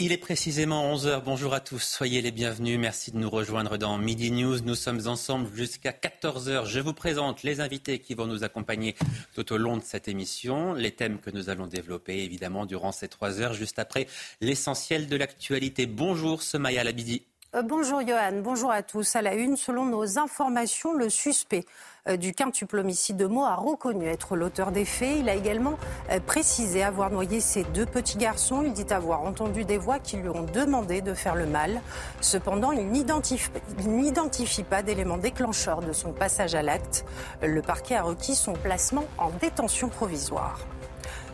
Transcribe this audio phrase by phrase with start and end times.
[0.00, 1.24] Il est précisément 11h.
[1.24, 1.82] Bonjour à tous.
[1.82, 2.78] Soyez les bienvenus.
[2.78, 4.60] Merci de nous rejoindre dans Midi News.
[4.60, 6.66] Nous sommes ensemble jusqu'à 14h.
[6.66, 8.94] Je vous présente les invités qui vont nous accompagner
[9.34, 10.72] tout au long de cette émission.
[10.72, 14.06] Les thèmes que nous allons développer, évidemment, durant ces trois heures, juste après
[14.40, 15.86] l'essentiel de l'actualité.
[15.86, 17.24] Bonjour, Semaya Labidi.
[17.54, 19.16] Euh, bonjour Johan, bonjour à tous.
[19.16, 21.64] À la une, selon nos informations, le suspect
[22.06, 25.16] euh, du quintuple homicide de Meaux a reconnu être l'auteur des faits.
[25.20, 25.78] Il a également
[26.10, 28.62] euh, précisé avoir noyé ses deux petits garçons.
[28.66, 31.80] Il dit avoir entendu des voix qui lui ont demandé de faire le mal.
[32.20, 37.06] Cependant, il n'identifie pas d'éléments déclencheurs de son passage à l'acte.
[37.40, 40.58] Le parquet a requis son placement en détention provisoire.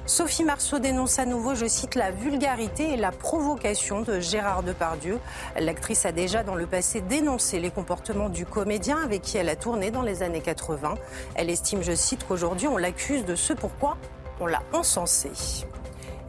[0.06, 5.18] Sophie Marceau dénonce à nouveau, je cite, la vulgarité et la provocation de Gérard Depardieu.
[5.58, 9.56] L'actrice a déjà dans le passé dénoncé les comportements du comédien avec qui elle a
[9.56, 10.96] tourné dans les années 80.
[11.36, 13.96] Elle estime, je cite, qu'aujourd'hui on l'accuse de ce pourquoi
[14.40, 15.30] on l'a encensé.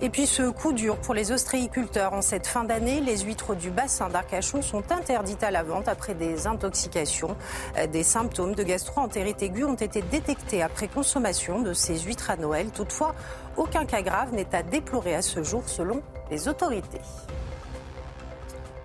[0.01, 2.13] Et puis ce coup dur pour les ostréiculteurs.
[2.13, 6.13] En cette fin d'année, les huîtres du bassin d'Arcachon sont interdites à la vente après
[6.13, 7.37] des intoxications.
[7.77, 12.35] Euh, des symptômes de gastro-entérite aiguë ont été détectés après consommation de ces huîtres à
[12.35, 12.71] Noël.
[12.71, 13.15] Toutefois,
[13.57, 17.01] aucun cas grave n'est à déplorer à ce jour selon les autorités.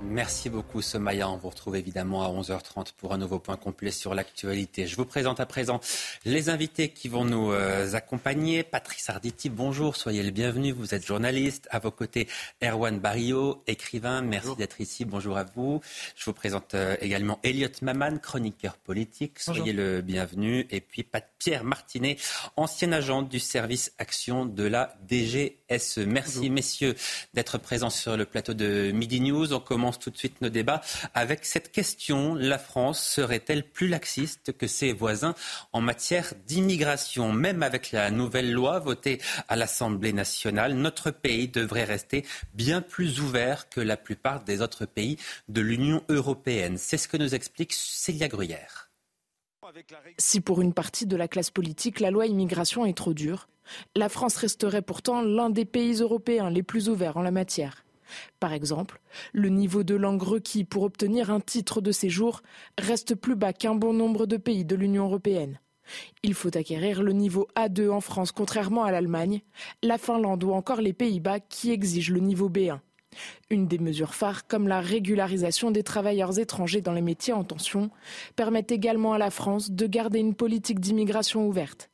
[0.03, 1.29] Merci beaucoup Somaya.
[1.29, 4.87] On vous retrouve évidemment à 11h30 pour un nouveau point complet sur l'actualité.
[4.87, 5.79] Je vous présente à présent
[6.25, 8.63] les invités qui vont nous euh, accompagner.
[8.63, 10.73] Patrice Arditi, bonjour, soyez le bienvenu.
[10.73, 11.69] Vous êtes journaliste.
[11.71, 12.29] À vos côtés,
[12.63, 14.23] Erwan Barrio, écrivain.
[14.23, 15.05] Merci d'être ici.
[15.05, 15.83] Bonjour à vous.
[16.17, 19.39] Je vous présente euh, également Elliot Maman, chroniqueur politique.
[19.39, 20.67] Soyez le bienvenu.
[20.71, 21.03] Et puis
[21.41, 22.19] Pierre Martinet,
[22.57, 26.05] ancien agent du service action de la DGSE.
[26.07, 26.95] Merci messieurs
[27.33, 29.55] d'être présents sur le plateau de Midi News.
[29.55, 30.83] On commence tout de suite nos débats
[31.15, 32.35] avec cette question.
[32.35, 35.35] La France serait-elle plus laxiste que ses voisins
[35.73, 37.33] en matière d'immigration?
[37.33, 39.19] Même avec la nouvelle loi votée
[39.49, 44.85] à l'Assemblée nationale, notre pays devrait rester bien plus ouvert que la plupart des autres
[44.85, 45.17] pays
[45.49, 46.77] de l'Union européenne.
[46.77, 48.90] C'est ce que nous explique Célia Gruyère.
[50.19, 53.49] Si pour une partie de la classe politique, la loi immigration est trop dure,
[53.95, 57.85] la France resterait pourtant l'un des pays européens les plus ouverts en la matière.
[58.41, 59.01] Par exemple,
[59.33, 62.43] le niveau de langue requis pour obtenir un titre de séjour
[62.79, 65.61] reste plus bas qu'un bon nombre de pays de l'Union européenne.
[66.23, 69.43] Il faut acquérir le niveau A2 en France contrairement à l'Allemagne,
[69.83, 72.81] la Finlande ou encore les Pays-Bas qui exigent le niveau B1.
[73.51, 77.91] Une des mesures phares, comme la régularisation des travailleurs étrangers dans les métiers en tension,
[78.37, 81.91] permet également à la France de garder une politique d'immigration ouverte.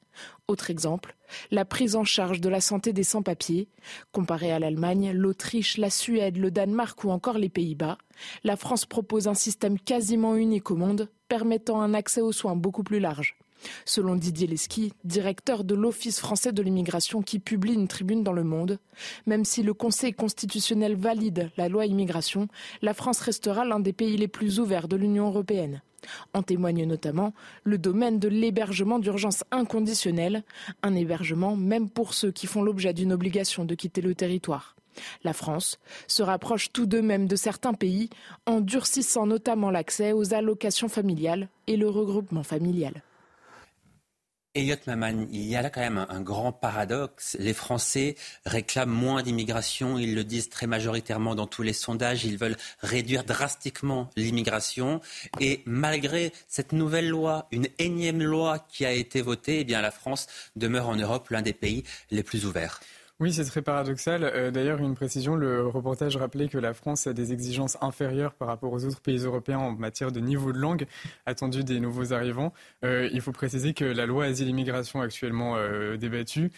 [0.48, 1.16] Autre exemple,
[1.50, 3.68] la prise en charge de la santé des sans-papiers.
[4.12, 7.98] Comparé à l'Allemagne, l'Autriche, la Suède, le Danemark ou encore les Pays-Bas,
[8.44, 12.84] la France propose un système quasiment unique au monde, permettant un accès aux soins beaucoup
[12.84, 13.36] plus large.
[13.84, 18.44] Selon Didier Lesky, directeur de l'Office français de l'immigration qui publie une tribune dans le
[18.44, 18.78] monde,
[19.26, 22.48] même si le Conseil constitutionnel valide la loi immigration,
[22.82, 25.82] la France restera l'un des pays les plus ouverts de l'Union européenne.
[26.34, 27.32] En témoigne notamment
[27.64, 30.44] le domaine de l'hébergement d'urgence inconditionnel,
[30.82, 34.76] un hébergement même pour ceux qui font l'objet d'une obligation de quitter le territoire.
[35.24, 38.08] La France se rapproche tout de même de certains pays
[38.46, 43.02] en durcissant notamment l'accès aux allocations familiales et le regroupement familial.
[44.56, 47.36] Elliot Maman, il y a là quand même un, grand paradoxe.
[47.38, 52.38] Les Français réclament moins d'immigration, ils le disent très majoritairement dans tous les sondages, ils
[52.38, 55.02] veulent réduire drastiquement l'immigration.
[55.40, 59.90] Et malgré cette nouvelle loi, une énième loi qui a été votée, eh bien la
[59.90, 62.80] France demeure en Europe l'un des pays les plus ouverts.
[63.18, 64.24] Oui, c'est très paradoxal.
[64.24, 68.46] Euh, d'ailleurs, une précision, le reportage rappelait que la France a des exigences inférieures par
[68.46, 70.84] rapport aux autres pays européens en matière de niveau de langue
[71.24, 72.52] attendu des nouveaux arrivants.
[72.84, 76.52] Euh, il faut préciser que la loi asile-immigration actuellement euh, débattue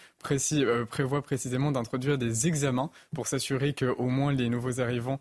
[0.91, 5.21] prévoit précisément d'introduire des examens pour s'assurer qu'au moins les nouveaux arrivants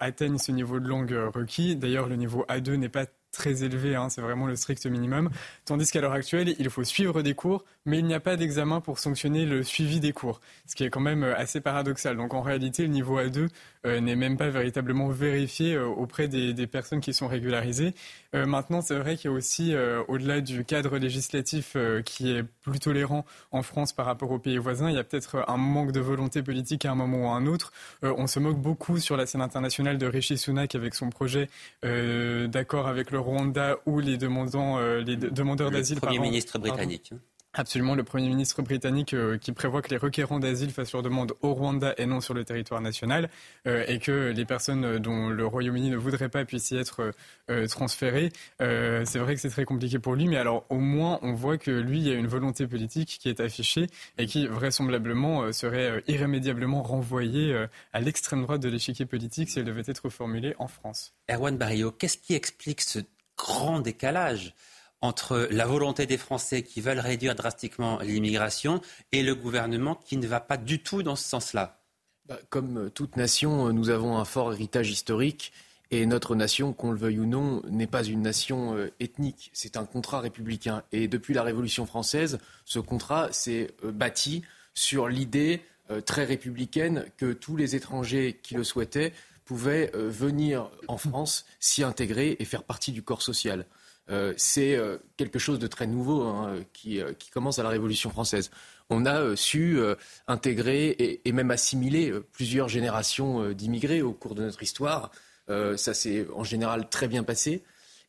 [0.00, 1.76] atteignent ce niveau de langue requis.
[1.76, 3.06] D'ailleurs, le niveau A2 n'est pas
[3.36, 5.30] très élevé, hein, c'est vraiment le strict minimum.
[5.64, 8.80] Tandis qu'à l'heure actuelle, il faut suivre des cours, mais il n'y a pas d'examen
[8.80, 12.16] pour sanctionner le suivi des cours, ce qui est quand même assez paradoxal.
[12.16, 13.48] Donc en réalité, le niveau A2
[13.84, 17.94] n'est même pas véritablement vérifié auprès des, personnes qui sont régularisées.
[18.32, 19.74] maintenant, c'est vrai qu'il y a aussi,
[20.08, 24.90] au-delà du cadre législatif qui est plus tolérant en France par rapport aux pays voisins,
[24.90, 27.46] il y a peut-être un manque de volonté politique à un moment ou à un
[27.46, 27.72] autre.
[28.02, 31.48] on se moque beaucoup sur la scène internationale de Rishi Sunak avec son projet
[31.84, 36.00] euh, d'accord avec le Rwanda ou les, demandants, euh, les demandeurs d'asile.
[36.00, 37.12] Premier ministre britannique.
[37.58, 41.32] Absolument, le Premier ministre britannique euh, qui prévoit que les requérants d'asile fassent leur demande
[41.40, 43.30] au Rwanda et non sur le territoire national,
[43.66, 47.14] euh, et que les personnes dont le Royaume-Uni ne voudrait pas puissent y être
[47.48, 48.30] euh, transférées.
[48.58, 51.70] c'est vrai que c'est très compliqué pour lui, mais alors au moins on voit que
[51.70, 53.86] lui, il y a une volonté politique qui est affichée
[54.18, 59.82] et qui vraisemblablement serait irrémédiablement renvoyée à l'extrême droite de l'échiquier politique si elle devait
[59.86, 61.14] être formulée en France.
[61.30, 62.98] Erwan Barrio, qu'est-ce qui explique ce
[63.36, 64.54] grand décalage
[65.00, 68.80] entre la volonté des Français qui veulent réduire drastiquement l'immigration
[69.12, 71.80] et le gouvernement qui ne va pas du tout dans ce sens-là
[72.26, 75.52] bah, Comme toute nation, nous avons un fort héritage historique.
[75.92, 79.50] Et notre nation, qu'on le veuille ou non, n'est pas une nation euh, ethnique.
[79.52, 80.82] C'est un contrat républicain.
[80.90, 84.42] Et depuis la Révolution française, ce contrat s'est euh, bâti
[84.74, 89.12] sur l'idée euh, très républicaine que tous les étrangers qui le souhaitaient
[89.46, 93.66] pouvaient venir en France, s'y intégrer et faire partie du corps social.
[94.08, 98.10] Euh, c'est euh, quelque chose de très nouveau hein, euh, qui, commence à la Révolution
[98.10, 98.50] française.
[98.88, 99.80] On a su
[100.28, 105.10] intégrer et, même assimiler plusieurs générations d'immigrés au cours de notre histoire.
[105.48, 107.64] ça s'est en général très bien passé.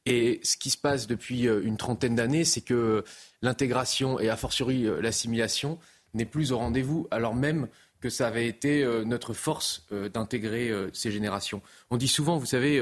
[0.05, 3.03] Et ce qui se passe depuis une trentaine d'années, c'est que
[3.41, 5.79] l'intégration et a fortiori l'assimilation
[6.13, 7.67] n'est plus au rendez-vous, alors même
[7.99, 11.61] que ça avait été notre force d'intégrer ces générations.
[11.89, 12.81] On dit souvent, vous savez,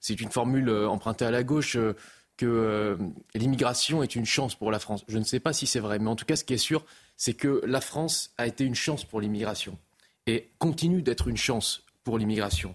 [0.00, 1.76] c'est une formule empruntée à la gauche,
[2.36, 2.96] que euh,
[3.34, 5.04] l'immigration est une chance pour la France.
[5.08, 6.84] Je ne sais pas si c'est vrai, mais en tout cas, ce qui est sûr,
[7.16, 9.78] c'est que la France a été une chance pour l'immigration
[10.26, 12.74] et continue d'être une chance pour l'immigration.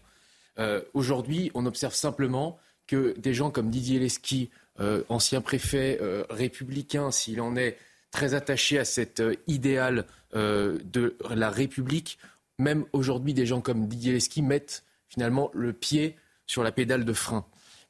[0.60, 2.58] Euh, aujourd'hui, on observe simplement
[2.88, 4.50] que des gens comme Didier Lesky,
[4.80, 6.00] euh, ancien préfet
[6.30, 7.78] républicain, s'il en est
[8.12, 12.18] très attaché à cet idéal de la République,
[12.58, 17.14] même aujourd'hui, des gens comme Didier Lesky mettent finalement le pied sur la pédale de
[17.14, 17.46] frein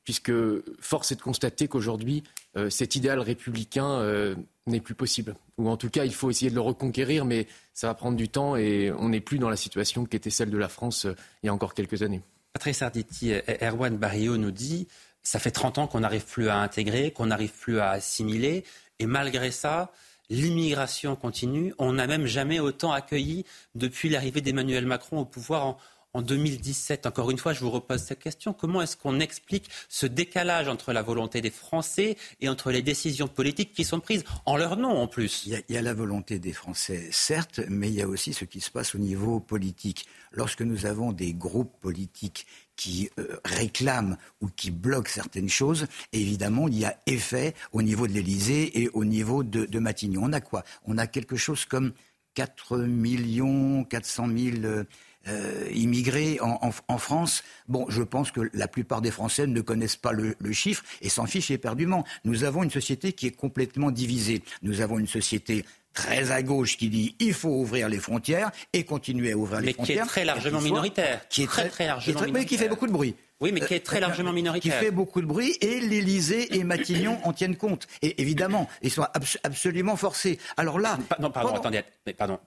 [0.09, 0.31] puisque
[0.79, 2.23] force est de constater qu'aujourd'hui,
[2.57, 4.33] euh, cet idéal républicain euh,
[4.65, 5.35] n'est plus possible.
[5.59, 7.45] Ou en tout cas, il faut essayer de le reconquérir, mais
[7.75, 10.49] ça va prendre du temps et on n'est plus dans la situation qui était celle
[10.49, 11.13] de la France euh,
[11.43, 12.23] il y a encore quelques années.
[12.53, 14.87] Patrice Arditi, Erwan Barrio nous dit
[15.21, 18.63] ça fait 30 ans qu'on n'arrive plus à intégrer, qu'on n'arrive plus à assimiler,
[18.97, 19.91] et malgré ça,
[20.29, 21.73] l'immigration continue.
[21.77, 23.45] On n'a même jamais autant accueilli
[23.75, 25.77] depuis l'arrivée d'Emmanuel Macron au pouvoir en,
[26.13, 28.53] en 2017 Encore une fois, je vous repose cette question.
[28.53, 33.27] Comment est-ce qu'on explique ce décalage entre la volonté des Français et entre les décisions
[33.27, 35.45] politiques qui sont prises en leur nom en plus?
[35.45, 38.59] Il y, a, la volonté des Français, certes, mais il y a aussi ce qui
[38.59, 40.05] se passe au niveau politique.
[40.31, 42.47] Lorsque nous avons des groupes politiques
[42.79, 48.07] qui euh, réclament ou qui bloquent certaines choses, évidemment, il y a effet au niveau
[48.07, 50.21] de l'Élysée et au niveau de, Matignon.
[50.23, 50.63] On a quoi?
[50.85, 51.91] On a quelque chose comme
[52.35, 54.85] 4 millions 400 000
[55.27, 60.13] euh, immigrés en, France, bon, je pense que la plupart des Français ne connaissent pas
[60.13, 62.05] le, chiffre et s'en fichent éperdument.
[62.23, 64.41] Nous avons une société qui est complètement divisée.
[64.61, 68.83] Nous avons une société très à gauche qui dit il faut ouvrir les frontières et
[68.83, 69.97] continuer à ouvrir les frontières.
[69.97, 71.27] Mais qui est très largement minoritaire.
[71.29, 72.41] Qui est très, très, largement minoritaire.
[72.41, 73.15] Mais qui fait beaucoup de bruit.
[73.41, 74.79] Oui, mais qui est très euh, largement minoritaire.
[74.79, 77.87] Qui fait beaucoup de bruit et l'Élysée et Matignon en tiennent compte.
[78.01, 79.05] Et évidemment, ils sont
[79.43, 80.39] absolument forcés.
[80.57, 80.97] Alors là.
[81.19, 81.83] Non, pardon, attendez,
[82.17, 82.39] pardon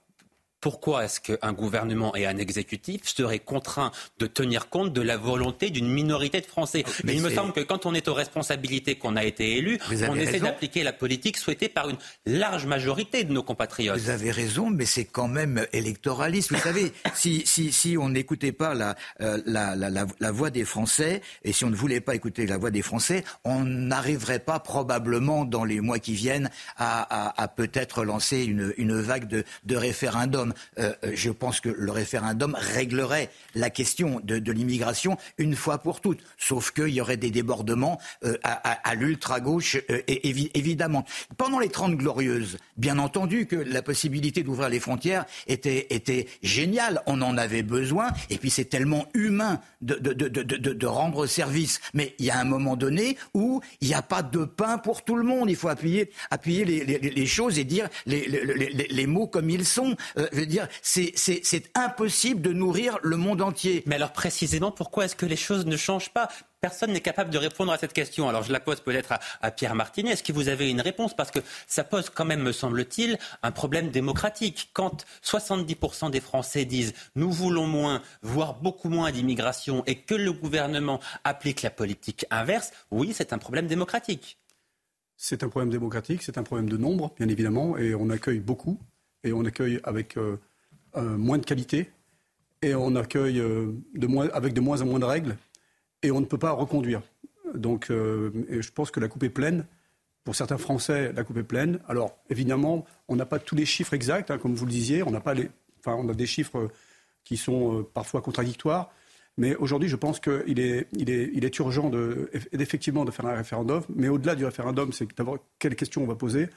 [0.63, 5.69] pourquoi est-ce qu'un gouvernement et un exécutif seraient contraints de tenir compte de la volonté
[5.71, 6.85] d'une minorité de Français?
[7.03, 9.77] Mais Il me semble que quand on est aux responsabilités qu'on a été élu,
[10.07, 13.99] on essaie d'appliquer la politique souhaitée par une large majorité de nos compatriotes.
[13.99, 16.53] Vous avez raison, mais c'est quand même électoraliste.
[16.53, 20.63] Vous savez, si, si, si on n'écoutait pas la, euh, la, la, la, voix des
[20.63, 24.61] Français, et si on ne voulait pas écouter la voix des Français, on n'arriverait pas
[24.61, 29.43] probablement dans les mois qui viennent à, à, à peut-être lancer une, une vague de,
[29.65, 30.52] de référendums.
[30.79, 36.01] Euh, euh, je pense que le référendum réglerait la question de, l'immigration une fois pour
[36.01, 36.19] toutes.
[36.37, 41.05] Sauf qu'il y aurait des débordements euh, à, l'ultra-gauche, évidemment.
[41.37, 47.01] Pendant les Trente Glorieuses, bien entendu que la possibilité d'ouvrir les frontières était, était géniale.
[47.07, 48.09] On en avait besoin.
[48.29, 51.79] Et puis c'est tellement humain de, de, rendre service.
[51.93, 55.03] Mais il y a un moment donné où il n'y a pas de pain pour
[55.03, 55.49] tout le monde.
[55.49, 58.27] Il faut appuyer, appuyer les, choses et dire les,
[58.89, 59.95] les, mots comme ils sont
[60.45, 63.83] dire, c'est impossible de nourrir le monde entier.
[63.85, 66.29] Mais alors précisément, pourquoi est-ce que les choses ne changent pas?
[66.61, 68.29] Personne n'est capable de répondre à cette question.
[68.29, 70.11] Alors je la pose peut-être à, Pierre Martinet.
[70.11, 71.13] Est-ce que vous avez une réponse?
[71.13, 74.69] Parce que ça pose quand même, me semble-t-il, un problème démocratique.
[74.73, 80.31] Quand 70% des Français disent nous voulons moins, voire beaucoup moins d'immigration, et que le
[80.31, 84.37] gouvernement applique la politique inverse, oui, c'est un problème démocratique.
[85.17, 88.79] C'est un problème démocratique, c'est un problème de nombre, bien évidemment, et on accueille beaucoup,
[89.23, 90.37] et on accueille avec euh,
[90.95, 91.89] euh, moins de qualité,
[92.61, 95.37] et on accueille euh, moins, avec de moins en moins de règles
[96.01, 97.01] et on ne peut pas reconduire.
[97.55, 99.65] Donc je pense que la coupe est pleine.
[100.23, 101.79] Pour certains Français, la coupe est pleine.
[101.87, 105.03] Alors évidemment, on n'a pas tous les chiffres exacts, hein, comme vous le disiez.
[105.03, 105.49] On pas les,
[105.79, 106.69] enfin, on a des chiffres
[107.23, 108.91] qui sont parfois contradictoires.
[109.37, 113.25] Mais aujourd'hui, je pense qu'il est, il est, il est urgent de, effectivement de faire
[113.25, 113.83] un référendum.
[113.95, 116.49] Mais au-delà du référendum, c'est d'abord quelles questions on va poser.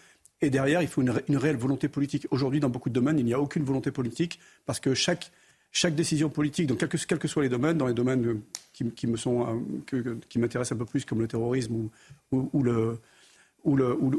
[0.43, 2.27] Et derrière, il faut une, réelle volonté politique.
[2.31, 5.31] Aujourd'hui, dans beaucoup de domaines, il n'y a aucune volonté politique parce que chaque
[5.95, 8.43] décision politique, donc quels que, quel que soient les domaines, dans les domaines
[9.17, 9.63] sont,
[9.93, 11.89] euh, qui m'intéressent un peu plus, comme le terrorisme
[12.33, 12.51] ou,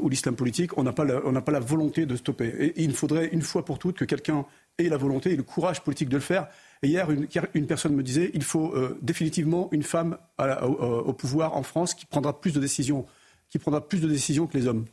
[0.08, 2.48] l'islam politique, on n'a pas, pas, la volonté de stopper.
[2.48, 4.44] Et il faudrait une fois pour toutes que quelqu'un
[4.78, 6.48] ait la volonté et le courage politique de le faire.
[6.82, 7.08] Et hier,
[7.54, 12.06] une, personne me disait il faut euh, définitivement une femme au, pouvoir en France qui
[12.06, 13.06] prendra plus de décisions,
[13.50, 14.84] qui prendra plus de décisions que les hommes.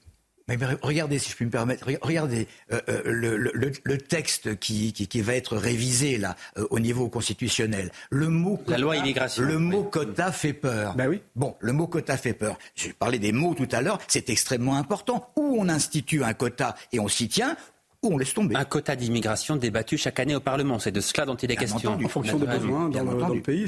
[0.47, 4.93] Mais regardez, si je puis me permettre, regardez euh, euh, le, le, le, texte qui,
[4.93, 7.91] qui, qui, va être révisé là euh, au niveau constitutionnel.
[8.11, 9.43] Le mot quota, la loi immigration.
[9.43, 10.93] Le mot quota fait peur.
[10.95, 11.21] Ben oui.
[11.35, 12.59] Bon, le mot quota fait peur.
[12.75, 13.97] Je parlais des mots tout à l'heure.
[14.07, 15.31] C'est extrêmement important.
[15.35, 17.57] Où on institue un quota et on s'y tient,
[18.03, 18.55] ou on laisse tomber.
[18.55, 20.77] Un quota d'immigration débattu chaque année au Parlement.
[20.77, 21.93] C'est de cela dont il est question.
[21.93, 23.65] en fonction des besoins dans, dans, le pays.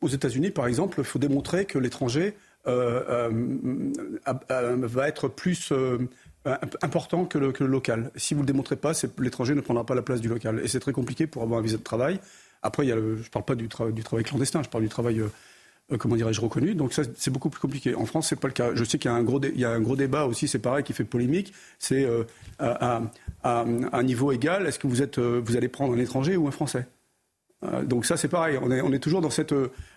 [0.00, 2.34] Aux États-Unis, par exemple, il faut démontrer que l'étranger
[4.86, 5.98] va être plus euh,
[6.80, 8.10] important que le, local.
[8.16, 10.60] Si vous ne le démontrez pas, l'étranger ne prendra pas la place du local.
[10.64, 12.18] Et c'est très compliqué pour avoir un visa de travail.
[12.62, 15.22] Après, je ne parle pas du, travail clandestin, je parle du travail,
[15.98, 16.74] comment dirais-je, reconnu.
[16.74, 17.94] Donc ça, c'est beaucoup plus compliqué.
[17.94, 18.74] En France, c'est pas le cas.
[18.74, 21.52] Je sais qu'il y a un gros, débat aussi, c'est pareil, qui fait polémique.
[21.78, 22.06] C'est
[22.58, 23.02] à,
[23.42, 26.86] un niveau égal, est-ce que vous, allez prendre un étranger ou un Français?
[27.84, 28.58] Donc ça, c'est pareil.
[28.62, 29.54] On est toujours dans cette,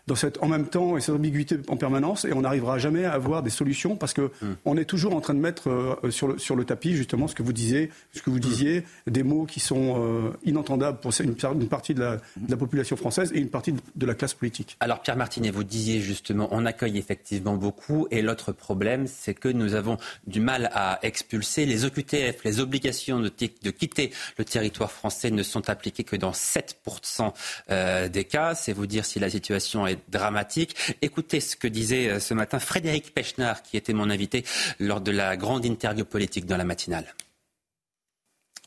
[0.07, 3.13] dans cette en même temps et cette ambiguïté en permanence et on n'arrivera jamais à
[3.13, 4.55] avoir des solutions parce que hmm.
[4.65, 7.35] on est toujours en train de mettre euh, sur, le, sur le tapis justement ce
[7.35, 8.41] que vous disiez, ce que vous hmm.
[8.41, 12.57] disiez, des mots qui sont euh, inentendables pour une, une partie de la, de la,
[12.57, 14.77] population française et une partie de la classe politique.
[14.79, 19.49] Alors Pierre Martinet, vous disiez justement, on accueille effectivement beaucoup et l'autre problème, c'est que
[19.49, 24.91] nous avons du mal à expulser les OQTF, les obligations de, de quitter le territoire
[24.91, 27.33] français ne sont appliquées que dans 7%
[27.69, 28.55] euh, des cas.
[28.55, 30.75] C'est vous dire si la situation est dramatique.
[31.01, 34.43] Écoutez ce que disait euh, ce matin Frédéric Pechnard, qui était mon invité
[34.79, 37.13] lors de la grande interview politique dans la matinale.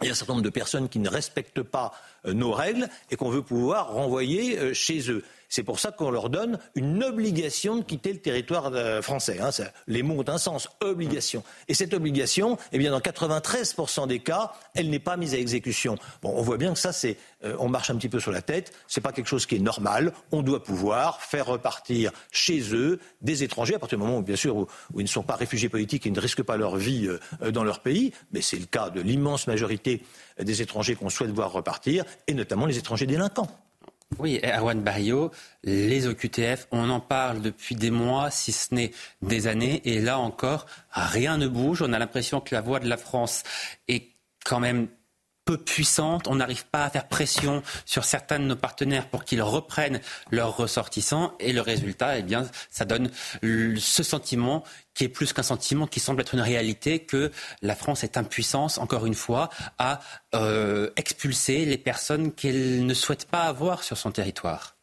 [0.03, 1.95] Il y a un certain nombre de personnes qui ne respectent pas
[2.27, 5.25] euh, nos règles et qu'on veut pouvoir renvoyer euh, chez eux.
[5.49, 9.39] C'est pour ça qu'on leur donne une obligation de quitter le territoire euh, français.
[9.41, 9.51] Hein.
[9.87, 11.43] les mots ont un sens, obligation.
[11.69, 15.97] Et cette obligation, eh bien, dans 93% des cas, elle n'est pas mise à exécution.
[16.23, 16.91] On voit bien que ça,
[17.45, 18.73] euh, on marche un petit peu sur la tête.
[18.89, 20.13] C'est pas quelque chose qui est normal.
[20.33, 24.37] On doit pouvoir faire repartir chez eux des étrangers à partir du moment où, bien
[24.37, 27.51] sûr, où, ils ne sont pas réfugiés politiques et ne risquent pas leur vie euh,
[27.51, 28.13] dans leur pays.
[28.33, 30.03] Mais c'est le cas de l'immense majorité
[30.41, 33.49] des étrangers qu'on souhaite voir repartir, et notamment les étrangers délinquants.
[34.19, 35.31] Oui, Erwan Barrio,
[35.65, 40.19] les OQTF, on en parle depuis des mois, si ce n'est des années, et là
[40.19, 41.83] encore, rien ne bouge.
[41.83, 43.43] On a l'impression que la voix de la France
[43.89, 44.13] est
[44.45, 44.89] quand même
[45.47, 46.27] peu puissante.
[46.29, 50.01] On n'arrive pas à faire pression sur certains de nos partenaires pour qu'ils reprennent
[50.31, 51.33] leurs ressortissants.
[51.41, 53.09] Et le résultat, eh bien, ça donne
[53.43, 57.31] ce sentiment qui est plus qu'un sentiment, qui semble être une réalité, que
[57.63, 60.01] la France est impuissante, encore une fois, à
[60.35, 64.75] euh, expulser les personnes qu'elle ne souhaite pas avoir sur son territoire.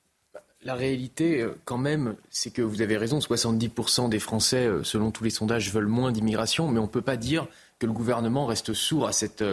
[0.63, 5.11] La réalité, euh, quand même, c'est que vous avez raison, 70% des Français, euh, selon
[5.11, 7.47] tous les sondages, veulent moins d'immigration, mais on ne peut pas dire
[7.79, 9.43] que le gouvernement reste sourd à cette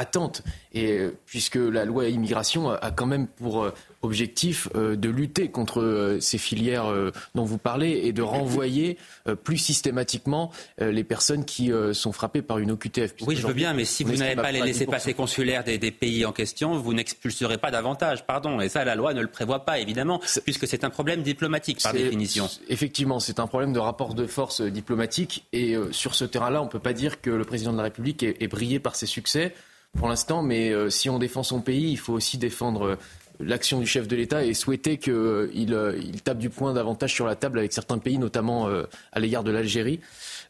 [0.00, 0.42] attente.
[0.72, 3.70] Et puisque la loi immigration a quand même pour
[4.02, 8.96] objectif euh, de lutter contre euh, ces filières euh, dont vous parlez et de renvoyer
[9.44, 13.14] plus systématiquement les personnes qui sont frappées par une OQTF.
[13.26, 16.24] Oui, je veux bien, mais si vous n'avez pas les laissés passer consulaires des, pays
[16.24, 18.60] en question, vous n'expulserez pas davantage, pardon.
[18.60, 21.92] Et ça, la loi ne le prévoit pas, évidemment, puisque c'est un problème diplomatique, par
[21.92, 22.48] définition.
[22.68, 25.46] Effectivement, c'est un problème de rapport de force diplomatique.
[25.52, 28.22] Et sur ce terrain-là, on ne peut pas dire que le président de la République
[28.22, 29.54] ait, brillé par ses succès
[29.98, 32.96] pour l'instant, mais si on défend son pays, il faut aussi défendre
[33.40, 37.26] l'action du chef de l'État et souhaiter qu'il euh, il tape du poing davantage sur
[37.26, 40.00] la table avec certains pays, notamment euh, à l'égard de l'Algérie.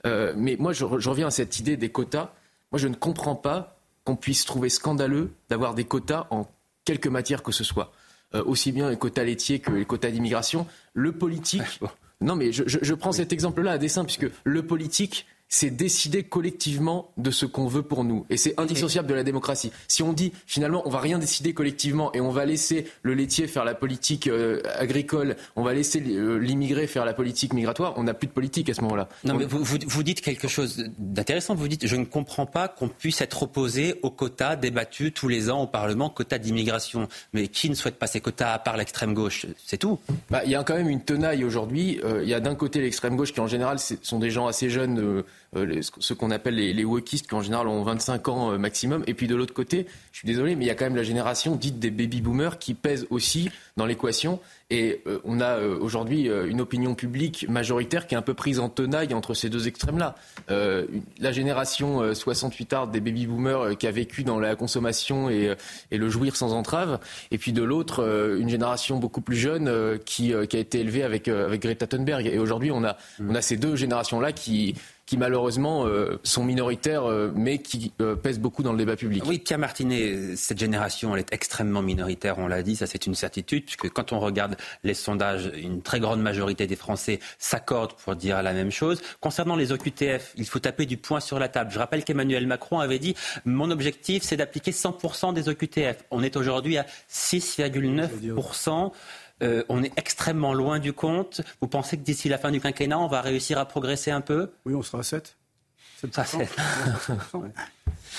[0.06, 2.32] Euh, mais moi, je, reviens à cette idée des quotas.
[2.72, 6.48] Moi, je ne comprends pas qu'on puisse trouver scandaleux d'avoir des quotas en
[6.84, 7.92] quelque matière que ce soit.
[8.32, 10.66] aussi bien les quotas laitiers que les quotas d'immigration.
[10.94, 11.80] Le politique
[12.22, 17.10] Non, mais je, je prends cet exemple-là à dessein, puisque le politique c'est décider collectivement
[17.18, 18.24] de ce qu'on veut pour nous.
[18.30, 19.72] Et c'est indissociable de la démocratie.
[19.88, 23.48] Si on dit finalement on va rien décider collectivement et on va laisser le laitier
[23.48, 28.04] faire la politique euh, agricole, on va laisser euh, l'immigré faire la politique migratoire, on
[28.04, 29.08] n'a plus de politique à ce moment-là.
[29.24, 31.54] Non, mais vous, vous, dites quelque chose d'intéressant.
[31.54, 35.50] Vous dites je ne comprends pas qu'on puisse être opposé aux quotas débattus tous les
[35.50, 37.08] ans au Parlement, quotas d'immigration.
[37.32, 39.46] Mais qui ne souhaite pas ces quotas à part l'extrême gauche?
[39.66, 39.98] C'est tout.
[40.30, 42.00] Bah, il y a quand même une tenaille aujourd'hui.
[42.04, 44.70] Euh, il y a d'un côté l'extrême gauche qui en général sont des gens assez
[44.70, 45.00] jeunes.
[45.00, 49.02] Euh, ce qu'on appelle les, les wokistes qui en général ont 25 ans euh, maximum.
[49.06, 51.02] Et puis de l'autre côté, je suis désolé, mais il y a quand même la
[51.02, 54.38] génération dite des baby boomers qui pèse aussi dans l'équation.
[54.72, 58.68] Et euh, on a aujourd'hui une opinion publique majoritaire qui est un peu prise en
[58.68, 60.14] tenaille entre ces deux extrêmes-là.
[60.48, 65.54] la génération 68 art des baby boomers qui a vécu dans la consommation et,
[65.90, 67.00] et le jouir sans entrave.
[67.30, 71.26] Et puis de l'autre, une génération beaucoup plus jeune qui, qui, a été élevée avec,
[71.28, 72.26] avec Greta Thunberg.
[72.26, 74.74] Et aujourd'hui, on a, on a ces deux générations-là qui
[75.10, 79.24] qui malheureusement euh, sont minoritaires, euh, mais qui euh, pèsent beaucoup dans le débat public.
[79.26, 83.16] Oui, Pierre Martinet, cette génération, elle est extrêmement minoritaire, on l'a dit, ça c'est une
[83.16, 88.14] certitude, puisque quand on regarde les sondages, une très grande majorité des Français s'accordent pour
[88.14, 89.02] dire la même chose.
[89.20, 91.72] Concernant les OQTF, il faut taper du poing sur la table.
[91.72, 96.04] Je rappelle qu'Emmanuel Macron avait dit, mon objectif c'est d'appliquer 100% des OQTF.
[96.12, 98.92] On est aujourd'hui à 6,9%.
[99.42, 101.40] Euh, on est extrêmement loin du compte.
[101.60, 104.50] Vous pensez que d'ici la fin du quinquennat, on va réussir à progresser un peu
[104.66, 105.36] Oui, on sera à 7.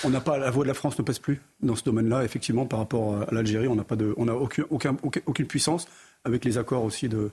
[0.04, 2.24] on n'a pas la voix de la France ne passe plus dans ce domaine-là.
[2.24, 5.86] Effectivement, par rapport à l'Algérie, on n'a pas de, on n'a aucun, aucune puissance
[6.24, 7.30] avec les accords aussi de,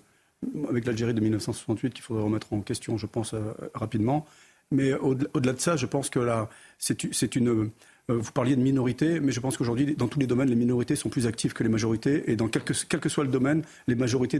[0.67, 4.25] avec l'Algérie de 1968 qu'il faudrait remettre en question, je pense, euh, rapidement.
[4.71, 7.71] Mais au-delà de ça, je pense que là, c'est une,
[8.15, 11.09] vous parliez de minorité, mais je pense qu'aujourd'hui, dans tous les domaines, les minorités sont
[11.09, 12.29] plus actives que les majorités.
[12.31, 14.39] Et dans quel que, quel que soit le domaine, les majorités,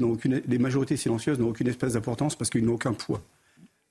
[0.98, 3.22] silencieuses n'ont aucune espèce d'importance parce qu'ils n'ont aucun poids.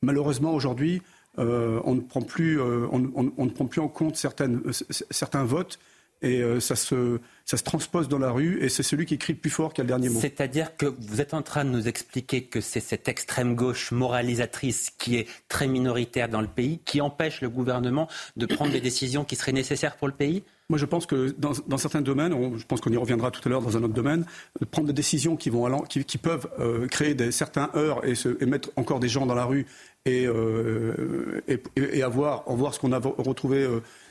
[0.03, 1.03] Malheureusement, aujourd'hui,
[1.39, 5.79] euh, on, ne prend plus, euh, on, ne prend plus en compte certains votes
[6.23, 9.35] et euh, ça, se, ça se transpose dans la rue et c'est celui qui crie
[9.35, 10.21] le plus fort qui a le dernier mot.
[10.21, 14.91] C'est-à-dire que vous êtes en train de nous expliquer que c'est cette extrême gauche moralisatrice
[14.99, 19.25] qui est très minoritaire dans le pays qui empêche le gouvernement de prendre des décisions
[19.25, 20.43] qui seraient nécessaires pour le pays?
[20.71, 23.49] Moi, je pense que dans, dans certains domaines, je pense qu'on y reviendra tout à
[23.49, 24.27] l'heure dans un autre domaine,
[24.71, 28.37] prendre des décisions qui, vont qui, qui peuvent euh, créer des, certains heurts et, se,
[28.43, 29.67] et, mettre encore des gens dans la rue
[30.05, 33.67] et, euh, et, et, avoir, voir ce qu'on a retrouvé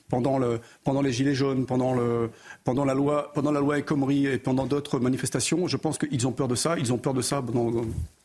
[0.09, 2.29] pendant, le, pendant les Gilets jaunes, pendant, le,
[2.63, 5.67] pendant, la loi, pendant la loi El et pendant d'autres manifestations.
[5.67, 6.77] Je pense qu'ils ont peur de ça.
[6.77, 7.41] Ils ont peur de ça.
[7.41, 7.71] Dans,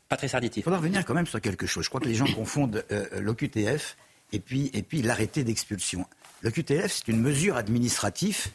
[0.08, 0.60] Patrice Arditi.
[0.60, 1.84] Il faudra revenir quand même sur quelque chose.
[1.84, 3.96] Je crois que les gens confondent euh, l'OQTF
[4.32, 6.06] et puis, et puis l'arrêté d'expulsion.
[6.42, 8.48] L'OQTF, c'est une mesure administrative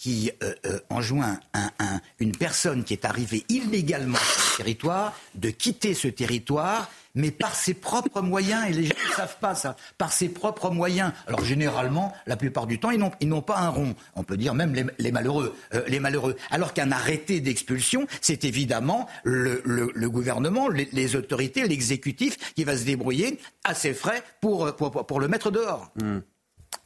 [0.00, 5.50] qui euh, euh, enjoint un, une personne qui est arrivée illégalement sur le territoire de
[5.50, 9.76] quitter ce territoire mais par ses propres moyens, et les gens ne savent pas ça,
[9.98, 11.12] par ses propres moyens.
[11.26, 13.96] Alors généralement, la plupart du temps, ils n'ont pas un rond.
[14.14, 15.56] On peut dire même les, malheureux.
[15.74, 16.36] Euh, les malheureux.
[16.52, 23.40] Alors qu'un arrêté d'expulsion, c'est évidemment le, gouvernement, les, autorités, l'exécutif qui va se débrouiller
[23.64, 25.92] à ses frais pour, pour, le mettre dehors.
[25.96, 26.18] Mmh.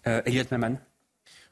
[0.06, 0.78] Elliot Maman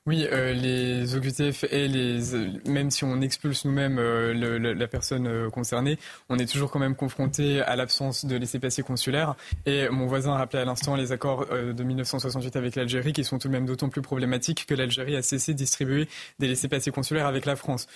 [0.04, 2.18] oui, euh, les OQTF et les,
[2.66, 5.96] même si on expulse nous-mêmes euh, la personne euh, concernée,
[6.28, 9.36] on est toujours quand même confronté à l'absence de laissez-passer consulaire.
[9.64, 13.38] Et mon voisin a rappelé à l'instant les accords de 1968 avec l'Algérie, qui sont
[13.38, 16.08] tout de même d'autant plus problématiques que l'Algérie a cessé de distribuer
[16.40, 17.86] des laissez-passer consulaires avec la France.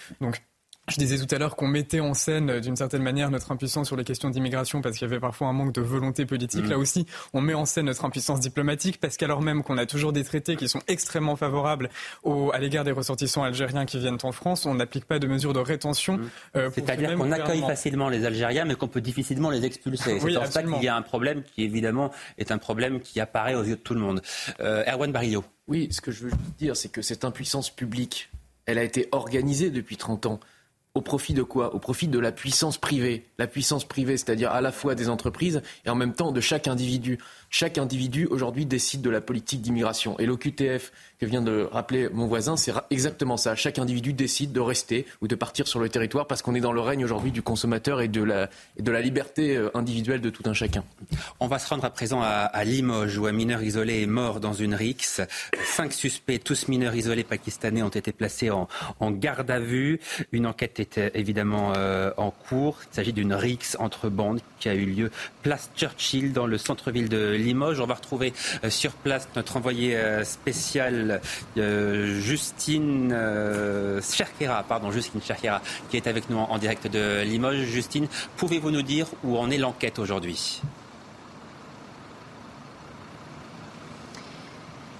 [0.88, 3.88] Je disais tout à l'heure qu'on mettait en scène euh, d'une certaine manière notre impuissance
[3.88, 6.64] sur les questions d'immigration parce qu'il y avait parfois un manque de volonté politique.
[6.64, 6.70] Mm.
[6.70, 10.12] Là aussi, on met en scène notre impuissance diplomatique parce qu'alors même qu'on a toujours
[10.12, 11.90] des traités qui sont extrêmement favorables
[12.22, 15.52] au, à l'égard des ressortissants algériens qui viennent en France, on n'applique pas de mesures
[15.52, 16.18] de rétention.
[16.18, 16.30] Mm.
[16.56, 20.20] Euh, C'est-à-dire qu'on accueille facilement les Algériens mais qu'on peut difficilement les expulser.
[20.26, 23.54] C'est en ça qu'il y a un problème qui évidemment est un problème qui apparaît
[23.54, 24.22] aux yeux de tout le monde.
[24.60, 25.44] Euh, Erwan Barillo.
[25.68, 28.30] Oui, ce que je veux dire, c'est que cette impuissance publique,
[28.66, 30.40] elle a été organisée depuis 30 ans.
[30.96, 31.74] Au profit de quoi?
[31.74, 33.26] Au profit de la puissance privée.
[33.36, 36.68] La puissance privée, c'est-à-dire à la fois des entreprises et en même temps de chaque
[36.68, 37.18] individu.
[37.58, 40.18] Chaque individu aujourd'hui décide de la politique d'immigration.
[40.18, 43.54] Et l'OQTF que vient de rappeler mon voisin, c'est exactement ça.
[43.54, 46.74] Chaque individu décide de rester ou de partir sur le territoire parce qu'on est dans
[46.74, 50.42] le règne aujourd'hui du consommateur et de la, de la liberté euh, individuelle de tout
[50.44, 50.84] un chacun.
[51.40, 54.52] On va se rendre à présent à, Limoges où un mineur isolé est mort dans
[54.52, 55.22] une rixe.
[55.64, 58.68] Cinq suspects, tous mineurs isolés pakistanais, ont été placés en,
[59.12, 59.98] garde à vue.
[60.30, 62.80] Une enquête est euh, évidemment euh, en cours.
[62.92, 65.10] Il s'agit d'une rixe entre bandes qui a eu lieu
[65.42, 67.45] place Churchill dans le centre-ville de Limoges.
[67.80, 68.32] On va retrouver
[68.68, 71.20] sur place notre envoyé spécial
[71.54, 72.06] parole.
[72.20, 73.14] Justine
[74.02, 75.20] Cherkera, pardon, Justine
[75.90, 77.64] qui est avec nous en direct de Limoges.
[77.64, 80.60] Justine, pouvez-vous nous dire où en est l'enquête aujourd'hui?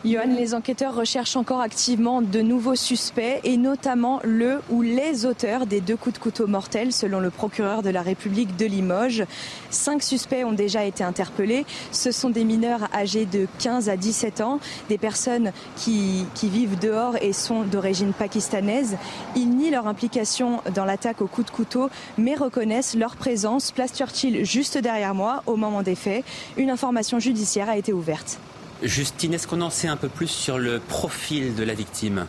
[0.06, 5.66] Johan, les enquêteurs recherchent encore activement de nouveaux suspects et notamment le ou les auteurs
[5.66, 9.24] des deux coups de couteau mortels selon le procureur de la République de Limoges.
[9.70, 11.66] Cinq suspects ont déjà été interpellés.
[11.90, 16.78] Ce sont des mineurs âgés de 15 à 17 ans, des personnes qui, qui vivent
[16.78, 18.96] dehors et sont d'origine pakistanaise.
[19.34, 23.72] Ils nient leur implication dans l'attaque au coup de couteau mais reconnaissent leur présence.
[23.72, 26.24] Place Churchill juste derrière moi au moment des faits?
[26.56, 28.38] Une information judiciaire a été ouverte.
[28.82, 32.26] Justine, est-ce qu'on en sait un peu plus sur le profil de la victime?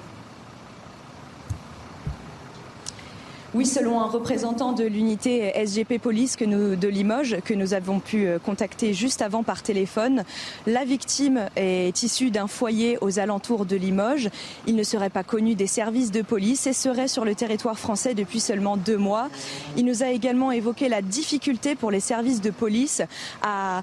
[3.58, 8.38] Oui, selon un représentant de l'unité SGP Police de Limoges que nous avons pu euh,
[8.38, 10.26] contacter juste avant par téléphone,
[10.68, 14.30] la victime est issue d'un foyer aux alentours de Limoges.
[14.68, 18.14] Il ne serait pas connu des services de police et serait sur le territoire français
[18.14, 19.28] depuis seulement deux mois.
[19.76, 23.02] Il nous a également évoqué la difficulté pour les services de police
[23.42, 23.82] à,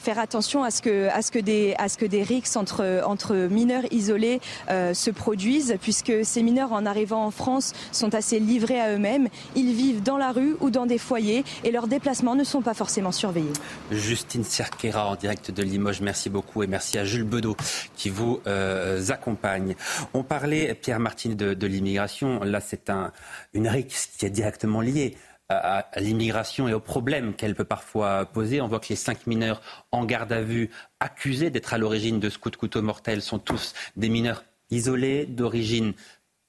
[0.00, 6.24] faire attention à ce que, des, rixes entre, entre mineurs isolés euh, se produisent, puisque
[6.24, 9.28] ces mineurs en arrivant en France sont assez livrés à eux-mêmes.
[9.54, 12.74] Ils vivent dans la rue ou dans des foyers et leurs déplacements ne sont pas
[12.74, 13.52] forcément surveillés.
[13.90, 17.56] Justine Cerquera en direct de Limoges, merci beaucoup et merci à Jules Bedeau
[17.96, 19.74] qui vous euh, accompagne.
[20.14, 22.42] On parlait, Pierre Martin, de, l'immigration.
[22.44, 23.12] Là, c'est un,
[23.52, 25.16] une rixe qui est directement liée
[25.48, 28.60] à, l'immigration et aux problèmes qu'elle peut parfois poser.
[28.60, 30.70] On voit que les cinq mineurs en garde à vue
[31.00, 35.26] accusés d'être à l'origine de ce coup de couteau mortel sont tous des mineurs isolés
[35.26, 35.94] d'origine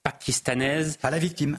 [0.04, 0.98] pakistanaise.
[0.98, 1.58] Pas la victime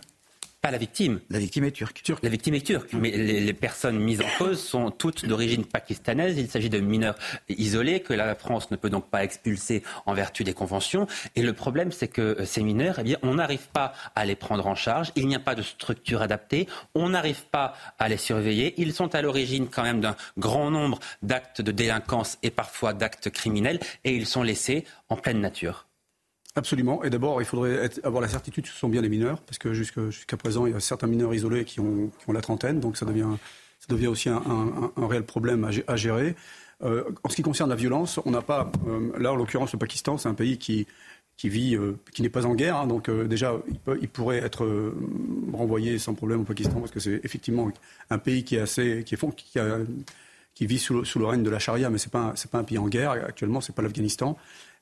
[0.60, 1.20] pas la victime.
[1.30, 2.02] La victime est turque.
[2.22, 6.38] La victime est turque, mais les, personnes mises en cause sont toutes d'origine pakistanaise.
[6.38, 7.16] Il s'agit de mineurs
[7.48, 11.06] isolés que la France ne peut donc pas expulser en vertu des conventions.
[11.34, 14.36] Et le problème, c'est que euh, ces mineurs, eh bien, on n'arrive pas à les
[14.36, 15.12] prendre en charge.
[15.16, 16.68] Il n'y a pas de structure adaptée.
[16.94, 18.74] On n'arrive pas à les surveiller.
[18.76, 23.30] Ils sont à l'origine quand même d'un grand nombre d'actes de délinquance et parfois d'actes
[23.30, 25.86] criminels, et ils sont laissés en pleine nature.
[26.56, 27.04] Absolument.
[27.04, 29.72] Et d'abord, il faudrait avoir la certitude que ce sont bien les mineurs, parce que
[29.72, 34.06] jusqu'à présent, il y a certains mineurs isolés qui ont, la trentaine, donc ça devient,
[34.06, 36.34] aussi un, réel problème à, gérer.
[36.82, 39.78] Euh, en ce qui concerne la violence, on n'a pas, euh, là en l'occurrence le
[39.78, 40.86] Pakistan, c'est un pays qui,
[41.44, 43.54] vit, euh, qui n'est pas en guerre, hein, donc déjà
[44.00, 44.92] il, pourrait être
[45.52, 47.70] renvoyé sans problème au Pakistan parce que c'est effectivement
[48.08, 49.58] un pays qui est assez, qui est qui,
[50.54, 52.88] qui vit sous le, règne de la charia, mais c'est pas pas un pays en
[52.88, 54.36] guerre actuellement, c'est pas l'Afghanistan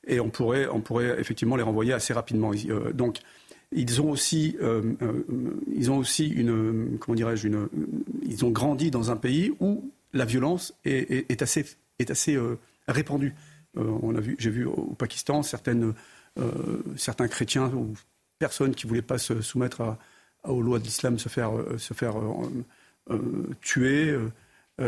[0.07, 2.51] et on pourrait, on pourrait effectivement les renvoyer assez rapidement.
[2.53, 3.19] Euh, donc,
[3.71, 5.23] ils ont aussi, euh, euh,
[5.75, 7.69] ils ont aussi une, comment dirais-je, une,
[8.23, 11.65] ils ont grandi dans un pays où la violence est, assez,
[11.99, 12.35] est assez
[12.87, 13.35] répandue.
[13.75, 15.93] on a vu, j'ai vu au Pakistan certaines,
[16.95, 17.93] certains chrétiens ou
[18.39, 19.97] personnes qui voulaient pas se soumettre
[20.45, 22.15] aux lois de l'islam se faire, se faire
[23.61, 24.17] tuer.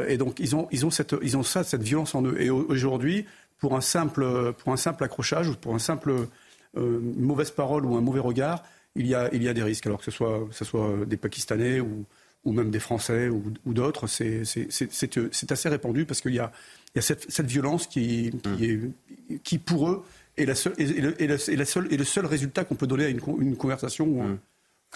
[0.07, 2.41] et donc ils ont, ils ont cette, ils ont ça, cette violence en eux.
[2.41, 3.27] Et aujourd'hui,
[3.61, 6.27] pour un simple, pour un simple accrochage ou pour un simple
[6.75, 8.63] euh, mauvaise parole ou un mauvais regard,
[8.95, 9.85] il y a, il y a des risques.
[9.85, 12.05] Alors que ce soit, ce soit des Pakistanais ou,
[12.43, 14.41] ou même des Français ou, ou d'autres, c'est
[15.51, 16.51] assez répandu parce qu'il y a,
[16.93, 18.93] il y a cette, cette violence qui, qui, mmh.
[19.29, 20.03] est, qui, pour eux,
[20.37, 23.05] est, la seule, est, le, est, la seule, est le seul résultat qu'on peut donner
[23.05, 24.39] à une, une conversation ou, un, mmh.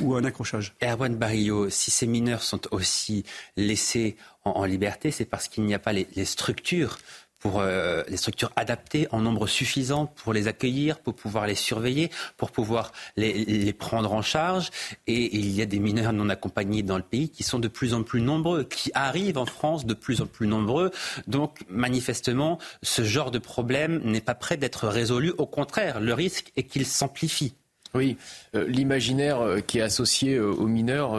[0.02, 0.74] ou un accrochage.
[0.82, 3.24] Erwan Barrio, si ces mineurs sont aussi
[3.58, 6.98] laissés en, en liberté, c'est parce qu'il n'y a pas les, les structures
[7.46, 12.50] pour euh, structures adaptées en nombre suffisant pour les accueillir, pour pouvoir les surveiller, pour
[12.50, 14.72] pouvoir les, prendre en charge.
[15.06, 17.94] Et, il y a des mineurs non accompagnés dans le pays qui sont de plus
[17.94, 20.90] en plus nombreux, qui arrivent en France de plus en plus nombreux.
[21.28, 25.32] Donc, manifestement, ce genre de problème n'est pas prêt d'être résolu.
[25.38, 27.54] Au contraire, le risque est qu'il s'amplifie.
[27.94, 28.18] Oui,
[28.56, 31.14] euh, l'imaginaire euh, qui est associé aux mineurs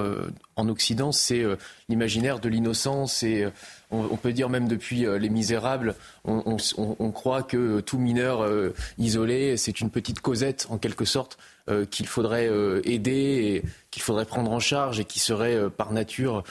[0.56, 1.44] en Occident, c'est
[1.88, 3.46] l'imaginaire de l'innocence et
[3.90, 5.94] on, peut dire même depuis euh, Les Misérables,
[6.24, 11.86] on, croit que tout mineur euh, isolé, c'est une petite causette en quelque sorte euh,
[11.86, 12.50] qu'il faudrait
[12.84, 16.42] aider et qu'il faudrait prendre en charge et qui serait par nature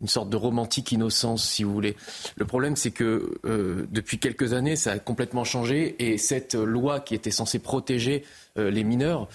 [0.00, 1.96] une sorte de romantique innocence, si vous voulez.
[2.36, 7.14] Le problème, c'est que depuis quelques années, ça a complètement changé et cette loi qui
[7.14, 8.24] était censée protéger
[8.56, 9.28] les mineurs,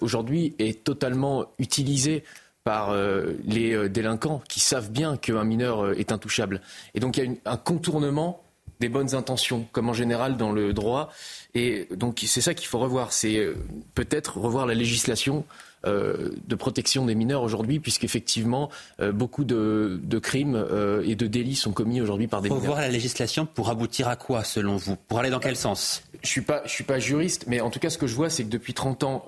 [0.00, 2.24] aujourd'hui, est totalement utilisée
[2.64, 6.60] par euh, les euh, délinquants qui savent bien qu'un mineur euh, est intouchable.
[6.94, 8.42] Et donc il y a un contournement
[8.80, 11.10] des bonnes intentions, comme en général dans le droit.
[11.54, 13.46] Et donc c'est ça qu'il faut revoir, c'est
[13.94, 15.44] peut-être revoir la législation
[15.84, 18.70] de protection des mineurs aujourd'hui, puisqu'effectivement,
[19.12, 20.64] beaucoup de, crimes
[21.04, 22.62] et de délits sont commis aujourd'hui par des mineurs.
[22.62, 24.96] Faut voir la législation pour aboutir à quoi, selon vous?
[24.96, 26.02] Pour aller dans quel sens?
[26.14, 28.14] Je ne suis, pas, je suis pas juriste, mais en tout cas, ce que je
[28.14, 29.26] vois, c'est que depuis 30 ans,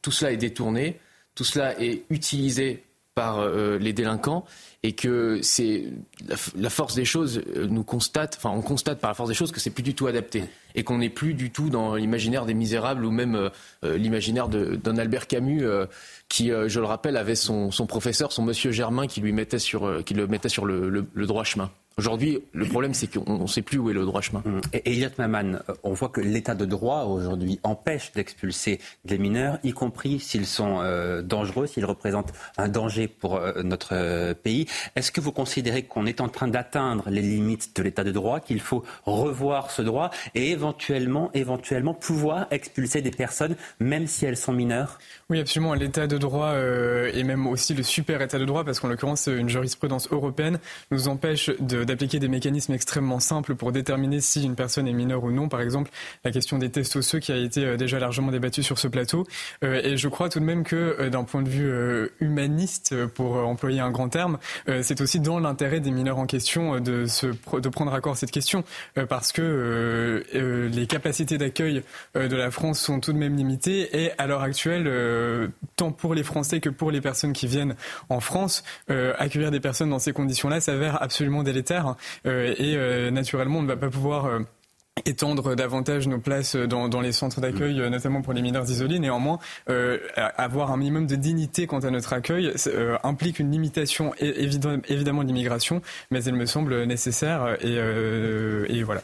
[0.00, 0.98] tout cela est détourné,
[1.36, 2.82] tout cela est utilisé
[3.14, 4.44] par les délinquants
[4.86, 5.84] et que c'est
[6.56, 9.50] la, force des choses euh, nous constate, enfin on constate par la force des choses
[9.50, 10.44] que c'est plus du tout adapté
[10.76, 13.48] et qu'on n'est plus du tout dans l'imaginaire des misérables ou même euh,
[13.84, 15.64] euh, l'imaginaire d'un Albert Camus
[16.28, 19.22] qui, je le rappelle, avait son, professeur, son monsieur Germain qui
[19.58, 21.70] sur, qui le mettait sur le droit chemin.
[21.98, 24.42] Aujourd'hui, le problème, c'est qu'on ne sait plus où est le droit chemin.
[24.44, 24.60] Mmh.
[24.74, 29.58] Et Elliot Maman, euh, on voit que l'état de droit aujourd'hui empêche d'expulser des mineurs,
[29.64, 34.66] y compris s'ils sont euh, dangereux, s'ils représentent un danger pour euh, notre pays.
[34.94, 38.40] Est-ce que vous considérez qu'on est en train d'atteindre les limites de l'état de droit,
[38.40, 44.36] qu'il faut revoir ce droit et éventuellement, éventuellement pouvoir expulser des personnes, même si elles
[44.36, 44.98] sont mineures?
[45.30, 45.72] Oui, absolument.
[45.72, 49.48] L'état de droit et même aussi le super état de droit, parce qu'en l'occurrence, une
[49.48, 50.58] jurisprudence européenne
[50.90, 55.24] nous empêche de d'appliquer des mécanismes extrêmement simples pour déterminer si une personne est mineure
[55.24, 55.48] ou non.
[55.48, 55.90] Par exemple,
[56.24, 59.26] la question des tests osseux qui a été euh, déjà largement débattue sur ce plateau.
[59.64, 61.72] Euh, et je crois tout de même que euh, d'un point de vue
[62.20, 64.38] humaniste, pour employer un grand terme,
[64.82, 68.64] c'est aussi dans l'intérêt des mineurs en question de, se, de prendre à cette question
[69.08, 71.82] parce que les capacités d'accueil
[72.14, 74.90] de la France sont tout de même limitées et à l'heure actuelle,
[75.76, 77.76] tant pour les Français que pour les personnes qui viennent
[78.08, 81.75] en France, accueillir des personnes dans ces conditions-là s'avère absolument délétère
[82.26, 84.40] euh, et euh, naturellement, on ne va pas pouvoir euh,
[85.04, 88.98] étendre davantage nos places dans, les centres d'accueil, notamment pour les mineurs isolés.
[88.98, 89.38] Néanmoins,
[90.16, 92.54] avoir un minimum de dignité quant à notre accueil
[93.04, 99.02] implique une limitation évidemment de l'immigration, mais elle me semble nécessaire et, voilà.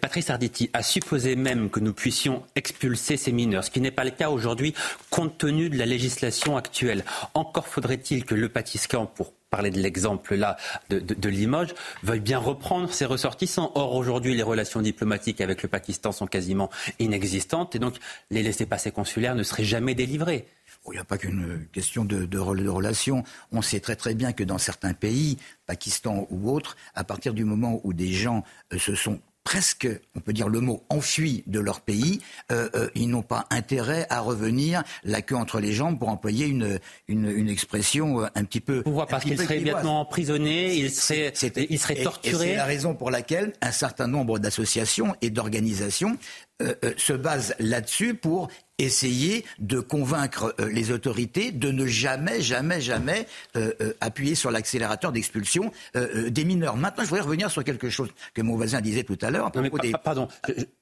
[0.00, 4.04] Patrice Arditi a supposé même que nous puissions expulser ces mineurs, ce qui n'est pas
[4.04, 4.74] le cas aujourd'hui
[5.10, 7.04] compte tenu de la législation actuelle.
[7.34, 10.56] Encore faudrait-il que le Patiscan, pour parler de l'exemple là
[10.88, 13.70] de, Limoges, veuille bien reprendre ses ressortissants.
[13.74, 17.96] Or, aujourd'hui, les relations diplomatiques avec le Pakistan sont quasiment inexistantes et donc
[18.30, 20.46] les laissés-passer consulaires ne seraient jamais délivrés.
[20.88, 23.22] Il n'y a pas qu'une question de, de, de, relations.
[23.52, 25.36] On sait très très bien que dans certains pays,
[25.66, 30.20] Pakistan ou autres, à partir du moment où des gens euh, se sont presque, on
[30.20, 34.20] peut dire le mot, enfuis de leur pays, euh, euh, ils n'ont pas intérêt à
[34.20, 36.78] revenir la queue entre les jambes pour employer une,
[37.08, 38.82] une, expression euh, un petit peu.
[38.82, 41.32] Pourquoi Parce qu'ils seraient immédiatement emprisonnés, ils seraient,
[41.68, 42.48] ils seraient torturés.
[42.48, 46.16] C'est la raison pour laquelle un certain nombre d'associations et d'organisations
[46.96, 48.48] se basent là-dessus pour
[48.82, 54.50] essayer de convaincre euh, les autorités de ne jamais, jamais, jamais euh, euh, appuyer sur
[54.50, 56.76] l'accélérateur d'expulsion des mineurs.
[56.76, 59.50] Maintenant, je voudrais revenir sur quelque chose que mon voisin disait tout à l'heure.
[60.02, 60.28] Pardon,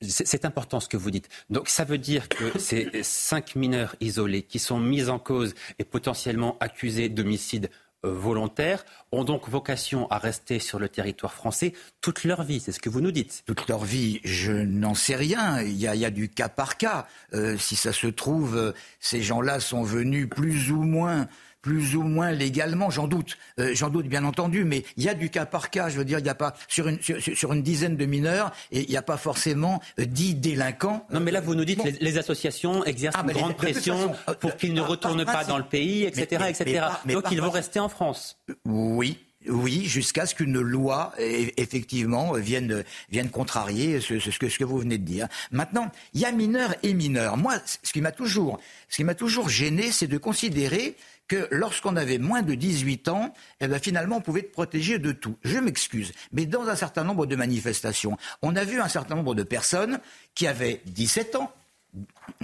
[0.00, 1.28] c'est important ce que vous dites.
[1.50, 5.85] Donc ça veut dire que ces cinq mineurs isolés qui sont mis en cause et
[5.85, 12.24] potentiellement accusés d'homicide euh, volontaires ont donc vocation à rester sur le territoire français toute
[12.24, 12.60] leur vie.
[12.60, 13.42] C'est ce que vous nous dites.
[13.46, 15.62] Toute leur vie, je n'en sais rien.
[15.62, 17.06] Il y, a, du cas par cas.
[17.34, 21.28] Euh, si ça se trouve, euh, ces gens-là sont venus plus ou moins
[21.62, 25.14] plus ou moins légalement, j'en doute, euh, j'en doute bien entendu, mais il y a
[25.14, 27.62] du cas par cas, je veux dire, il n'y a pas sur une, sur, une
[27.62, 31.06] dizaine de mineurs, et il n'y a pas forcément euh, dix délinquants.
[31.10, 34.34] Non, mais là, vous nous dites que les, associations exercent ah, une grande pression euh,
[34.34, 36.86] pour qu'ils ne retournent pas dans le pays, etc., etc.
[37.06, 38.38] Donc ils vont rester en France.
[38.64, 39.18] Oui,
[39.48, 44.98] oui, jusqu'à ce qu'une loi, effectivement, vienne, vienne contrarier ce, ce, ce, que vous venez
[44.98, 45.28] de dire.
[45.50, 47.38] Maintenant, il y a mineurs et mineurs.
[47.38, 50.94] Moi, ce qui m'a toujours, ce qui m'a toujours gêné, c'est de considérer
[51.30, 55.12] que lorsqu'on avait moins de 18 ans, eh ben finalement, on pouvait être protégé de
[55.12, 55.36] tout.
[55.44, 59.36] Je m'excuse, mais dans un certain nombre de manifestations, on a vu un certain nombre
[59.36, 60.00] de personnes
[60.34, 61.52] qui avaient 17 ans,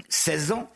[0.08, 0.70] 16 ans,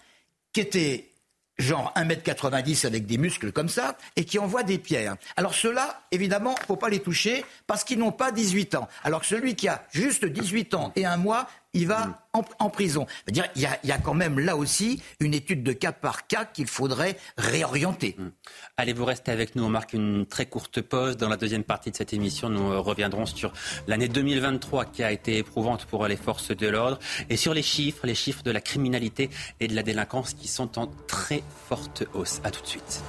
[0.53, 1.11] qui étaient
[1.57, 5.14] genre 1m90 avec des muscles comme ça, et qui envoient des pierres.
[5.37, 8.88] Alors ceux-là, évidemment, faut pas les toucher parce qu'ils n'ont pas 18 ans.
[9.05, 12.15] Alors que celui qui a juste 18 ans et un mois, il va mm.
[12.59, 13.07] en, prison.
[13.29, 15.93] -dire, il, y a, il y a quand même là aussi une étude de cas
[15.93, 18.17] par cas qu'il faudrait réorienter.
[18.19, 18.29] Mm.
[18.77, 19.65] Allez, vous restez avec nous.
[19.65, 21.17] On marque une très courte pause.
[21.17, 23.53] Dans la deuxième partie de cette émission, nous euh, reviendrons sur
[23.87, 28.07] l'année 2023 qui a été éprouvante pour les forces de l'ordre et sur les chiffres,
[28.07, 29.31] les chiffres de la criminalité
[29.61, 32.41] et de la délinquance qui sont en très forte hausse.
[32.45, 33.03] À tout de suite.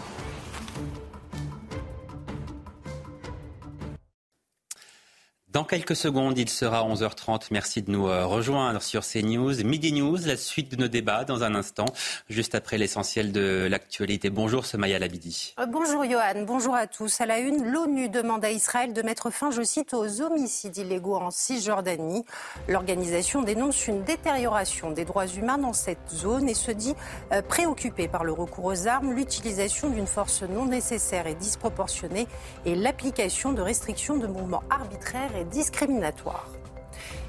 [5.53, 7.47] Dans quelques secondes, il sera 11h30.
[7.51, 9.65] Merci de nous euh, rejoindre sur CNews.
[9.65, 11.87] Midi News, la suite de nos débats dans un instant,
[12.29, 14.29] juste après l'essentiel de l'actualité.
[14.29, 15.53] Bonjour Somaya Labidi.
[15.59, 17.19] Euh, bonjour Johan, bonjour à tous.
[17.19, 21.17] À la une, l'ONU demande à Israël de mettre fin, je cite, aux homicides illégaux
[21.17, 22.23] en Cisjordanie.
[22.69, 26.93] L'organisation dénonce une détérioration des droits humains dans cette zone et se dit
[27.33, 32.27] euh, préoccupée par le recours aux armes, l'utilisation d'une force non nécessaire et disproportionnée
[32.65, 36.47] et l'application de restrictions de mouvements arbitraires discriminatoires.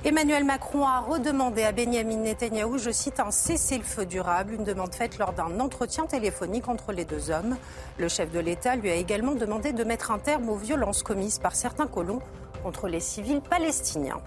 [0.05, 5.17] Emmanuel Macron a redemandé à Benjamin Netanyahou, je cite, un cessez-le-feu durable, une demande faite
[5.19, 7.57] lors d'un entretien téléphonique entre les deux hommes.
[7.99, 11.39] Le chef de l'État lui a également demandé de mettre un terme aux violences commises
[11.39, 12.21] par certains colons
[12.65, 14.21] contre les civils palestiniens.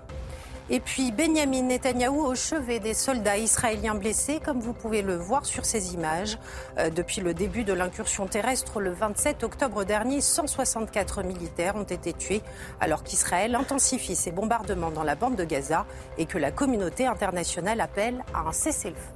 [0.72, 5.46] Et puis Benjamin Netanyahou au chevet des soldats israéliens blessés, comme vous pouvez le voir
[5.46, 6.40] sur ces images.
[6.80, 12.14] Euh, depuis le début de l'incursion terrestre le 27 octobre dernier, 164 militaires ont été
[12.14, 12.42] tués
[12.80, 15.86] alors qu'Israël intensifie ses bombardements dans la bande de Gaza
[16.18, 19.15] et que la communauté internationale appelle à un cessez-le-feu.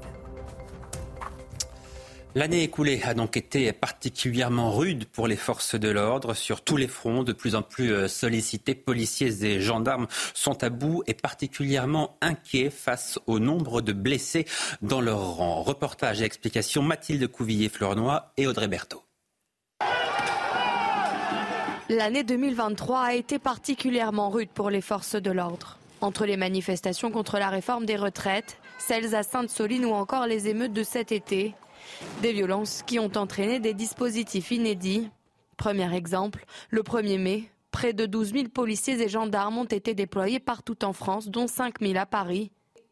[2.36, 6.88] L'année écoulée a donc été particulièrement rude pour les forces de l'ordre sur tous les
[6.88, 8.76] fronts, de plus en plus euh, sollicités.
[8.76, 14.46] Policiers et gendarmes sont à bout et particulièrement inquiets face au nombre de blessés
[14.84, 15.64] dans leur rang.
[15.64, 19.04] Reportage et explication Mathilde Couvillier-Fleurnoy et Audrey Berthaud.
[21.90, 25.80] L'année 2023 a été particulièrement rude pour les forces de l'ordre.
[26.02, 30.74] Entre les manifestations contre la réforme des retraites, celles à Sainte-Soline ou encore les émeutes
[30.74, 31.56] de cet été,
[32.22, 35.10] des violences qui ont entraîné des dispositifs inédits.
[35.58, 40.40] Premier exemple, le 1er mai, près de 12 000 policiers et gendarmes ont été déployés
[40.40, 42.52] partout en France, dont 5 000 à Paris.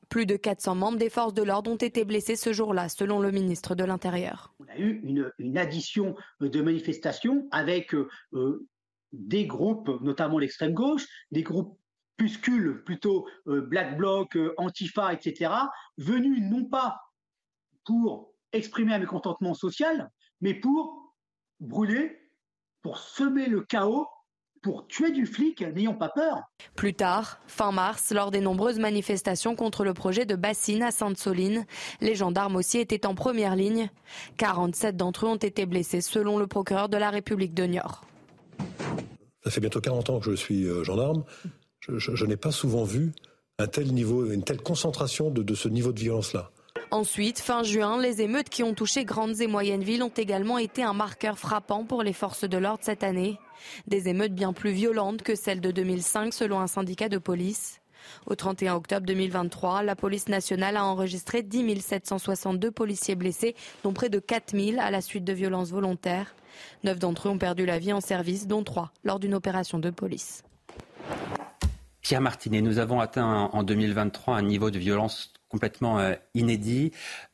[0.10, 3.32] Plus de 400 membres des forces de l'ordre ont été blessés ce jour-là, selon le
[3.32, 4.54] ministre de l'Intérieur.
[4.60, 5.02] On a eu
[5.38, 8.68] une, addition de manifestations avec euh,
[9.12, 11.78] des groupes, notamment l'extrême gauche, des groupes
[12.16, 15.52] puscules plutôt euh, Black Bloc, euh, Antifa, etc.,
[15.98, 17.00] venus non pas
[17.86, 20.10] pour exprimer un mécontentement social,
[20.42, 21.16] mais pour
[21.60, 22.18] brûler,
[22.82, 24.08] pour semer le chaos
[24.62, 26.42] pour tuer du flic, n'ayons pas peur.
[26.76, 31.66] Plus tard, fin mars, lors des nombreuses manifestations contre le projet de bassine à Sainte-Soline,
[32.02, 33.90] les gendarmes aussi étaient en première ligne.
[34.38, 38.06] 47 d'entre eux ont été blessés selon le procureur de la République de Niort.
[39.44, 41.24] Ça fait bientôt 40 ans que je suis euh, gendarme.
[41.88, 43.14] Je, n'ai pas souvent vu
[43.60, 46.52] un tel niveau, une telle concentration de ce niveau de violence-là.
[46.92, 50.84] Ensuite, fin juin, les émeutes qui ont touché grandes et moyennes villes ont également été
[50.84, 53.40] un marqueur frappant pour les forces de l'ordre cette année.
[53.88, 57.82] Des émeutes bien plus violentes que celles de 2005 selon un syndicat de police.
[58.26, 64.10] Au 31 octobre 2023, la police nationale a enregistré 10 762 policiers blessés, dont près
[64.10, 66.36] de 4 000 à la suite de violences volontaires.
[66.84, 69.90] Neuf d'entre eux ont perdu la vie en service, dont trois lors d'une opération de
[69.90, 70.44] police.
[72.02, 76.92] Pierre Martinet, nous avons atteint en 2023 un niveau de violence complètement euh, inédit.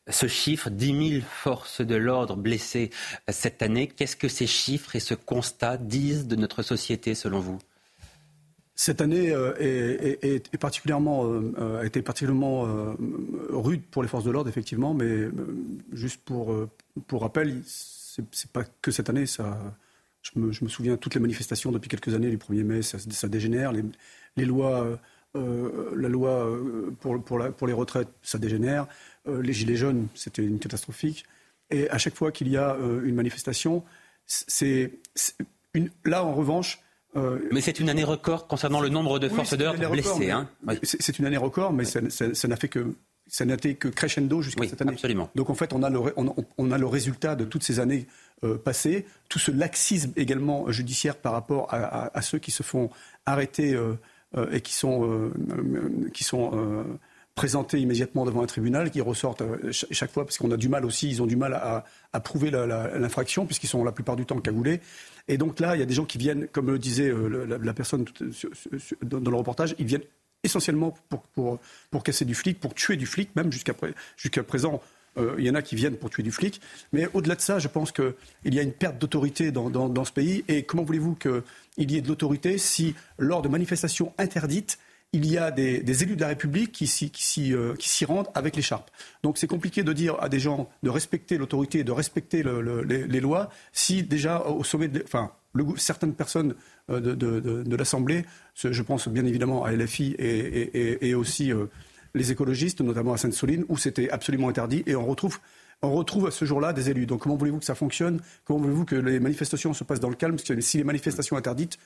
[0.09, 2.89] Ce chiffre, 10 000 forces de l'ordre blessées
[3.29, 7.39] euh, cette année, qu'est-ce que ces chiffres et ce constat disent de notre société selon
[7.39, 7.59] vous?
[8.75, 12.95] Cette année euh, a été particulièrement
[13.49, 15.27] rude pour les forces de l'ordre, effectivement, mais
[15.91, 16.51] juste pour,
[17.05, 19.25] pour rappel, c'est pas que cette année.
[19.27, 23.27] Je me, je, me, souviens toutes les manifestations depuis quelques années, les 1er mai, ça,
[23.27, 23.73] dégénère.
[24.35, 24.97] Les lois
[25.35, 28.85] euh, la loi euh, pour, pour, les retraites, ça dégénère.
[29.27, 31.25] Euh, les gilets jaunes, c'était une catastrophique.
[31.71, 33.83] Et à chaque fois qu'il y a une manifestation,
[34.27, 34.91] c'est
[36.05, 36.79] là en revanche.
[37.51, 40.29] mais c'est une année record concernant le nombre de forces d'ordre blessées.
[40.29, 40.49] Hein
[40.83, 42.93] c'est une année record, mais ça n'a fait que
[43.27, 44.91] ça n'a été que crescendo jusqu'à cette année.
[44.91, 45.31] Absolument.
[45.33, 45.99] Donc en fait, on a le,
[46.57, 48.05] on, a le résultat de toutes ces années
[48.63, 52.91] passées, tout ce laxisme également judiciaire par rapport à, ceux qui se font
[53.25, 53.97] arrêter euh,
[54.51, 56.85] et qui sont, euh, euh, qui sont
[57.35, 61.09] présentés immédiatement devant un tribunal, qui ressortent chaque fois, parce qu'on a du mal aussi,
[61.09, 64.81] ils ont du mal à, à prouver l'infraction, puisqu'ils sont la plupart du temps cagoulés.
[65.27, 67.11] Et donc là, il y a des gens qui viennent, comme le disait
[67.47, 68.05] la, personne
[69.01, 70.03] dans le reportage, ils viennent
[70.43, 74.81] essentiellement pour, pour, pour casser du flic, pour tuer du flic, même jusqu'à présent.
[75.17, 76.61] Euh, il y en a qui viennent pour tuer du flic.
[76.91, 78.13] Mais au-delà de ça, je pense qu'il
[78.45, 80.43] y a une perte d'autorité dans, ce pays.
[80.47, 84.79] Et comment voulez-vous qu'il y ait de l'autorité si, lors de manifestations interdites,
[85.15, 87.75] il y a des, élus de la République qui s'y euh,
[88.07, 88.89] rendent avec l'écharpe?
[89.21, 93.49] Donc c'est compliqué de dire à des gens de respecter l'autorité, de respecter les, lois,
[93.71, 95.31] si déjà au sommet, de, enfin,
[95.77, 96.55] certaines personnes
[96.89, 101.51] euh, de, l'Assemblée, je pense bien évidemment à LFI et, aussi
[102.13, 104.83] les écologistes, notamment à Sainte-Soline, où c'était absolument interdit.
[104.85, 105.39] Et on retrouve,
[105.81, 107.05] on retrouve à ce jour-là des élus.
[107.05, 108.21] Donc comment voulez-vous que ça fonctionne?
[108.45, 110.35] Comment voulez-vous que les manifestations se passent dans le calme?
[110.35, 111.77] Parce que si les manifestations interdites,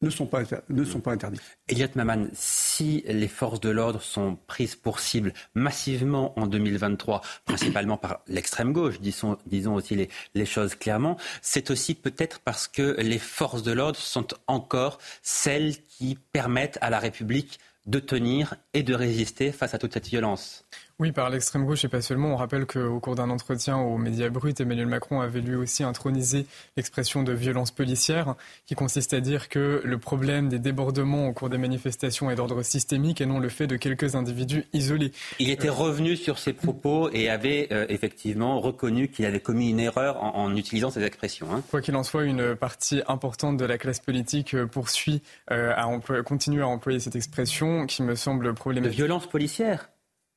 [0.00, 1.40] ne sont pas, ne sont pas interdits.
[1.66, 7.96] Elliot Maman, si les forces de l'ordre sont prises pour cible massivement en 2023, principalement
[7.96, 9.36] par l'extrême gauche, disons,
[9.74, 14.98] aussi les choses clairement, c'est aussi peut-être parce que les forces de l'ordre sont encore
[15.22, 20.08] celles qui permettent à la République de tenir et de résister face à toute cette
[20.08, 20.66] violence.
[21.00, 22.32] Oui, par l'extrême gauche et pas seulement.
[22.32, 26.44] On rappelle qu'au cours d'un entretien aux médias brut, Emmanuel Macron avait lui aussi intronisé
[26.76, 28.34] l'expression de violence policière,
[28.66, 32.64] qui consiste à dire que le problème des débordements au cours des manifestations est d'ordre
[32.64, 35.12] systémique et non le fait de quelques individus isolés.
[35.38, 39.78] Il était revenu sur ses propos et avait euh, effectivement reconnu qu'il avait commis une
[39.78, 41.46] erreur en, utilisant ces expressions.
[41.54, 41.62] Hein.
[41.70, 45.22] Quoi qu'il en soit, une partie importante de la classe politique euh, poursuit
[45.52, 45.86] euh, à
[46.24, 48.98] continuer à employer cette expression qui me semble problématique.
[48.98, 49.90] De violence policière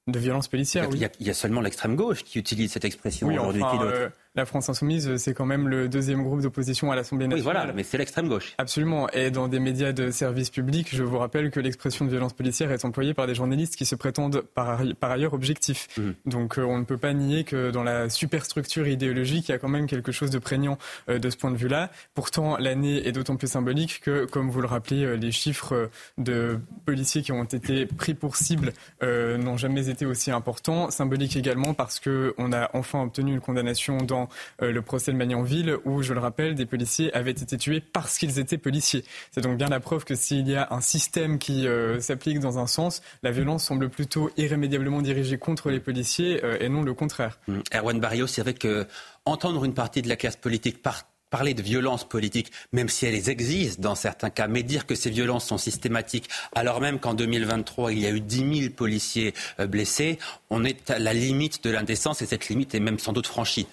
[0.07, 1.03] de violence policière, oui.
[1.19, 3.63] Il y a, seulement l'extrême gauche qui utilise cette expression aujourd'hui.
[3.81, 7.55] Euh, la France insoumise, c'est quand même le deuxième groupe d'opposition à l'Assemblée nationale.
[7.55, 8.53] Oui, voilà, mais c'est l'extrême gauche.
[8.57, 9.09] Absolument.
[9.09, 12.71] Et dans des médias de service public, je vous rappelle que l'expression de violence policière
[12.71, 15.89] est employée par des journalistes qui se prétendent par, ailleurs objectifs.
[15.97, 16.15] Mhm.
[16.25, 19.57] Donc euh, on ne peut pas nier que dans la superstructure idéologique, il y a
[19.57, 20.77] quand même quelque chose de prégnant
[21.09, 21.91] euh, de ce point de vue-là.
[22.13, 26.57] Pourtant, l'année est d'autant plus symbolique que, comme vous le rappelez, euh, les chiffres de
[26.85, 30.89] policiers qui ont été pris pour cible n'ont jamais été aussi importants.
[30.89, 34.20] Symbolique également parce qu'on a enfin obtenu une condamnation dans
[34.61, 38.17] euh, le procès de Magnanville où, je le rappelle, des policiers avaient été tués parce
[38.17, 39.03] qu'ils étaient policiers.
[39.31, 42.59] C'est donc bien la preuve que s'il y a un système qui euh, s'applique dans
[42.59, 46.93] un sens, la violence semble plutôt irrémédiablement dirigée contre les policiers euh, et non le
[46.93, 47.39] contraire.
[47.47, 47.59] Mmh.
[47.75, 48.87] Erwan Barrio, c'est vrai que
[49.25, 50.81] entendre une partie de la classe politique
[51.29, 55.09] parler de violences politiques, même si elles existent dans certains cas, mais dire que ces
[55.09, 60.19] violences sont systématiques, alors même qu'en 2023, il y a eu 10 000 policiers blessés,
[60.49, 63.65] on est à la limite de l'indécence et cette limite est même sans doute franchie.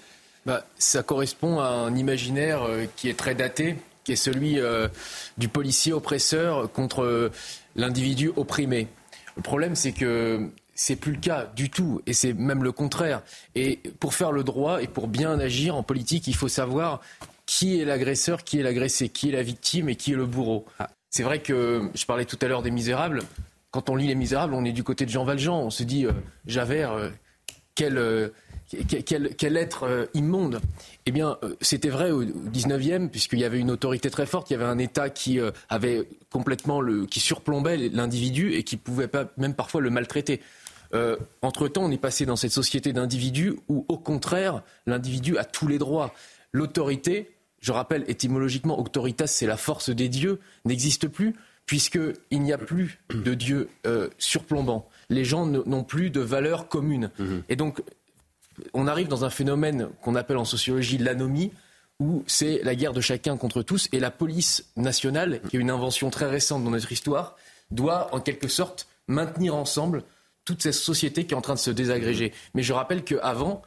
[0.47, 4.89] Bah, ça correspond à un imaginaire euh, qui est très daté, qui est celui euh,
[5.37, 7.31] du policier oppresseur contre euh,
[7.77, 8.89] l'individu opprimé.
[9.37, 13.23] Le problème, c'est que c'est plus le cas du tout, et c'est même le contraire.
[13.55, 17.01] Et pour faire le droit et pour bien agir en politique, il faut savoir
[17.45, 20.65] qui est l'agresseur, qui est l'agressé, qui est la victime et qui est le bourreau.
[20.79, 20.89] Ah.
[21.11, 23.23] C'est vrai que je parlais tout à l'heure des Misérables.
[23.71, 25.59] Quand on lit Les Misérables, on est du côté de Jean Valjean.
[25.59, 26.07] On se dit,
[26.47, 27.11] Javert,
[27.75, 28.31] quel
[29.37, 30.61] quel, être euh, immonde
[31.07, 34.55] Eh bien, euh, c'était vrai au 19e, puisqu'il y avait une autorité très forte, il
[34.55, 39.09] y avait un État qui euh, avait complètement le, qui surplombait l'individu et qui pouvait
[39.09, 40.41] pas, même parfois le maltraiter.
[41.43, 45.77] Entre-temps, on est passé dans cette société d'individus où, au contraire, l'individu a tous les
[45.77, 46.15] droits.
[46.53, 51.35] L'autorité, je rappelle étymologiquement, autoritas, c'est la force des dieux, n'existe plus,
[51.67, 53.69] puisqu'il n'y a plus de dieu
[54.17, 54.89] surplombant.
[55.11, 57.11] Les gens n'ont plus de valeurs communes.
[57.19, 57.37] Mmh.
[57.51, 57.83] Et donc,
[58.75, 61.53] on arrive dans un phénomène qu'on appelle en sociologie l'anomie,
[62.01, 65.71] où c'est la guerre de chacun contre tous, et la police nationale, qui est une
[65.71, 67.37] invention très récente dans notre histoire,
[67.71, 70.05] doit en quelque sorte maintenir ensemble
[70.45, 72.33] toute cette société qui est en train de se désagréger.
[72.55, 73.63] Mais je rappelle qu'avant,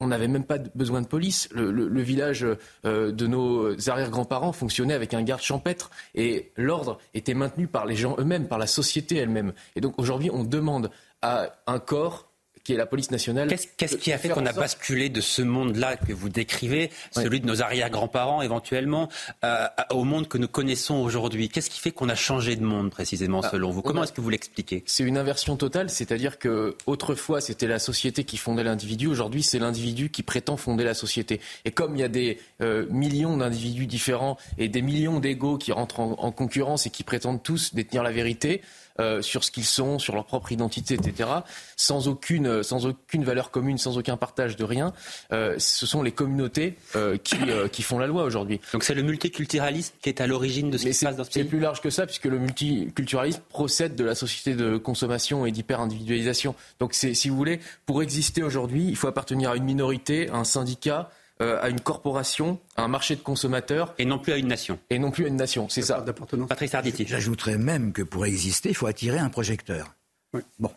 [0.00, 1.48] on n'avait même pas besoin de police.
[1.52, 2.46] Le, village
[2.84, 7.96] euh, de nos arrière-grands-parents fonctionnait avec un garde champêtre et l'ordre était maintenu par les
[7.96, 9.52] gens eux-mêmes, par la société elle-même.
[9.74, 10.90] Et donc aujourd'hui, on demande
[11.22, 12.30] à un corps
[12.66, 13.48] qui est la police nationale.
[13.76, 17.46] Qu'est-ce qui a fait qu'on a basculé de ce monde-là que vous décrivez, celui de
[17.46, 19.08] nos arrière-grands-parents éventuellement,
[19.44, 21.48] euh, au monde que nous connaissons aujourd'hui?
[21.48, 23.82] Qu'est-ce qui fait qu'on a changé de monde précisément ah, selon vous?
[23.82, 24.82] Comment est-ce que vous l'expliquez?
[24.84, 29.60] C'est une inversion totale, c'est-à-dire que autrefois c'était la société qui fondait l'individu, aujourd'hui c'est
[29.60, 31.40] l'individu qui prétend fonder la société.
[31.64, 35.70] Et comme il y a des euh, millions d'individus différents et des millions d'égaux qui
[35.70, 38.60] rentrent en concurrence et qui prétendent tous détenir la vérité,
[39.00, 41.28] euh, sur ce qu'ils sont, sur leur propre identité, etc.,
[41.76, 44.92] sans aucune, sans aucune valeur commune, sans aucun partage de rien.
[45.32, 47.36] Euh, ce sont les communautés euh, qui,
[47.72, 48.60] qui font la loi aujourd'hui.
[48.72, 51.30] Donc c'est le multiculturalisme qui est à l'origine de ce qui se passe dans ce
[51.30, 55.46] pays C'est plus large que ça, puisque le multiculturalisme procède de la société de consommation
[55.46, 56.54] et d'hyper-individualisation.
[56.80, 60.44] Donc si vous voulez, pour exister aujourd'hui, il faut appartenir à une minorité, à un
[60.44, 61.10] syndicat,
[61.42, 63.94] euh, à une corporation, à un marché de consommateurs.
[63.98, 64.78] Et non plus à une nation.
[64.90, 66.04] Et non plus à une nation, c'est ça.
[66.48, 67.06] Patrice Arditi.
[67.06, 69.95] J'ajouterais même que pour exister, il faut attirer un projecteur.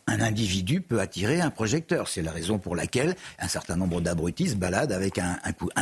[0.07, 2.07] Un individu peut attirer un projecteur.
[2.07, 5.37] C'est la raison pour laquelle un certain nombre d'abrutis se baladent avec un,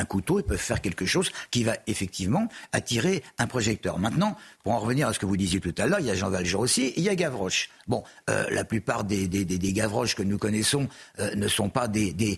[0.05, 3.99] couteau et peuvent faire quelque chose qui va effectivement attirer un projecteur.
[3.99, 6.15] Maintenant, pour en revenir à ce que vous disiez tout à l'heure, il y a
[6.15, 7.69] Jean Valjean aussi, il y a Gavroche.
[7.87, 10.87] Bon, euh, la plupart des, Gavroches que nous connaissons
[11.19, 12.37] euh, ne sont pas des,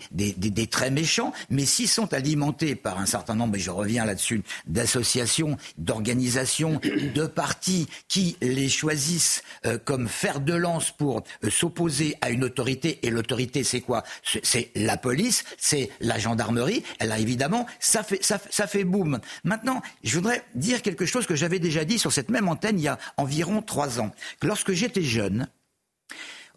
[0.69, 5.57] très méchants, mais s'ils sont alimentés par un certain nombre, et je reviens là-dessus, d'associations,
[5.77, 6.79] d'organisations,
[7.15, 12.99] de partis qui les choisissent euh, comme fer de lance pour s'opposer à une autorité.
[13.03, 14.03] Et l'autorité, c'est quoi?
[14.23, 16.83] C'est la police, c'est la gendarmerie.
[16.99, 19.19] Là, évidemment, ça fait, ça, fait boum.
[19.43, 22.83] Maintenant, je voudrais dire quelque chose que j'avais déjà dit sur cette même antenne il
[22.83, 24.11] y a environ trois ans.
[24.39, 25.47] Que lorsque j'étais jeune,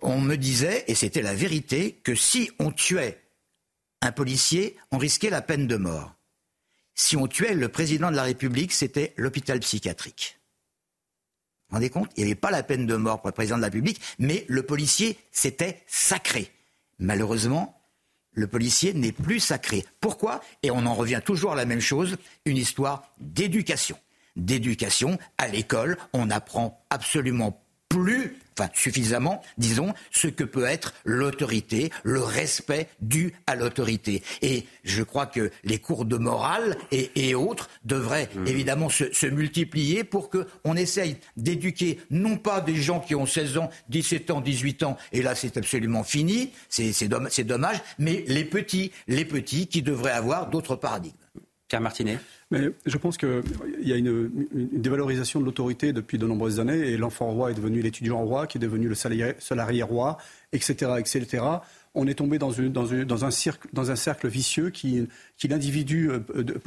[0.01, 3.21] on me disait, et c'était la vérité, que si on tuait
[4.01, 6.15] un policier, on risquait la peine de mort.
[6.95, 10.42] Si on tuait le président de la République, c'était l'hôpital psychiatrique.
[11.73, 13.57] Vous vous rendez compte Il n'y avait pas la peine de mort pour le président
[13.57, 16.51] de la République, mais le policier, c'était sacré.
[16.99, 17.81] Malheureusement,
[18.33, 19.87] le policier n'est plus sacré.
[19.99, 20.43] Pourquoi?
[20.63, 23.97] Et on en revient toujours à la même chose, une histoire d'éducation.
[24.37, 27.62] D'éducation à l'école, on n'apprend absolument
[27.93, 34.23] plus, enfin suffisamment, disons, ce que peut être l'autorité, le respect dû à l'autorité.
[34.41, 38.47] Et je crois que les cours de morale et, autres devraient mmh.
[38.47, 43.71] évidemment se, multiplier pour qu'on essaye d'éduquer non pas des gens qui ont 16 ans,
[43.89, 49.25] 17 ans, 18 ans, et là c'est absolument fini, c'est dommage, mais les petits, les
[49.25, 51.13] petits qui devraient avoir d'autres paradigmes.
[51.73, 52.19] Pierre Martinet
[52.51, 53.41] mais je pense qu'il
[53.81, 57.81] y a une, dévalorisation de l'autorité depuis de nombreuses années et l'enfant roi est devenu
[57.81, 60.19] l'étudiant roi, qui est devenu le salarié, roi,
[60.53, 61.43] etc., etc.
[61.95, 62.53] On est tombé dans,
[63.25, 65.09] un, cercle vicieux qui,
[65.49, 66.21] l'individu euh,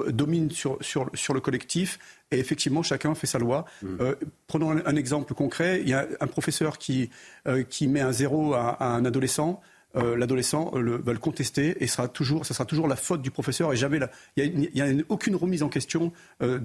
[0.10, 2.00] domine sur, le collectif
[2.32, 3.66] et effectivement chacun fait sa loi.
[3.84, 3.88] Mmh.
[4.00, 4.16] Euh,
[4.48, 5.82] prenons un, exemple concret.
[5.82, 7.12] Il y a un professeur qui,
[7.48, 9.62] euh, met un zéro à un adolescent.
[9.98, 13.32] Euh, l'adolescent euh, va le contester et sera toujours, ça sera toujours la faute du
[13.32, 14.00] professeur et jamais
[14.36, 16.60] il n'y a, aucune remise en question euh,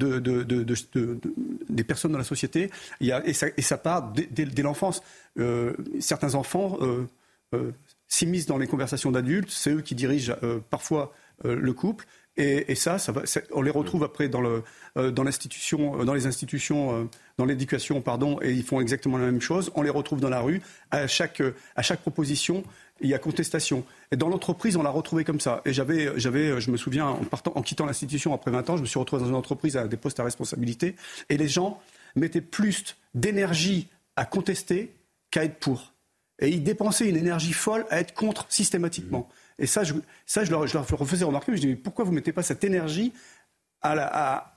[1.68, 2.70] des personnes dans la société
[3.00, 5.02] et, ça, part dès, l'enfance.
[6.00, 6.78] certains enfants
[8.08, 10.34] s'immiscent dans les conversations d'adultes, c'est eux qui dirigent
[10.70, 11.12] parfois
[11.44, 12.06] le couple.
[12.36, 12.96] Et, ça,
[13.52, 14.42] on les retrouve après dans,
[14.96, 17.08] l'institution, dans les institutions,
[17.38, 19.70] dans l'éducation, pardon, et ils font exactement la même chose.
[19.74, 20.62] On les retrouve dans la rue.
[20.90, 21.42] À chaque,
[21.76, 22.64] à chaque proposition,
[23.00, 23.84] il y a contestation.
[24.12, 25.62] Et dans l'entreprise, on l'a retrouvé comme ça.
[25.64, 28.82] Et j'avais, j'avais, je me souviens, en, partant, en quittant l'institution après 20 ans, je
[28.82, 30.96] me suis retrouvé dans une entreprise à des postes à responsabilité.
[31.28, 31.80] Et les gens
[32.16, 34.94] mettaient plus d'énergie à contester
[35.30, 35.92] qu'à être pour.
[36.40, 39.28] Et ils dépensaient une énergie folle à être contre systématiquement.
[39.58, 39.94] Et ça, je,
[40.26, 41.54] ça, je leur, je leur refaisais remarquer.
[41.54, 43.12] Je dis, mais pourquoi vous ne mettez pas cette énergie
[43.82, 44.54] à, la, à,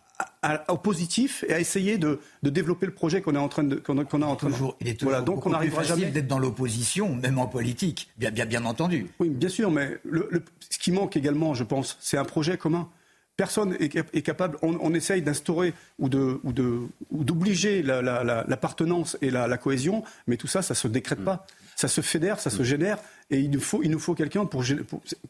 [0.69, 3.97] au positif et à essayer de, développer le projet qu'on est en train de qu'on
[3.97, 7.15] a en train toujours, Il est toujours voilà, donc on n'arrivera jamais d'être dans l'opposition,
[7.15, 9.07] même en politique, bien, bien, bien entendu.
[9.19, 10.29] Oui, bien sûr, mais le,
[10.69, 12.89] ce qui manque également, je pense, c'est un projet commun.
[13.35, 14.59] Personne est, capable.
[14.61, 20.45] On, essaye d'instaurer ou de ou de ou d'obliger l'appartenance et la, cohésion, mais tout
[20.47, 21.25] ça, ça se décrète mm.
[21.25, 21.47] pas.
[21.75, 22.65] Ça se fédère, ça se mm.
[22.65, 22.97] génère,
[23.31, 24.63] et il nous faut il nous faut quelqu'un pour,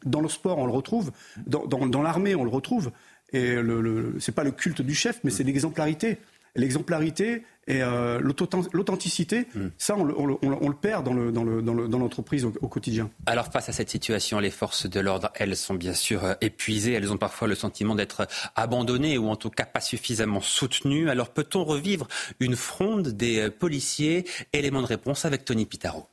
[0.06, 1.14] Dans le sport, on le retrouve.
[1.48, 2.92] Dans, dans, dans l'armée, on le retrouve.
[3.34, 6.18] Et le, c'est pas le culte du chef, mais c'est l'exemplarité.
[6.56, 9.68] L'exemplarité et euh, l'authenticité, hmm.
[9.78, 13.10] ça, on, le perd dans, l'entreprise au, quotidien.
[13.26, 16.94] Alors, face à cette situation, les forces de l'ordre, elles sont bien sûr euh, épuisées.
[16.94, 21.10] Elles ont parfois le sentiment d'être abandonnées ou en tout cas pas suffisamment soutenues.
[21.10, 22.08] Alors, peut-on revivre
[22.40, 24.26] une fronde des euh, policiers?
[24.52, 26.08] Élément de réponse avec Tony Pitaro.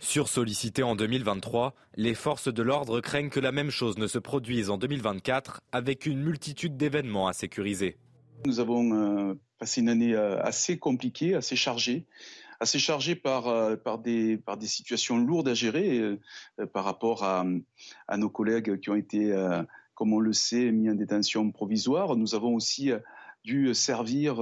[0.00, 4.70] Sursollicitées en 2023, les forces de l'ordre craignent que la même chose ne se produise
[4.70, 7.96] en 2024 avec une multitude d'événements à sécuriser.
[8.46, 12.06] Nous avons euh, passé une année euh, assez compliquée, assez chargée,
[12.60, 16.16] assez chargée par, euh, des, situations lourdes à gérer
[16.72, 17.44] par rapport à,
[18.16, 19.34] nos collègues qui ont été,
[19.94, 22.16] comme on le sait, mis en détention provisoire.
[22.16, 22.92] Nous avons aussi
[23.44, 24.40] dû servir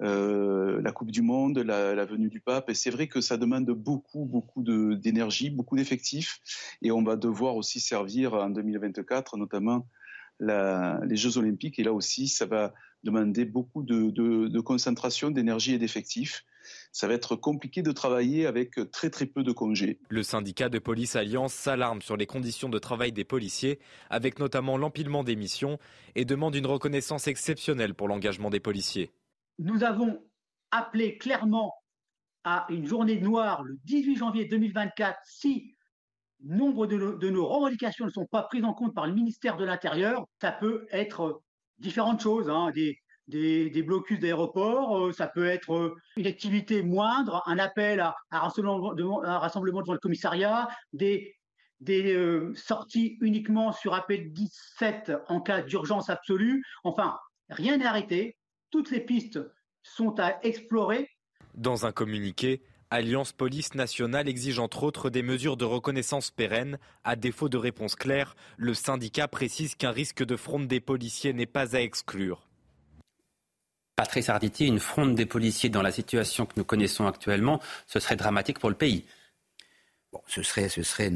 [0.00, 2.70] euh, la Coupe du Monde, la, venue du pape.
[2.70, 6.40] Et c'est vrai que ça demande beaucoup, beaucoup d'énergie, beaucoup d'effectifs.
[6.82, 9.86] Et on va devoir aussi servir en 2024, notamment
[10.40, 11.78] les Jeux Olympiques.
[11.78, 12.72] Et là aussi, ça va
[13.04, 16.44] demander beaucoup de, concentration, d'énergie et d'effectifs.
[16.92, 19.98] Ça va être compliqué de travailler avec très très peu de congés.
[20.10, 23.78] Le syndicat de police Alliance s'alarme sur les conditions de travail des policiers,
[24.10, 25.78] avec notamment l'empilement des missions,
[26.14, 29.10] et demande une reconnaissance exceptionnelle pour l'engagement des policiers
[29.58, 30.24] nous avons
[30.70, 31.74] appelé clairement
[32.44, 35.74] à une journée noire le 18 janvier 2024 si
[36.44, 40.24] nombre de nos, revendications ne sont pas prises en compte par le ministère de l'Intérieur.
[40.40, 41.42] Ça peut être
[41.78, 42.70] différentes choses, hein,
[43.26, 48.38] des, blocus d'aéroports, euh, ça peut être euh, une activité moindre, un appel à, un
[48.38, 51.34] rassemblement, devant le commissariat, des,
[51.88, 56.62] euh, sorties uniquement sur appel 17 en cas d'urgence absolue.
[56.84, 57.18] Enfin,
[57.50, 58.37] rien n'est arrêté
[58.70, 59.40] toutes les pistes
[59.82, 61.08] sont à explorer.
[61.54, 66.78] Dans un communiqué, Alliance Police Nationale exige entre autres des mesures de reconnaissance pérennes.
[67.04, 71.46] À défaut de réponse claire, le syndicat précise qu'un risque de fronde des policiers n'est
[71.46, 72.48] pas à exclure.
[73.96, 78.16] Patrice Arditi, une fronde des policiers dans la situation que nous connaissons actuellement, ce serait
[78.16, 79.04] dramatique pour le pays.
[80.12, 81.10] Bon, ce serait, ce serait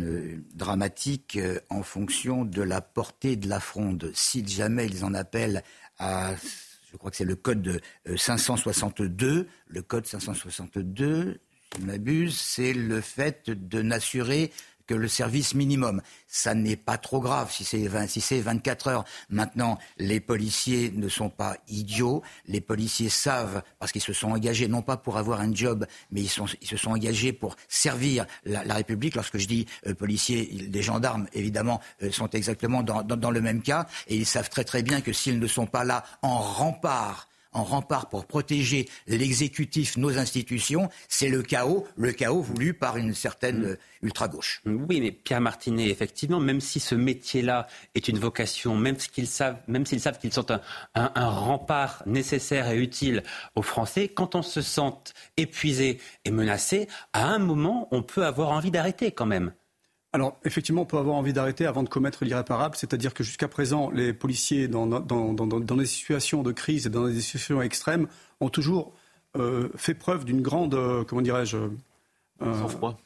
[0.53, 4.11] dramatique euh, en fonction de la portée de la fronde.
[4.15, 5.63] Si jamais ils en appellent
[5.99, 6.35] à,
[6.93, 7.81] je crois que c'est le code
[8.15, 11.41] 562, euh, le code 562,
[11.75, 14.53] si je m'abuse, c'est le fait de n'assurer
[14.95, 16.03] le service minimum.
[16.29, 19.05] Ça n'est pas trop grave si c'est si 24 heures.
[19.31, 22.23] Maintenant, les policiers ne sont pas idiots.
[22.47, 26.23] Les policiers savent, parce qu'ils se sont engagés, non pas pour avoir un job, mais
[26.23, 29.15] ils, se sont engagés pour servir la, République.
[29.15, 33.87] Lorsque je dis euh, policiers, les gendarmes, évidemment, euh, sont exactement dans, le même cas.
[34.09, 37.65] Et ils savent très très bien que s'ils ne sont pas là en rempart en
[37.65, 43.73] rempart pour protéger l'exécutif, nos institutions, c'est le chaos, le chaos voulu par une certaine
[43.73, 43.77] mm.
[44.03, 44.63] ultra-gauche.
[44.67, 49.61] Oui, mais Pierre Martinet, effectivement, même si ce métier-là est une vocation, même s'ils savent,
[49.69, 50.61] même s'ils savent qu'ils sont un,
[50.95, 53.23] un, rempart nécessaire et utile
[53.55, 54.93] aux Français, quand on se sent
[55.37, 59.53] épuisé et menacé, à un moment, on peut avoir envie d'arrêter quand même.
[60.15, 63.91] Alors, effectivement, on peut avoir envie d'arrêter avant de commettre l'irréparable, c'est-à-dire que jusqu'à présent,
[63.91, 68.07] les policiers, dans, des situations de crise et dans des situations extrêmes,
[68.41, 68.93] ont toujours
[69.39, 72.99] euh, fait preuve d'une grande, euh, comment dirais-je, euh, sang-froid.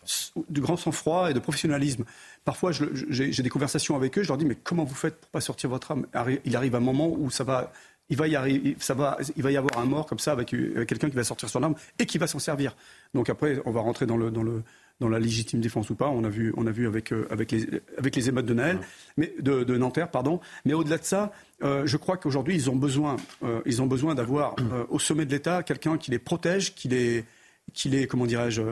[0.49, 2.05] du grand sang-froid et de professionnalisme.
[2.45, 5.41] Parfois, j'ai des conversations avec eux, je leur dis, mais comment vous faites pour pas
[5.41, 6.07] sortir votre âme?
[6.45, 7.73] Il arrive un moment où ça va
[8.09, 10.51] il va y arriver, ça va, il va y avoir un mort comme ça avec,
[10.51, 12.77] quelqu'un qui va sortir son arme et qui va s'en servir.
[13.15, 14.63] Donc après, on va rentrer dans le, dans le,
[15.01, 16.09] dans la légitime défense ou pas.
[16.09, 17.67] On a vu, on a vu avec, euh, avec, les,
[17.99, 18.81] avec les émeutes de Naël,
[19.17, 20.41] mais de, de Nanterre, pardon.
[20.65, 21.33] Mais au-delà de ça,
[21.63, 24.57] euh, je crois qu'aujourd'hui, ils ont besoin, euh, ils ont besoin d'avoir
[24.89, 27.25] au sommet de l'État quelqu'un qui les protège, qui les,
[27.73, 28.63] qui les, comment dirais-je,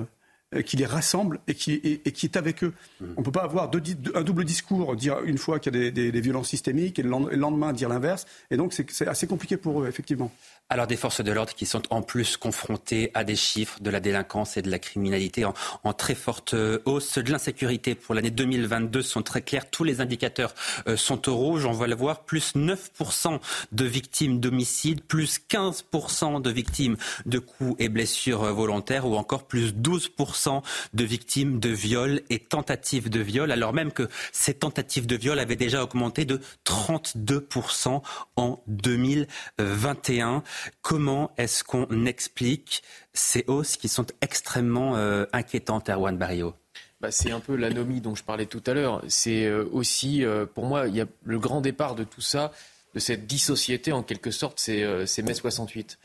[0.65, 2.73] qui les rassemble et qui, et, qui est avec eux.
[3.01, 3.69] On ne peut pas avoir
[4.15, 7.09] un double discours, dire une fois qu'il y a des, des, violences systémiques et le
[7.09, 8.25] lendemain dire l'inverse.
[8.53, 10.31] Et donc c'est assez compliqué pour eux, effectivement.
[10.71, 14.01] Alors des forces de l'ordre qui sont en plus confrontées à des chiffres de la
[14.01, 17.19] délinquance et de la criminalité en, très forte euh, hausse.
[17.19, 19.69] De l'insécurité pour l'année 2022 sont très clairs.
[19.71, 20.55] Tous les indicateurs
[20.89, 21.67] euh, sont au rouge.
[21.67, 22.25] On va le voir.
[22.25, 23.41] Plus 9%
[23.73, 26.97] de victimes d'homicides, plus 15% de victimes
[27.27, 30.63] de coups et blessures euh, volontaires ou encore plus 12%
[30.95, 33.53] de victimes de viols et tentatives de viol.
[33.53, 38.01] Alors même que ces tentatives de viol avaient déjà augmenté de 32%
[38.37, 40.43] en 2021.
[40.83, 42.83] Comment est-ce qu'on explique
[43.13, 46.55] ces hausses qui sont extrêmement euh, inquiétantes, Erwan Barrio?
[47.01, 49.03] Bah, c'est un peu l'anomie dont je parlais tout à l'heure.
[49.09, 52.53] C'est euh, aussi, euh, pour moi, il y a le grand départ de tout ça,
[52.95, 55.99] de cette dissociété en quelque sorte, c'est mai 68.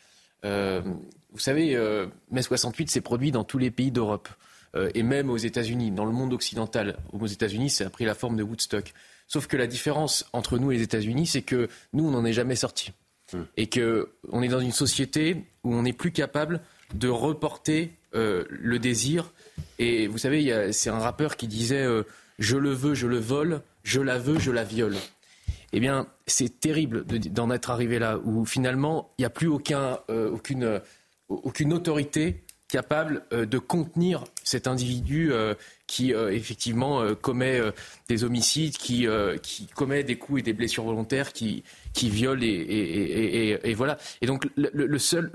[0.43, 1.77] vous savez,
[2.31, 4.27] mai 68 s'est produit dans tous les pays d'Europe
[4.95, 6.97] et même aux États-Unis, dans le monde occidental.
[7.13, 8.91] Aux États-Unis, ça a pris la forme de Woodstock.
[9.27, 12.33] Sauf que la différence entre nous et les États-Unis, c'est que nous, on n'en est
[12.33, 12.91] jamais sortis.
[13.57, 16.61] Et qu'on est dans une société où on n'est plus capable
[16.93, 19.31] de reporter euh, le désir.
[19.77, 22.03] Et vous savez, c'est un rappeur qui disait euh,
[22.39, 24.95] Je le veux, je le vole, je la veux, je la viole.
[25.73, 29.99] Eh bien, c'est terrible d'en être arrivé là, où finalement, il n'y a plus aucun,
[30.09, 30.81] euh, aucune,
[31.29, 35.31] aucune autorité capable de contenir cet individu
[35.87, 37.59] qui effectivement commet
[38.07, 39.07] des homicides, qui,
[39.41, 41.63] qui commet des coups et des blessures volontaires, qui,
[41.93, 43.97] qui violent et, voilà.
[44.21, 45.31] Et donc le, seul,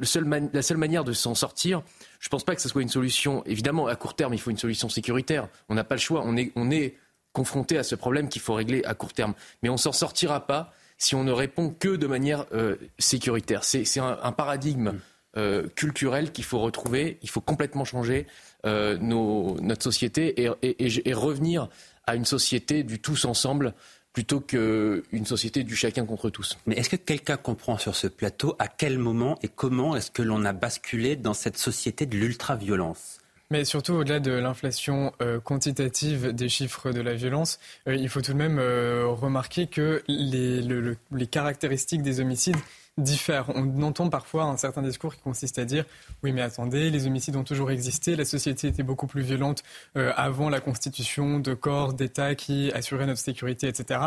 [0.53, 1.83] la seule manière de s'en sortir,
[2.21, 3.43] je ne pense pas que ce soit une solution.
[3.47, 5.49] Évidemment, à court terme, il faut une solution sécuritaire.
[5.69, 6.23] On n'a pas le choix.
[6.25, 6.95] On est, on est
[7.33, 9.35] confronté à ce problème qu'il faut régler à court terme.
[9.63, 13.65] Mais on s'en sortira pas si on ne répond que de manière euh, sécuritaire.
[13.65, 14.95] C'est un, paradigme
[15.37, 17.19] euh, culturel qu'il faut retrouver.
[17.23, 18.27] Il faut complètement changer
[18.65, 21.69] euh, notre société et, revenir
[22.07, 23.75] à une société du tous ensemble
[24.15, 26.57] plutôt qu'une société du chacun contre tous.
[26.67, 30.23] Mais est-ce que quelqu'un comprend sur ce plateau à quel moment et comment est-ce que
[30.23, 33.19] l'on a basculé dans cette société de l'ultra-violence?
[33.51, 37.59] Mais surtout, au-delà de l'inflation euh, quantitative des chiffres de la violence,
[37.89, 42.57] euh, il faut tout de même euh, remarquer que les, les caractéristiques des homicides
[42.99, 43.51] diffèrent.
[43.55, 45.85] On entend parfois un certain discours qui consiste à dire
[46.23, 49.63] oui mais attendez, les homicides ont toujours existé, la société était beaucoup plus violente
[49.97, 54.01] euh, avant la constitution de corps d'État qui assuraient notre sécurité, etc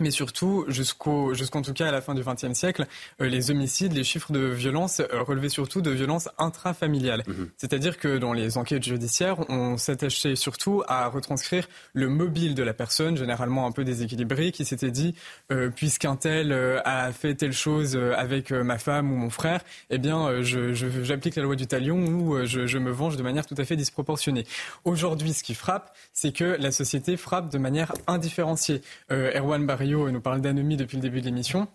[0.00, 2.86] mais surtout jusqu'au jusqu'en tout cas à la fin du XXe siècle,
[3.20, 7.24] euh, les homicides, les chiffres de violence euh, relevaient surtout de violences intrafamiliales.
[7.26, 7.48] Mhm.
[7.56, 12.74] C'est-à-dire que dans les enquêtes judiciaires, on s'attachait surtout à retranscrire le mobile de la
[12.74, 15.14] personne, généralement un peu déséquilibré, qui s'était dit
[15.52, 19.98] euh, puisqu'un tel euh, a fait telle chose avec ma femme ou mon frère, eh
[19.98, 23.64] bien j'applique la loi du talion ou je, je me venge de manière tout à
[23.64, 24.46] fait disproportionnée.
[24.84, 28.82] Aujourd'hui, ce qui frappe, c'est que la société frappe de manière indifférenciée.
[29.10, 31.68] Erwan Barry nous parle d'anomie depuis le début de l'émission.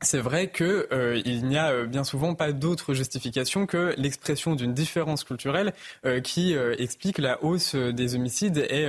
[0.00, 4.74] c'est vrai qu'il euh, n'y a euh, bien souvent pas d'autre justification que l'expression d'une
[4.74, 5.72] différence culturelle
[6.04, 8.86] euh, qui explique la hausse des homicides et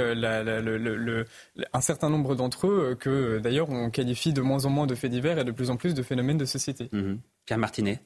[1.73, 5.11] un certain nombre d'entre eux que d'ailleurs on qualifie de moins en moins de faits
[5.11, 6.89] divers et de plus en plus de phénomènes de société.
[6.91, 7.15] Mmh.
[7.45, 8.01] Pierre Martinet.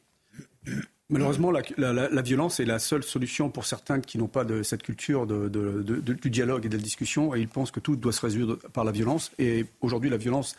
[1.11, 5.25] Malheureusement, la, violence est la seule solution pour certains qui n'ont pas de cette culture
[5.25, 8.83] du dialogue et de la discussion et ils pensent que tout doit se résoudre par
[8.83, 9.31] la violence.
[9.39, 10.55] Et aujourd'hui, la violence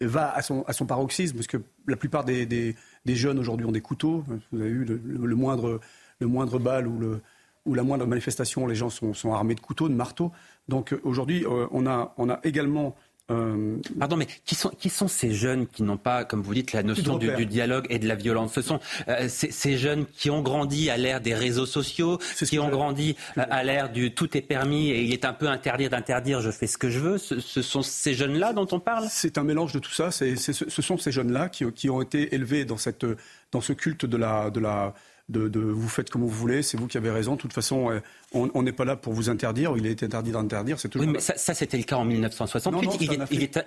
[0.00, 2.74] va à son, paroxysme, parce que la plupart des,
[3.06, 4.24] jeunes aujourd'hui ont des couteaux.
[4.50, 5.80] Vous avez eu le, moindre,
[6.18, 10.32] le moindre balle ou, la moindre manifestation, les gens sont, armés de couteaux, de marteaux.
[10.68, 12.96] Donc euh, aujourd'hui, euh, on a également
[13.30, 16.72] euh, Pardon, mais qui sont, qui sont ces jeunes qui n'ont pas, comme vous dites,
[16.72, 18.54] la notion du, dialogue et de la violence?
[18.54, 22.68] Ce sont euh, ces, jeunes qui ont grandi à l'ère des réseaux sociaux, qui ont
[22.68, 26.50] grandi à l'ère du tout est permis et il est un peu interdit d'interdire, je
[26.50, 27.18] fais ce que je veux.
[27.18, 29.06] Ce, sont ces jeunes-là dont on parle?
[29.10, 30.10] C'est un mélange de tout ça.
[30.10, 33.06] ce sont ces jeunes-là qui, qui, ont été élevés dans, cette,
[33.50, 34.94] dans ce culte de la, de la
[35.28, 37.34] de, vous faites comme vous voulez, c'est vous qui avez raison.
[37.34, 38.00] De toute façon, euh,
[38.32, 39.74] on n'est pas là pour vous interdire.
[39.76, 40.78] Il est interdit d'interdire.
[40.78, 42.90] C'est Oui, mais ça, c'était le cas en 1968.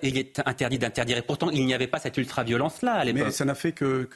[0.02, 1.18] il, est, interdit d'interdire.
[1.18, 3.24] Et pourtant, il n'y avait pas cette ultra-violence-là à l'époque.
[3.26, 4.08] Mais ça n'a fait que,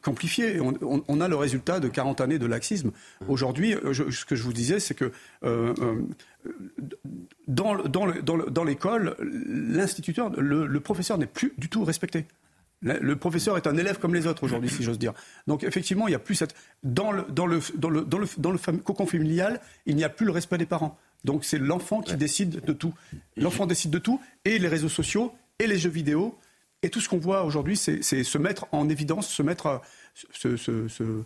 [0.00, 0.60] qu'amplifier.
[0.60, 2.92] On, a le résultat de 40 années de laxisme.
[3.26, 5.10] Aujourd'hui, euh, ce que je vous disais, c'est que
[5.44, 5.74] euh,
[7.48, 12.26] dans, l'école, l'instituteur, le professeur n'est plus du tout respecté.
[12.82, 15.12] Le professeur est un élève comme les autres aujourd'hui, si j'ose dire.
[15.46, 18.26] Donc effectivement, il n'y a plus cette dans le dans le dans le dans le,
[18.38, 20.98] dans le cocon familial, il n'y a plus le respect des parents.
[21.24, 22.92] Donc c'est l'enfant qui décide de tout.
[23.36, 26.36] L'enfant décide de tout et les réseaux sociaux et les jeux vidéo
[26.82, 29.80] et tout ce qu'on voit aujourd'hui, c'est se mettre en évidence, se mettre
[30.32, 31.22] se, se, se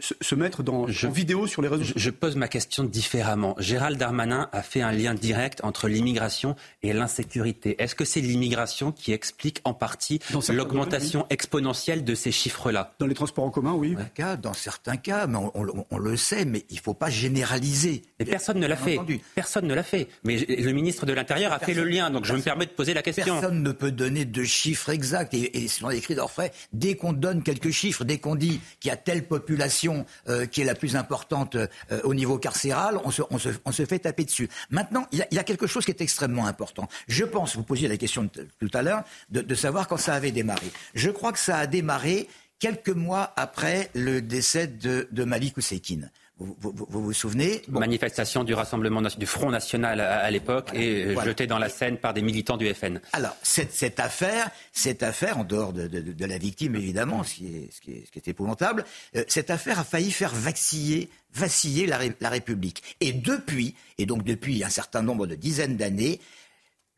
[0.00, 3.54] se mettre dans, en vidéo sur les réseaux sociaux Je pose ma question différemment.
[3.58, 7.80] Gérald Darmanin a fait un lien direct entre l'immigration et l'insécurité.
[7.82, 12.94] Est-ce que c'est l'immigration qui explique en partie l'augmentation exponentielle de ces chiffres-là?
[12.98, 13.96] Dans les transports en commun, oui.
[14.42, 18.02] Dans certains cas, mais on, le sait, mais il ne faut pas généraliser.
[18.18, 18.98] Mais personne ne l'a fait.
[19.34, 20.08] Personne ne l'a fait.
[20.24, 22.94] Mais le ministre de l'Intérieur a fait le lien, donc je me permets de poser
[22.94, 23.24] la question.
[23.24, 25.34] Personne ne peut donner de chiffres exacts.
[25.34, 28.88] Et, et selon les cris d'Orfray, dès qu'on donne quelques chiffres, dès qu'on dit qu'il
[28.88, 29.81] y a telle population
[30.28, 31.66] euh, qui est la plus importante euh,
[32.04, 34.48] au niveau carcéral, on se, fait taper dessus.
[34.70, 36.88] Maintenant, il y, a, quelque chose qui est extrêmement important.
[37.08, 40.32] Je pense, vous posiez la question tout à l'heure, de, de savoir quand ça avait
[40.32, 40.66] démarré.
[40.94, 42.28] Je crois que ça a démarré
[42.58, 46.10] quelques mois après le décès de, de Malik Oussekine.
[46.58, 47.62] Vous, vous, souvenez?
[47.68, 52.22] Manifestation du Rassemblement du Front National à, l'époque et jetée dans la Seine par des
[52.22, 53.00] militants du FN.
[53.12, 57.34] Alors, cette, cette affaire, cette affaire, en dehors de, de, de la victime évidemment, ce
[57.34, 58.84] qui est, ce qui est, ce qui est épouvantable,
[59.16, 62.96] euh, cette affaire a failli faire vaciller, vaciller la, la République.
[63.00, 66.20] Et depuis, et donc depuis un certain nombre de dizaines d'années,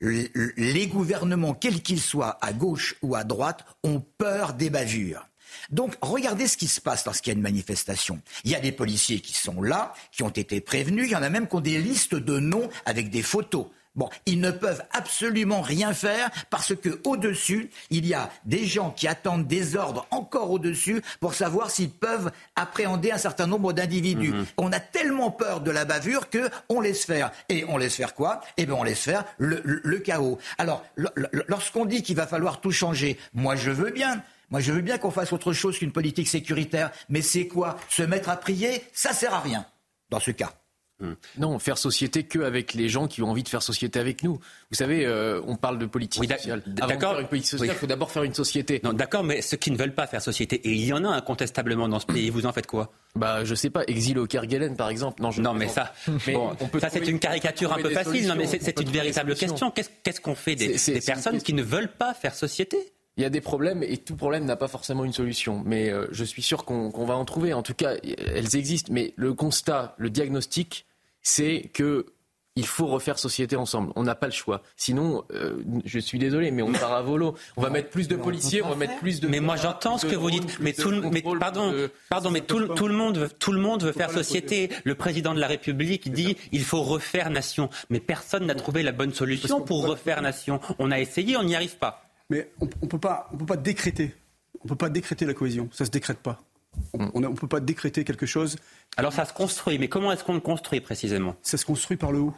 [0.00, 5.26] les gouvernements, quels qu'ils soient, à gauche ou à droite, ont peur des bavures.
[5.70, 8.20] Donc regardez ce qui se passe lorsqu'il y a une manifestation.
[8.44, 11.22] Il y a des policiers qui sont là, qui ont été prévenus, il y en
[11.22, 13.66] a même qui ont des listes de noms avec des photos.
[13.96, 18.90] Bon, ils ne peuvent absolument rien faire parce que au-dessus, il y a des gens
[18.90, 24.32] qui attendent des ordres encore au-dessus pour savoir s'ils peuvent appréhender un certain nombre d'individus.
[24.32, 24.46] Mhm.
[24.56, 27.30] On a tellement peur de la bavure que on laisse faire.
[27.48, 28.40] Et on laisse faire quoi?
[28.56, 30.38] Eh bien, on laisse faire le, le chaos.
[30.58, 30.84] Alors,
[31.46, 34.22] lorsqu'on dit qu'il va falloir tout changer, moi je veux bien.
[34.54, 37.76] Moi, je veux bien qu'on fasse autre chose qu'une politique sécuritaire, mais c'est quoi?
[37.88, 39.66] Se mettre à prier, ça sert à rien
[40.10, 40.52] dans ce cas.
[41.00, 41.14] Hmm.
[41.38, 44.34] Non, faire société que avec les gens qui ont envie de faire société avec nous.
[44.70, 46.62] Vous savez, euh, on parle de politique sociale.
[46.68, 47.18] D'accord.
[47.18, 48.80] Une politique sociale, il faut d'abord faire une société.
[48.84, 51.08] Non, d'accord, mais ceux qui ne veulent pas faire société, et il y en a
[51.08, 52.92] incontestablement dans ce pays, vous en faites quoi?
[53.16, 55.20] Bah, je sais pas, exil au Kerguelen, par exemple.
[55.20, 58.28] Non, je non mais ça, on peut ça c'est une caricature un peu facile.
[58.28, 59.72] Non, mais c'est une véritable question.
[59.72, 62.78] Qu'est-ce qu'on fait des, des personnes qui ne veulent pas faire société?
[63.16, 65.62] Il y a des problèmes et tout problème n'a pas forcément une solution.
[65.64, 67.52] Mais euh, je suis sûr qu'on va en trouver.
[67.52, 68.92] En tout cas, elles existent.
[68.92, 70.86] Mais le constat, le diagnostic,
[71.22, 72.06] c'est que
[72.56, 73.92] il faut refaire société ensemble.
[73.96, 74.62] On n'a pas le choix.
[74.76, 77.34] Sinon, euh, je suis désolé, mais on part à volo.
[77.56, 79.26] On va mettre plus de policiers, on va mettre plus de.
[79.26, 80.60] Mais moi, j'entends ce que vous dites.
[80.60, 81.74] Mais tout, mais pardon,
[82.08, 84.70] pardon, mais tout, tout, le monde, veut, tout le monde veut faire société.
[84.84, 87.70] Le président de la République dit il faut refaire nation.
[87.90, 90.60] Mais personne n'a trouvé la bonne solution pour refaire nation.
[90.78, 92.04] On a essayé, on n'y arrive pas.
[92.34, 94.12] Mais on ne peut, pas, on peut pas décréter.
[94.64, 95.68] On peut pas décréter la cohésion.
[95.70, 96.42] Ça ne se décrète pas.
[96.92, 98.56] On ne peut pas décréter quelque chose.
[98.96, 101.36] Alors ça se construit, mais comment est-ce qu'on le construit précisément?
[101.42, 102.34] Ça se construit par le haut.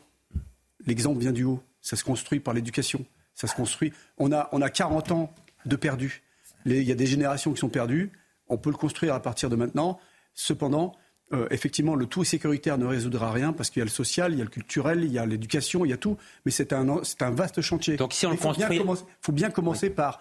[0.85, 1.63] L'exemple vient du haut.
[1.81, 3.07] Ça se construit par l'éducation.
[3.35, 3.91] Ça se construit.
[4.19, 5.33] On a, on a 40 ans
[5.65, 6.23] de perdus.
[6.67, 8.13] Il y a des générations qui sont perdues.
[8.51, 9.99] On peut le construire à partir de maintenant.
[10.35, 10.93] Cependant,
[11.33, 14.39] euh, effectivement, le tout sécuritaire ne résoudra rien parce qu'il y a le social, il
[14.39, 16.17] y a le culturel, il y a l'éducation, il y a tout.
[16.45, 17.97] Mais c'est un, un vaste chantier.
[17.97, 20.21] Donc si on le Il faut bien commencer par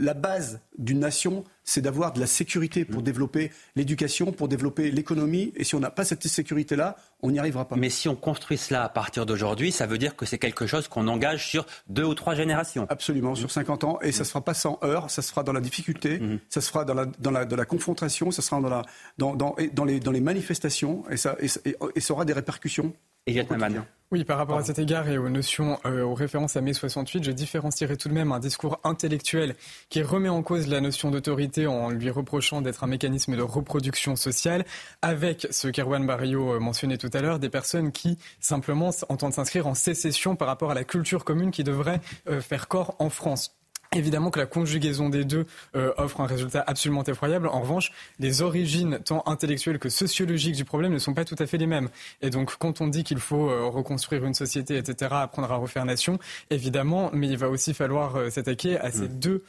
[0.00, 3.04] la base d'une nation, c'est d'avoir de la sécurité pour mm.
[3.04, 5.52] développer l'éducation, pour développer l'économie.
[5.56, 7.76] Et si on n'a pas cette sécurité-là, on n'y arrivera pas.
[7.76, 10.88] Mais si on construit cela à partir d'aujourd'hui, ça veut dire que c'est quelque chose
[10.88, 12.86] qu'on engage sur deux ou trois générations.
[12.88, 13.98] Absolument, sur 50 ans.
[14.02, 16.38] Et ça ne se fera pas sans heurts, ça se fera dans la difficulté, mm.
[16.48, 18.82] ça se fera dans la, dans la, la confrontation, ça sera dans, la,
[19.18, 22.92] dans, dans, dans, les, manifestations, et ça, et, et ça aura des répercussions
[24.12, 27.22] oui, par rapport à cet égard et aux notions, euh, aux références à mai 68,
[27.22, 29.54] je différencierais tout de même un discours intellectuel
[29.88, 34.16] qui remet en cause la notion d'autorité en lui reprochant d'être un mécanisme de reproduction
[34.16, 34.64] sociale,
[35.00, 39.68] avec ce qu'Erwan Barrio euh, mentionnait tout à l'heure, des personnes qui simplement entendent s'inscrire
[39.68, 43.59] en sécession par rapport à la culture commune qui devrait euh, faire corps en France.
[43.96, 47.48] Évidemment que la conjugaison des deux euh, offre un résultat absolument effroyable.
[47.48, 51.46] En revanche, les origines tant intellectuelles que sociologiques du problème ne sont pas tout à
[51.46, 51.88] fait les mêmes.
[52.22, 55.84] Et donc, quand on dit qu'il faut euh, reconstruire une société, etc., apprendre à refaire
[55.84, 56.20] nation,
[56.50, 59.18] évidemment, mais il va aussi falloir euh, s'attaquer à ces, mm.
[59.18, 59.42] deux,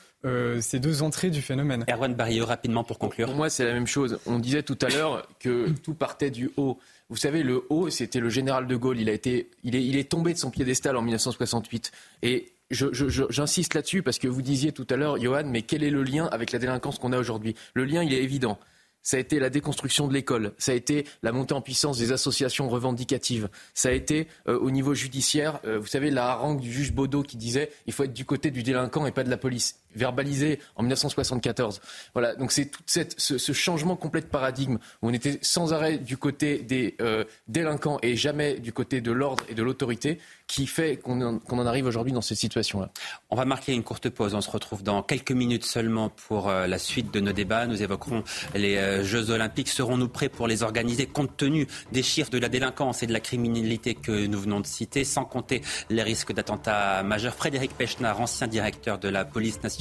[0.60, 1.86] ces deux entrées du phénomène.
[1.88, 3.28] Erwan Barillot, rapidement pour conclure.
[3.28, 4.20] Pour moi, c'est la même chose.
[4.26, 6.80] On disait tout à l'heure que tout partait du haut.
[7.10, 9.00] Vous savez, le haut, c'était le général de Gaulle.
[9.00, 11.92] Il, a été, il, est, il est tombé de son piédestal en 1968.
[12.24, 16.04] Et j'insiste là-dessus parce que vous disiez tout à l'heure, Johan, mais quel est le
[16.04, 17.56] lien avec la délinquance qu'on a aujourd'hui?
[17.74, 18.58] Le lien, il est évident.
[19.04, 22.12] Ça a été la déconstruction de l'école, ça a été la montée en puissance des
[22.12, 26.72] associations revendicatives, ça a été euh, au niveau judiciaire, euh, vous savez, la harangue du
[26.72, 29.38] juge Baudot qui disait il faut être du côté du délinquant et pas de la
[29.38, 31.82] police verbalisé en 1974.
[32.14, 36.18] Voilà, donc c'est tout ce, changement complet de paradigme où on était sans arrêt du
[36.18, 40.98] côté des euh, délinquants et jamais du côté de l'ordre et de l'autorité qui fait
[40.98, 42.92] qu'on en, en, arrive aujourd'hui dans cette situation-là.
[43.30, 44.34] On va marquer une courte pause.
[44.34, 47.68] On se retrouve dans quelques minutes seulement pour euh, la suite de nos débats.
[47.68, 48.24] Nous évoquerons
[48.56, 49.70] les euh, Jeux Olympiques.
[49.70, 53.20] Serons-nous prêts pour les organiser compte tenu des chiffres de la délinquance et de la
[53.20, 57.34] criminalité que nous venons de citer, sans compter les risques d'attentats majeurs?
[57.34, 59.81] Frédéric Pechnard, ancien directeur de la police nationale,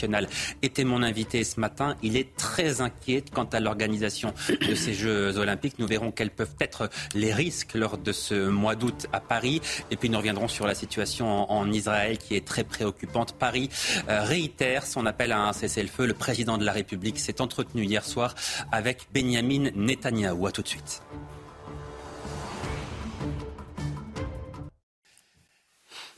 [0.63, 1.97] était mon invité ce matin.
[2.03, 5.79] Il est très inquiet quant à l'organisation de ces Jeux olympiques.
[5.79, 9.61] Nous verrons quels peuvent être les risques lors de ce mois d'août à Paris.
[9.91, 13.33] Et puis nous reviendrons sur la situation en, Israël qui est très préoccupante.
[13.33, 13.69] Paris
[14.09, 16.07] euh, réitère son appel à un cessez-le-feu.
[16.07, 18.35] Le président de la République s'est entretenu hier soir
[18.73, 20.47] avec Benjamin Netanyahou.
[20.47, 21.03] À tout de suite.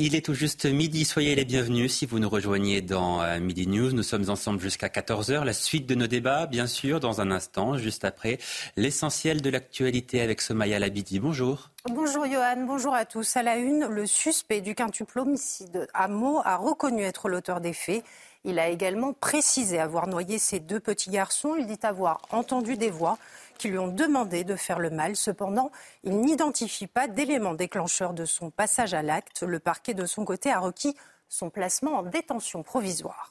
[0.04, 3.68] Il est tout juste midi, soyez les bienvenus si vous nous rejoignez dans euh, Midi
[3.68, 3.92] News.
[3.92, 5.44] Nous sommes ensemble jusqu'à 14h.
[5.44, 8.38] La suite de nos débats, bien sûr, dans un instant, juste après
[8.76, 11.20] l'essentiel de l'actualité avec Somaya Labidi.
[11.20, 11.70] Bonjour.
[11.88, 13.36] Bonjour Johan, bonjour à tous.
[13.36, 17.72] À la une, le suspect du quintuple homicide à Meaux a reconnu être l'auteur des
[17.72, 18.02] faits.
[18.44, 21.54] Il a également précisé avoir noyé ses deux petits garçons.
[21.56, 23.18] Il dit avoir entendu des voix
[23.58, 25.16] qui lui ont demandé de faire le mal.
[25.16, 25.70] Cependant,
[26.02, 29.42] il n'identifie pas d'éléments déclencheurs de son passage à l'acte.
[29.42, 30.96] Le parquet, de son côté, a requis
[31.28, 33.30] son placement en détention provisoire.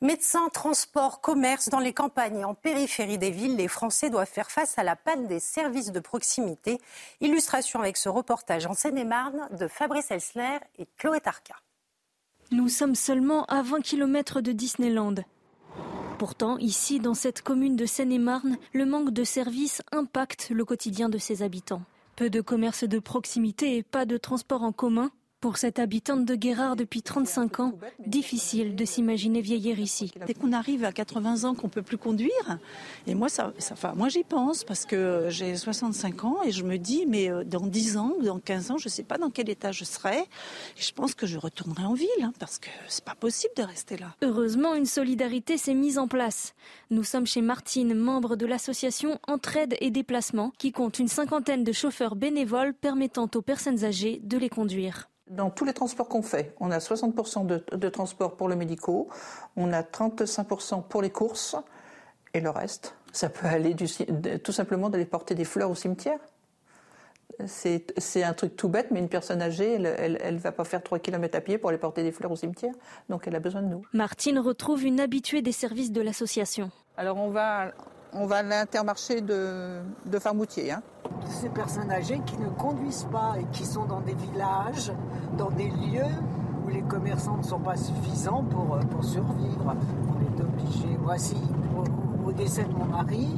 [0.00, 4.50] Médecins, transports, commerce, dans les campagnes et en périphérie des villes, les Français doivent faire
[4.50, 6.80] face à la panne des services de proximité.
[7.20, 11.54] Illustration avec ce reportage en Seine-et-Marne de Fabrice Elsner et Chloé Tarka.
[12.50, 15.14] Nous sommes seulement à 20 km de Disneyland.
[16.18, 21.18] Pourtant, ici, dans cette commune de Seine-et-Marne, le manque de services impacte le quotidien de
[21.18, 21.82] ses habitants.
[22.16, 25.10] Peu de commerces de proximité et pas de transport en commun
[25.44, 27.74] pour cette habitante de Guérard depuis 35 ans,
[28.06, 30.10] difficile de s'imaginer vieillir ici.
[30.26, 32.58] Dès qu'on arrive à 80 ans qu'on peut plus conduire,
[33.06, 36.78] et moi, ça, enfin, moi j'y pense parce que j'ai 65 ans et je me
[36.78, 39.50] dis, mais euh, dans 10 ans, dans 15 ans, je ne sais pas dans quel
[39.50, 40.20] état je serai.
[40.20, 43.64] Et je pense que je retournerai en ville hein, parce que c'est pas possible de
[43.64, 44.16] rester là.
[44.22, 46.54] Heureusement, une solidarité s'est mise en place.
[46.88, 51.72] Nous sommes chez Martine, membre de l'association Entraide et Déplacement, qui compte une cinquantaine de
[51.72, 55.10] chauffeurs bénévoles permettant aux personnes âgées de les conduire.
[55.30, 59.08] Dans tous les transports qu'on fait, on a 60% de, de transport pour le médicaux,
[59.56, 61.56] on a 35% pour les courses,
[62.34, 63.74] et le reste, ça peut aller
[64.42, 66.18] tout simplement d'aller porter des fleurs au cimetière.
[67.46, 70.98] C'est un truc tout bête, mais une personne âgée, elle ne va pas faire 3
[70.98, 72.74] km à pied pour aller porter des fleurs au cimetière.
[73.08, 73.82] Donc elle a besoin de nous.
[73.92, 76.70] Martine retrouve une habituée des services de l'association.
[76.96, 77.72] Alors on va,
[78.14, 80.72] on va à l'intermarché de, de Farmoutier.
[80.72, 80.82] Hein.
[81.28, 84.92] Ces personnes âgées qui ne conduisent pas et qui sont dans des villages,
[85.36, 86.12] dans des lieux
[86.64, 89.76] où les commerçants ne sont pas suffisants pour, euh, pour survivre.
[90.08, 90.96] On est obligé.
[90.98, 91.36] Moi, si,
[92.24, 93.28] au, décès de mon mari,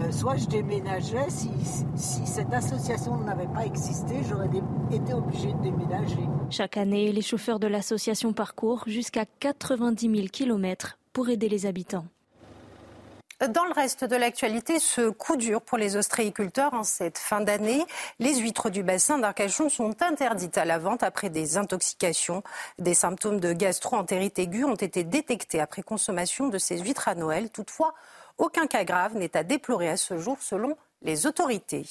[0.00, 1.50] euh, soit je déménageais, si,
[1.94, 4.50] si cette association n'avait pas existé, j'aurais
[4.90, 6.28] été obligé de déménager.
[6.50, 12.06] Chaque année, les chauffeurs de l'association parcourent jusqu'à 90 000 km pour aider les habitants.
[13.40, 17.84] Dans le reste de l'actualité, ce coup dur pour les ostréiculteurs en cette fin d'année.
[18.20, 22.44] Les huîtres du bassin d'Arcachon sont interdites à la vente après des intoxications.
[22.78, 27.50] Des symptômes de gastro-entérite aiguë ont été détectés après consommation de ces huîtres à Noël.
[27.50, 27.94] Toutefois,
[28.38, 31.86] aucun cas grave n'est à déplorer à ce jour selon les autorités.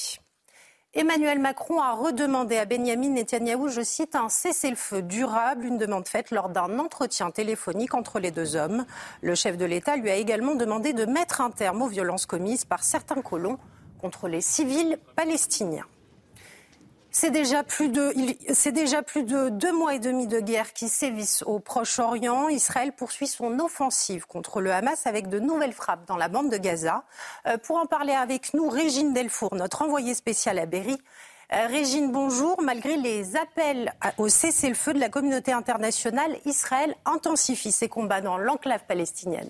[0.95, 6.29] Emmanuel Macron a redemandé à Benjamin Netanyahou, je cite, un cessez-le-feu durable, une demande faite
[6.29, 8.85] lors d'un entretien téléphonique entre les deux hommes.
[9.23, 12.63] Le chef de l'État lui a également demandé de mettre un terme aux violences commises
[12.63, 13.57] par certains colons
[14.01, 15.87] contre les civils palestiniens.
[17.15, 18.11] C'est déjà, plus de,
[18.53, 22.49] c'est déjà plus de deux mois et demi de guerre qui sévissent au Proche-Orient.
[22.49, 26.57] Israël poursuit son offensive contre le Hamas avec de nouvelles frappes dans la bande de
[26.57, 27.03] Gaza.
[27.45, 30.99] Euh, pour en parler avec nous, Régine Delfour, notre envoyée spéciale à Berry.
[31.53, 32.59] Euh, Régine, bonjour.
[32.63, 38.85] Malgré les appels au cessez-le-feu de la communauté internationale, Israël intensifie ses combats dans l'enclave
[38.87, 39.49] palestinienne.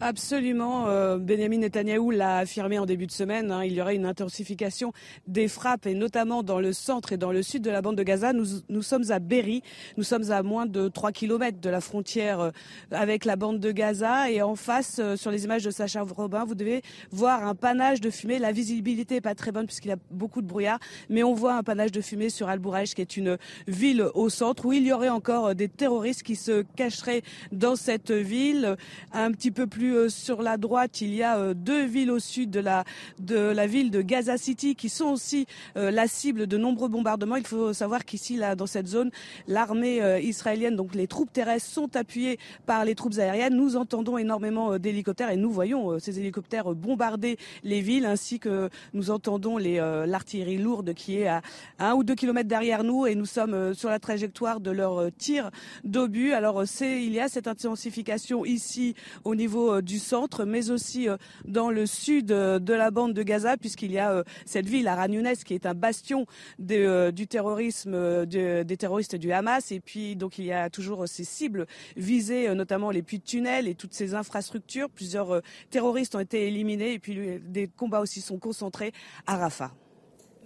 [0.00, 0.86] Absolument.
[0.86, 3.50] Euh, Benjamin Netanyahou l'a affirmé en début de semaine.
[3.50, 4.92] Hein, il y aurait une intensification
[5.26, 8.04] des frappes et notamment dans le centre et dans le sud de la bande de
[8.04, 8.32] Gaza.
[8.32, 9.60] Nous, nous sommes à Berry.
[9.96, 12.50] Nous sommes à moins de 3 kilomètres de la frontière euh,
[12.92, 14.30] avec la bande de Gaza.
[14.30, 18.00] Et en face, euh, sur les images de Sacha Robin, vous devez voir un panache
[18.00, 18.38] de fumée.
[18.38, 20.78] La visibilité n'est pas très bonne puisqu'il y a beaucoup de brouillard.
[21.10, 22.60] Mais on voit un panache de fumée sur al
[22.94, 23.36] qui est une
[23.66, 28.12] ville au centre où il y aurait encore des terroristes qui se cacheraient dans cette
[28.12, 28.76] ville.
[29.12, 32.18] Un petit peu plus euh, sur la droite, il y a euh, deux villes au
[32.18, 32.84] sud de la,
[33.18, 37.36] de la ville de Gaza City qui sont aussi euh, la cible de nombreux bombardements.
[37.36, 39.10] Il faut savoir qu'ici, dans cette zone,
[39.46, 43.54] l'armée israélienne, donc les troupes terrestres, sont appuyées par les troupes aériennes.
[43.54, 49.10] Nous entendons énormément d'hélicoptères et nous voyons ces hélicoptères bombarder les villes, ainsi que nous
[49.10, 51.42] entendons l'artillerie lourde qui est à
[51.78, 55.50] un ou deux kilomètres derrière nous et nous sommes sur la trajectoire de leur tir
[55.84, 56.32] d'obus.
[56.32, 61.70] Alors, il y a cette intensification ici au niveau du centre, mais aussi euh, dans
[61.70, 65.06] le sud euh, de la bande de Gaza, puisqu'il y a euh, cette ville, Aran
[65.44, 66.26] qui est un bastion
[66.58, 69.72] du terrorisme des terroristes du Hamas.
[69.72, 71.66] Et puis, donc, il y a toujours ces cibles
[71.96, 74.90] visées, notamment les puits de tunnels et toutes ces infrastructures.
[74.90, 78.92] Plusieurs terroristes ont été éliminés et puis des combats aussi sont concentrés
[79.26, 79.72] à Rafah.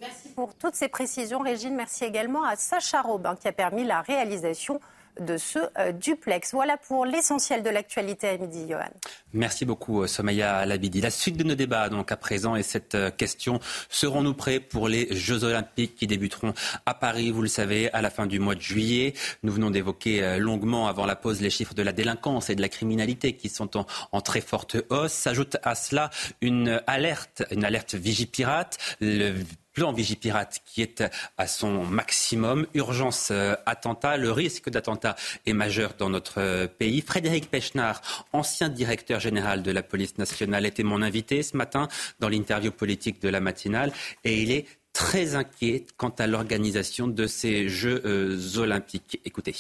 [0.00, 1.76] Merci pour toutes ces précisions, Régine.
[1.76, 4.80] Merci également à Sacha Robin qui a permis la réalisation
[5.20, 6.52] de ce euh, duplex.
[6.52, 8.90] Voilà pour l'essentiel de l'actualité à midi, Johan.
[9.32, 11.00] Merci beaucoup, euh, Somaya Labidi.
[11.00, 13.60] La suite de nos débats, donc, à présent, est cette euh, question.
[13.88, 16.54] Serons-nous prêts pour les Jeux Olympiques qui débuteront
[16.86, 19.14] à Paris, vous le savez, à la fin du mois de juillet?
[19.42, 22.68] Nous venons d'évoquer longuement avant la pause les chiffres de la délinquance et de la
[22.68, 25.12] criminalité qui sont en, très forte hausse.
[25.12, 26.10] S'ajoute à cela
[26.40, 28.78] une alerte, une alerte Vigipirate.
[29.00, 29.34] Le
[29.72, 31.04] plan Vigipirate qui est
[31.38, 32.66] à son maximum.
[32.74, 34.16] Urgence euh, attentat.
[34.16, 35.16] Le risque d'attentat
[35.46, 37.00] est majeur dans notre euh, pays.
[37.00, 38.00] Frédéric Pechnard,
[38.32, 41.88] ancien directeur général de la police nationale, était mon invité ce matin
[42.20, 43.92] dans l'interview politique de la matinale
[44.24, 49.20] et il est très inquiet quant à l'organisation de ces Jeux euh, olympiques.
[49.24, 49.54] Écoutez.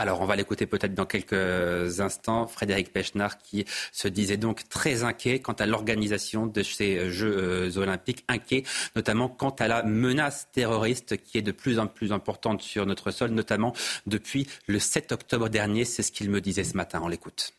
[0.00, 2.46] Alors, on va l'écouter peut-être dans quelques instants.
[2.46, 7.78] Frédéric Pechnard qui se disait donc très inquiet quant à l'organisation de ces Jeux euh,
[7.78, 8.62] olympiques, inquiet
[8.94, 13.10] notamment quant à la menace terroriste qui est de plus en plus importante sur notre
[13.10, 13.72] sol, notamment
[14.06, 15.84] depuis le 7 octobre dernier.
[15.84, 17.00] C'est ce qu'il me disait ce matin.
[17.02, 17.52] On l'écoute.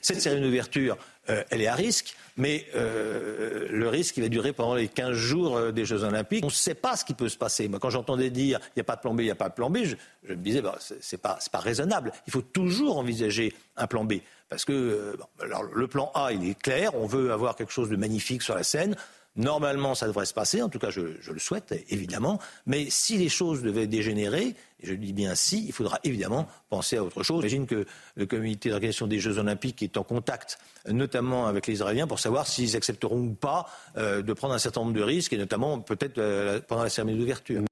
[0.00, 0.96] Cette série d'ouverture,
[1.28, 5.12] euh, elle est à risque, mais euh, le risque, il va durer pendant les 15
[5.12, 6.44] jours euh, des Jeux Olympiques.
[6.44, 7.66] On ne sait pas ce qui peut se passer.
[7.68, 9.48] Moi, quand j'entendais dire il n'y a pas de plan B, il n'y a pas
[9.48, 9.96] de plan B, je,
[10.28, 12.12] me disais bah, ce n'est pas, pas raisonnable.
[12.26, 14.14] Il faut toujours envisager un plan B.
[14.48, 17.96] Parce que alors, le plan A, il est clair, on veut avoir quelque chose de
[17.96, 18.94] magnifique sur la scène.
[19.36, 23.28] Normalement, ça devrait se passer, en tout cas je, le souhaite évidemment, mais si les
[23.28, 27.40] choses devaient dégénérer, et je dis bien si, il faudra évidemment penser à autre chose.
[27.40, 30.58] J'imagine que le comité d'organisation des Jeux Olympiques est en contact
[30.88, 33.66] notamment avec les Israéliens pour savoir s'ils accepteront ou pas
[33.96, 37.18] euh, de prendre un certain nombre de risques, et notamment peut-être euh, pendant la cérémonie
[37.18, 37.62] d'ouverture.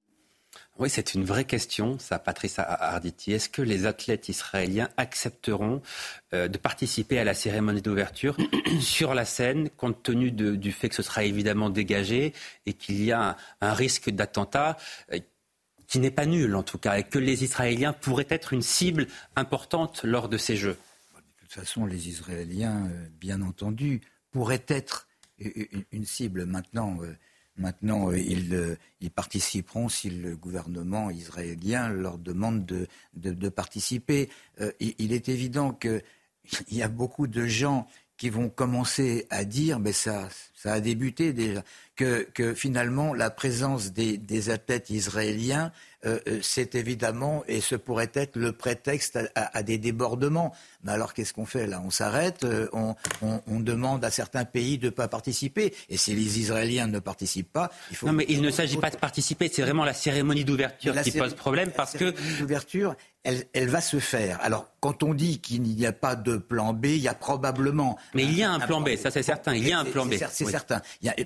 [0.79, 3.33] Oui, c'est une vraie question, ça, Patrice Arditi.
[3.33, 5.83] Est-ce que les athlètes israéliens accepteront
[6.33, 8.37] euh, de participer à la cérémonie d'ouverture
[8.81, 12.33] sur la scène, compte tenu du fait que ce sera évidemment dégagé
[12.64, 14.79] et qu'il y a un, risque d'attentat
[15.12, 15.18] euh,
[15.87, 19.09] qui n'est pas nul, en tout cas, et que les Israéliens pourraient être une cible
[19.37, 20.79] importante lors de ces Jeux?
[21.14, 24.01] De toute façon, les Israéliens, euh, bien entendu,
[24.31, 25.07] pourraient être
[25.91, 26.99] une cible maintenant.
[27.57, 34.30] Maintenant, euh, euh, ils, participeront si le gouvernement israélien leur demande de, participer.
[34.61, 36.03] Euh, il, est évident qu'il
[36.70, 37.86] y a beaucoup de gens
[38.23, 41.64] qui vont commencer à dire mais ça ça a débuté déjà,
[41.97, 45.73] que, que finalement la présence des, des athlètes israéliens
[46.05, 50.53] euh, euh, c'est évidemment, et ce pourrait être le prétexte à, des débordements.
[50.83, 51.81] Mais alors qu'est-ce qu'on fait là?
[51.85, 55.73] On s'arrête, euh, on, demande à certains pays de ne pas participer.
[55.89, 58.09] Et si les Israéliens ne participent pas, il faut...
[58.09, 61.35] Non mais il ne s'agit pas de participer, c'est vraiment la cérémonie d'ouverture qui pose
[61.35, 62.12] problème parce que...
[62.41, 64.39] d'ouverture, elle, va se faire.
[64.43, 67.97] Alors, quand on dit qu'il n'y a pas de plan B, il y a probablement.
[68.14, 69.55] Mais il y a un, plan B, ça c'est certain.
[69.55, 70.14] Il y a un plan B.
[70.31, 70.83] C'est certain.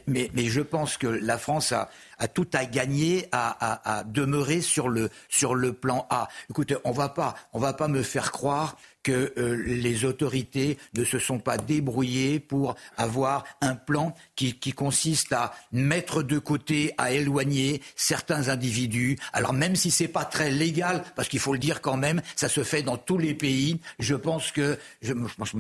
[0.07, 1.89] mais, je pense que la France a,
[2.29, 6.29] tout à gagner à, demeurer sur le, sur le plan A.
[6.51, 8.77] Écoutez, on va pas, on va pas me faire croire
[9.07, 15.33] que euh, les autorités ne se sont pas débrouillées pour avoir un plan qui, consiste
[15.33, 19.17] à mettre de côté, à éloigner certains individus.
[19.33, 22.49] Alors même si c'est pas très légal, parce qu'il faut le dire quand même, ça
[22.49, 23.81] se fait dans tous les pays.
[24.01, 25.13] Je pense que, je,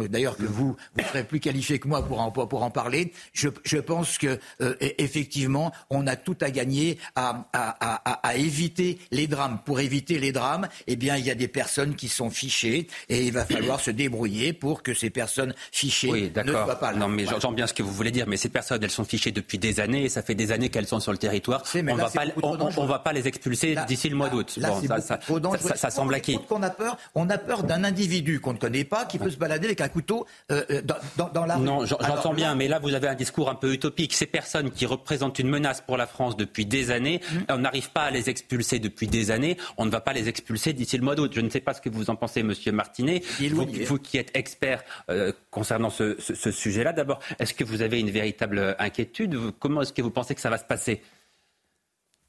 [0.08, 3.12] d'ailleurs que vous, vous serez plus qualifié que moi pour en, pour en parler.
[3.32, 8.28] Je, je pense que euh, e, effectivement, on a tout à gagner à, à, à,
[8.28, 9.60] à, éviter les drames.
[9.64, 13.30] Pour éviter les drames, eh bien, il y a des personnes qui sont fichées et
[13.36, 16.98] va falloir se débrouiller pour que ces personnes fichées ne soient pas là.
[16.98, 19.32] Non, mais j'entends bien ce que vous voulez dire, mais ces personnes, elles sont fichées
[19.32, 21.62] depuis des années et ça fait des années qu'elles sont sur le territoire.
[21.74, 24.58] On ne va, pas, on, va pas les expulser d'ici le mois d'août.
[25.76, 26.38] ça, semble acquis.
[26.50, 29.36] On a peur, on a peur d'un individu qu'on ne connaît pas qui peut se
[29.36, 30.82] balader avec un couteau euh, euh,
[31.16, 31.64] dans, la rue.
[31.64, 34.14] Non, j'entends bien, mais là, vous avez un discours un peu utopique.
[34.14, 37.44] Ces personnes qui représentent une menace pour la France depuis des années, hum.
[37.50, 39.56] on n'arrive pas à les expulser depuis des années.
[39.76, 41.32] On ne va pas les expulser d'ici le mois d'août.
[41.34, 43.22] Je ne sais pas ce que vous en pensez, Monsieur Martinet.
[43.86, 46.16] Vous, qui êtes expert euh, concernant ce,
[46.50, 49.38] sujet-là, d'abord, est-ce que vous avez une véritable inquiétude?
[49.58, 51.02] Comment est-ce que vous pensez que ça va se passer?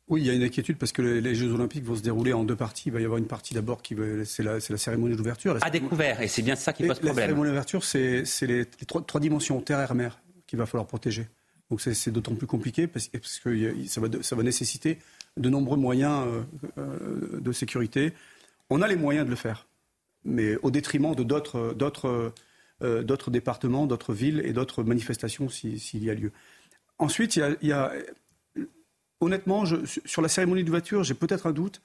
[0.10, 2.46] Oui, il y a une inquiétude parce que les, Jeux Olympiques vont se dérouler en
[2.46, 2.84] deux parties.
[2.88, 5.58] Il va y avoir une partie d'abord qui c'est la, cérémonie d'ouverture.
[5.62, 7.16] À découvert, et c'est bien ça qui pose problème.
[7.16, 11.28] La cérémonie d'ouverture, c'est les, trois, dimensions, terre, air, mer, qu'il va falloir protéger.
[11.70, 15.00] Donc c'est d'autant plus compliqué parce, que ça va, ça va, nécessiter
[15.36, 16.44] de nombreux moyens euh,
[16.78, 18.14] euh, de sécurité.
[18.70, 19.67] On a les moyens de le faire
[20.28, 22.34] mais au détriment de d'autres, d'autres,
[22.84, 26.32] euh, d'autres départements, d'autres villes et d'autres manifestations s'il y a lieu.
[27.00, 27.94] Ensuite, il y a,
[29.22, 29.64] honnêtement,
[30.06, 31.82] sur la cérémonie d'ouverture, j'ai peut-être un doute.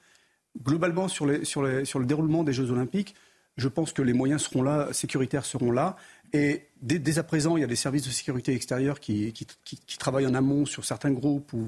[0.61, 3.15] Globalement, sur, les, sur, les, sur le déroulement des Jeux Olympiques,
[3.57, 5.95] je pense que les moyens seront là, sécuritaires seront là.
[6.33, 9.97] Et dès, à présent, il y a des services de sécurité extérieure qui, qui, qui
[9.97, 11.67] travaillent en amont sur certains groupes ou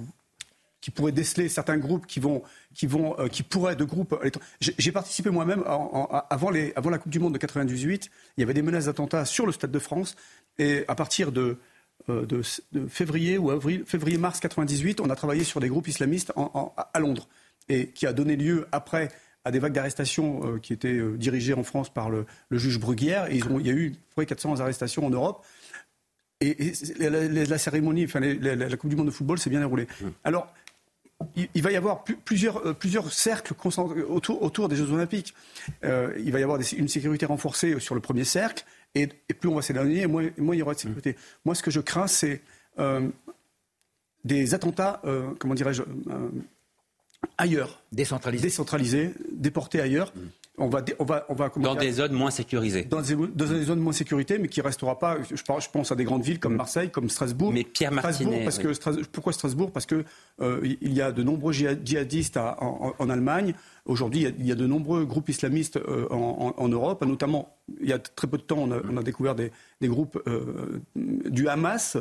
[0.85, 2.43] qui pourrait déceler certains groupes qui vont,
[2.75, 4.15] qui vont, euh, qui pourraient de groupes.
[4.59, 8.11] J'ai participé moi-même avant, les, avant la Coupe du Monde de 98.
[8.37, 10.15] Il y avait des menaces d'attentats sur le Stade de France,
[10.59, 11.57] et à partir de,
[12.09, 12.43] euh, de,
[12.87, 17.27] février ou avril, février-mars 98, on a travaillé sur des groupes islamistes à Londres,
[17.67, 19.09] et qui a donné lieu après
[19.43, 23.31] à des vagues d'arrestations euh, qui étaient dirigées en France par le, juge Bruguière.
[23.31, 25.43] Et ils ont, il y a eu près 400 arrestations en Europe.
[26.41, 29.87] Et, la, cérémonie, enfin, la, Coupe du Monde de football s'est bien déroulée.
[30.01, 30.07] Mmh.
[30.23, 30.53] Alors,
[31.35, 33.53] il, va y avoir plusieurs, euh, plusieurs cercles
[34.07, 35.33] autour, autour, des Jeux Olympiques.
[35.83, 39.55] Euh, il va y avoir une sécurité renforcée sur le premier cercle, et, plus on
[39.55, 41.11] va s'éloigner, moins, moins il y aura de sécurité.
[41.11, 41.15] Mmh.
[41.45, 42.41] Moi, ce que je crains, c'est
[42.79, 43.07] euh,
[44.23, 45.01] des attentats,
[45.39, 45.83] comment dirais-je,
[47.37, 47.81] ailleurs.
[47.91, 48.43] Décentralisés.
[48.43, 50.11] Décentralisés, déportés ailleurs.
[50.15, 50.21] Mmh
[50.57, 52.83] on va, on va, on va dans des zones moins sécurisées.
[52.85, 55.17] Dans des, zones moins sécurisées, mais qui restera pas.
[55.29, 56.57] Je, je, pense à des grandes villes comme mm.
[56.57, 57.51] Marseille, comme Strasbourg.
[57.53, 59.71] Mais Pierre Martinet, parce que pourquoi Strasbourg?
[59.71, 60.05] Parce que
[60.41, 63.53] euh, il y a de nombreux djihadistes en, Allemagne.
[63.85, 67.55] Aujourd'hui, il, y a de nombreux groupes islamistes euh, en, Europe, notamment.
[67.81, 69.51] Il y a très peu de temps, on a, découvert des,
[69.83, 71.97] groupes euh, du Hamas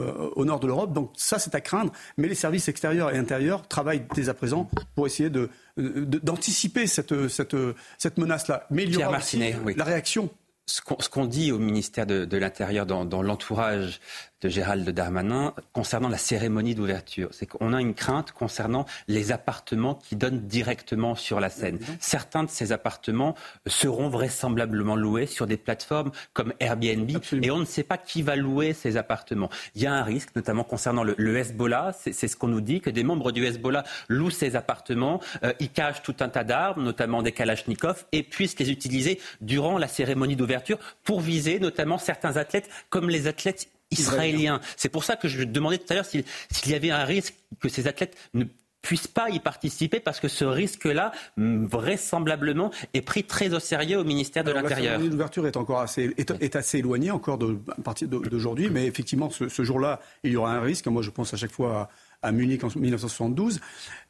[0.00, 0.92] euh, au nord de l'Europe.
[0.92, 1.92] Donc ça, c'est à craindre.
[2.16, 5.30] Mais les services extérieurs et intérieurs travaillent dès à présent pour essayer
[5.76, 7.56] d'anticiper cette, cette,
[7.98, 8.66] cette menace-là.
[8.70, 9.42] Mais il y aura aussi
[9.76, 10.30] la réaction
[10.70, 14.00] ce qu'on dit au ministère de, l'Intérieur dans, l'entourage
[14.40, 19.94] de Gérald Darmanin concernant la cérémonie d'ouverture, c'est qu'on a une crainte concernant les appartements
[19.94, 21.78] qui donnent directement sur la Seine.
[22.00, 23.34] Certains de ces appartements
[23.66, 27.10] seront vraisemblablement loués sur des plateformes comme Airbnb
[27.42, 29.50] et on ne sait pas qui va louer ces appartements.
[29.74, 32.90] Il y a un risque, notamment concernant le, Hezbollah, c'est ce qu'on nous dit, que
[32.90, 37.22] des membres du Hezbollah louent ces appartements, euh, ils cachent tout un tas d'armes, notamment
[37.22, 42.68] des Kalachnikov, et puissent les utiliser durant la cérémonie d'ouverture pour viser notamment certains athlètes
[42.88, 44.60] comme les athlètes israéliens.
[44.76, 46.24] C'est pour ça que je demandais tout à l'heure s'il
[46.66, 48.44] y avait un risque que ces athlètes ne
[48.82, 54.04] puissent pas y participer parce que ce risque-là, vraisemblablement, est pris très au sérieux au
[54.04, 54.98] ministère de l'Intérieur.
[54.98, 59.62] L'ouverture est encore assez, est, assez éloignée encore de, à partir d'aujourd'hui, mais effectivement, ce,
[59.62, 60.86] jour-là, il y aura un risque.
[60.86, 61.90] Moi, je pense à chaque fois à
[62.32, 63.60] Munich en 1972.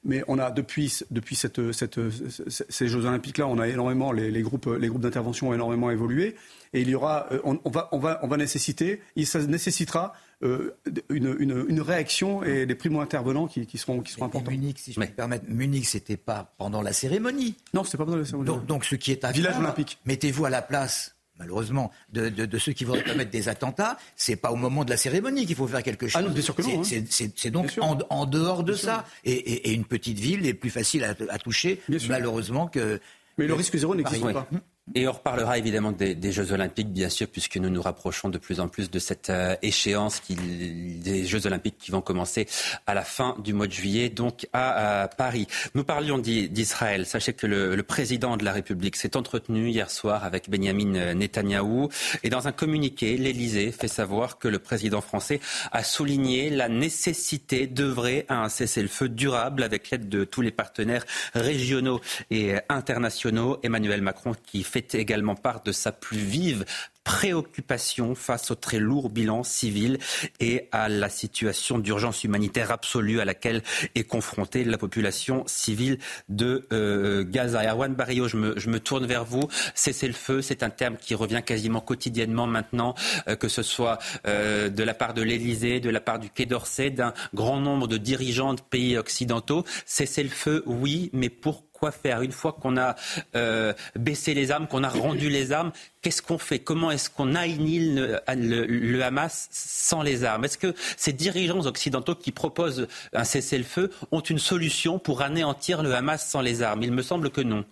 [0.04, 2.00] Mais on a depuis, depuis cette, cette,
[2.48, 6.36] ces Jeux Olympiques-là, on a énormément les, les groupes, les groupes d'intervention ont énormément évolué.
[6.72, 10.12] Et il y aura, euh, on, on, va, on, va, on va nécessiter, ça nécessitera
[10.42, 10.74] euh,
[11.08, 14.50] une, une, une, réaction et des primo-intervenants qui, qui, seront, qui seront importants.
[14.52, 17.56] Munich, si je me permettre, Munich, c'était pas pendant la cérémonie.
[17.74, 18.46] Non, c'était pas pendant la cérémonie.
[18.46, 19.98] Donc, donc ce qui est à Village olympique.
[20.06, 24.36] Mettez-vous à la place malheureusement, de, de, de, ceux qui voudraient commettre des attentats, c'est
[24.36, 26.22] pas au moment de la cérémonie qu'il faut faire quelque chose.
[26.22, 26.84] Ah non, bien sûr que non.
[26.84, 27.50] C'est hein.
[27.50, 29.06] donc en, en, dehors de bien ça.
[29.24, 33.00] Et, et, et, une petite ville est plus facile à, à toucher, malheureusement, que.
[33.38, 34.46] Mais le risque zéro n'existe pas.
[34.94, 38.60] Et on reparlera évidemment des, Jeux Olympiques, bien sûr, puisque nous nous rapprochons de plus
[38.60, 42.46] en plus de cette euh, échéance des Jeux Olympiques qui vont commencer
[42.86, 45.46] à la fin du mois de juillet, donc à, Paris.
[45.74, 47.06] Nous parlions d'Israël.
[47.06, 51.88] Sachez que le, président de la République s'est entretenu hier soir avec Benjamin Netanyahou.
[52.22, 55.40] Et dans un communiqué, l'Élysée fait savoir que le président français
[55.72, 61.04] a souligné la nécessité d'œuvrer à un cessez-le-feu durable avec l'aide de tous les partenaires
[61.34, 62.00] régionaux
[62.30, 63.58] et internationaux.
[63.62, 66.64] Emmanuel Macron qui fait également part de sa plus vive
[67.04, 69.98] préoccupation face au très lourd bilan civil
[70.38, 73.62] et à la situation d'urgence humanitaire absolue à laquelle
[73.94, 75.98] est confrontée la population civile
[76.28, 77.64] de euh, Gaza.
[77.64, 79.48] Erwan Barrio, je me, tourne vers vous.
[79.74, 82.94] Cessez-le-feu, c'est un terme qui revient quasiment quotidiennement maintenant,
[83.28, 86.46] euh, que ce soit euh, de la part de l'Élysée, de la part du Quai
[86.46, 89.64] d'Orsay, d'un grand nombre de dirigeants de pays occidentaux.
[89.86, 92.94] Cessez-le-feu, oui, mais pour quoi faire Une fois qu'on a
[93.34, 96.58] euh, baissé les armes, qu'on a rendu les armes, qu'est-ce qu'on fait?
[96.58, 100.44] Comment est-ce qu'on annihile le, le, Hamas sans les armes?
[100.44, 105.94] Est-ce que ces dirigeants occidentaux qui proposent un cessez-le-feu ont une solution pour anéantir le
[105.94, 106.82] Hamas sans les armes?
[106.82, 107.64] Il me semble que non.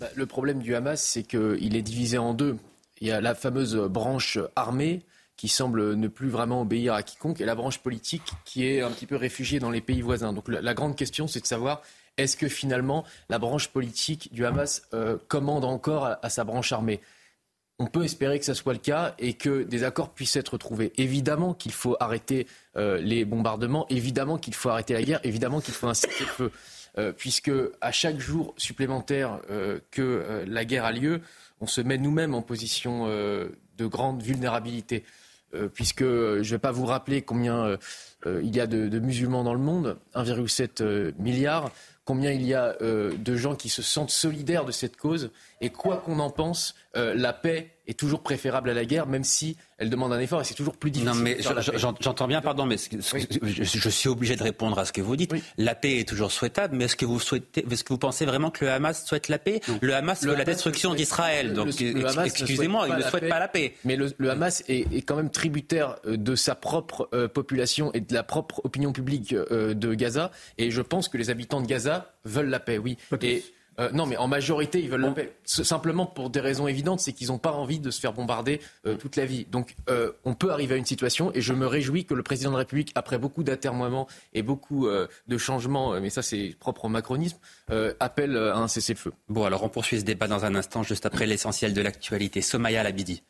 [0.00, 2.56] Bah, le problème du Hamas, c'est qu'il est divisé en deux.
[3.00, 5.02] Il y a la fameuse branche armée
[5.36, 8.90] qui semble ne plus vraiment obéir à quiconque, et la branche politique qui est un
[8.90, 10.32] petit peu réfugiée dans les pays voisins.
[10.32, 11.82] Donc la grande question, c'est de savoir
[12.16, 17.00] est-ce que finalement la branche politique du Hamas euh, commande encore à, sa branche armée?
[17.78, 20.92] On peut espérer que ce soit le cas et que des accords puissent être trouvés.
[20.96, 25.74] Évidemment qu'il faut arrêter euh, les bombardements, évidemment qu'il faut arrêter la guerre, évidemment qu'il
[25.74, 26.50] faut un cessez-le-feu,
[26.96, 27.52] euh, puisque
[27.82, 29.40] à chaque jour supplémentaire
[29.90, 31.20] que la guerre a lieu,
[31.60, 35.04] on se met nous-mêmes en position de grande vulnérabilité.
[35.74, 37.76] puisque je ne vais pas vous rappeler combien
[38.24, 41.70] il y a de, de, musulmans dans le monde, 1,7 milliard
[42.06, 45.30] combien il y a euh, de gens qui se sentent solidaires de cette cause.
[45.60, 49.24] Et quoi qu'on en pense, euh, la paix est toujours préférable à la guerre, même
[49.24, 51.14] si elle demande un effort et c'est toujours plus difficile.
[51.14, 51.38] Non, mais
[52.00, 52.76] j'entends bien, pardon, mais
[53.12, 53.26] oui.
[53.42, 55.32] je, je, suis obligé de répondre à ce que vous dites.
[55.32, 55.42] Oui.
[55.58, 58.50] La paix est toujours souhaitable, mais est-ce que vous souhaitez, est-ce que vous pensez vraiment
[58.50, 59.60] que le Hamas souhaite la paix?
[59.68, 59.78] Non.
[59.82, 61.52] Le Hamas veut la destruction d'Israël.
[61.52, 63.74] Donc, excusez-moi, il ne souhaite pas la paix.
[63.84, 67.92] Mais le, le Hamas est, est, quand même tributaire euh, de sa propre euh, population
[67.92, 70.30] et de la propre opinion publique euh, de Gaza.
[70.58, 72.96] Et je pense que les habitants de Gaza veulent la paix, oui.
[73.22, 73.44] Et
[73.80, 75.08] euh, non, mais en majorité, ils veulent bon.
[75.08, 75.36] la paix.
[75.44, 78.96] Simplement pour des raisons évidentes, c'est qu'ils n'ont pas envie de se faire bombarder euh,
[78.96, 79.46] toute la vie.
[79.50, 82.50] Donc, euh, on peut arriver à une situation, et je me réjouis que le président
[82.50, 86.86] de la République, après beaucoup d'atermoiements et beaucoup euh, de changements, mais ça c'est propre
[86.86, 87.38] au macronisme,
[87.70, 89.12] euh, appelle à un cessez-le-feu.
[89.28, 92.40] Bon, alors on poursuit ce débat dans un instant, juste après l'essentiel de l'actualité.
[92.40, 93.22] Somaya Labidi.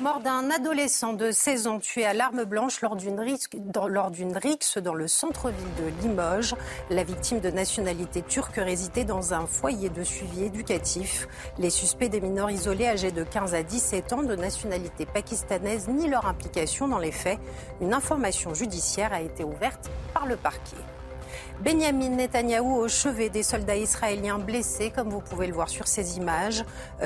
[0.00, 5.08] Mort d'un adolescent de 16 ans tué à l'arme blanche lors d'une rixe dans le
[5.08, 6.54] centre-ville de Limoges.
[6.90, 11.26] La victime de nationalité turque résidait dans un foyer de suivi éducatif.
[11.58, 16.08] Les suspects des mineurs isolés âgés de 15 à 17 ans de nationalité pakistanaise ni
[16.08, 17.38] leur implication dans les faits.
[17.80, 20.76] Une information judiciaire a été ouverte par le parquet.
[21.62, 26.16] Benjamin Netanyahou au chevet des soldats israéliens blessés, comme vous pouvez le voir sur ces
[26.16, 26.64] images.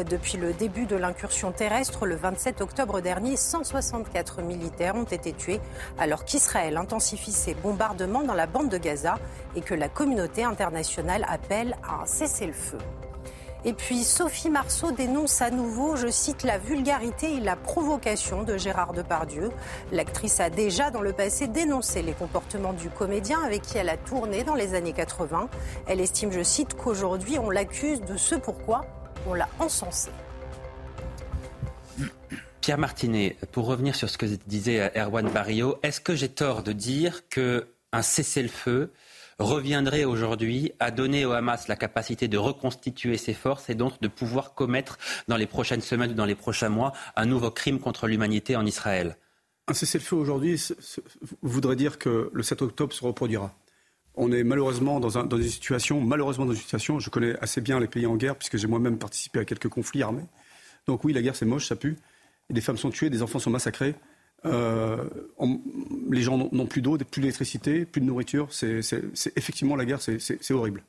[0.09, 5.60] Depuis le début de l'incursion terrestre, le 27 octobre dernier, 164 militaires ont été tués,
[5.98, 9.18] alors qu'Israël intensifie ses bombardements dans la bande de Gaza
[9.56, 12.78] et que la communauté internationale appelle à un cessez-le-feu.
[13.66, 18.58] Et puis Sophie Marceau dénonce à nouveau, je cite, la vulgarité et la provocation de
[18.58, 19.50] Gérard Depardieu.
[19.90, 23.96] L'actrice a déjà dans le passé dénoncé les comportements du comédien avec qui elle a
[23.96, 25.48] tourné dans les années 80.
[25.86, 28.84] Elle estime, je cite, qu'aujourd'hui on l'accuse de ce pourquoi
[29.26, 30.10] on l'a encensé.
[32.60, 36.72] Pierre Martinet, pour revenir sur ce que disait Erwan Barrio, est-ce que j'ai tort de
[36.72, 38.90] dire qu'un cessez-le-feu
[39.39, 44.09] reviendrait aujourd'hui à donner au Hamas la capacité de reconstituer ses forces et donc de
[44.09, 44.98] pouvoir commettre
[45.28, 48.66] dans les prochaines semaines ou dans les prochains mois un nouveau crime contre l'humanité en
[48.66, 49.16] Israël
[49.69, 50.62] Un cessez-le-feu aujourd'hui
[51.43, 53.55] voudrait dire que le 7 octobre se reproduira.
[54.16, 57.61] On est malheureusement dans, un, dans, une situation, malheureusement dans une situation, je connais assez
[57.61, 60.27] bien les pays en guerre puisque j'ai moi-même participé à quelques conflits armés.
[60.86, 61.97] Donc oui, la guerre c'est moche, ça pue.
[62.51, 63.94] Des femmes sont tuées, des enfants sont massacrés.
[64.44, 68.48] Les gens n'ont plus d'eau, plus d'électricité, plus de nourriture.
[68.50, 68.80] C'est
[69.36, 70.82] effectivement la guerre, c'est horrible.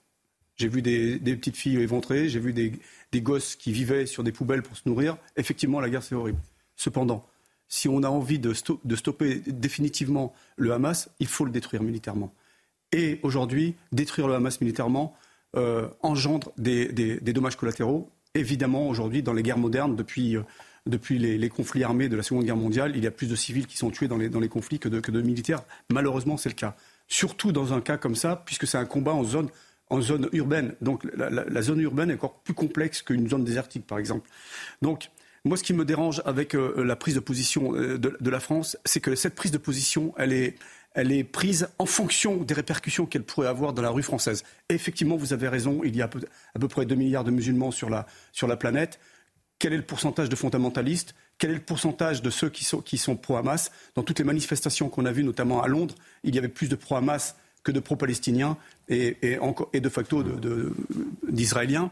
[0.57, 4.61] J'ai vu des, petites filles éventrées, j'ai vu des, gosses qui vivaient sur des poubelles
[4.61, 5.17] pour se nourrir.
[5.37, 6.39] Effectivement, la guerre, c'est horrible.
[6.75, 7.25] Cependant,
[7.67, 12.33] si on a envie de, stopper définitivement le Hamas, il faut le détruire militairement.
[12.91, 15.15] Et aujourd'hui, détruire le Hamas militairement
[15.55, 18.09] euh, engendre des, dommages collatéraux.
[18.33, 20.37] Évidemment, aujourd'hui, dans les guerres modernes, depuis,
[20.87, 23.67] euh, les, conflits armés de la Seconde Guerre mondiale, il y a plus de civils
[23.67, 25.63] qui sont tués dans les, conflits que de, militaires.
[25.89, 26.75] Malheureusement, c'est le cas.
[27.07, 29.49] Surtout dans un cas comme ça, puisque c'est un combat en zone,
[30.33, 30.75] urbaine.
[30.81, 34.29] Donc la, zone urbaine est encore plus complexe qu'une zone désertique, par exemple.
[34.81, 35.09] Donc
[35.43, 38.77] moi, ce qui me dérange avec euh, la prise de position euh, de, la France,
[38.85, 43.47] c'est que cette prise de position, elle est, prise en fonction des répercussions qu'elle pourrait
[43.47, 44.43] avoir dans la rue française.
[44.69, 47.89] Effectivement, vous avez raison, il y a à peu près 2 milliards de musulmans sur
[47.89, 48.99] la planète.
[49.65, 52.99] Quel est le pourcentage de fondamentalistes Quel est le pourcentage de ceux qui sont, qui
[52.99, 56.49] sont pro-Hamas Dans toutes les manifestations qu'on a vues, notamment à Londres, il y avait
[56.49, 58.57] plus de pro-Hamas que de pro-palestiniens
[58.89, 60.23] et, et, de facto
[61.27, 61.89] d'Israéliens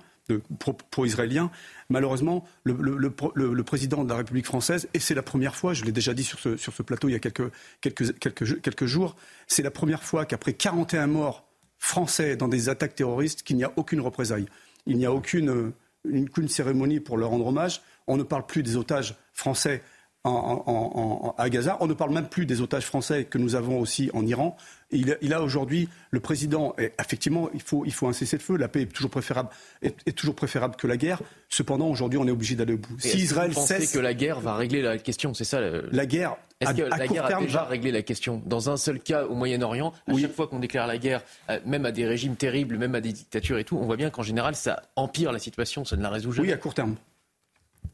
[0.91, 1.49] pro-israélien.
[1.89, 6.13] Malheureusement, le, président de la République française, et c'est la première fois, je l'ai déjà
[6.13, 7.51] dit sur ce, plateau il y a quelques,
[7.81, 8.19] quelques,
[8.61, 9.15] quelques, jours,
[9.47, 11.47] c'est la première fois qu'après 41 morts
[11.79, 14.45] français dans des attaques terroristes, qu'il n'y a aucune représaille.
[14.85, 15.73] Il n'y a aucune,
[16.05, 17.81] aucune cérémonie pour leur rendre hommage.
[18.07, 19.81] On ne parle plus des otages français
[20.25, 21.77] à Gaza.
[21.81, 24.55] On ne parle même plus des otages français que nous avons aussi en Iran.
[24.91, 26.75] Il, a aujourd'hui le président.
[26.77, 28.55] Et effectivement, il faut, il faut un cessez-le-feu.
[28.55, 29.49] La paix est toujours préférable,
[29.81, 31.19] est, toujours préférable que la guerre.
[31.49, 32.95] Cependant, aujourd'hui, on est obligé d'aller au bout.
[32.99, 35.59] si Israël vous pensez que la guerre va régler la question, c'est ça
[35.91, 36.37] La guerre.
[36.61, 38.41] Est-ce que la guerre a déjà réglé la question?
[38.45, 41.85] Dans un seul cas au Moyen-Orient, à chaque fois qu'on déclare la guerre, euh, même
[41.85, 44.55] à des régimes terribles, même à des dictatures et tout, on voit bien qu'en général,
[44.55, 46.47] ça empire la situation, ça ne la résout jamais.
[46.47, 46.95] Oui, à court terme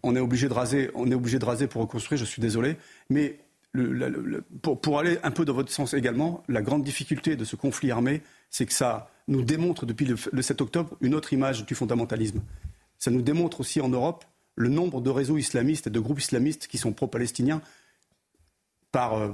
[0.03, 2.19] on est obligé de raser, on est obligé de raser pour reconstruire.
[2.19, 2.77] Je suis désolé,
[3.09, 3.39] mais
[4.61, 8.21] pour, aller un peu dans votre sens également, la grande difficulté de ce conflit armé,
[8.49, 12.41] c'est que ça nous démontre depuis le, 7 octobre une autre image du fondamentalisme.
[12.97, 14.25] Ça nous démontre aussi en Europe
[14.55, 17.61] le nombre de réseaux islamistes et de groupes islamistes qui sont pro-palestiniens
[18.91, 19.33] par, euh,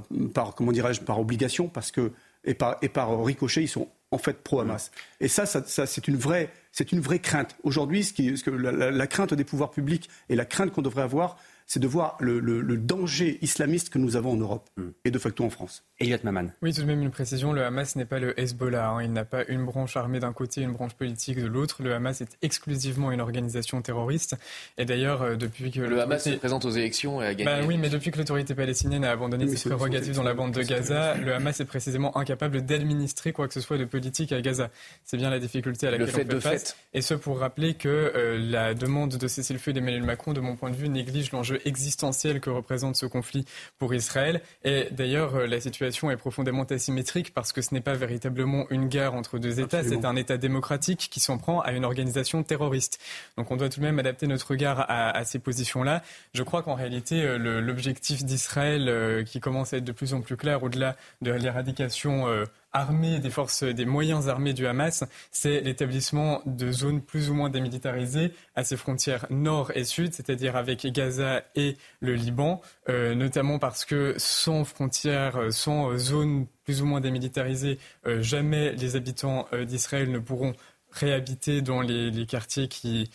[0.54, 2.12] comment dirais-je, par obligation, parce que
[2.44, 4.90] et par, et par ricochet, ils sont en fait pro-Hamas.
[5.20, 7.56] Et ça, ça, c'est une vraie, c'est une vraie crainte.
[7.62, 11.02] Aujourd'hui, ce, qui, ce que la, crainte des pouvoirs publics et la crainte qu'on devrait
[11.02, 14.90] avoir, c'est de voir le, danger islamiste que nous avons en Europe hmm.
[15.04, 15.84] et de facto en France.
[15.98, 16.48] Elliot Maman.
[16.62, 18.90] Oui, tout de même une précision, le Hamas n'est pas le Hezbollah.
[18.90, 19.02] Hein.
[19.02, 21.82] Il n'a pas une branche armée d'un côté, une branche politique de l'autre.
[21.82, 24.36] Le Hamas est exclusivement une organisation terroriste.
[24.78, 25.80] Et d'ailleurs, euh, depuis que...
[25.80, 27.44] Le Hamas se présente aux élections et a gagné.
[27.44, 30.62] Bah oui, mais depuis que l'autorité palestinienne a abandonné ses prérogatives dans la bande de
[30.62, 34.70] Gaza, le Hamas est précisément incapable d'administrer quoi que ce soit de politique à Gaza.
[35.04, 36.76] C'est bien la difficulté à laquelle le fait on fait face.
[36.92, 40.70] Et ce pour rappeler que euh, la demande de cessez-le-feu d'Emmanuel Macron, de mon point
[40.70, 43.44] de vue, néglige l'enjeu existentiel que représente ce conflit
[43.78, 44.40] pour Israël.
[44.64, 48.88] Et d'ailleurs, euh, la situation est profondément asymétrique parce que ce n'est pas véritablement une
[48.88, 52.98] guerre entre deux États, c'est un État démocratique qui s'en prend à une organisation terroriste.
[53.36, 56.02] Donc on doit tout de même adapter notre regard à, ces positions-là.
[56.34, 60.20] Je crois qu'en réalité, euh, l'objectif d'Israël, euh, qui commence à être de plus en
[60.20, 62.44] plus clair au-delà de l'éradication euh,
[62.76, 67.50] armée des forces, des moyens armés du Hamas, c'est l'établissement de zones plus ou moins
[67.50, 73.84] démilitarisées à ses frontières nord et sud, c'est-à-dire avec Gaza et le Liban, notamment parce
[73.84, 80.10] que sans frontières, sans zones plus ou moins démilitarisés, euh, jamais les habitants euh, d'Israël
[80.10, 80.52] ne pourront
[80.96, 83.10] réhabiter dans les, quartiers qui,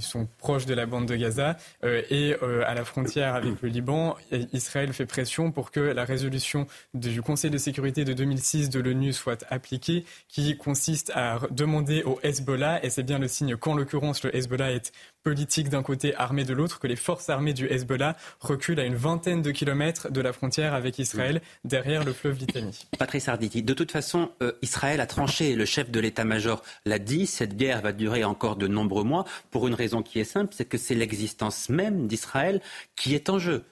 [0.00, 1.56] sont proches de la bande de Gaza.
[1.84, 2.34] Euh, et
[2.66, 4.16] à la frontière avec le Liban,
[4.52, 9.12] Israël fait pression pour que la résolution du Conseil de sécurité de 2006 de l'ONU
[9.12, 14.22] soit appliquée, qui consiste à demander au Hezbollah, et c'est bien le signe qu'en l'occurrence
[14.22, 14.92] le Hezbollah est
[15.26, 18.94] politique d'un côté, armée de l'autre, que les forces armées du Hezbollah reculent à une
[18.94, 22.86] vingtaine de kilomètres de la frontière avec Israël, derrière le fleuve Litanie.
[22.96, 27.26] Patrice Arditi, de toute façon, euh, Israël a tranché, le chef de l'état-major l'a dit,
[27.26, 30.64] cette guerre va durer encore de nombreux mois, pour une raison qui est simple, c'est
[30.64, 32.60] que c'est l'existence même d'Israël
[32.94, 33.64] qui est en jeu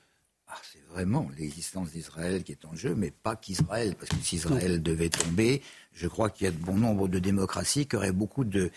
[0.48, 4.36] ah, c'est vraiment l'existence d'Israël qui est en jeu, mais pas qu'Israël, parce que si
[4.36, 5.62] Israël devait tomber,
[5.93, 8.70] je crois qu'il y a de bon nombre de démocraties qui auraient beaucoup de,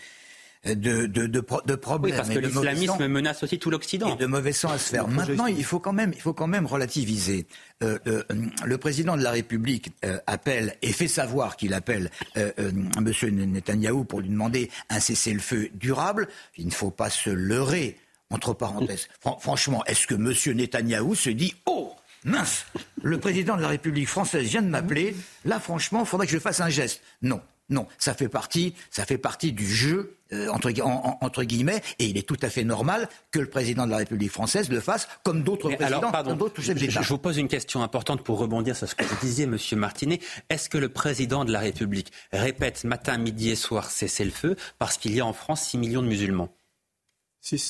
[0.64, 2.12] de, de, de, problèmes.
[2.12, 4.14] Oui, parce que l'islamisme menace aussi tout l'Occident.
[4.14, 5.08] Et de mauvais sang à se faire.
[5.08, 7.46] Maintenant, il faut quand même, il faut quand même relativiser.
[7.82, 8.22] Euh, euh,
[8.64, 13.12] le président de la République euh, appelle et fait savoir qu'il appelle M.
[13.30, 16.28] Netanyahou pour lui demander un cessez-le-feu durable.
[16.56, 17.96] Il ne faut pas se leurrer.
[18.30, 19.08] Entre parenthèses,
[19.40, 20.34] franchement, est-ce que M.
[20.54, 21.94] Netanyahou se dit Oh
[22.24, 22.66] mince,
[23.02, 25.16] le président de la République française vient de m'appeler.
[25.46, 27.00] Là, franchement, il faudrait que je fasse un geste.
[27.22, 27.40] Non.
[27.70, 30.72] Non, ça fait partie, ça fait partie du jeu euh, entre,
[31.20, 34.30] entre, guillemets, et il est tout à fait normal que le président de la République
[34.30, 37.02] française le fasse comme d'autres présidents, alors, d'autres chefs d'État.
[37.02, 40.20] Je, vous pose une question importante pour rebondir sur ce que vous disiez, Monsieur Martinet.
[40.50, 44.56] Est-ce que le président de la République répète matin, midi et soir cessez le feu
[44.78, 46.50] parce qu'il y a en France 6 millions de musulmans?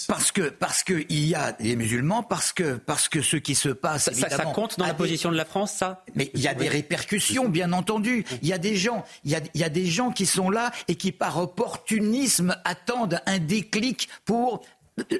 [0.08, 3.54] Parce que parce que il y a des musulmans, parce que parce que ce qui
[3.54, 4.10] se passe.
[4.12, 6.04] Ça, ça compte dans la position de la France, ça?
[6.14, 8.24] Mais il y a des répercussions, bien entendu.
[8.42, 10.50] Il y a des gens, il y a, il y a des gens qui sont
[10.50, 14.64] là et qui par opportunisme attendent un déclic pour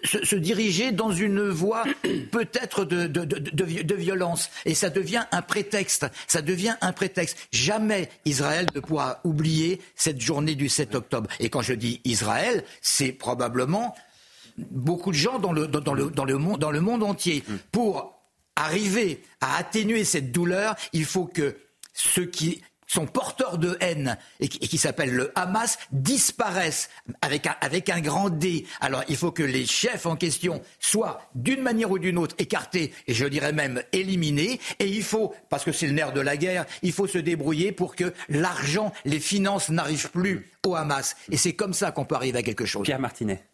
[0.02, 1.84] se, se, diriger dans une voie
[2.32, 4.50] peut-être de, de, de, de, violence.
[4.64, 6.06] Et ça devient un prétexte.
[6.26, 7.38] Ça devient un prétexte.
[7.52, 11.30] Jamais Israël ne pourra oublier cette journée du 7 octobre.
[11.40, 13.94] Et quand je dis Israël, c'est probablement
[14.70, 17.44] beaucoup de gens dans le, dans, le, dans le, monde, dans le monde entier.
[17.46, 17.54] Mm.
[17.72, 18.18] Pour
[18.56, 21.56] arriver à atténuer cette douleur, il faut que
[21.92, 26.88] ceux qui sont porteurs de haine et qui, s'appellent le Hamas disparaissent
[27.20, 28.66] avec un, avec un grand D.
[28.80, 32.92] Alors il faut que les chefs en question soient d'une manière ou d'une autre écartés
[33.06, 34.58] et je dirais même éliminés.
[34.78, 37.72] Et il faut, parce que c'est le nerf de la guerre, il faut se débrouiller
[37.72, 41.14] pour que l'argent, les finances n'arrivent plus au Hamas.
[41.30, 42.84] Et c'est comme ça qu'on peut arriver à quelque chose.
[42.84, 43.44] Pierre Martinet.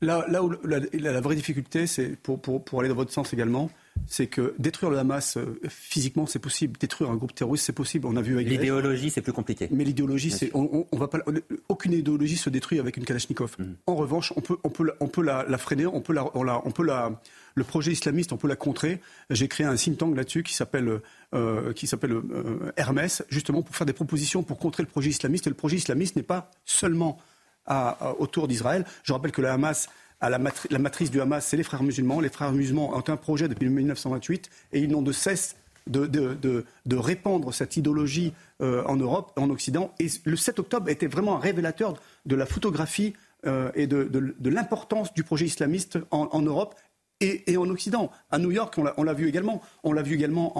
[0.00, 3.68] Là, là où la, vraie difficulté, c'est pour, pour, pour, aller dans votre sens également,
[4.06, 6.78] c'est que détruire le Hamas euh, physiquement, c'est possible.
[6.78, 8.06] Détruire un groupe terroriste, c'est possible.
[8.06, 9.68] On a vu l'idéologie, c'est plus compliqué.
[9.72, 11.18] Mais l'idéologie, c'est on, on, va pas.
[11.68, 13.56] Aucune idéologie se détruit avec une Kalachnikov.
[13.58, 13.64] Mm.
[13.88, 16.70] En revanche, on peut, on peut, on peut la, la freiner, on peut la, on,
[16.70, 17.20] peut la,
[17.56, 19.00] le projet islamiste, on peut la contrer.
[19.30, 21.00] J'ai créé un think tank là-dessus qui s'appelle
[21.34, 25.48] euh, qui s'appelle euh, Hermès, justement pour faire des propositions pour contrer le projet islamiste.
[25.48, 27.18] Et le projet islamiste n'est pas seulement
[28.18, 28.84] autour d'Israël.
[29.02, 29.88] Je rappelle que la Hamas
[30.20, 32.20] la, matrice du Hamas, c'est les frères musulmans.
[32.20, 36.64] Les frères musulmans ont un projet depuis 1928 et ils n'ont de cesse de,
[36.96, 39.94] répandre cette idéologie euh, en Europe, en Occident.
[39.98, 41.94] Et le 7 octobre était vraiment un révélateur
[42.26, 43.14] de la photographie
[43.46, 44.10] euh, et de,
[44.44, 46.74] l'importance du projet islamiste en, Europe
[47.20, 48.10] et, en Occident.
[48.30, 49.60] À New York, on l'a vu également.
[49.82, 50.52] On l'a vu également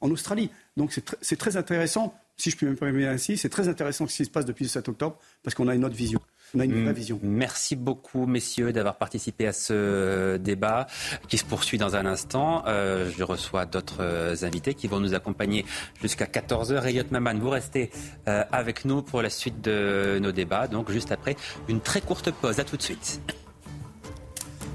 [0.00, 0.50] en, Australie.
[0.76, 4.24] Donc c'est très intéressant, si je puis me permettre ainsi, c'est très intéressant ce qui
[4.24, 6.20] se passe depuis le 7 octobre parce qu'on a une autre vision
[6.54, 7.18] on a une vraie vision.
[7.22, 10.86] Merci beaucoup, messieurs, d'avoir participé à ce débat
[11.28, 12.64] qui se poursuit dans un instant.
[12.66, 15.64] Euh, je reçois d'autres euh, invités qui vont nous accompagner
[16.00, 16.84] jusqu'à 14h.
[16.86, 17.90] Elliot Maman, vous restez
[18.28, 20.68] euh, avec nous pour la suite de nos débats.
[20.68, 21.36] Donc, juste après
[21.68, 22.60] une très courte pause.
[22.60, 23.20] À tout de suite.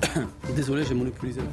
[0.56, 1.48] Désolé, j'ai monopolisé le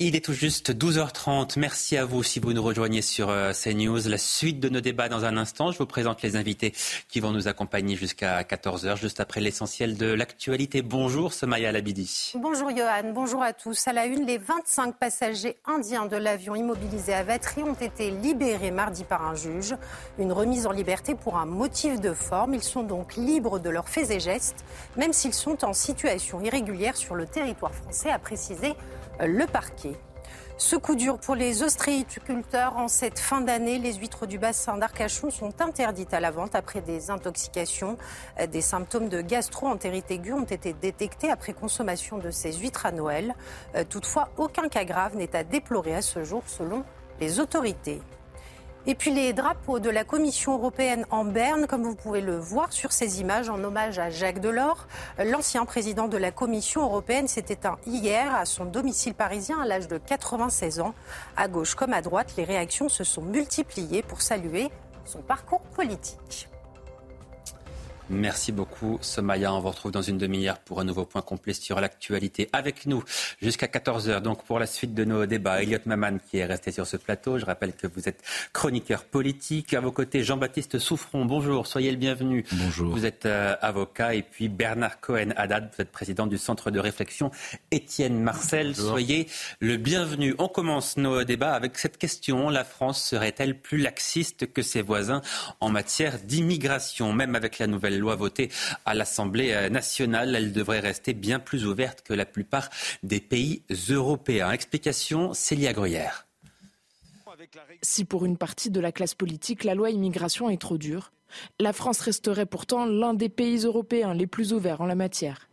[0.00, 1.58] Il est tout juste 12h30.
[1.58, 4.06] Merci à vous si vous nous rejoignez sur euh, CNews.
[4.06, 5.72] La suite de nos débats dans un instant.
[5.72, 6.72] Je vous présente les invités
[7.08, 10.82] qui vont nous accompagner jusqu'à 14h, juste après l'essentiel de l'actualité.
[10.82, 12.32] Bonjour, Somaya Labidi.
[12.36, 13.10] Bonjour, Johan.
[13.12, 13.88] Bonjour à tous.
[13.88, 18.70] À la une, les 25 passagers indiens de l'avion immobilisé à Vatry ont été libérés
[18.70, 19.74] mardi par un juge.
[20.20, 22.54] Une remise en liberté pour un motif de forme.
[22.54, 24.64] Ils sont donc libres de leurs faits et gestes,
[24.96, 28.76] même s'ils sont en situation irrégulière sur le territoire français, a précisé
[29.20, 29.94] le parquet.
[30.60, 33.78] Ce coup dur pour les ostréiculteurs en cette fin d'année.
[33.78, 37.96] Les huîtres du bassin d'Arcachon sont interdites à la vente après des intoxications.
[38.50, 43.36] Des symptômes de gastro-entérite aiguë ont été détectés après consommation de ces huîtres à Noël.
[43.88, 46.84] Toutefois, aucun cas grave n'est à déplorer à ce jour selon
[47.20, 48.00] les autorités.
[48.86, 52.72] Et puis les drapeaux de la Commission européenne en berne, comme vous pouvez le voir
[52.72, 54.86] sur ces images, en hommage à Jacques Delors.
[55.18, 59.88] L'ancien président de la Commission européenne s'est éteint hier à son domicile parisien à l'âge
[59.88, 60.94] de 96 ans.
[61.36, 64.70] À gauche comme à droite, les réactions se sont multipliées pour saluer
[65.04, 66.48] son parcours politique.
[68.10, 69.52] Merci beaucoup, Somaya.
[69.52, 73.04] On vous retrouve dans une demi-heure pour un nouveau point complet sur l'actualité avec nous
[73.42, 74.20] jusqu'à 14h.
[74.22, 77.38] Donc, pour la suite de nos débats, Elliot Maman qui est resté sur ce plateau.
[77.38, 78.22] Je rappelle que vous êtes
[78.54, 79.74] chroniqueur politique.
[79.74, 81.26] À vos côtés, Jean-Baptiste Souffron.
[81.26, 82.46] Bonjour, soyez le bienvenu.
[82.52, 82.94] Bonjour.
[82.94, 84.14] Vous êtes euh, avocat.
[84.14, 87.30] Et puis Bernard Cohen-Haddad, vous êtes président du centre de réflexion
[87.70, 88.74] Étienne Marcel.
[88.74, 89.28] Soyez
[89.60, 90.34] le bienvenu.
[90.38, 92.48] On commence nos débats avec cette question.
[92.48, 95.20] La France serait-elle plus laxiste que ses voisins
[95.60, 98.50] en matière d'immigration, même avec la nouvelle loi votée
[98.84, 102.70] à l'Assemblée nationale, elle devrait rester bien plus ouverte que la plupart
[103.02, 104.50] des pays européens.
[104.50, 106.26] Explication, Célia Gruyère.
[107.82, 111.12] Si pour une partie de la classe politique, la loi immigration est trop dure,
[111.60, 115.48] la France resterait pourtant l'un des pays européens les plus ouverts en la matière.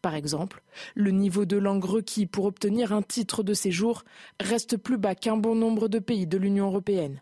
[0.00, 0.62] Par exemple,
[0.94, 4.04] le niveau de langue requis pour obtenir un titre de séjour
[4.40, 7.20] reste plus bas qu'un bon nombre de pays de l'Union européenne.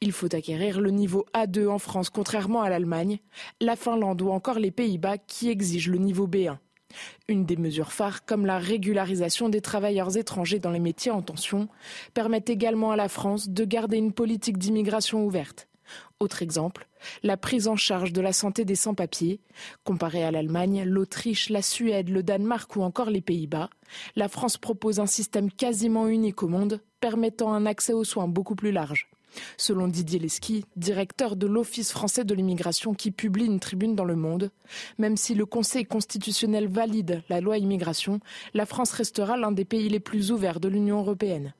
[0.00, 3.18] Il faut acquérir le niveau A2 en France, contrairement à l'Allemagne,
[3.60, 6.58] la Finlande ou encore les Pays-Bas qui exigent le niveau B1.
[7.28, 11.68] Une des mesures phares, comme la régularisation des travailleurs étrangers dans les métiers en tension,
[12.14, 15.68] permet également à la France de garder une politique d'immigration ouverte.
[16.20, 16.86] Autre exemple,
[17.22, 19.40] la prise en charge de la santé des sans-papiers.
[19.84, 23.70] Comparé à l'Allemagne, l'Autriche, la Suède, le Danemark ou encore les Pays-Bas,
[24.16, 28.54] la France propose un système quasiment unique au monde, permettant un accès aux soins beaucoup
[28.54, 29.08] plus large.
[29.56, 34.16] Selon Didier Lesky, directeur de l'Office français de l'immigration qui publie une tribune dans Le
[34.16, 34.50] Monde,
[34.98, 38.20] même si le Conseil constitutionnel valide la loi immigration,
[38.54, 41.54] la France restera l'un des pays les plus ouverts de l'Union européenne.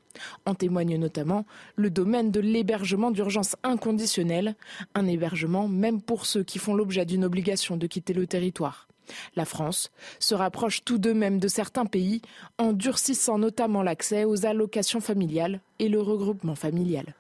[0.45, 1.47] En témoigne notamment
[1.77, 4.57] le domaine de l'hébergement d'urgence inconditionnel,
[4.95, 8.89] un hébergement même pour ceux qui font l'objet d'une obligation de quitter le territoire.
[9.37, 9.91] La France
[10.21, 12.23] se rapproche tout de même de certains pays
[12.59, 17.15] en durcissant notamment l'accès aux allocations familiales et le regroupement familial.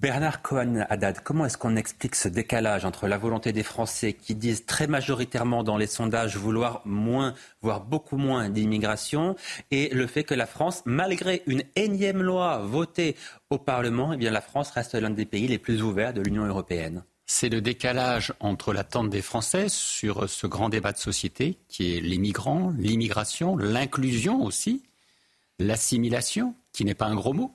[0.00, 4.64] Bernard Cohen-Haddad, comment est-ce qu'on explique ce décalage entre la volonté des Français qui disent
[4.64, 9.34] très majoritairement dans les sondages vouloir moins, voire beaucoup moins d'immigration,
[9.72, 13.16] et le fait que la France, malgré une énième loi votée
[13.50, 17.02] au Parlement, eh la France reste l'un des pays les plus ouverts de l'Union européenne?
[17.26, 22.00] C'est le décalage entre l'attente des Français sur ce grand débat de société qui est
[22.00, 24.84] les migrants, l'immigration, l'inclusion aussi,
[25.58, 27.52] l'assimilation, qui n'est pas un gros mot,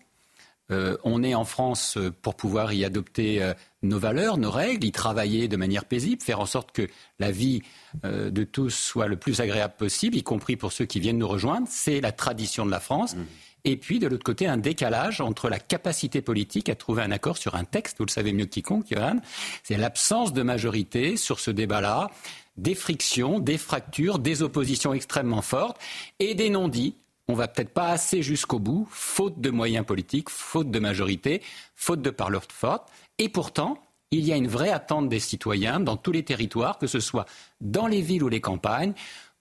[0.71, 4.85] euh, on est en France euh, pour pouvoir y adopter euh, nos valeurs, nos règles,
[4.85, 6.87] y travailler de manière paisible, faire en sorte que
[7.19, 7.61] la vie
[8.03, 11.67] de tous soit le plus agréable possible, y compris pour ceux qui viennent nous rejoindre.
[11.69, 13.15] C'est la tradition de la France.
[13.15, 13.23] Mmh.
[13.65, 17.37] Et puis, de l'autre côté, un décalage entre la capacité politique à trouver un accord
[17.37, 19.19] sur un texte, vous le savez mieux que quiconque, Johan,
[19.63, 22.09] c'est l'absence de majorité sur ce débat-là,
[22.57, 25.77] des frictions, des fractures, des oppositions extrêmement fortes
[26.19, 26.95] et des non-dits
[27.27, 31.41] on va peut-être pas assez jusqu'au bout, faute de moyens politiques, faute de majorité,
[31.75, 32.89] faute de parleurs fortes.
[33.17, 33.77] Et pourtant,
[34.11, 37.25] il y a une vraie attente des citoyens dans tous les territoires, que ce soit
[37.61, 38.93] dans les villes ou les campagnes,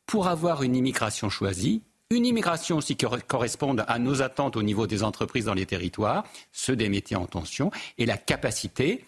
[0.07, 4.87] pour avoir une immigration choisie, une immigration aussi qui corresponde à nos attentes au niveau
[4.87, 9.05] des entreprises dans les territoires, ceux des métiers en tension, et la capacité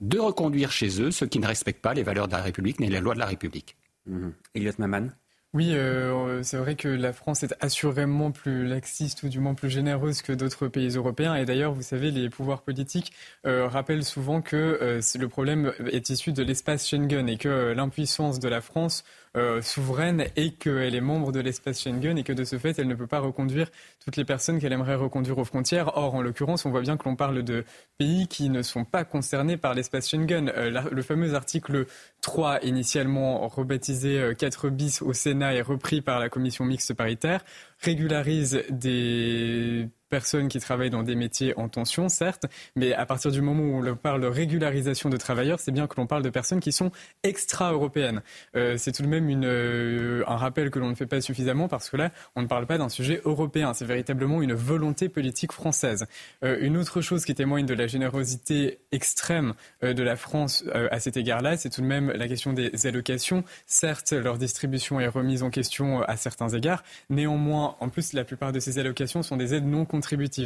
[0.00, 2.88] de reconduire chez eux ceux qui ne respectent pas les valeurs de la République ni
[2.88, 3.76] les lois de la République.
[4.06, 4.30] Mmh.
[4.78, 5.08] Maman
[5.54, 9.70] oui, euh, c'est vrai que la France est assurément plus laxiste ou du moins plus
[9.70, 11.36] généreuse que d'autres pays européens.
[11.36, 13.12] Et d'ailleurs, vous savez, les pouvoirs politiques
[13.46, 18.40] euh, rappellent souvent que euh, le problème est issu de l'espace Schengen et que l'impuissance
[18.40, 19.04] de la France
[19.36, 22.86] euh, souveraine et qu'elle est membre de l'espace Schengen et que de ce fait, elle
[22.86, 23.68] ne peut pas reconduire
[24.04, 25.96] toutes les personnes qu'elle aimerait reconduire aux frontières.
[25.96, 27.64] Or, en l'occurrence, on voit bien que l'on parle de
[27.98, 30.52] pays qui ne sont pas concernés par l'espace Schengen.
[30.56, 31.86] Euh, le fameux article
[32.20, 37.44] 3, initialement rebaptisé 4 euh, bis au Sénat et repris par la commission mixte paritaire,
[37.80, 42.46] régularise des personnes qui travaillent dans des métiers en tension, certes,
[42.76, 45.94] mais à partir du moment où on parle de régularisation de travailleurs, c'est bien que
[45.96, 46.92] l'on parle de personnes qui sont
[47.24, 48.22] extra-européennes.
[48.54, 51.90] Euh, c'est tout de même euh, un rappel que l'on ne fait pas suffisamment parce
[51.90, 56.06] que là, on ne parle pas d'un sujet européen, c'est véritablement une volonté politique française.
[56.44, 61.16] Euh, une autre chose qui témoigne de la générosité extrême de la France à cet
[61.16, 63.42] égard-là, c'est tout de même la question des allocations.
[63.66, 68.52] Certes, leur distribution est remise en question à certains égards, néanmoins, en plus, la plupart
[68.52, 69.86] de ces allocations sont des aides non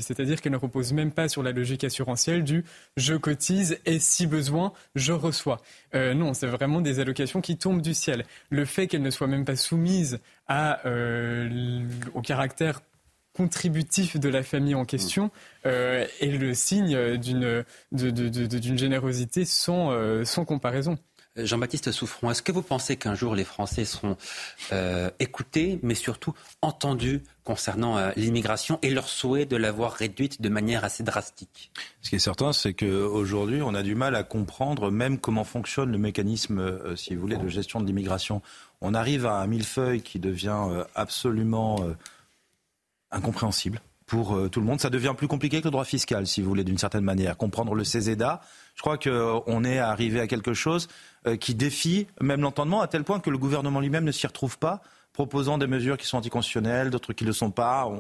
[0.03, 2.65] c'est-à-dire qu'elle ne repose même pas sur la logique assurantielle du
[2.97, 5.61] je cotise et si besoin, je reçois.
[5.95, 8.25] Euh, non, c'est vraiment des allocations qui tombent du ciel.
[8.51, 10.21] Le fait qu'elles ne soient même pas soumises
[10.51, 11.83] euh,
[12.15, 12.81] au caractère
[13.33, 15.31] contributif de la famille en question
[15.65, 20.99] euh, est le signe d'une générosité sans comparaison.
[21.45, 24.17] Jean-Baptiste Souffron, est-ce que vous pensez qu'un jour les Français seront
[24.73, 30.49] euh, écoutés, mais surtout entendus concernant euh, l'immigration et leur souhait de l'avoir réduite de
[30.49, 31.71] manière assez drastique?
[32.03, 35.93] Ce qui est certain, c'est qu'aujourd'hui, on a du mal à comprendre même comment fonctionne
[35.93, 38.43] le mécanisme, euh, si vous voulez, de gestion de l'immigration.
[38.81, 41.81] On arrive à un millefeuille qui devient absolument
[43.11, 44.81] incompréhensible pour tout le monde.
[44.81, 47.37] Ça devient plus compliqué que le droit fiscal, si vous voulez, d'une certaine manière.
[47.37, 48.41] Comprendre le CESEDA,
[48.77, 50.93] je crois qu'on est arrivé à quelque chose euh,
[51.41, 54.83] qui défie même l'entendement, à tel point que le gouvernement lui-même ne s'y retrouve pas,
[55.19, 57.91] proposant des mesures qui sont anticonstitutionnelles, d'autres qui ne le sont pas.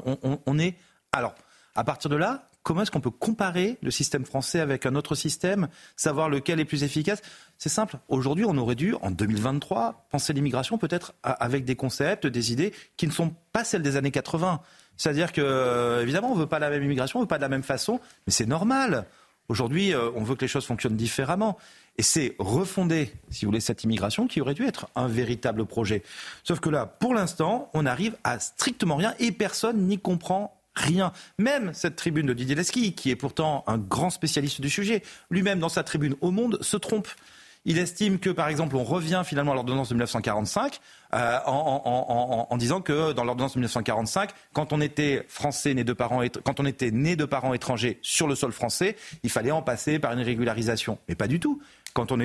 [0.46, 0.76] On, est.
[1.10, 1.34] Alors,
[1.74, 5.16] à partir de là, comment est-ce qu'on peut comparer le système français avec un autre
[5.16, 5.66] système,
[5.96, 7.20] savoir lequel est plus efficace?
[7.56, 7.96] C'est simple.
[8.06, 13.08] Aujourd'hui, on aurait dû, en 2023, penser l'immigration peut-être avec des concepts, des idées qui
[13.08, 14.60] ne sont pas celles des années 80.
[14.96, 17.38] C'est-à-dire que, euh, évidemment, on ne veut pas la même immigration, on ne veut pas
[17.38, 19.06] de la même façon, mais c'est normal.
[19.48, 21.58] Aujourd'hui, euh, on veut que les choses fonctionnent différemment.
[21.98, 26.04] Et c'est refonder, si vous voulez, cette immigration qui aurait dû être un véritable projet.
[26.44, 31.12] Sauf que là, pour l'instant, on arrive à strictement rien et personne n'y comprend rien.
[31.38, 35.58] Même cette tribune de Didier Lesky, qui est pourtant un grand spécialiste du sujet, lui-même
[35.58, 37.08] dans sa tribune au Monde se trompe.
[37.64, 40.80] Il estime que, par exemple, on revient finalement à l'ordonnance de 1945
[41.14, 46.22] euh, en, disant que dans l'ordonnance de 1945, quand on était français né de parents,
[46.44, 49.98] quand on était né de parents étrangers sur le sol français, il fallait en passer
[49.98, 50.98] par une régularisation.
[51.08, 51.60] Mais pas du tout
[51.98, 52.20] quand on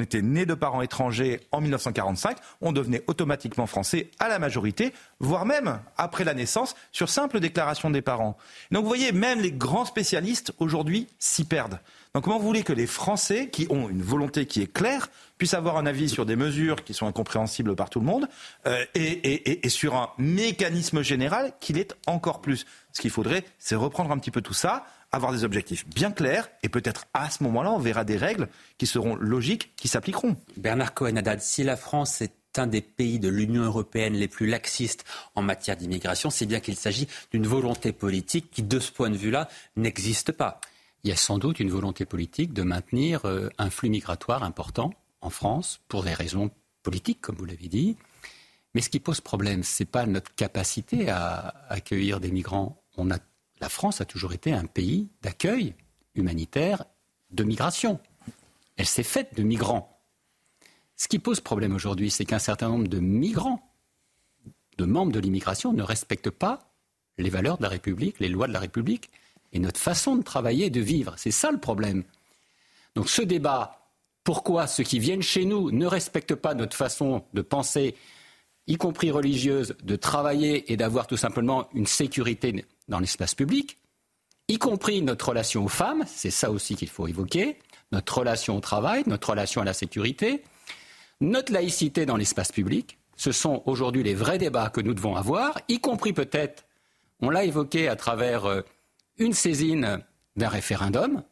[0.00, 5.46] était, né de parents étrangers en 1945, on devenait automatiquement français à la majorité, voire
[5.46, 8.36] même après la naissance, sur simple déclaration des parents.
[8.70, 11.80] Donc vous voyez, même les grands spécialistes aujourd'hui s'y perdent.
[12.14, 15.08] Donc comment vous voulez que les Français, qui ont une volonté qui est claire,
[15.38, 18.28] puissent avoir un avis sur des mesures qui sont incompréhensibles par tout le monde,
[18.66, 22.66] euh, et, et sur un mécanisme général qui l'est encore plus?
[22.92, 24.86] Ce qu'il faudrait, c'est reprendre un petit peu tout ça,
[25.16, 28.48] avoir des objectifs bien clairs et peut-être à ce moment-là, on verra des règles
[28.78, 30.36] qui seront logiques, qui s'appliqueront.
[30.56, 35.04] Bernard Cohen-Haddad, si la France est un des pays de l'Union européenne les plus laxistes
[35.34, 39.16] en matière d'immigration, c'est bien qu'il s'agit d'une volonté politique qui, de ce point de
[39.16, 40.60] vue-là, n'existe pas.
[41.04, 44.92] Il y a sans doute une volonté politique de maintenir euh, un flux migratoire important
[45.20, 46.50] en France pour des raisons
[46.82, 47.96] politiques, comme vous l'avez dit.
[48.74, 52.82] Mais ce qui pose problème, ce n'est pas notre capacité à accueillir des migrants.
[52.96, 53.18] On a
[53.60, 55.74] la France a toujours été un pays d'accueil
[56.14, 56.84] humanitaire
[57.30, 58.00] de migration.
[58.76, 60.00] Elle s'est faite de migrants.
[60.96, 63.62] Ce qui pose problème aujourd'hui, c'est qu'un certain nombre de migrants,
[64.78, 66.72] de membres de l'immigration, ne respectent pas
[67.18, 69.10] les valeurs de la République, les lois de la République
[69.52, 71.14] et notre façon de travailler et de vivre.
[71.16, 72.04] C'est ça le problème.
[72.94, 73.90] Donc ce débat,
[74.24, 77.94] pourquoi ceux qui viennent chez nous ne respectent pas notre façon de penser,
[78.66, 82.52] y compris religieuse, de travailler et d'avoir tout simplement une sécurité
[82.88, 83.78] dans l'espace public,
[84.48, 87.58] y compris notre relation aux femmes, c'est ça aussi qu'il faut évoquer,
[87.92, 90.42] notre relation au travail, notre relation à la sécurité,
[91.20, 92.98] notre laïcité dans l'espace public.
[93.16, 96.64] Ce sont aujourd'hui les vrais débats que nous devons avoir, y compris peut-être,
[97.20, 98.62] on l'a évoqué à travers euh,
[99.18, 100.02] une saisine
[100.36, 101.22] d'un référendum,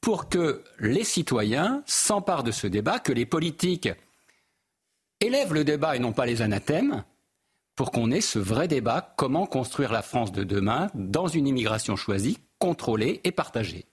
[0.00, 3.88] pour que les citoyens s'emparent de ce débat, que les politiques
[5.20, 7.04] élèvent le débat et non pas les anathèmes,
[7.76, 11.94] pour qu'on ait ce vrai débat, comment construire la France de demain dans une immigration
[11.94, 13.84] choisie, contrôlée et partagée.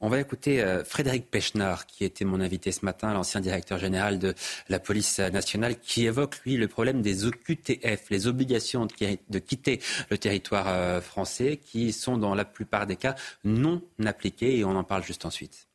[0.00, 4.18] On va écouter euh, Frédéric Pechnard, qui était mon invité ce matin, l'ancien directeur général
[4.18, 4.34] de
[4.68, 9.80] la police nationale, qui évoque, lui, le problème des OQTF, les obligations de, quitter
[10.10, 14.76] le territoire euh, français, qui sont dans la plupart des cas non appliquées, et on
[14.76, 15.66] en parle juste ensuite.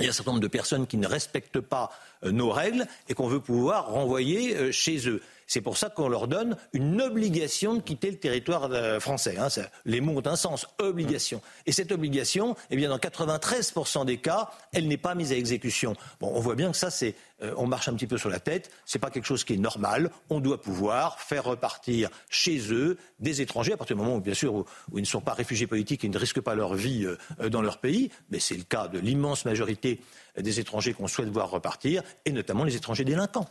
[0.00, 1.90] Il y a un certain nombre de personnes qui ne respectent pas
[2.24, 5.22] euh, nos règles et qu'on veut pouvoir renvoyer chez eux.
[5.46, 9.36] C'est pour ça qu'on leur donne une obligation de quitter le territoire euh, français.
[9.38, 9.48] Hein.
[9.84, 11.40] les mots ont un sens, obligation.
[11.66, 15.94] Et cette obligation, eh bien, dans 93% des cas, elle n'est pas mise à exécution.
[16.20, 16.88] On voit bien que ça,
[17.42, 18.70] euh, on marche un petit peu sur la tête.
[18.84, 20.10] C'est pas quelque chose qui est normal.
[20.30, 24.34] On doit pouvoir faire repartir chez eux des étrangers à partir du moment où, bien
[24.34, 24.64] sûr, où,
[24.94, 27.78] ils ne sont pas réfugiés politiques et ne risquent pas leur vie euh, dans leur
[27.78, 28.10] pays.
[28.30, 30.00] Mais c'est le cas de l'immense majorité
[30.36, 33.48] des étrangers qu'on souhaite voir repartir, et notamment les étrangers délinquants.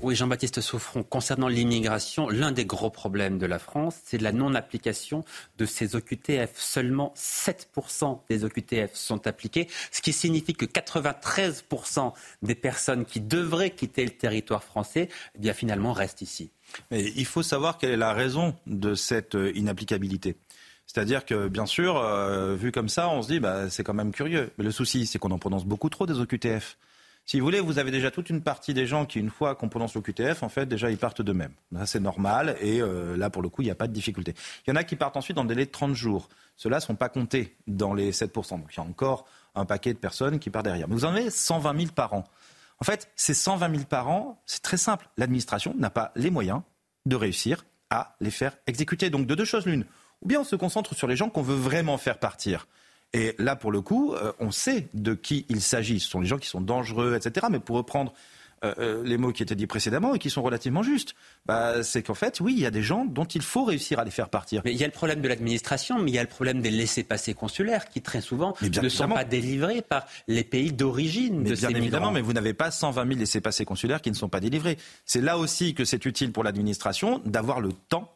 [0.00, 5.24] Oui, Jean-Baptiste Souffron, concernant l'immigration, l'un des gros problèmes de la France, c'est la non-application
[5.58, 6.52] de ces OQTF.
[6.56, 13.70] Seulement 7% des OQTF sont appliqués, ce qui signifie que 93% des personnes qui devraient
[13.70, 16.50] quitter le territoire français, eh bien finalement restent ici.
[16.90, 20.36] Il faut savoir quelle est la raison de cette euh, inapplicabilité.
[20.86, 24.12] C'est-à-dire que, bien sûr, euh, vu comme ça, on se dit, bah, c'est quand même
[24.12, 24.50] curieux.
[24.56, 26.78] Mais le souci, c'est qu'on en prononce beaucoup trop des OQTF.
[27.26, 29.68] Si vous voulez, vous avez déjà toute une partie des gens qui, une fois qu'on
[29.68, 31.54] prononce l'OQTF, en fait, déjà, ils partent d'eux-mêmes.
[31.84, 34.32] c'est normal et euh, là, pour le coup, il n'y a pas de difficulté.
[34.64, 36.28] Il y en a qui partent ensuite dans le délai de 30 jours.
[36.54, 38.60] Ceux-là ne sont pas comptés dans les 7%.
[38.60, 39.26] Donc, il y a encore
[39.56, 40.86] un paquet de personnes qui partent derrière.
[40.86, 42.22] Mais vous en avez 120 000 par an.
[42.78, 45.08] En fait, ces 120 000 par an, c'est très simple.
[45.16, 46.60] L'administration n'a pas les moyens
[47.06, 49.10] de réussir à les faire exécuter.
[49.10, 49.84] Donc, de deux choses l'une.
[50.22, 52.68] Ou bien on se concentre sur les gens qu'on veut vraiment faire partir.
[53.12, 56.00] Et là, pour le coup, euh, on sait de qui il s'agit.
[56.00, 57.46] Ce sont les gens qui sont dangereux, etc.
[57.50, 58.12] Mais pour reprendre
[58.64, 61.14] euh, euh, les mots qui étaient dits précédemment et qui sont relativement justes.
[61.44, 64.04] Bah, c'est qu'en fait, oui, il y a des gens dont il faut réussir à
[64.04, 64.62] les faire partir.
[64.64, 66.70] Mais il y a le problème de l'administration, mais il y a le problème des
[66.70, 71.68] laissés-passer consulaires qui très souvent ne sont pas délivrés par les pays d'origine de bien
[71.68, 74.78] évidemment, mais vous n'avez pas 120 000 laissés-passer consulaires qui ne sont pas délivrés.
[75.04, 78.10] C'est là aussi que c'est utile pour l'administration d'avoir le temps,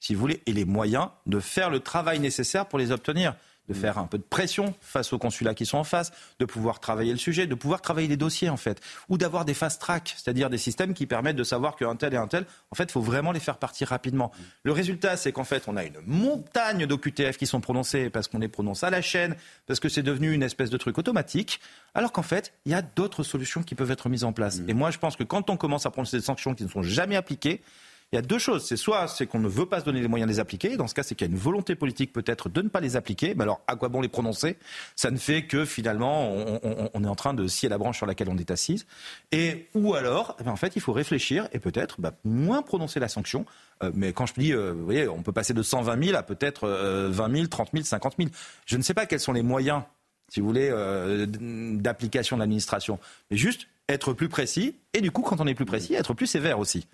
[0.00, 3.36] si vous voulez, et les moyens de faire le travail nécessaire pour les obtenir
[3.68, 6.80] de faire un peu de pression face aux consulats qui sont en face, de pouvoir
[6.80, 10.14] travailler le sujet, de pouvoir travailler les dossiers en fait, ou d'avoir des fast track,
[10.16, 13.00] c'est-à-dire des systèmes qui permettent de savoir qu'un tel et un tel, en fait, faut
[13.00, 14.32] vraiment les faire partir rapidement.
[14.62, 18.38] Le résultat, c'est qu'en fait, on a une montagne d'OQTF qui sont prononcés parce qu'on
[18.38, 19.36] les prononce à la chaîne,
[19.66, 21.60] parce que c'est devenu une espèce de truc automatique,
[21.94, 24.60] alors qu'en fait, il y a d'autres solutions qui peuvent être mises en place.
[24.60, 24.70] Mmh.
[24.70, 26.82] Et moi, je pense que quand on commence à prononcer des sanctions qui ne sont
[26.82, 27.62] jamais appliquées,
[28.14, 28.64] il y a deux choses.
[28.64, 30.76] C'est soit c'est qu'on ne veut pas se donner les moyens de les appliquer.
[30.76, 32.94] Dans ce cas, c'est qu'il y a une volonté politique peut-être de ne pas les
[32.94, 33.34] appliquer.
[33.34, 34.56] Mais alors, à quoi bon les prononcer?
[34.94, 38.28] Ça ne fait que finalement, on, est en train de scier la branche sur laquelle
[38.28, 38.86] on est assise.
[39.32, 43.00] Et ou alors, eh ben, en fait, il faut réfléchir et peut-être bah, moins prononcer
[43.00, 43.46] la sanction.
[43.82, 46.22] Euh, mais quand je dis, euh, vous voyez, on peut passer de 120 000 à
[46.22, 48.30] peut-être 20 000, 30 000, 50 000.
[48.64, 49.82] Je ne sais pas quels sont les moyens
[50.28, 52.98] si vous voulez, euh, d'application de l'administration.
[53.30, 56.26] Mais juste être plus précis, et du coup, quand on est plus précis, être plus
[56.26, 56.86] sévère aussi.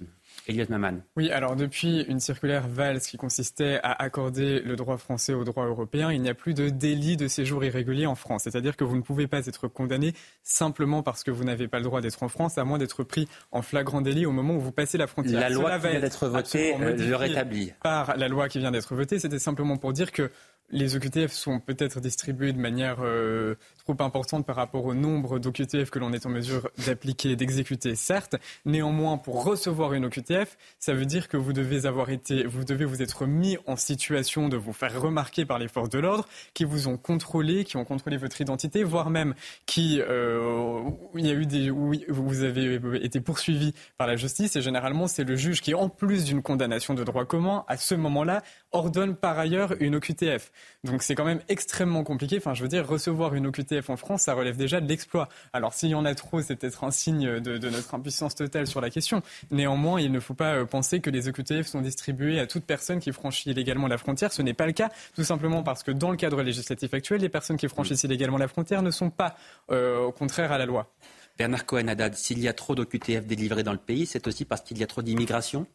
[0.51, 0.99] Elias Maman.
[1.17, 5.67] Oui, alors depuis une circulaire Valls qui consistait à accorder le droit français au droit
[5.67, 8.43] européen, il n'y a plus de délit de séjour irrégulier en France.
[8.45, 11.85] C'est-à-dire que vous ne pouvez pas être condamné simplement parce que vous n'avez pas le
[11.85, 14.73] droit d'être en France, à moins d'être pris en flagrant délit au moment où vous
[14.73, 15.41] passez la frontière.
[15.41, 17.73] La loi qui vient d'être votée euh, le rétablit.
[17.83, 20.31] Par la loi qui vient d'être votée, c'était simplement pour dire que
[20.73, 23.57] les OQTF sont peut-être distribués de manière euh,
[23.99, 28.37] importante par rapport au nombre d'OQTF que l'on est en mesure d'appliquer, d'exécuter, certes.
[28.65, 32.85] Néanmoins, pour recevoir une OQTF, ça veut dire que vous devez avoir été, vous devez
[32.85, 36.65] vous être mis en situation de vous faire remarquer par les forces de l'ordre, qui
[36.65, 39.35] vous ont contrôlé, qui ont contrôlé votre identité, voire même
[39.67, 40.81] qui, euh,
[41.15, 44.57] il y a eu des, où vous avez été poursuivi par la justice.
[44.57, 47.95] Et généralement, c'est le juge qui, en plus d'une condamnation de droit commun, à ce
[47.95, 48.43] moment-là,
[48.73, 50.53] ordonne par ailleurs une OQTF.
[50.85, 52.37] Donc c'est quand même extrêmement compliqué.
[52.39, 55.29] Enfin, je veux dire, recevoir une OQTF en France, ça relève déjà de l'exploit.
[55.53, 58.81] Alors s'il y en a trop, c'est peut-être un signe de, notre impuissance totale sur
[58.81, 59.23] la question.
[59.51, 63.01] Néanmoins, il ne faut pas euh, penser que les OQTF sont distribués à toute personne
[63.01, 64.33] qui franchit illégalement la frontière.
[64.33, 67.29] Ce n'est pas le cas, tout simplement parce que dans le cadre législatif actuel, les
[67.29, 69.37] personnes qui franchissent illégalement la frontière ne sont pas
[69.71, 70.93] euh, au contraire à la loi.
[71.39, 74.79] Bernard Cohen-Haddad, s'il y a trop d'OQTF délivrés dans le pays, c'est aussi parce qu'il
[74.79, 75.67] y a trop d'immigration?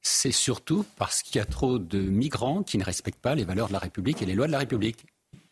[0.00, 3.68] C'est surtout parce qu'il y a trop de migrants qui ne respectent pas les valeurs
[3.68, 5.04] de la République et les lois de la République.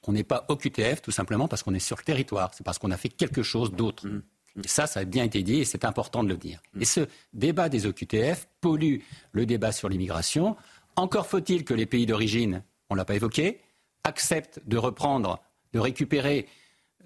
[0.06, 2.78] On n'est pas au QTF tout simplement parce qu'on est sur le territoire, c'est parce
[2.78, 4.06] qu'on a fait quelque chose d'autre.
[4.06, 4.22] Mmh.
[4.64, 6.62] Et ça, ça a bien été dit et c'est important de le dire.
[6.80, 7.00] Et ce
[7.32, 8.98] débat des OQTF pollue
[9.32, 10.56] le débat sur l'immigration.
[10.96, 13.60] Encore faut-il que les pays d'origine, on ne l'a pas évoqué,
[14.04, 15.40] acceptent de reprendre,
[15.72, 16.46] de récupérer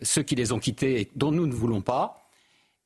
[0.02, 2.30] ceux qui les ont quittés et dont nous ne voulons pas,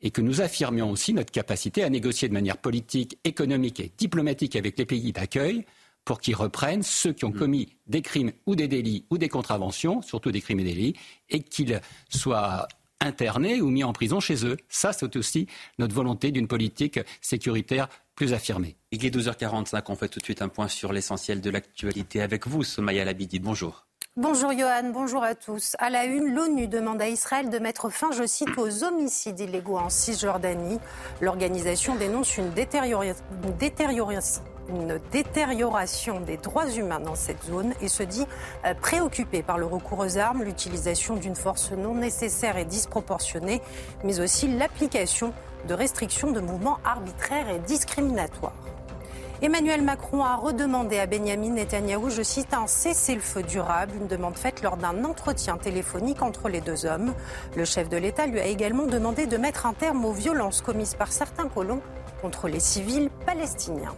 [0.00, 4.56] et que nous affirmions aussi notre capacité à négocier de manière politique, économique et diplomatique
[4.56, 5.64] avec les pays d'accueil
[6.05, 7.39] pour qu'ils reprennent ceux qui ont mm.
[7.39, 10.94] commis des crimes ou des délits ou des contraventions, surtout des crimes et délits,
[11.31, 12.68] et qu'ils soient
[13.01, 14.56] internés ou mis en prison chez eux.
[14.68, 15.47] Ça, c'est aussi
[15.78, 18.76] notre volonté d'une politique sécuritaire plus affirmée.
[18.93, 22.47] Il est 12h45, on fait tout de suite un point sur l'essentiel de l'actualité avec
[22.47, 23.40] vous, Somaya Labidi.
[23.40, 23.86] Bonjour.
[24.16, 25.74] Bonjour Johan, bonjour à tous.
[25.81, 29.76] À la une, l'ONU demande à Israël de mettre fin, je cite, aux homicides illégaux
[29.76, 30.78] en Cisjordanie.
[31.20, 32.51] L'organisation dénonce une,
[34.68, 38.26] une détérioration des droits humains dans cette zone et se dit
[38.64, 43.60] euh, préoccupée par le recours aux armes, l'utilisation d'une force non nécessaire et disproportionnée,
[44.04, 45.32] mais aussi l'application
[45.68, 48.52] de restrictions de mouvements arbitraires et discriminatoires.
[49.42, 54.62] Emmanuel Macron a redemandé à Benjamin Netanyahou, je cite, un cessez-le-feu durable, une demande faite
[54.62, 57.12] lors d'un entretien téléphonique entre les deux hommes.
[57.56, 60.94] Le chef de l'État lui a également demandé de mettre un terme aux violences commises
[60.94, 61.82] par certains colons
[62.22, 63.94] contre les civils palestiniens.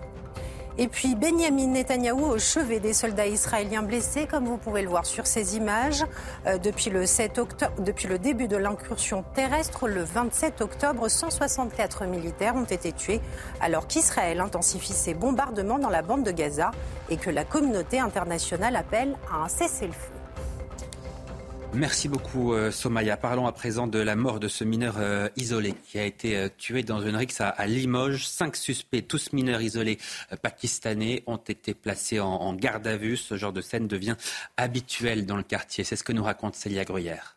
[0.78, 5.06] Et puis Benjamin Netanyahou au chevet des soldats israéliens blessés, comme vous pouvez le voir
[5.06, 6.04] sur ces images.
[6.46, 12.04] Euh, depuis, le 7 octobre, depuis le début de l'incursion terrestre, le 27 octobre, 164
[12.04, 13.22] militaires ont été tués,
[13.60, 16.72] alors qu'Israël intensifie ses bombardements dans la bande de Gaza
[17.08, 20.15] et que la communauté internationale appelle à un cessez-le-feu.
[21.76, 23.18] Merci beaucoup euh, Somaya.
[23.18, 26.48] Parlons à présent de la mort de ce mineur euh, isolé qui a été euh,
[26.56, 28.26] tué dans une rixe à, Limoges.
[28.26, 29.98] Cinq suspects, tous mineurs isolés
[30.40, 33.18] pakistanais, ont été placés en, garde à vue.
[33.18, 34.16] Ce genre de scène devient
[34.56, 35.84] habituel dans le quartier.
[35.84, 37.36] C'est ce que nous raconte Célia Gruyère.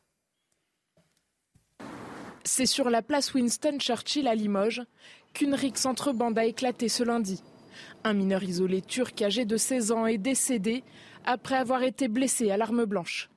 [2.46, 4.84] C'est sur la place Winston Churchill à Limoges
[5.34, 7.44] qu'une rixe entre bandes a éclaté ce lundi.
[8.06, 10.86] Un mineur isolé turc âgé de 16 ans est décédé
[11.26, 13.30] après avoir été blessé à l'arme blanche.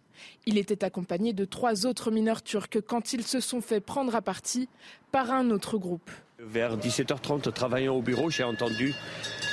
[0.45, 4.23] Il était accompagné de trois autres mineurs turcs quand ils se sont fait prendre à
[4.23, 4.69] partie
[5.13, 6.11] par un autre groupe.
[6.51, 8.95] Vers 17h30, travaillant au bureau, j'ai entendu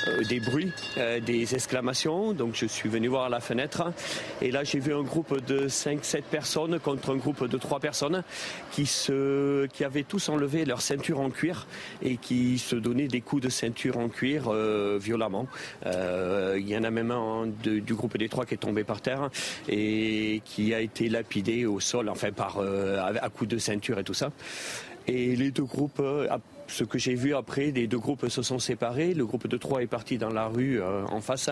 [0.08, 2.32] euh, des bruits, euh, des exclamations.
[2.32, 3.92] Donc je suis venu voir à la fenêtre.
[4.42, 8.24] Et là, j'ai vu un groupe de 5-7 personnes contre un groupe de 3 personnes
[8.72, 11.68] qui, se, qui avaient tous enlevé leur ceinture en cuir
[12.02, 15.46] et qui se donnaient des coups de ceinture en cuir euh, violemment.
[15.86, 19.30] Il y en a même un du groupe des trois qui est tombé par terre
[19.68, 24.14] et qui a été lapidé au sol, enfin par à coups de ceinture et tout
[24.14, 24.30] ça.
[25.06, 26.02] Et les deux groupes
[26.70, 29.14] ce que j'ai vu après, les deux groupes se sont séparés.
[29.14, 31.50] Le groupe de 3 est parti dans la rue euh, en face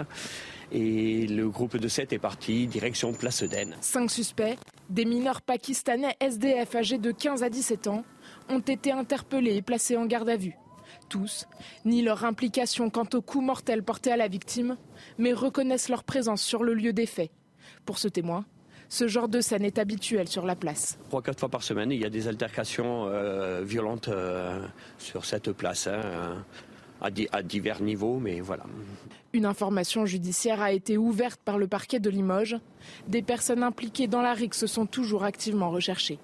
[0.72, 3.76] et le groupe de 7 est parti direction Place d'Aisne.
[3.80, 4.58] Cinq suspects,
[4.90, 8.04] des mineurs pakistanais SDF âgés de 15 à 17 ans,
[8.48, 10.56] ont été interpellés et placés en garde à vue.
[11.08, 11.46] Tous
[11.84, 14.76] nient leur implication quant au coup mortel porté à la victime,
[15.16, 17.30] mais reconnaissent leur présence sur le lieu des faits.
[17.84, 18.44] Pour ce témoin,
[18.88, 20.98] ce genre de scène est habituel sur la place.
[21.08, 24.60] Trois, quatre fois par semaine, il y a des altercations euh, violentes euh,
[24.98, 26.44] sur cette place, hein,
[27.00, 28.64] à, à, divers niveaux, mais voilà.
[29.32, 32.56] Une information judiciaire a été ouverte par le parquet de Limoges.
[33.08, 36.18] Des personnes impliquées dans la rixe sont toujours activement recherchées.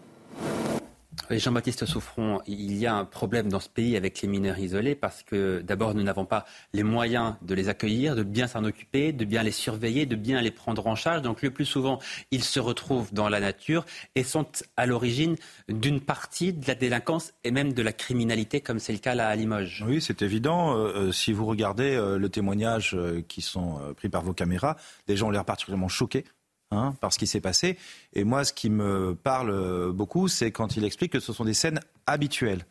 [1.30, 5.22] Jean-Baptiste Souffron, il y a un problème dans ce pays avec les mineurs isolés parce
[5.22, 9.24] que d'abord nous n'avons pas les moyens de les accueillir, de bien s'en occuper, de
[9.24, 11.22] bien les surveiller, de bien les prendre en charge.
[11.22, 11.98] Donc le plus souvent,
[12.30, 13.84] ils se retrouvent dans la nature
[14.14, 14.46] et sont
[14.76, 15.36] à l'origine
[15.68, 19.28] d'une partie de la délinquance et même de la criminalité comme c'est le cas là
[19.28, 19.84] à Limoges.
[19.86, 20.76] Oui, c'est évident.
[20.76, 22.96] Euh, euh, si vous regardez euh, le témoignage
[23.28, 24.76] qui sont pris par vos caméras,
[25.08, 26.24] les gens ont l'air particulièrement choqués
[26.70, 27.78] Hein, par ce qui s'est passé.
[28.14, 31.54] Et moi, ce qui me parle beaucoup, c'est quand il explique que ce sont des
[31.54, 32.64] scènes habituelles.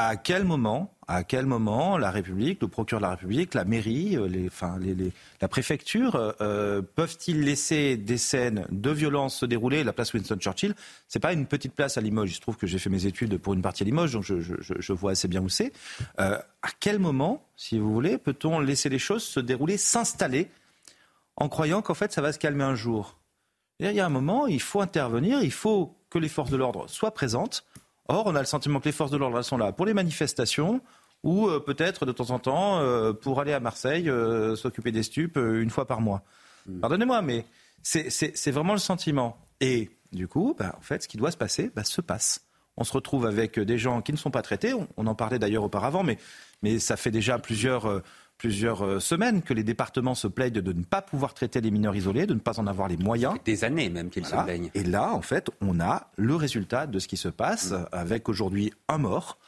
[0.00, 4.16] À quel moment, à quel moment la République, le procureur de la République, la mairie,
[4.16, 4.78] euh, enfin,
[5.40, 10.76] la préfecture euh, peuvent-ils laisser des scènes de violence se dérouler La place Winston Churchill,
[11.08, 12.30] c'est pas une petite place à Limoges.
[12.30, 14.92] Il se trouve que j'ai fait mes études pour une partie à Limoges, donc je,
[14.92, 15.72] vois assez bien où c'est.
[16.20, 20.48] Euh, à quel moment, si vous voulez, peut-on laisser les choses se dérouler, s'installer,
[21.34, 23.18] en croyant qu'en fait ça va se calmer un jour?
[23.80, 26.88] Il y a un moment, il faut intervenir, il faut que les forces de l'ordre
[26.88, 27.64] soient présentes.
[28.08, 30.80] Or, on a le sentiment que les forces de l'ordre sont là pour les manifestations
[31.22, 35.02] ou euh, peut-être de temps en temps euh, pour aller à Marseille euh, s'occuper des
[35.02, 36.22] stupes une fois par mois.
[36.66, 36.80] Hmm.
[36.80, 37.44] Pardonnez-moi, mais
[37.82, 39.38] c'est vraiment le sentiment.
[39.60, 42.44] Et du coup, bah, en fait, ce qui doit se passer bah, se passe.
[42.76, 44.72] On se retrouve avec des gens qui ne sont pas traités.
[44.96, 46.16] On, en parlait d'ailleurs auparavant, mais,
[46.62, 48.02] mais ça fait déjà plusieurs
[48.38, 51.96] plusieurs euh, semaines que les départements se plaignent de ne pas pouvoir traiter les mineurs
[51.96, 53.34] isolés, de ne pas en avoir les moyens.
[53.44, 54.70] des années même qu'ils se plaignent.
[54.74, 57.86] Et là, en fait, on a le résultat de ce qui se passe, mm.
[57.92, 59.38] avec aujourd'hui un mort,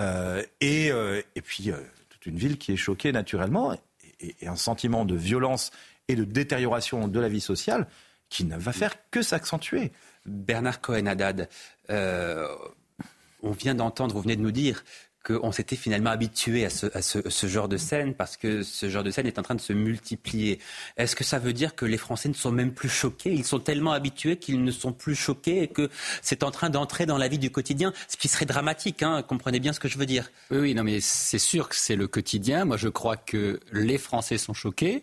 [0.00, 1.70] euh, et, euh, et, puis
[2.08, 3.74] toute une ville qui est choquée naturellement,
[4.20, 5.72] et, et, un sentiment de violence
[6.08, 7.88] et de détérioration de la vie sociale
[8.28, 9.92] qui ne va faire que s'accentuer.
[10.24, 11.48] Bernard Cohen-Haddad,
[11.88, 14.84] on vient d'entendre, vous venez de nous dire
[15.26, 19.26] qu'on s'était finalement habitué à, ce, genre de scène parce que ce genre de scène
[19.26, 20.60] est en train de se multiplier.
[20.96, 23.32] Est-ce que ça veut dire que les Français ne sont même plus choqués?
[23.32, 25.90] Ils sont tellement habitués qu'ils ne sont plus choqués et que
[26.22, 29.02] c'est en train d'entrer dans la vie du quotidien, ce qui serait dramatique.
[29.02, 30.30] Hein, comprenez bien ce que je veux dire.
[30.52, 32.64] Oui, oui, non, mais c'est sûr que c'est le quotidien.
[32.64, 35.02] Moi, je crois que les Français sont choqués.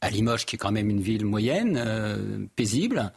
[0.00, 3.12] À Limoges, qui est quand même une ville moyenne, euh, paisible.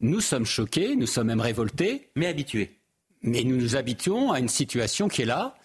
[0.00, 2.10] Nous sommes choqués, nous sommes même révoltés.
[2.14, 2.77] Mais habitués.
[3.22, 5.56] Mais nous nous habituons à une situation qui est là,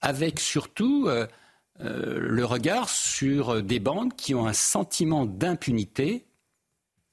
[0.00, 1.26] avec surtout euh,
[1.80, 6.26] euh, le regard sur des bandes qui ont un sentiment d'impunité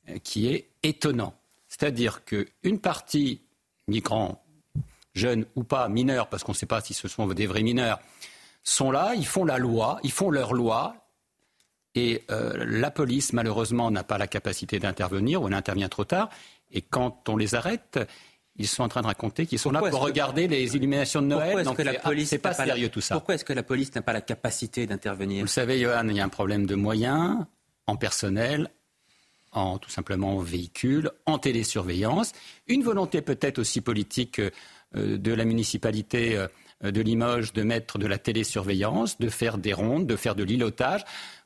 [0.10, 1.34] euh, qui est étonnant.
[1.68, 3.42] C'est-à-dire qu'une partie,
[3.88, 4.44] migrants,
[5.14, 8.00] jeunes ou pas, mineurs, parce qu'on ne sait pas si ce sont des vrais mineurs,
[8.64, 10.96] sont là, ils font la loi, ils font leur loi,
[11.98, 16.30] et la police, malheureusement, n'a pas la capacité d'intervenir, ou elle intervient trop tard,
[16.72, 18.00] et quand on les arrête,
[18.58, 21.64] ils sont en train de raconter qu'ils sont là pour regarder les illuminations de Noël.
[21.66, 23.94] Pourquoi est-ce que la police c'est pas sérieux tout ça Pourquoi est-ce que la police
[23.96, 27.46] n'a pas la capacité d'intervenir Vous savez, Johan, il y a un problème de moyens,
[27.88, 28.70] en personnel,
[29.52, 32.32] en tout simplement en véhicule, en télésurveillance,
[32.68, 34.52] une volonté peut-être aussi politique euh,
[35.18, 40.08] de la municipalité euh, de Limoges de mettre de la télésurveillance, de faire des rondes,
[40.08, 41.04] de faire de l'îlotage.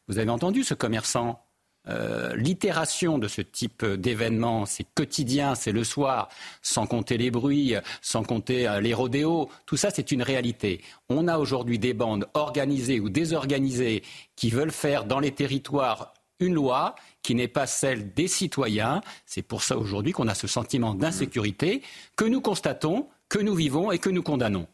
[0.08, 1.46] Vous avez entendu ce commerçant
[1.88, 6.30] euh, l'itération de ce type d'événement, c'est quotidien, c'est le soir,
[6.62, 10.82] sans compter les bruits, sans compter euh, les rodéos, tout ça c'est une réalité.
[11.10, 14.04] On a aujourd'hui des bandes organisées ou désorganisées
[14.36, 19.02] qui veulent faire dans les territoires une loi qui n'est pas celle des citoyens.
[19.26, 21.82] C'est pour ça aujourd'hui qu'on a ce sentiment d'insécurité
[22.16, 24.68] que nous constatons, que nous vivons et que nous condamnons.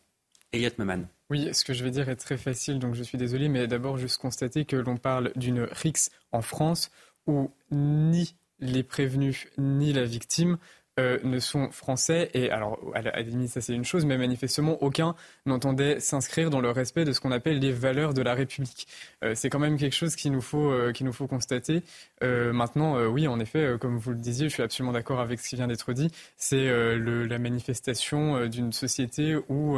[0.51, 1.07] Elliot Meman.
[1.31, 3.97] Oui, ce que je vais dire est très facile, donc je suis désolé, mais d'abord
[3.97, 6.91] juste constater que l'on parle d'une RIX en France
[7.25, 10.57] où ni les prévenus ni la victime
[10.97, 12.29] euh, ne sont français.
[12.33, 13.11] Et alors, à la,
[13.47, 15.15] ça c'est une chose, mais manifestement, aucun
[15.45, 18.87] n'entendait s'inscrire dans le respect de ce qu'on appelle les valeurs de la République.
[19.23, 21.83] Euh, c'est quand même quelque chose qu'il nous faut, euh, qu'il nous faut constater.
[22.21, 25.55] maintenant, oui, en effet, comme vous le disiez, je suis absolument d'accord avec ce qui
[25.55, 26.09] vient d'être dit.
[26.37, 26.67] C'est
[26.97, 29.77] la manifestation d'une société où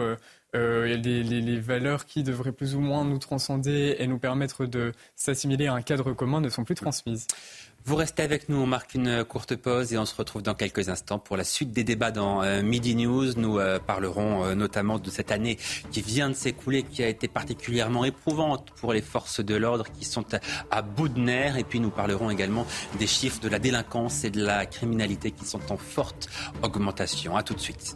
[0.56, 4.94] euh, les, les, valeurs qui devraient plus ou moins nous transcender et nous permettre de
[5.16, 7.28] s'assimiler à un cadre commun ne sont plus transmises.
[7.88, 10.90] Vous restez avec nous, on marque une courte pause et on se retrouve dans quelques
[10.90, 13.36] instants pour la suite des débats dans euh, Midi News.
[13.38, 15.58] Nous euh, parlerons notamment de cette année
[15.90, 20.04] qui vient de s'écouler, qui a été particulièrement éprouvante pour les forces de l'ordre qui
[20.04, 20.26] sont
[20.70, 21.56] à, bout de nerfs.
[21.56, 22.68] Et puis nous parlerons également
[23.00, 26.28] des chiffres de la délinquance et de la criminalité qui sont en forte
[26.64, 27.38] augmentation.
[27.38, 27.96] A tout de suite.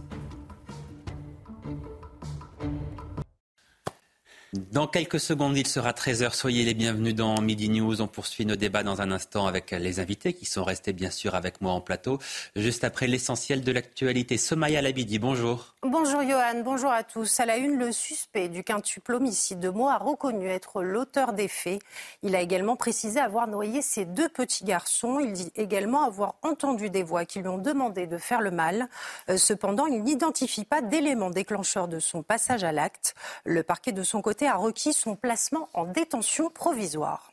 [4.53, 6.34] Dans quelques secondes, il sera 13h.
[6.34, 8.02] Soyez les bienvenus dans Midi News.
[8.02, 11.36] On poursuit nos débats dans un instant avec les invités qui sont restés bien sûr
[11.36, 12.19] avec moi en plateau.
[12.57, 14.38] Juste après l'essentiel de l'actualité.
[14.38, 15.76] Somaya Labidi, bonjour.
[15.84, 17.40] Bonjour Johan, bonjour à tous.
[17.40, 21.48] À la une, le suspect du quintuple homicide de Meaux a reconnu être l'auteur des
[21.48, 21.80] faits.
[22.22, 25.22] Il a également précisé avoir noyé ses deux petits garçons.
[25.22, 28.90] Il dit également avoir entendu des voix qui lui ont demandé de faire le mal.
[29.30, 33.15] Euh, cependant, il n'identifie pas d'éléments déclencheurs de son passage à l'acte.
[33.45, 37.31] Le parquet de son côté a requis son placement en détention provisoire.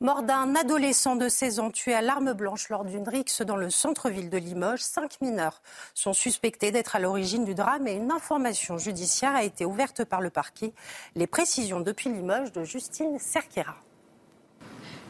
[0.00, 3.68] Mort d'un adolescent de 16 ans tué à l'arme blanche lors d'une rixe dans le
[3.68, 5.60] centre-ville de Limoges, cinq mineurs
[5.92, 10.20] sont suspectés d'être à l'origine du drame et une information judiciaire a été ouverte par
[10.20, 10.72] le parquet.
[11.16, 13.74] Les précisions depuis Limoges de Justine Cerquera.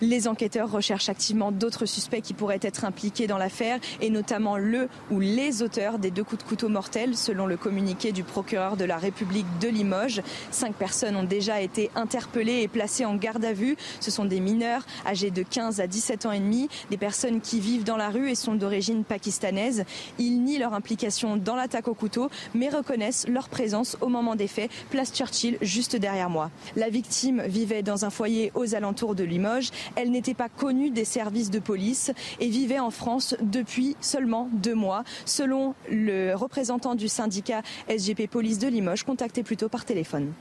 [0.01, 4.89] Les enquêteurs recherchent activement d'autres suspects qui pourraient être impliqués dans l'affaire et notamment le
[5.11, 8.85] ou les auteurs des deux coups de couteau mortels selon le communiqué du procureur de
[8.85, 10.23] la République de Limoges.
[10.51, 13.77] Cinq personnes ont déjà été interpellées et placées en garde à vue.
[14.01, 17.59] Ce sont des mineurs âgés de 15 à 17 ans et demi, des personnes qui
[17.59, 19.85] vivent dans la rue et sont d'origine pakistanaise.
[20.19, 24.49] Ils nient leur implication dans l'attaque au couteau mais reconnaissent leur présence au moment des
[24.49, 26.51] faits, place Churchill juste derrière moi.
[26.77, 29.71] La victime vivait dans un foyer aux alentours de Limoges.
[29.97, 34.75] Elle n'était pas connue des services de police et vivait en France depuis seulement deux
[34.75, 40.33] mois, selon le représentant du syndicat SGP Police de Limoges, contacté plutôt par téléphone.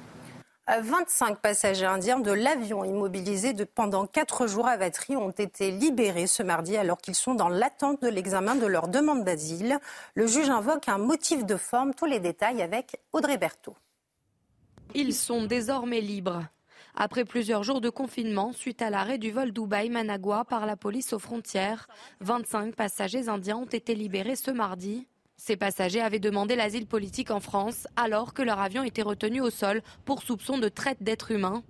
[0.68, 6.28] 25 passagers indiens de l'avion immobilisé de pendant quatre jours à Vatry ont été libérés
[6.28, 9.80] ce mardi alors qu'ils sont dans l'attente de l'examen de leur demande d'asile.
[10.14, 11.94] Le juge invoque un motif de forme.
[11.94, 13.76] Tous les détails avec Audrey Berthaud.
[14.94, 16.44] Ils sont désormais libres.
[17.00, 21.20] Après plusieurs jours de confinement suite à l'arrêt du vol Dubaï-Managua par la police aux
[21.20, 21.88] frontières,
[22.22, 25.08] 25 passagers indiens ont été libérés ce mardi.
[25.36, 29.52] Ces passagers avaient demandé l'asile politique en France alors que leur avion était retenu au
[29.52, 31.62] sol pour soupçon de traite d'êtres humains.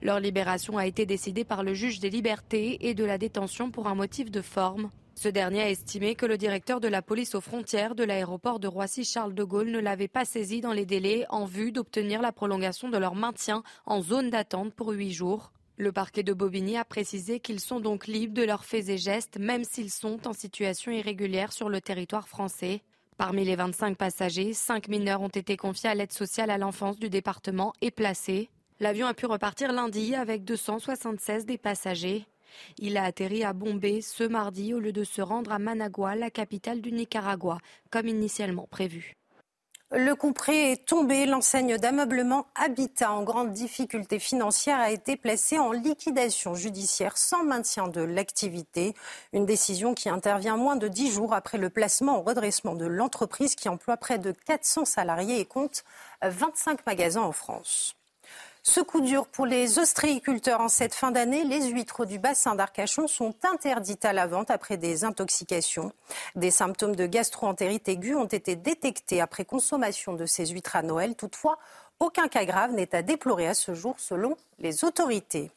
[0.00, 3.86] Leur libération a été décidée par le juge des libertés et de la détention pour
[3.86, 4.90] un motif de forme.
[5.20, 8.68] Ce dernier a estimé que le directeur de la police aux frontières de l'aéroport de
[8.68, 12.88] Roissy-Charles de Gaulle ne l'avait pas saisi dans les délais en vue d'obtenir la prolongation
[12.88, 15.50] de leur maintien en zone d'attente pour huit jours.
[15.76, 19.40] Le parquet de Bobigny a précisé qu'ils sont donc libres de leurs faits et gestes,
[19.40, 22.82] même s'ils sont en situation irrégulière sur le territoire français.
[23.16, 27.10] Parmi les 25 passagers, 5 mineurs ont été confiés à l'aide sociale à l'enfance du
[27.10, 28.50] département et placés.
[28.78, 32.24] L'avion a pu repartir lundi avec 276 des passagers.
[32.78, 36.30] Il a atterri à Bombay ce mardi au lieu de se rendre à Managua, la
[36.30, 37.58] capitale du Nicaragua,
[37.90, 39.14] comme initialement prévu.
[39.90, 41.24] Le compré est tombé.
[41.24, 47.88] L'enseigne d'ameublement Habitat en grande difficulté financière a été placée en liquidation judiciaire sans maintien
[47.88, 48.92] de l'activité.
[49.32, 53.54] Une décision qui intervient moins de dix jours après le placement au redressement de l'entreprise
[53.54, 55.84] qui emploie près de 400 salariés et compte
[56.22, 57.97] 25 magasins en France.
[58.70, 63.08] Ce coup dur pour les ostréiculteurs en cette fin d'année, les huîtres du bassin d'Arcachon
[63.08, 65.90] sont interdites à la vente après des intoxications.
[66.36, 71.14] Des symptômes de gastro-entérite aiguë ont été détectés après consommation de ces huîtres à Noël.
[71.16, 71.58] Toutefois,
[71.98, 75.50] aucun cas grave n'est à déplorer à ce jour selon les autorités.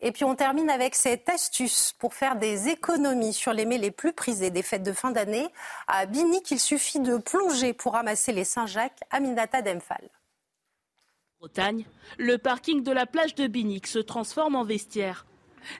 [0.00, 3.90] Et puis on termine avec cette astuce pour faire des économies sur les mets les
[3.90, 5.48] plus prisés des fêtes de fin d'année.
[5.88, 9.00] À Binic, il suffit de plonger pour ramasser les Saint-Jacques.
[9.10, 10.08] Aminata Demphal.
[11.46, 11.84] Bretagne,
[12.18, 15.26] le parking de la plage de Binic se transforme en vestiaire.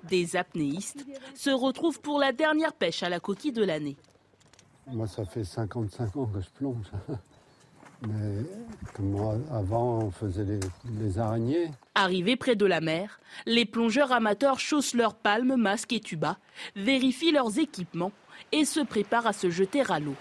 [0.04, 3.96] Des apnéistes se retrouvent pour la dernière pêche à la coquille de l'année.
[4.86, 6.86] Moi, ça fait 55 ans que je plonge.
[8.06, 8.44] Mais
[8.94, 10.60] comme moi, avant, on faisait les,
[11.00, 11.72] les araignées.
[11.96, 16.36] Arrivés près de la mer, les plongeurs amateurs chaussent leurs palmes, masques et tubas,
[16.76, 18.12] vérifient leurs équipements
[18.52, 20.14] et se préparent à se jeter à l'eau.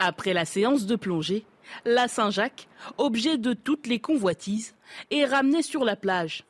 [0.00, 1.44] Après la séance de plongée,
[1.84, 2.68] la Saint-Jacques,
[2.98, 4.74] objet de toutes les convoitises,
[5.10, 6.44] est ramenée sur la plage.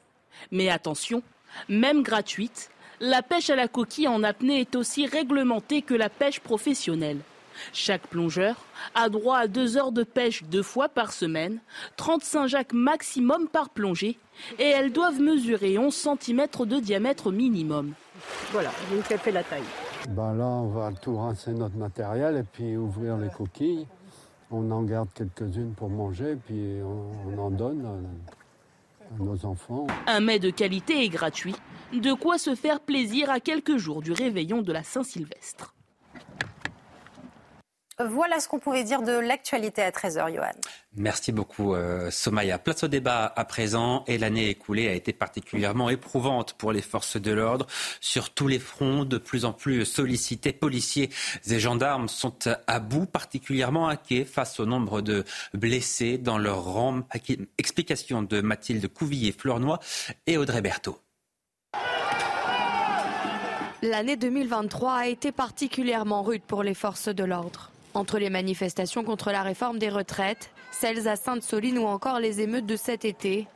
[0.51, 1.23] Mais attention,
[1.69, 2.71] même gratuite,
[3.01, 7.21] la pêche à la coquille en apnée est aussi réglementée que la pêche professionnelle.
[7.73, 8.57] Chaque plongeur
[8.95, 11.61] a droit à deux heures de pêche deux fois par semaine,
[11.97, 14.19] 35 jacques maximum par plongée,
[14.59, 17.93] et elles doivent mesurer 11 cm de diamètre minimum.
[18.53, 19.63] Voilà, je vous fait la taille.
[20.09, 23.87] Ben là, on va tout rincer notre matériel et puis ouvrir les coquilles.
[24.51, 29.87] On en garde quelques-unes pour manger, puis on, en donne à, nos enfants.
[30.07, 31.55] Un mets de qualité et gratuit,
[31.93, 35.75] de quoi se faire plaisir à quelques jours du réveillon de la Saint-Sylvestre.
[38.09, 40.53] Voilà ce qu'on pouvait dire de l'actualité à 13h, Johan.
[40.97, 42.59] Merci beaucoup, euh, Somaya.
[42.59, 44.05] Place au débat à présent.
[44.07, 47.67] Et l'année écoulée a été particulièrement éprouvante pour les forces de l'ordre.
[48.01, 51.11] Sur tous les fronts, de plus en plus sollicités, policiers
[51.49, 57.03] et gendarmes sont à bout, particulièrement inquiets face au nombre de blessés dans leur rang.
[57.59, 59.79] Explication de Mathilde Couvillier-Fleurnoy
[60.27, 60.99] et Audrey Berthaud.
[63.83, 67.71] L'année 2023 a été particulièrement rude pour les forces de l'ordre.
[67.93, 72.67] Entre les manifestations contre la réforme des retraites, celles à Sainte-Soline ou encore les émeutes
[72.67, 73.49] de cet été,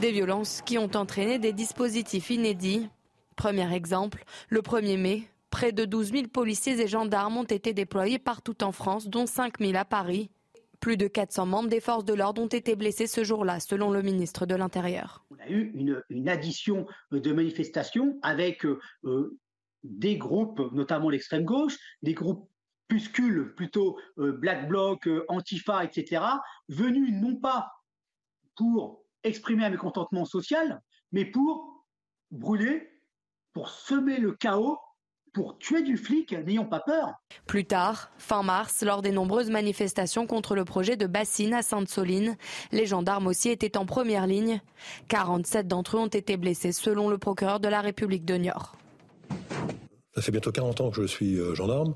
[0.00, 2.88] des violences qui ont entraîné des dispositifs inédits.
[3.36, 8.18] Premier exemple, le 1er mai, près de 12 000 policiers et gendarmes ont été déployés
[8.18, 10.30] partout en France, dont 5 000 à Paris.
[10.80, 14.00] Plus de 400 membres des forces de l'ordre ont été blessés ce jour-là, selon le
[14.00, 15.24] ministre de l'Intérieur.
[15.30, 15.72] On a eu
[16.08, 19.38] une, addition de manifestations avec euh,
[19.84, 22.48] des groupes, notamment l'extrême gauche, des groupes
[22.88, 26.22] puscules plutôt euh, Black Bloc, euh, Antifa, etc.,
[26.68, 27.72] venus non pas
[28.54, 30.80] pour exprimer un mécontentement social,
[31.12, 31.84] mais pour
[32.30, 32.88] brûler,
[33.52, 34.78] pour semer le chaos
[35.36, 37.12] pour tuer du flic, n'ayons pas peur.
[37.44, 42.38] Plus tard, fin mars, lors des nombreuses manifestations contre le projet de bassine à Sainte-Soline,
[42.72, 44.62] les gendarmes aussi étaient en première ligne.
[45.08, 48.76] 47 d'entre eux ont été blessés selon le procureur de la République de Niort.
[50.14, 51.94] Ça fait bientôt 40 ans que je suis euh, gendarme.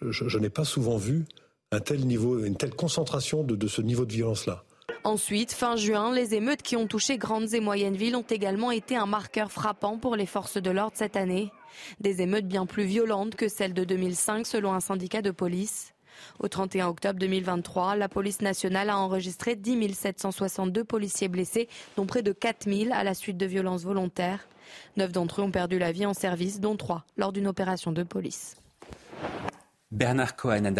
[0.00, 1.24] Je, n'ai pas souvent vu
[1.72, 4.64] une telle concentration de, ce niveau de violence-là.
[5.04, 8.96] Ensuite, fin juin, les émeutes qui ont touché grandes et moyennes villes ont également été
[8.96, 11.50] un marqueur frappant pour les forces de l'ordre cette année.
[12.00, 15.94] Des émeutes bien plus violentes que celles de 2005 selon un syndicat de police.
[16.40, 22.22] Au 31 octobre 2023, la police nationale a enregistré 10 762 policiers blessés, dont près
[22.22, 24.48] de 4 000 à la suite de violences volontaires.
[24.96, 28.02] Neuf d'entre eux ont perdu la vie en service, dont trois lors d'une opération de
[28.02, 28.56] police.
[29.90, 30.74] Bernard Cohen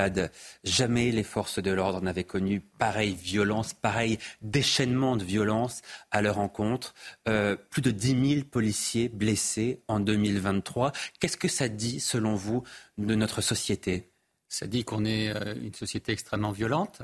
[0.65, 5.81] jamais les forces de l'ordre n'avaient connu pareille violence, pareil déchaînement de violence
[6.11, 6.95] à leur encontre.
[7.29, 10.93] Euh, plus de 10 000 policiers blessés en 2023.
[11.21, 12.65] Qu'est-ce que ça dit, selon vous,
[12.99, 14.11] de notre société?
[14.49, 17.03] Ça dit qu'on est euh, une société extrêmement violente,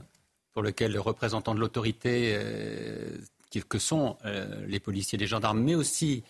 [0.53, 3.19] pour laquelle les représentants de l'autorité, euh,
[3.69, 4.19] que sont
[4.67, 6.25] les policiers, les gendarmes, mais aussi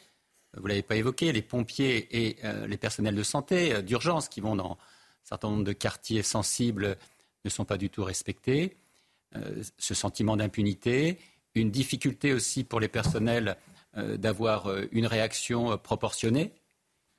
[0.56, 4.28] vous ne l'avez pas évoqué, les pompiers et euh, les personnels de santé, euh, d'urgence,
[4.28, 4.78] qui vont dans
[5.24, 6.96] certain nombre de quartiers sensibles,
[7.44, 8.76] ne sont pas du tout respectés.
[9.36, 11.18] Euh, ce sentiment d'impunité,
[11.54, 13.56] une difficulté aussi pour les personnels
[13.96, 16.50] d'avoir une réaction proportionnée,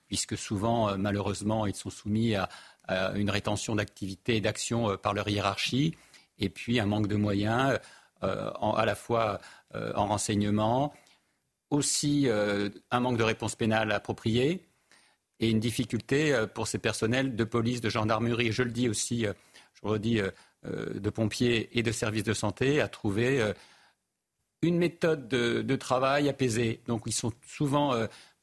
[0.07, 2.49] puisque souvent, malheureusement, ils sont soumis à,
[3.15, 5.95] une rétention d'activité et d'action par leur hiérarchie,
[6.37, 7.79] et puis un manque de moyens,
[8.19, 9.39] à la fois
[9.73, 10.93] en renseignement,
[11.69, 14.65] aussi euh, un manque de réponse pénale appropriée
[15.39, 19.25] et une difficulté euh, pour ces personnels de police, de gendarmerie, je le dis aussi,
[19.25, 19.33] euh,
[19.73, 20.21] je redis,
[20.63, 23.53] de pompiers et de services de santé, à trouver
[24.63, 26.81] une méthode de, travail apaisée.
[26.87, 27.93] Donc ils sont souvent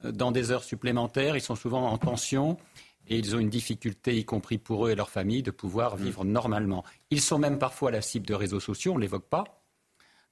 [0.05, 2.59] dans des heures supplémentaires, ils sont souvent en tension
[3.09, 6.02] et ils ont une difficulté, y compris pour eux et leurs familles, de pouvoir mmh.
[6.05, 6.85] vivre normalement.
[7.10, 9.62] Ils sont même parfois la cible de réseaux sociaux, on ne l'évoque pas.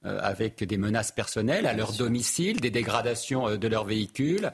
[0.03, 4.51] Euh, avec des menaces personnelles à leur domicile, des dégradations euh, de leur véhicule.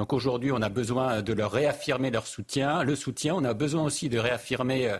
[0.00, 3.34] Donc aujourd'hui, on a besoin de leur réaffirmer leur soutien, le soutien.
[3.34, 4.96] On a besoin aussi de réaffirmer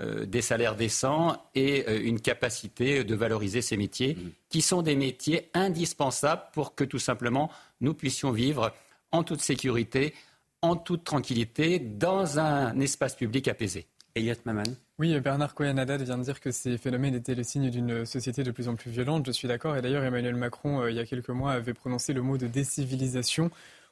[0.00, 4.30] euh, des salaires décents et une capacité de valoriser ces métiers, mmh.
[4.48, 7.50] qui sont des métiers indispensables pour que tout simplement
[7.80, 8.72] nous puissions vivre
[9.10, 10.14] en toute sécurité,
[10.62, 13.88] en toute tranquillité, dans un espace public apaisé.
[14.14, 14.62] Elliot Maman.
[14.98, 18.50] Oui, Bernard Cohen-Haddad vient de dire que ces phénomènes étaient le signe d'une société de
[18.50, 19.26] plus en plus violente.
[19.26, 19.76] Je suis d'accord.
[19.76, 22.46] Et d'ailleurs, Emmanuel Macron, euh, il y a quelques mois, avait prononcé le mot de
[22.46, 23.50] décivilisation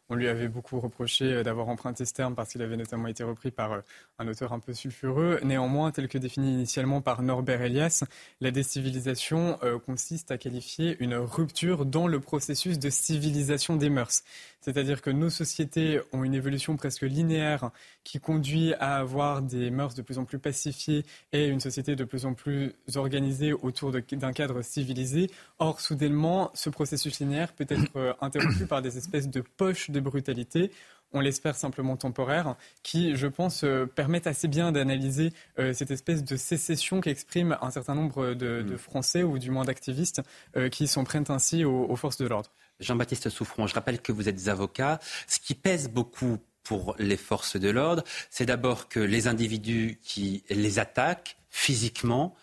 [0.09, 3.25] on lui avait beaucoup reproché euh, d'avoir emprunté ce terme parce qu'il avait notamment été
[3.25, 3.81] repris par euh,
[4.19, 5.41] un auteur un peu sulfureux.
[5.43, 8.05] Néanmoins, tel que défini initialement par Norbert Elias,
[8.41, 14.25] la décivilisation euh, consiste à qualifier une rupture dans le processus de civilisation des mœurs.
[14.61, 17.71] C'est-à-dire que nos sociétés ont une évolution presque linéaire
[18.05, 22.05] qui conduit à avoir des mœurs de plus en plus pacifiées et une société de
[22.05, 25.31] plus en plus organisée autour d'un cadre civilisé.
[25.59, 30.71] Or, soudainement, ce processus linéaire peut être interrompu par des espèces de poches de brutalité
[31.15, 36.25] on l'espère simplement temporaire, qui, je pense, euh, permettent assez bien d'analyser euh, cette espèce
[36.25, 38.77] de sécession qu'expriment un certain nombre de, mm.
[38.77, 40.23] Français, ou du moins d'activistes,
[40.57, 42.51] euh, qui s'en prennent ainsi aux, forces de l'ordre.
[42.81, 44.99] Jean-Baptiste Souffron, je rappelle que vous êtes avocat.
[45.29, 50.43] Ce qui pèse beaucoup pour les forces de l'ordre, c'est d'abord que les individus qui
[50.51, 52.35] les attaquent physiquement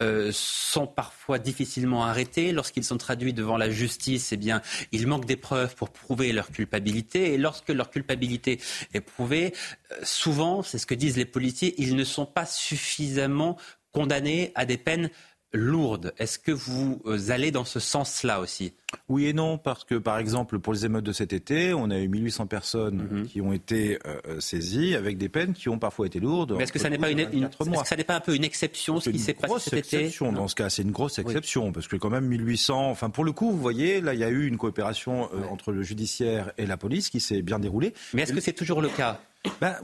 [0.00, 2.52] euh, sont parfois difficilement arrêtés.
[2.52, 6.52] Lorsqu'ils sont traduits devant la justice, eh bien, il manque des preuves pour prouver leur
[6.52, 7.34] culpabilité.
[7.34, 8.60] Et lorsque leur culpabilité
[8.94, 9.54] est prouvée,
[9.90, 13.56] euh, souvent, c'est ce que disent les policiers, ils ne sont pas suffisamment
[13.90, 15.10] condamnés à des peines
[15.52, 16.12] lourde.
[16.18, 18.74] Est-ce que vous euh, allez dans ce sens-là aussi?
[19.08, 21.98] Oui et non, parce que par exemple, pour les émeutes de cet été, on a
[21.98, 23.26] eu 1800 personnes Mhm.
[23.26, 26.54] qui ont été euh, euh, saisies avec des peines qui ont parfois été lourdes.
[26.56, 27.82] Mais est-ce que ça n'est pas, 12 une, une- 24 est-ce mois.
[27.82, 29.96] que ça n'est pas un peu une exception, ce qui s'est passé cet été?
[30.00, 30.70] exception dans ce cas.
[30.70, 32.90] C'est une grosse exception parce que quand même 1800.
[32.90, 35.72] Enfin, pour le coup, vous voyez, là, il y a eu une coopération euh, entre
[35.72, 37.92] le judiciaire et la police qui s'est bien déroulée.
[38.14, 39.20] Mais est-ce que c'est toujours le cas?
[39.60, 39.76] Ben,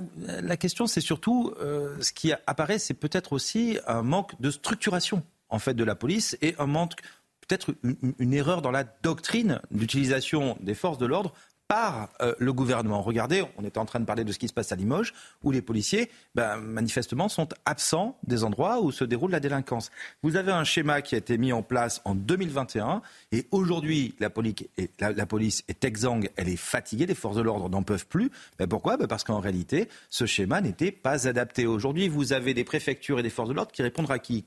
[0.42, 5.22] la question, c'est surtout euh, ce qui apparaît, c'est peut-être aussi un manque de structuration
[5.54, 6.94] en fait de la police et un manque,
[7.46, 7.74] peut-être
[8.18, 11.32] une, erreur dans la doctrine d'utilisation des forces de l'ordre
[11.68, 13.00] par euh, le gouvernement.
[13.00, 15.50] Regardez, on était en train de parler de ce qui se passe à Limoges, où
[15.50, 19.90] les policiers, ben, manifestement, sont absents des endroits où se déroule la délinquance.
[20.22, 23.00] Vous avez un schéma qui a été mis en place en 2021,
[23.32, 28.06] et aujourd'hui, la, police est- exsangue, elle est fatiguée, les forces de l'ordre n'en peuvent
[28.06, 28.30] plus.
[28.58, 28.98] Ben, pourquoi?
[28.98, 31.66] Ben, Parce qu'en réalité, ce schéma n'était pas adapté.
[31.66, 34.44] Aujourd'hui, vous avez des préfectures et des forces de l'ordre qui répondent à qui?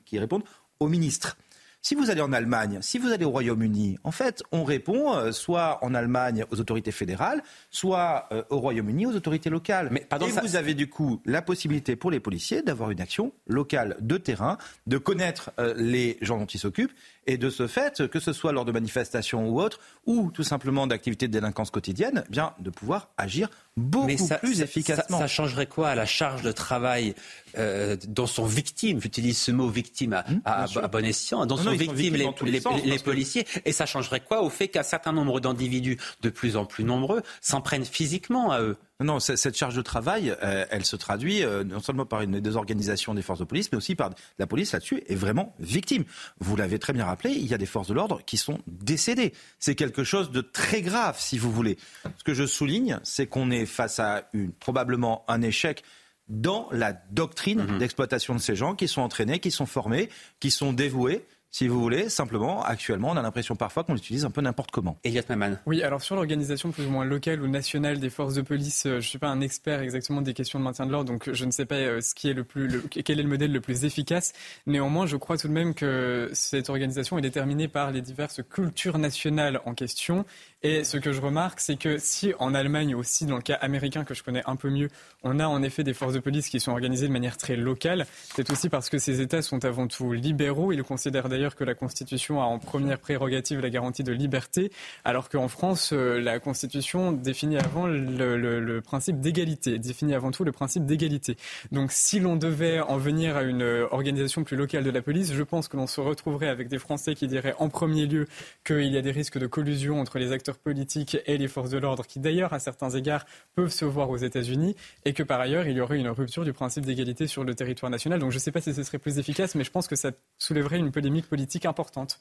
[0.80, 1.38] Au ministre.
[1.84, 5.32] Si vous allez en Allemagne, si vous allez au Royaume-Uni, en fait, on répond euh,
[5.32, 9.88] soit en Allemagne aux autorités fédérales, soit euh, au Royaume-Uni aux autorités locales.
[9.92, 13.00] Mais pardon, Et ça- vous avez du coup la possibilité pour les policiers d'avoir une
[13.00, 16.94] action locale de terrain, de connaître euh, les gens dont ils s'occupent,
[17.28, 20.88] et de ce fait, que ce soit lors de manifestations ou autres, ou tout simplement
[20.88, 25.18] d'activités de délinquance quotidienne, eh bien de pouvoir agir beaucoup Mais ça, plus efficacement.
[25.20, 27.14] Ça, ça changerait quoi à la charge de travail
[27.58, 31.64] euh, dont sont victimes, j'utilise ce mot victime à, à- à bon escient, dont Non,
[31.64, 33.46] sont non, ils sont victimes les, dans tous les les- sens, les parce que- policiers
[33.66, 37.22] Et ça changerait quoi au fait qu'un certain nombre d'individus, de plus en plus nombreux,
[37.42, 41.44] s'en prennent physiquement à eux Non, non, cette charge de travail, euh, elle se traduit
[41.44, 44.10] euh, non seulement par une désorganisation des forces de police, mais aussi par
[44.40, 46.04] la police là-dessus est vraiment victime.
[46.40, 49.34] Vous l'avez très bien rappelé, il y a des forces de l'ordre qui sont décédées.
[49.60, 51.78] C'est quelque chose de très grave, si vous voulez.
[52.18, 55.84] Ce que je souligne, c'est qu'on est face à une, probablement un échec
[56.28, 60.10] dans la doctrine d'exploitation de ces gens qui sont entraînés, qui sont formés,
[60.40, 61.26] qui sont dévoués.
[61.50, 65.00] Si vous voulez, simplement, actuellement, on a l'impression parfois qu'on utilise un peu n'importe comment.
[65.04, 65.56] Elliot Maman.
[65.66, 68.92] Oui, alors sur l'organisation plus ou moins locale ou nationale des forces de police, euh,
[68.92, 71.46] je ne suis pas un expert exactement des questions de maintien de l'ordre, donc je
[71.46, 73.62] ne sais pas euh, ce qui est le plus, le- quel est le modèle le
[73.62, 74.34] plus efficace.
[74.68, 78.98] Néanmoins, je crois tout de même que cette organisation est déterminée par les diverses cultures
[78.98, 80.26] nationales en question.
[80.64, 84.04] Et ce que je remarque, c'est que si en Allemagne aussi, dans le cas américain
[84.04, 84.90] que je connais un peu mieux,
[85.24, 88.06] on a en effet des forces de police qui sont organisées de manière très locale,
[88.36, 90.72] c'est aussi parce que ces États sont avant tout libéraux.
[90.72, 94.72] Ils considèrent d'ailleurs que la Constitution a en première prérogative la garantie de liberté,
[95.06, 100.52] alors qu'en France, euh, la Constitution définit avant le, principe d'égalité, définit avant tout le
[100.52, 101.38] principe d'égalité.
[101.72, 103.62] Donc si l'on devait en venir à une
[103.92, 107.14] organisation plus locale de la police, je pense que l'on se retrouverait avec des Français
[107.14, 108.26] qui diraient en premier lieu
[108.66, 111.78] qu'il y a des risques de collusion entre les acteurs politiques et les forces de
[111.78, 115.68] l'ordre, qui d'ailleurs, à certains égards, peuvent se voir aux États-Unis, et que par ailleurs,
[115.68, 118.20] il y aurait une rupture du principe d'égalité sur le territoire national.
[118.20, 120.12] Donc je ne sais pas si ce serait plus efficace, mais je pense que ça
[120.40, 122.20] soulèverait une polémique politique importante.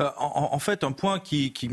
[0.00, 1.70] Euh, en, en fait, un point qui, qui,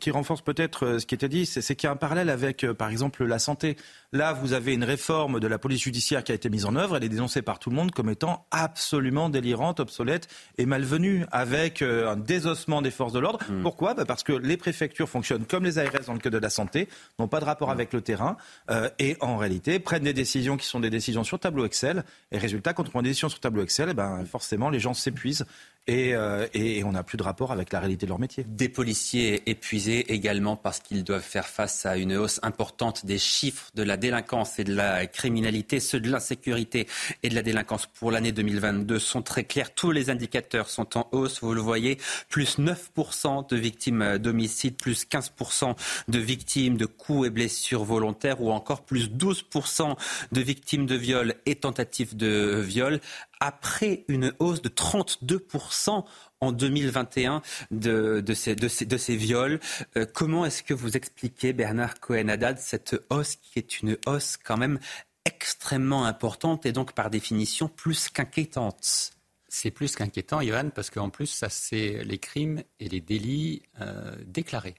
[0.00, 2.30] qui renforce peut-être euh, ce qui était dit, c'est c'est qu'il y a un parallèle
[2.30, 3.76] avec, euh, par exemple, la santé.
[4.12, 6.96] Là, vous avez une réforme de la police judiciaire qui a été mise en œuvre.
[6.96, 10.28] Elle est dénoncée par tout le monde comme étant absolument délirante, obsolète
[10.58, 13.38] et malvenue, avec un désossement des forces de l'ordre.
[13.62, 13.94] Pourquoi?
[13.94, 16.88] Bah, Parce que les préfectures fonctionnent comme les ARS dans le cadre de la santé,
[17.18, 18.36] n'ont pas de rapport avec le terrain
[18.70, 22.04] euh, et en réalité prennent des décisions qui sont des décisions sur tableau Excel.
[22.32, 24.94] Et résultat, quand on prend des décisions sur tableau Excel, eh ben, forcément, les gens
[24.94, 25.46] s'épuisent
[25.90, 28.44] et, euh, et, et on n'a plus de rapport avec la réalité de leur métier.
[28.46, 33.70] Des policiers épuisés également parce qu'ils doivent faire face à une hausse importante des chiffres
[33.74, 35.80] de la délinquance et de la criminalité.
[35.80, 36.86] Ceux de l'insécurité
[37.24, 39.74] et de la délinquance pour l'année 2022 sont très clairs.
[39.74, 41.98] Tous les indicateurs sont en hausse, vous le voyez.
[42.28, 45.74] Plus 9% de victimes d'homicide, plus 15%
[46.06, 49.96] de victimes de coups et blessures volontaires ou encore plus 12%
[50.30, 53.00] de victimes de viol et tentatives de viol
[53.40, 56.04] après une hausse de 32%
[56.40, 59.60] en 2021 de, ces viols.
[59.96, 64.56] Euh, comment est-ce que vous expliquez, Bernard Cohen-Haddad, cette hausse qui est une hausse quand
[64.56, 64.78] même
[65.24, 69.12] extrêmement importante et donc par définition plus qu'inquiétante?
[69.48, 74.14] C'est plus qu'inquiétant, Johan, parce qu'en plus, ça, c'est les crimes et les délits euh,
[74.24, 74.76] déclarés.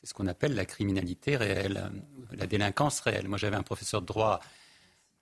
[0.00, 3.28] C'est ce qu'on appelle la criminalité réelle, euh, la délinquance réelle.
[3.28, 4.40] Moi, j'avais un professeur de droit,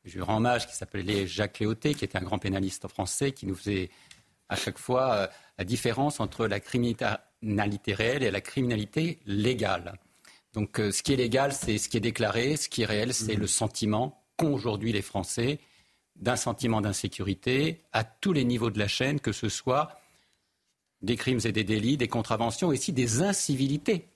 [0.07, 3.47] je lui rends hommage, qui s'appelait Jacques Léoté, qui était un grand pénaliste français, qui
[3.47, 3.91] nous faisait
[4.49, 5.27] à chaque fois euh,
[5.59, 9.99] la différence entre la criminalité réelle et la criminalité légale.
[10.55, 12.57] Donc, euh, ce qui est légal, c'est ce qui est déclaré.
[12.57, 15.59] Ce qui est réel, c'est le sentiment qu'ont aujourd'hui les Français
[16.15, 20.01] d'un sentiment d'insécurité à tous les niveaux de la chaîne, que ce soit
[21.03, 24.09] des crimes et des délits, des contraventions, et aussi des incivilités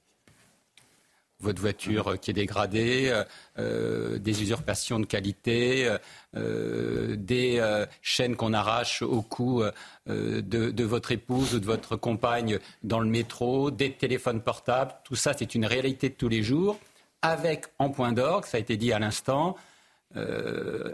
[1.41, 3.25] votre voiture qui est dégradée, euh,
[3.59, 5.97] euh, des usurpations de qualité,
[6.37, 7.61] euh, des
[8.03, 9.63] chaînes qu'on arrache au cou
[10.07, 14.95] de, de, votre épouse ou de votre compagne dans le métro, des téléphones portables.
[15.05, 16.79] Tout ça, c'est une réalité de tous les jours,
[17.23, 19.57] avec en point d'orgue, ça a été dit à l'instant,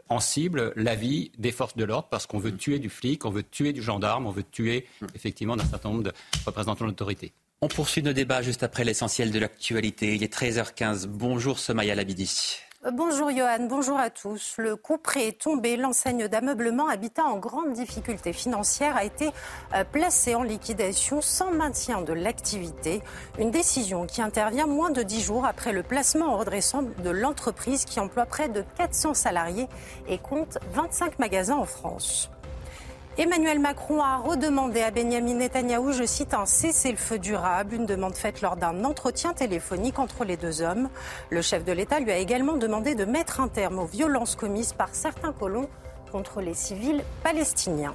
[0.09, 3.31] en cible la vie des forces de l'ordre parce qu'on veut tuer du flic, on
[3.31, 6.12] veut tuer du gendarme, on veut tuer effectivement d'un certain nombre de
[6.44, 7.32] représentants de l'autorité.
[7.62, 10.15] On poursuit nos débats juste après l'essentiel de l'actualité.
[10.15, 11.07] Il est 13h15.
[11.07, 12.59] Bonjour Somaya Labidi.
[12.85, 14.57] Euh, bonjour Johan, bonjour à tous.
[14.59, 15.78] Le coup près est tombé.
[15.78, 19.31] L'enseigne d'ameublement Habitat en grande difficulté financière a été
[19.74, 23.01] euh, placée en liquidation sans maintien de l'activité.
[23.39, 27.87] Une décision qui intervient moins de dix jours après le placement en redressant de l'entreprise
[27.87, 29.66] qui emploie près de 400 salariés
[30.09, 32.28] et compte 25 magasins en France.
[33.18, 38.43] Emmanuel Macron a redemandé à Benjamin Netanyahou, je cite, un cessez-le-feu durable, une demande faite
[38.43, 40.90] lors d'un entretien téléphonique entre les deux hommes.
[41.30, 44.74] Le chef de l'État lui a également demandé de mettre un terme aux violences commises
[44.74, 45.70] par certains colons
[46.12, 47.94] contre les civils palestiniens.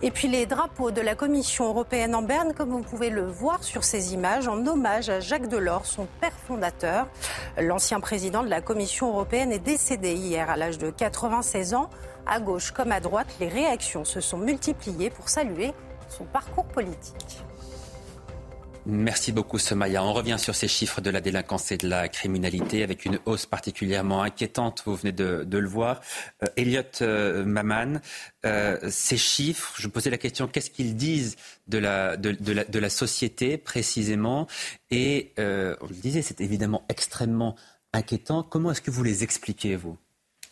[0.00, 3.64] Et puis les drapeaux de la Commission européenne en Berne, comme vous pouvez le voir
[3.64, 7.08] sur ces images, en hommage à Jacques Delors, son père fondateur.
[7.58, 11.90] L'ancien président de la Commission européenne est décédé hier à l'âge de 96 ans.
[12.26, 15.72] À gauche comme à droite, les réactions se sont multipliées pour saluer
[16.08, 17.38] son parcours politique.
[18.88, 20.04] Merci beaucoup Somaya.
[20.04, 23.44] On revient sur ces chiffres de la délinquance et de la criminalité avec une hausse
[23.44, 26.00] particulièrement inquiétante, vous venez de, le voir.
[26.44, 28.00] Euh, Elliot euh, Maman,
[28.44, 31.36] euh, ces chiffres, je me posais la question, qu'est-ce qu'ils disent
[31.66, 34.46] de la, de, la, de la, société précisément?
[34.92, 37.56] Et on le disait, c'est évidemment extrêmement
[37.92, 38.44] inquiétant.
[38.44, 39.96] Comment est-ce que vous les expliquez, vous?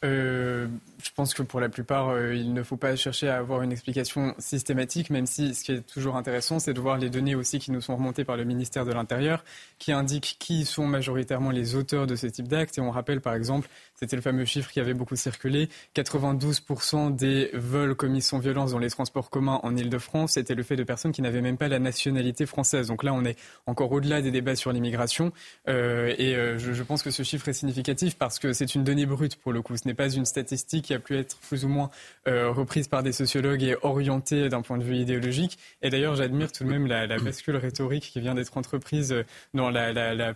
[0.04, 0.66] Euh,
[1.04, 3.72] je pense que pour la plupart, euh, il ne faut pas chercher à avoir une
[3.72, 7.58] explication systématique, même si ce qui est toujours intéressant, c'est de voir les données aussi
[7.58, 9.44] qui nous sont remontées par le ministère de l'Intérieur,
[9.78, 12.78] qui indiquent qui sont majoritairement les auteurs de ce type d'actes.
[12.78, 15.68] Et on rappelle par exemple c'était le fameux chiffre qui avait beaucoup circulé.
[15.94, 20.76] 92% des vols commis sans violence dans les transports communs en Ile-de-France étaient le fait
[20.76, 22.88] de personnes qui n'avaient même pas la nationalité française.
[22.88, 25.32] Donc là, on est encore au-delà des débats sur l'immigration.
[25.68, 29.06] Euh, et euh, je, pense que ce chiffre est significatif parce que c'est une donnée
[29.06, 29.76] brute pour le coup.
[29.76, 31.90] Ce n'est pas une statistique a pu être plus ou moins
[32.28, 35.58] euh, reprise par des sociologues et orientée d'un point de vue idéologique.
[35.82, 39.14] Et d'ailleurs, j'admire tout de même la, bascule rhétorique qui vient d'être entreprise
[39.52, 40.34] dans la, la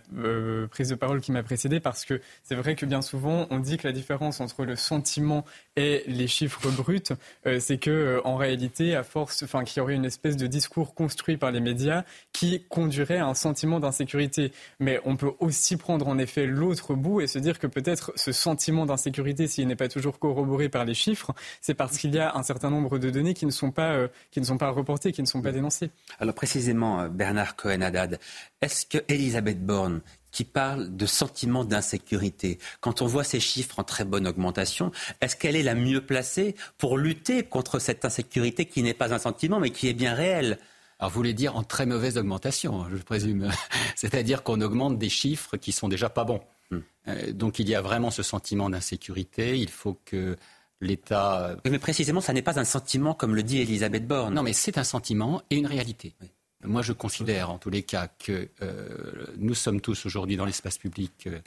[0.69, 3.77] prise de parole qui m'a précédé parce que c'est vrai que bien souvent, on dit
[3.77, 5.45] que la différence entre le sentiment
[5.79, 7.01] et les chiffres bruts,
[7.47, 10.45] euh, c'est que euh, en réalité, à force, enfin, qu'il y aurait une espèce de
[10.45, 12.03] discours construit par les médias
[12.33, 14.51] qui conduirait à un sentiment d'insécurité.
[14.81, 18.33] Mais on peut aussi prendre en effet l'autre bout et se dire que peut-être ce
[18.33, 22.35] sentiment d'insécurité, s'il n'est pas toujours corroboré par les chiffres, c'est parce qu'il y a
[22.35, 25.13] un certain nombre de données qui ne sont pas, euh, qui ne sont pas reportées,
[25.13, 25.91] qui ne sont pas dénoncées.
[26.19, 28.19] Alors précisément, Bernard Cohen-Haddad,
[28.61, 30.01] est-ce que Elisabeth Borne,
[30.31, 32.59] qui parle de sentiment d'insécurité.
[32.81, 34.91] Quand on voit ces chiffres en très bonne augmentation,
[35.21, 39.19] est-ce qu'elle est la mieux placée pour lutter contre cette insécurité qui n'est pas un
[39.19, 40.59] sentiment mais qui est bien réelle?
[40.99, 43.49] Alors, vous voulez dire en très mauvaise augmentation, je présume.
[43.95, 46.41] C'est-à-dire qu'on augmente des chiffres qui sont déjà pas bons.
[46.71, 46.79] Hmm.
[47.07, 49.57] Euh, donc, il y a vraiment ce sentiment d'insécurité.
[49.57, 50.35] Il faut que
[50.81, 51.55] l'État.
[51.65, 54.33] Mais précisément, ça n'est pas un sentiment comme le dit Elisabeth Borne.
[54.33, 56.15] Non, mais c'est un sentiment et une réalité.
[56.63, 60.77] Moi, je considère en tous les cas que euh, nous sommes tous aujourd'hui dans l'espace
[60.77, 61.39] public euh,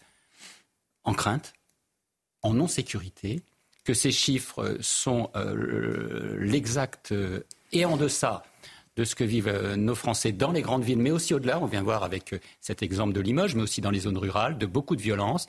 [1.04, 1.52] en crainte,
[2.40, 3.42] en non-sécurité,
[3.84, 7.12] que ces chiffres sont euh, l'exact
[7.72, 8.42] et en deçà
[8.96, 11.60] de ce que vivent nos Français dans les grandes villes, mais aussi au-delà.
[11.60, 14.66] On vient voir avec cet exemple de Limoges, mais aussi dans les zones rurales, de
[14.66, 15.46] beaucoup de violence,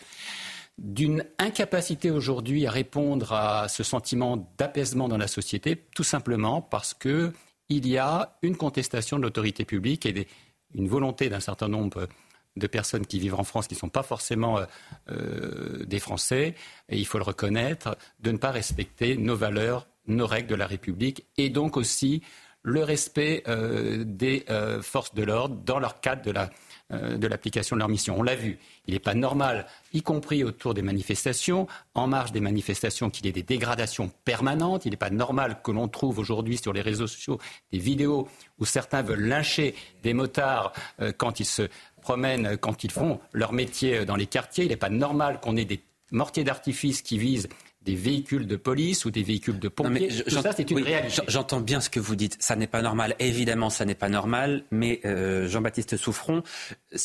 [0.77, 6.93] d'une incapacité aujourd'hui à répondre à ce sentiment d'apaisement dans la société, tout simplement parce
[6.93, 7.31] que
[7.69, 10.27] il y a une contestation de l'autorité publique et
[10.75, 12.07] une volonté d'un certain nombre
[12.55, 14.65] de personnes qui vivent en France qui ne sont pas forcément euh,
[15.09, 16.55] euh, des Français,
[16.89, 20.67] et il faut le reconnaître, de ne pas respecter nos valeurs, nos règles de la
[20.67, 22.21] République, et donc aussi
[22.61, 24.45] le respect euh, des
[24.81, 26.49] forces de l'ordre dans leur cadre de la
[26.91, 28.15] de l'application de leur mission.
[28.19, 32.39] On l'a vu, il n'est pas normal, y compris autour des manifestations, en marge des
[32.39, 34.85] manifestations, qu'il y ait des dégradations permanentes.
[34.85, 37.39] Il n'est pas normal que l'on trouve aujourd'hui sur les réseaux sociaux
[37.71, 38.27] des vidéos
[38.59, 41.67] où certains veulent lyncher des motards euh, quand ils se
[42.01, 44.65] promènent, quand ils font leur métier dans les quartiers.
[44.65, 45.81] Il n'est pas normal qu'on ait des
[46.11, 47.49] mortiers d'artifice qui visent
[47.85, 50.07] des véhicules de police ou des véhicules de pompiers.
[50.07, 51.21] Tout ça, c'est une réalité.
[51.27, 52.37] J'entends bien ce que vous dites.
[52.39, 53.15] Ça n'est pas normal.
[53.19, 54.63] Évidemment, ça n'est pas normal.
[54.71, 56.43] Mais euh, Jean-Baptiste Souffron,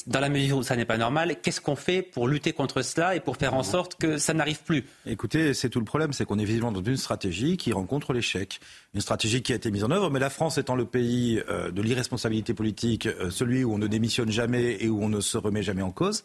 [0.06, 3.16] dans la mesure où ça n'est pas normal, qu'est-ce qu'on fait pour lutter contre cela
[3.16, 4.84] et pour faire en sorte que ça n'arrive plus?
[5.06, 8.60] Écoutez, c'est tout le problème, c'est qu'on est visiblement dans une stratégie qui rencontre l'échec.
[8.94, 11.70] Une stratégie qui a été mise en œuvre, mais la France étant le pays euh,
[11.70, 15.36] de l'irresponsabilité politique, euh, celui où on ne démissionne jamais et où on ne se
[15.36, 16.24] remet jamais en cause,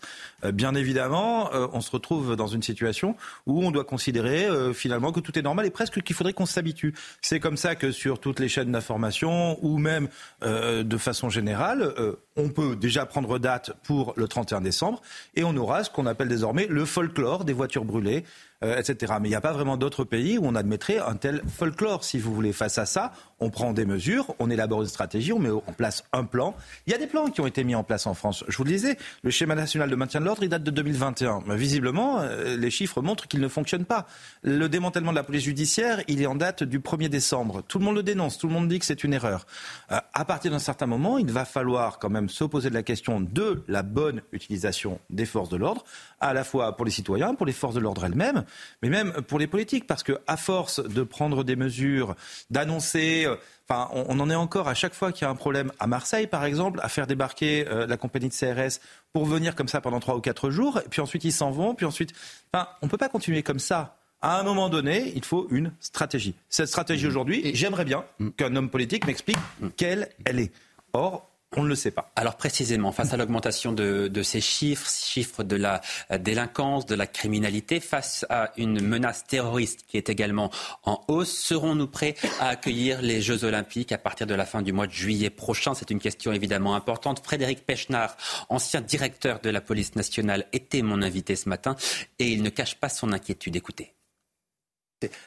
[0.54, 3.16] bien évidemment, on se retrouve dans une situation
[3.46, 6.46] où on doit considérer euh, finalement que tout est normal et presque qu'il faudrait qu'on
[6.46, 6.94] s'habitue.
[7.22, 10.08] C'est comme ça que sur toutes les chaînes d'information ou même
[10.44, 15.02] euh, de façon générale, euh, on peut déjà prendre date pour le 31 décembre
[15.36, 18.24] et on aura ce qu'on appelle désormais le folklore des voitures brûlées.
[18.62, 19.16] etc.
[19.20, 22.18] Mais il n'y a pas vraiment d'autres pays où on admettrait un tel folklore, si
[22.18, 22.54] vous voulez.
[22.54, 23.12] Face à ça,
[23.44, 26.56] on prend des mesures, on élabore une stratégie, on met en place un plan.
[26.88, 28.44] Il y a des plans qui ont été mis en place en France.
[28.48, 31.44] Je vous le disais, le schéma national de maintien de l'ordre, il date de 2021.
[31.46, 34.08] Mais visiblement, euh, les chiffres montrent qu'il ne fonctionne pas.
[34.44, 37.64] Le démantèlement de la police judiciaire, il est en date du 1er décembre.
[37.68, 39.46] Tout le monde le dénonce, tout le monde dit que c'est une erreur.
[39.92, 42.84] Euh, à partir d'un certain moment, il va falloir quand même se poser de la
[42.84, 45.84] question de la bonne utilisation des forces de l'ordre,
[46.20, 48.44] à la fois pour les citoyens, pour les forces de l'ordre elles-mêmes,
[48.82, 52.16] mais même pour les politiques, parce que à force de prendre des mesures,
[52.50, 53.28] d'annoncer
[53.70, 56.28] Enfin, on, en est encore à chaque fois qu'il y a un problème à Marseille,
[56.28, 58.80] par exemple, à faire débarquer euh, la compagnie de CRS
[59.14, 61.74] pour venir comme ça pendant trois ou quatre jours, et puis ensuite ils s'en vont,
[61.74, 62.12] puis ensuite,
[62.52, 63.98] enfin, on peut pas continuer comme ça.
[64.22, 66.36] À un moment donné, il faut une stratégie.
[66.50, 68.30] Cette stratégie aujourd'hui, j'aimerais bien mm.
[68.32, 69.68] qu'un homme politique m'explique mm.
[69.78, 70.52] quelle elle est.
[70.94, 72.12] Or, on ne le sait pas.
[72.16, 75.82] Alors précisément, face à l'augmentation de, ces chiffres, chiffres de la
[76.20, 80.52] délinquance, de la criminalité, face à une menace terroriste qui est également
[80.84, 84.74] en hausse, serons-nous prêts à accueillir les Jeux olympiques à partir de la fin du
[84.74, 85.74] mois de juillet prochain?
[85.74, 87.24] C'est une question évidemment importante.
[87.24, 88.18] Frédéric Pechnard,
[88.50, 91.76] ancien directeur de la police nationale, était mon invité ce matin
[92.20, 93.56] et il ne cache pas son inquiétude.
[93.56, 93.94] Écoutez.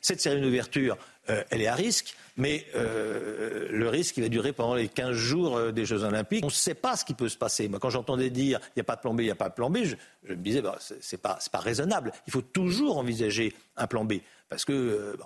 [0.01, 0.97] Cette série d'ouverture,
[1.31, 2.15] euh, elle est à risque.
[2.37, 6.45] Mais euh, le risque, il va durer pendant les 15 jours euh, des Jeux Olympiques.
[6.45, 7.69] On ne sait pas ce qui peut se passer.
[7.69, 9.49] Moi, quand j'entendais dire il n'y a pas de plan B, il n'y a pas
[9.49, 9.97] de plan B, je,
[10.29, 12.13] me disais bah, ce n'est pas, raisonnable.
[12.27, 14.15] Il faut toujours envisager un plan B.
[14.49, 15.17] Parce que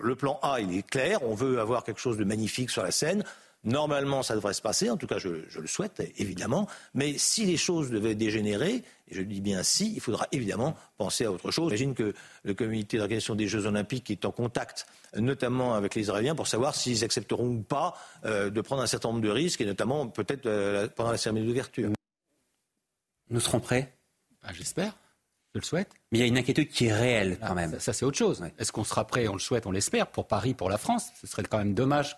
[0.00, 1.22] le plan A, il est clair.
[1.22, 3.22] On veut avoir quelque chose de magnifique sur la scène.
[3.64, 7.56] Normalement, ça devrait se passer, en tout cas je, le souhaite évidemment, mais si les
[7.56, 11.70] choses devaient dégénérer, et je dis bien si, il faudra évidemment penser à autre chose.
[11.70, 14.86] J'imagine que le comité d'organisation des Jeux Olympiques est en contact
[15.16, 19.08] notamment avec les Israéliens pour savoir s'ils accepteront ou pas euh, de prendre un certain
[19.08, 21.90] nombre de risques, et notamment peut-être euh, pendant la cérémonie d'ouverture.
[23.30, 23.94] Nous serons prêts?
[24.42, 24.94] Bah, J'espère.
[25.54, 25.90] Je le souhaite.
[26.10, 27.78] Mais il y a une inquiétude qui est réelle quand même.
[27.78, 28.42] Ça, c'est autre chose.
[28.58, 29.28] Est-ce qu'on sera prêt?
[29.28, 31.10] On le souhaite, on l'espère, pour Paris, pour la France.
[31.20, 32.16] Ce serait quand même dommage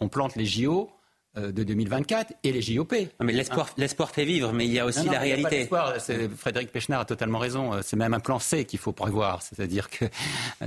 [0.00, 0.90] qu'on plante les JO
[1.38, 2.92] euh, de 2024 et les JOP.
[3.20, 5.68] mais l'espoir, hein l'espoir fait vivre, mais il y a aussi la réalité.
[6.36, 7.80] Frédéric Pechnard a totalement raison.
[7.82, 10.06] C'est même un plan C qu'il faut prévoir, c'est-à-dire que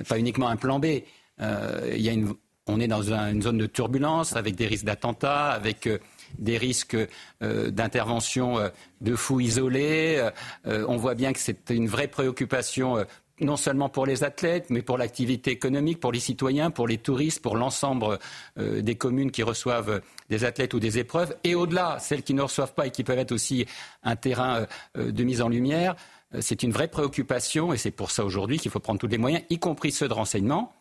[0.08, 0.86] pas uniquement un plan B.
[1.42, 2.34] Euh, il y a une,
[2.68, 5.98] on est dans une zone de turbulence avec des risques d'attentats, avec euh,
[6.40, 6.98] des risques
[7.42, 8.58] euh, d'intervention
[9.02, 10.30] de fous isolés.
[10.66, 13.06] on voit bien que c'est une vraie préoccupation
[13.40, 17.42] non seulement pour les athlètes, mais pour l'activité économique, pour les citoyens, pour les touristes,
[17.42, 18.20] pour l'ensemble
[18.58, 22.74] des communes qui reçoivent des athlètes ou des épreuves, et au-delà, celles qui ne reçoivent
[22.74, 23.66] pas et qui peuvent être aussi
[24.04, 24.66] un terrain
[24.96, 25.96] de mise en lumière.
[26.40, 29.44] C'est une vraie préoccupation, et c'est pour ça aujourd'hui qu'il faut prendre tous les moyens,
[29.50, 30.74] y compris ceux de renseignement,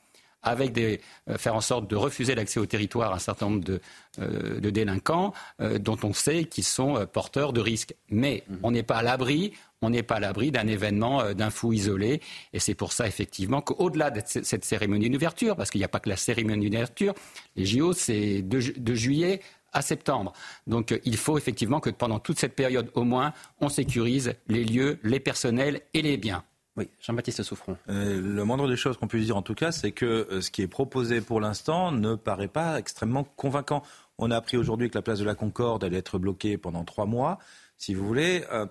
[0.43, 3.64] avec des, euh, faire en sorte de refuser l'accès au territoire à un certain nombre
[3.64, 3.81] de,
[4.20, 7.94] euh, délinquants euh, dont on sait qu'ils sont porteurs de risques.
[8.10, 8.59] Mais mhm.
[8.62, 12.20] on n'est pas à l'abri, on n'est pas à l'abri d'un événement, d'un fou isolé.
[12.52, 16.01] Et c'est pour ça, effectivement, qu'au-delà de cette cérémonie d'ouverture, parce qu'il n'y a pas
[16.01, 17.14] que la cérémonie d'ouverture,
[17.56, 19.40] les JO, c'est de, juillet
[19.73, 20.32] à septembre.
[20.66, 24.98] Donc il faut effectivement que pendant toute cette période, au moins, on sécurise les lieux,
[25.02, 26.44] les personnels et les biens.
[26.77, 27.77] Oui, Jean-Baptiste Souffron.
[27.90, 30.51] Euh, le moindre des choses qu'on puisse dire en tout cas, c'est que euh, ce
[30.51, 33.82] qui est proposé pour l'instant ne paraît pas extrêmement convaincant.
[34.16, 37.05] On a appris aujourd'hui que la place de la Concorde allait être bloquée pendant trois
[37.05, 37.39] mois.
[37.77, 38.65] Si vous voulez, euh,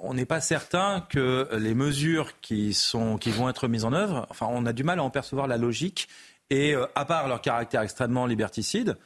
[0.00, 4.26] on n'est pas certain que les mesures qui, sont, qui vont être mises en œuvre,
[4.30, 6.08] enfin, on a du mal à en percevoir la logique.
[6.50, 8.98] Et à part leur caractère extrêmement liberticide,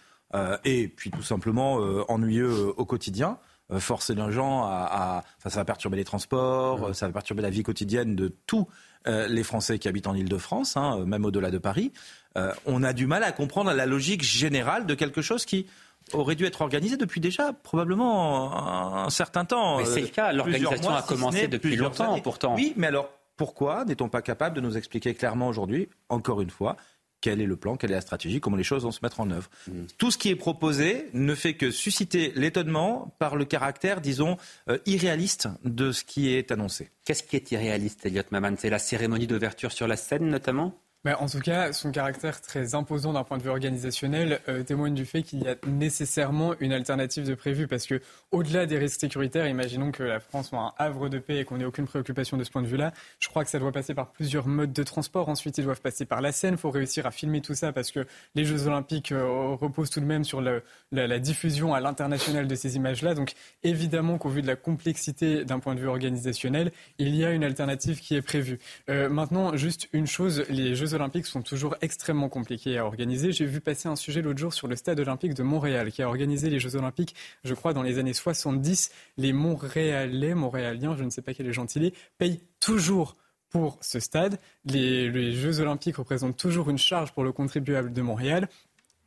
[0.64, 1.74] et puis tout simplement
[2.08, 3.38] ennuyeux au quotidien,
[3.78, 8.16] forcer les gens à, ça va perturber les transports, ça va perturber la vie quotidienne
[8.16, 8.66] de tous
[9.06, 11.92] euh, les Français qui habitent en Ile-de-France, hein, même au-delà de Paris.
[12.36, 15.66] Euh, on a du mal à comprendre la logique générale de quelque chose qui
[16.12, 19.78] aurait dû être organisé depuis déjà probablement un, certain temps.
[19.78, 22.54] Mais c'est le cas, l'organisation a commencé depuis longtemps pourtant.
[22.54, 26.76] Oui, mais alors pourquoi n'est-on pas capable de nous expliquer clairement aujourd'hui, encore une fois,
[27.28, 29.30] quel est le plan, quelle est la stratégie, comment les choses vont se mettre en
[29.30, 29.50] œuvre.
[29.66, 29.72] Mm.
[29.98, 34.38] Tout ce qui est proposé ne fait que susciter l'étonnement par le caractère, disons,
[34.70, 36.88] euh, irréaliste de ce qui est annoncé.
[37.04, 38.54] Qu'est-ce qui est irréaliste, Elliot Maman?
[38.56, 40.74] C'est la cérémonie d'ouverture sur la scène, notamment?
[41.06, 45.06] En tout cas, son caractère très imposant d'un point de vue organisationnel euh, témoigne du
[45.06, 47.68] fait qu'il y a nécessairement une alternative de prévu.
[47.68, 48.00] Parce que,
[48.32, 51.58] au-delà des risques sécuritaires, imaginons que la France soit un havre de paix et qu'on
[51.58, 52.92] n'ait aucune préoccupation de ce point de vue-là.
[53.20, 55.28] Je crois que ça doit passer par plusieurs modes de transport.
[55.28, 56.54] Ensuite, ils doivent passer par la Seine.
[56.54, 60.00] Il faut réussir à filmer tout ça parce que les Jeux Olympiques euh, reposent tout
[60.00, 60.60] de même sur la,
[60.90, 63.14] la diffusion à l'international de ces images-là.
[63.14, 67.30] Donc, évidemment qu'au vu de la complexité d'un point de vue organisationnel, il y a
[67.30, 68.58] une alternative qui est prévue.
[68.90, 73.32] Euh, maintenant, juste une chose, les Jeux Olympiques sont toujours extrêmement compliqués à organiser.
[73.32, 76.08] J'ai vu passer un sujet l'autre jour sur le Stade olympique de Montréal, qui a
[76.08, 78.90] organisé les Jeux Olympiques, je crois, dans les années 70.
[79.16, 83.16] Les Montréalais, Montréaliens, je ne sais pas quel est gentilé, payent toujours
[83.50, 84.38] pour ce stade.
[84.64, 88.48] Les, Jeux olympiques représentent toujours une charge pour le contribuable de Montréal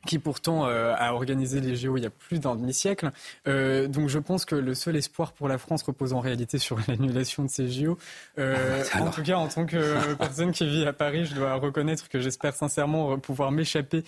[0.06, 3.12] qui pourtant euh, a organisé les JO il y a plus d'un demi-siècle.
[3.46, 6.78] Euh, donc je pense que le seul espoir pour la France repose en réalité sur
[6.88, 7.98] l'annulation de ces JO.
[8.38, 11.54] Euh, ah, en tout cas, en tant que personne qui vit à Paris, je dois
[11.54, 14.04] reconnaître que j'espère sincèrement pouvoir m'échapper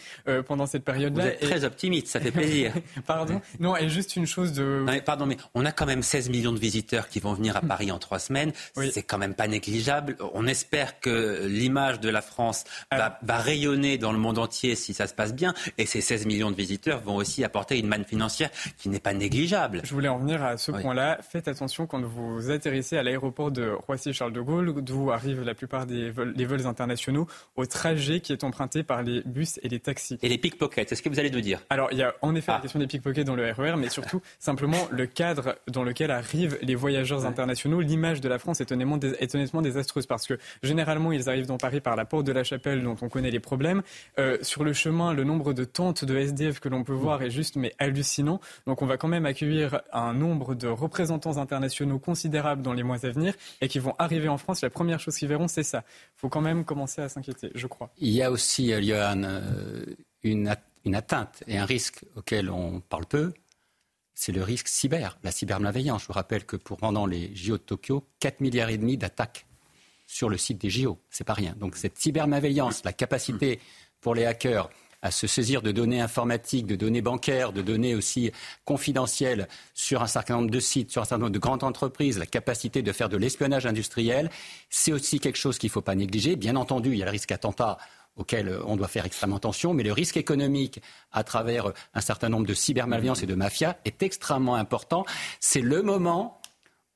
[0.47, 1.25] pendant cette période-là.
[1.25, 2.73] Vous êtes très optimiste, ça fait plaisir.
[3.07, 3.41] pardon?
[3.61, 4.85] Non, et juste une chose de...
[5.05, 7.91] pardon, mais on a quand même 16 millions de visiteurs qui vont venir à Paris
[7.93, 8.53] en trois semaines.
[8.93, 10.17] C'est quand même pas négligeable.
[10.35, 14.95] On espère que l'image de la France va, va, rayonner dans le monde entier si
[14.95, 15.55] ça se passe bien.
[15.79, 18.49] Et et ces 16 millions de visiteurs vont aussi apporter une manne financière
[18.79, 19.83] qui n'est pas négligeable.
[19.85, 21.19] Je voulais en venir à ce point-là.
[21.21, 25.85] Faites attention quand vous atterrissez à l'aéroport de Roissy-Charles de Gaulle, d'où arrivent la plupart
[25.85, 30.19] des vols, vols internationaux, au trajet qui est emprunté par les bus et les taxis.
[30.23, 31.61] Et les pickpockets, c'est ce que vous allez nous dire?
[31.69, 32.61] Alors, il y a en effet la ah.
[32.63, 36.59] question des pickpockets dans le RER, e mais surtout simplement le cadre dans lequel arrivent
[36.63, 37.83] les voyageurs internationaux.
[37.83, 41.59] L'image de la France est honnêtement, est honnêtement désastreuse parce que généralement, ils arrivent dans
[41.59, 43.83] Paris par la porte de la Chapelle, dont on connaît les problèmes.
[44.19, 47.31] Euh, sur le chemin, le nombre de tente de SDF que l'on peut voir est
[47.31, 48.41] juste mais hallucinant.
[48.67, 53.05] Donc on va quand même accueillir un nombre de représentants internationaux considérables dans les mois
[53.05, 54.63] à venir et qui vont arriver en France.
[54.63, 55.85] La première chose qu'ils verront, c'est ça.
[56.17, 57.91] Il faut quand même commencer à s'inquiéter, je crois.
[57.99, 59.85] Il y a aussi, euh, euh,
[60.23, 63.33] une, une atteinte et un risque auquel on parle peu,
[64.15, 66.03] c'est le risque cyber, la cybermalveillance.
[66.03, 69.47] Je vous rappelle que pour pendant les JO de Tokyo, 4 milliards et demi d'attaques
[70.07, 71.55] sur le site des JO, c'est pas rien.
[71.59, 73.59] Donc cette cybermalveillance, la capacité
[74.01, 74.71] pour les hackers
[75.05, 78.33] à se saisir de données informatiques, de données bancaires, de données aussi
[78.65, 82.27] confidentielles sur un certain nombre de sites, sur un certain nombre de grandes entreprises, la
[82.27, 84.31] capacité de faire de l'espionnage industriel,
[84.71, 86.37] c'est aussi quelque chose qu'il ne faut pas négliger.
[86.37, 87.77] Bien entendu, il y a le risque attentat
[88.17, 90.81] auquel on doit faire extrêmement attention, mais le risque économique
[91.13, 95.05] à travers un certain nombre de cybermalveillances et de mafias est extrêmement important.
[95.39, 96.41] C'est le moment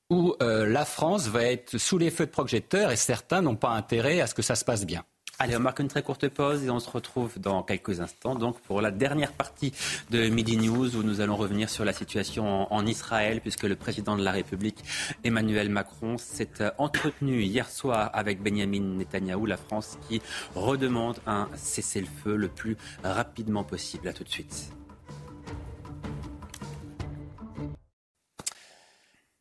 [0.08, 3.70] où euh, la France va être sous les feux de projecteurs et certains n'ont pas
[3.70, 5.04] intérêt à ce que ça se passe bien.
[5.40, 8.58] Allez, on marque une très courte pause et on se retrouve dans quelques instants donc
[8.62, 9.72] pour la dernière partie
[10.10, 14.16] de Midi News où nous allons revenir sur la situation en, Israël puisque le président
[14.16, 14.82] de la République
[15.22, 20.20] Emmanuel Macron s'est euh, entretenu hier soir avec Benjamin Netanyahou, la France qui
[20.56, 24.08] redemande un cessez-le-feu le plus rapidement possible.
[24.08, 24.77] À tout de suite.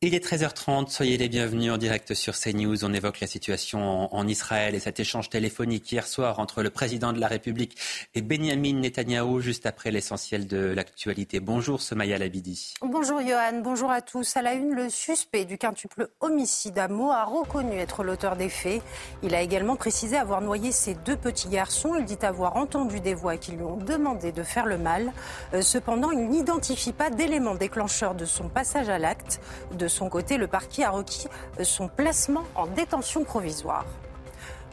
[0.04, 2.86] Il est 13h30, soyez les bienvenus en direct sur CNews.
[2.86, 7.14] On évoque la situation en, Israël et cet échange téléphonique hier soir entre le président
[7.14, 7.76] de la République
[8.14, 11.40] et Benjamin Netanyahou, juste après l'essentiel de l'actualité.
[11.40, 12.76] Bonjour Somaya Labidi.
[12.84, 14.38] Bonjour Johan, bonjour à tous.
[14.38, 18.50] À la une, le suspect du quintuple homicide à Meaux a reconnu être l'auteur des
[18.50, 18.84] faits.
[19.24, 21.96] Il a également précisé avoir noyé ses deux petits garçons.
[21.98, 25.12] Il dit avoir entendu des voix qui lui ont demandé de faire le mal.
[25.56, 29.42] Euh, cependant, il n'identifie pas d'éléments déclencheurs de son passage à l'acte.
[29.88, 31.30] De son côté, le parquet a requis
[31.64, 33.86] son placement en détention provisoire.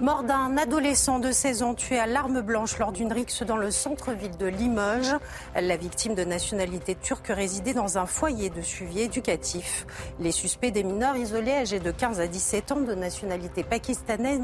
[0.01, 3.71] Mort d'un adolescent de 16 ans tué à l'arme blanche lors d'une rixe dans le
[3.71, 5.15] centre-ville de Limoges.
[5.55, 9.87] La victime de nationalité turque résidait dans un foyer de suivi éducatif.
[10.19, 14.43] Les suspects des mineurs isolés âgés de 15 à 17 ans de nationalité pakistanaise,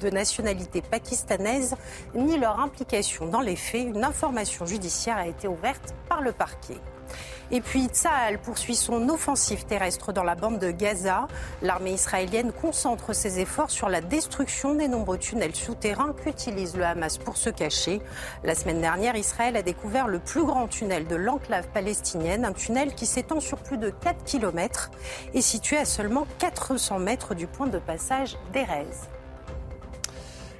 [0.00, 1.76] de nationalité pakistanaise
[2.14, 3.88] ni leur implication dans les faits.
[3.88, 6.80] Une information judiciaire a été ouverte par le parquet.
[7.50, 11.28] Et puis Tsahal poursuit son offensive terrestre dans la bande de Gaza.
[11.62, 17.16] L'armée israélienne concentre ses efforts sur la destruction des nombreux tunnels souterrains qu'utilise le Hamas
[17.16, 18.02] pour se cacher.
[18.44, 22.94] La semaine dernière, Israël a découvert le plus grand tunnel de l'enclave palestinienne, un tunnel
[22.94, 24.90] qui s'étend sur plus de 4 km
[25.32, 29.17] et situé à seulement 400 mètres du point de passage d'Erez.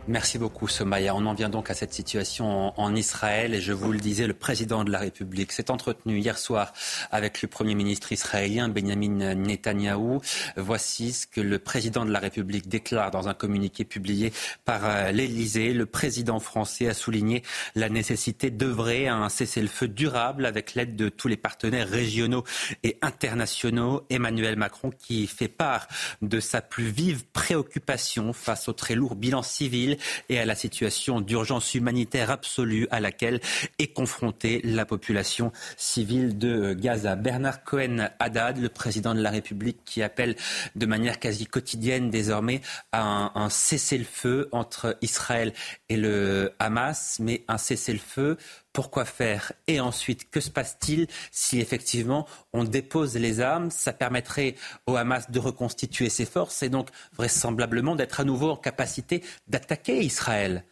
[0.08, 1.14] Merci beaucoup, Somaya.
[1.14, 4.32] On en vient donc à cette situation en, Israël et je vous le disais, le
[4.32, 6.72] président de la République s'est entretenu hier soir
[7.10, 10.22] avec le Premier ministre israélien Benjamin Netanyahou.
[10.56, 14.32] Voici ce que le président de la République déclare dans un communiqué publié
[14.64, 15.74] par euh, l'Élysée.
[15.74, 17.42] Le président français a souligné
[17.74, 22.44] la nécessité d'œuvrer à un cessez-le-feu durable avec l'aide de tous les partenaires régionaux
[22.82, 24.06] et internationaux.
[24.08, 25.86] Emmanuel Macron qui fait part
[26.22, 29.97] de sa plus vive préoccupation face au très lourd bilan civil
[30.28, 33.40] et à la situation d'urgence humanitaire absolue à laquelle
[33.78, 37.16] est confrontée la population civile de Gaza.
[37.16, 40.36] Bernard Cohen-Haddad, le président de la République, qui appelle
[40.76, 42.60] de manière quasi quotidienne désormais
[42.92, 45.52] à un cessez-le-feu entre Israël
[45.88, 48.36] et le Hamas, mais un cessez-le-feu
[48.72, 53.70] pourquoi faire Et ensuite, que se passe-t-il si effectivement on dépose les armes?
[53.70, 54.54] Ça permettrait
[54.86, 60.00] au Hamas de reconstituer ses forces et donc vraisemblablement d'être à nouveau en capacité d'attaquer
[60.04, 60.64] Israël.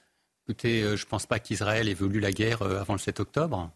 [0.45, 3.19] Écoutez, euh, je ne pense pas qu'Israël ait voulu la guerre euh, avant le 7
[3.19, 3.73] octobre.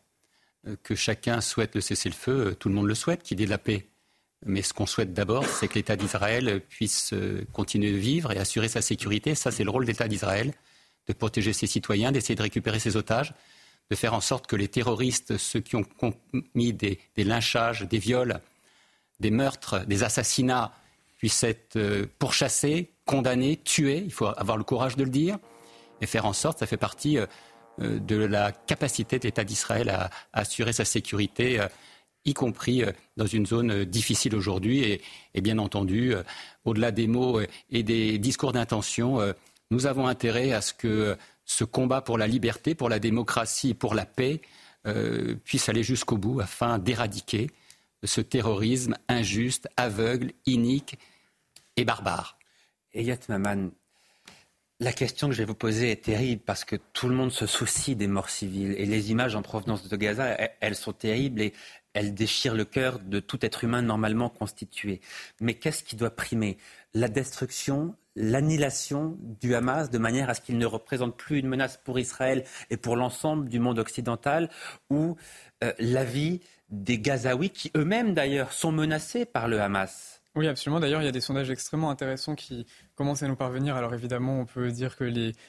[0.69, 3.51] Euh, que chacun souhaite le cessez-le-feu, tout le monde le souhaite, qu'il y ait de
[3.51, 3.89] la paix.
[4.47, 7.13] Mais ce qu'on souhaite d'abord, c'est que l'État d'Israël puisse
[7.53, 9.35] continuer de vivre et assurer sa sécurité.
[9.35, 10.55] Ça, c'est le rôle de l'État d'Israël,
[11.09, 13.35] de protéger ses citoyens, d'essayer de récupérer ses otages
[13.91, 18.41] de faire en sorte que les terroristes, ceux qui ont commis des, lynchages, des viols,
[19.19, 20.73] des meurtres, des assassinats,
[21.19, 24.03] puissent être euh, pourchassés, condamnés, tués.
[24.05, 25.39] Il faut avoir le courage de le dire
[26.01, 27.27] et faire en sorte, ça fait partie euh,
[27.83, 31.61] euh, de la capacité de l'État d'Israël à, assurer sa sécurité,
[32.25, 32.85] y compris
[33.17, 34.85] dans une zone difficile aujourd'hui.
[34.85, 35.03] Et,
[35.35, 36.15] et, bien entendu,
[36.65, 37.41] au-delà des mots
[37.71, 39.21] et des discours d'intention,
[39.71, 41.17] nous avons intérêt à ce que
[41.51, 44.41] ce combat pour la liberté, pour la démocratie, pour la paix
[44.87, 47.51] euh, puisse aller jusqu'au bout afin d'éradiquer
[48.05, 50.97] ce terrorisme injuste, aveugle, inique
[51.77, 52.39] et barbare.
[52.95, 53.71] Eyat Maman,
[54.79, 57.47] la question que je vais vous poser est terrible parce que tout le monde se
[57.47, 61.53] soucie des morts civiles et les images en provenance de Gaza, elles sont terribles et
[61.95, 65.01] elles déchirent le cœur de tout être humain normalement constitué.
[65.41, 66.59] Mais qu'est-ce qui doit primer?
[66.95, 71.79] La destruction, l'annihilation du Hamas de manière à ce qu'il ne représente plus une menace
[71.83, 74.51] pour Israël et pour l'ensemble du monde occidental,
[74.91, 75.17] ou
[75.63, 80.17] euh, la vie des Gazaouis qui eux-mêmes d'ailleurs sont menacés par le Hamas.
[80.37, 80.79] Oui, absolument.
[80.79, 82.65] D'ailleurs, il y a des sondages extrêmement intéressants qui
[82.95, 83.75] commencent à nous parvenir.
[83.75, 85.05] Alors évidemment, on peut dire que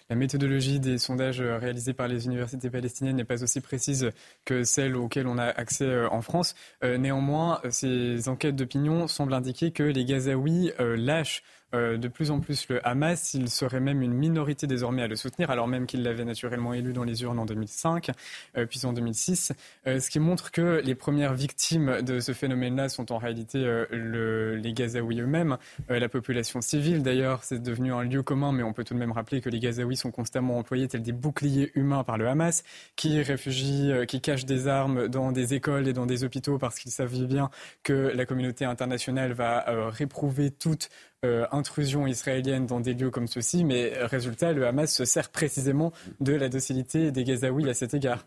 [0.10, 4.10] la méthodologie des sondages euh, réalisés par les universités palestiniennes n'est pas aussi précise
[4.44, 6.56] que celle auxquelles on a accès euh, en France.
[6.82, 12.68] néanmoins, ces enquêtes d'opinion semblent indiquer que les Gazaouis lâchent euh, de plus en plus
[12.70, 13.34] le Hamas.
[13.34, 16.94] Il serait même une minorité désormais à le soutenir, alors même qu'il l'avait naturellement élu
[16.94, 18.12] dans les urnes en 2005,
[18.58, 19.54] euh, puis en 2006.
[19.88, 23.60] Euh, ce qui montre que les premières victimes de ce phénomène-là sont en réalité
[23.92, 25.58] les Gazaouis eux-mêmes,
[25.90, 27.04] la population civile.
[27.04, 29.60] D'ailleurs, c'est devenu un lieu commun, mais on peut tout de même rappeler que les
[29.60, 32.64] Gazaouis sont constamment employés tels des boucliers humains par le Hamas,
[32.96, 36.92] qui réfugient, qui cachent des armes dans des écoles et dans des hôpitaux parce qu'ils
[36.92, 37.50] savent bien
[37.84, 40.90] que la communauté internationale va réprouver toute
[41.24, 45.30] euh, intrusion israélienne dans des lieux comme ceux-ci, mais euh, résultat, le Hamas se sert
[45.30, 48.26] précisément de la docilité des Gazaouis à cet égard.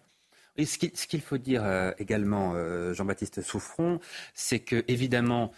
[0.56, 2.54] Et ce qu'il faut dire euh, également,
[2.92, 3.98] Jean-Baptiste Souffron,
[4.32, 5.50] c'est que évidemment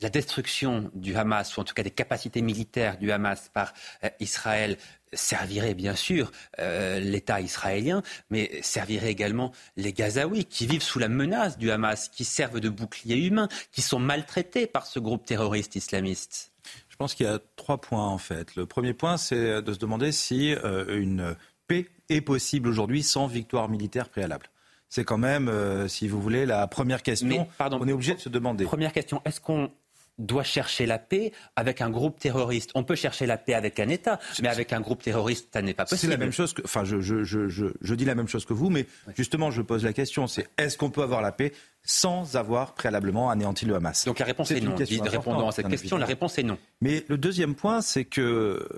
[0.00, 3.72] la destruction du Hamas, ou en tout cas des capacités militaires du Hamas par
[4.20, 4.76] Israël,
[5.12, 11.08] servirait bien sûr euh, l'État israélien, mais servirait également les Gazaouis qui vivent sous la
[11.08, 15.76] menace du Hamas, qui servent de boucliers humains, qui sont maltraités par ce groupe terroriste
[15.76, 16.52] islamiste.
[16.88, 18.56] Je pense qu'il y a trois points en fait.
[18.56, 23.26] Le premier point, c'est de se demander si euh, une paix est possible aujourd'hui sans
[23.26, 24.50] victoire militaire préalable.
[24.88, 27.46] C'est quand même, euh, si vous voulez, la première question.
[27.58, 28.64] pardon, on est obligé de se demander.
[28.64, 29.70] Première question, est-ce qu'on
[30.18, 32.70] doit chercher la paix avec un groupe terroriste.
[32.74, 35.74] On peut chercher la paix avec un État, mais avec un groupe terroriste, ça n'est
[35.74, 36.00] pas possible.
[36.00, 38.52] C'est la même chose que, enfin, je, je, je, je, dis la même chose que
[38.52, 38.86] vous, mais
[39.16, 41.52] justement, je pose la question, c'est est-ce qu'on peut avoir la paix
[41.84, 44.04] sans avoir préalablement anéanti le Hamas?
[44.04, 44.74] Donc la réponse est, non.
[44.76, 46.58] Répondant à cette question, la réponse est non.
[46.80, 48.68] Mais le deuxième point, c'est que euh,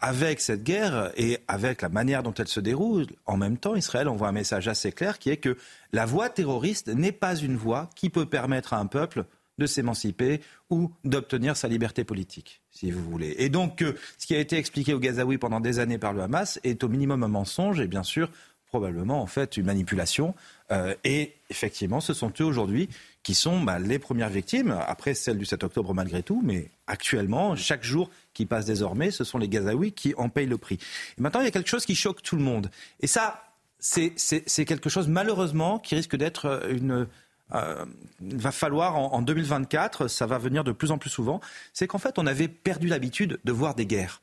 [0.00, 4.08] avec cette guerre et avec la manière dont elle se déroule, en même temps, Israël
[4.08, 5.56] envoie un message assez clair qui est que
[5.92, 9.24] la voie terroriste n'est pas une voie qui peut permettre à un peuple
[9.60, 13.36] de s'émanciper ou d'obtenir sa liberté politique, si vous voulez.
[13.38, 16.22] Et donc, euh, ce qui a été expliqué aux Gazaouis pendant des années par le
[16.22, 18.30] Hamas est au minimum un mensonge et bien sûr
[18.66, 20.34] probablement en fait une manipulation.
[20.70, 22.88] Euh, et effectivement, ce sont eux aujourd'hui
[23.22, 27.54] qui sont bah, les premières victimes, après celle du 7 octobre malgré tout, mais actuellement,
[27.56, 30.78] chaque jour qui passe désormais, ce sont les Gazaouis qui en payent le prix.
[31.18, 32.70] Et maintenant, il y a quelque chose qui choque tout le monde.
[33.00, 33.42] Et ça,
[33.78, 37.06] c'est quelque chose malheureusement qui risque d'être une
[37.54, 37.84] euh,
[38.20, 41.40] il va falloir en, 2024, ça va venir de plus en plus souvent,
[41.72, 44.22] c'est qu'en fait on avait perdu l'habitude de voir des guerres.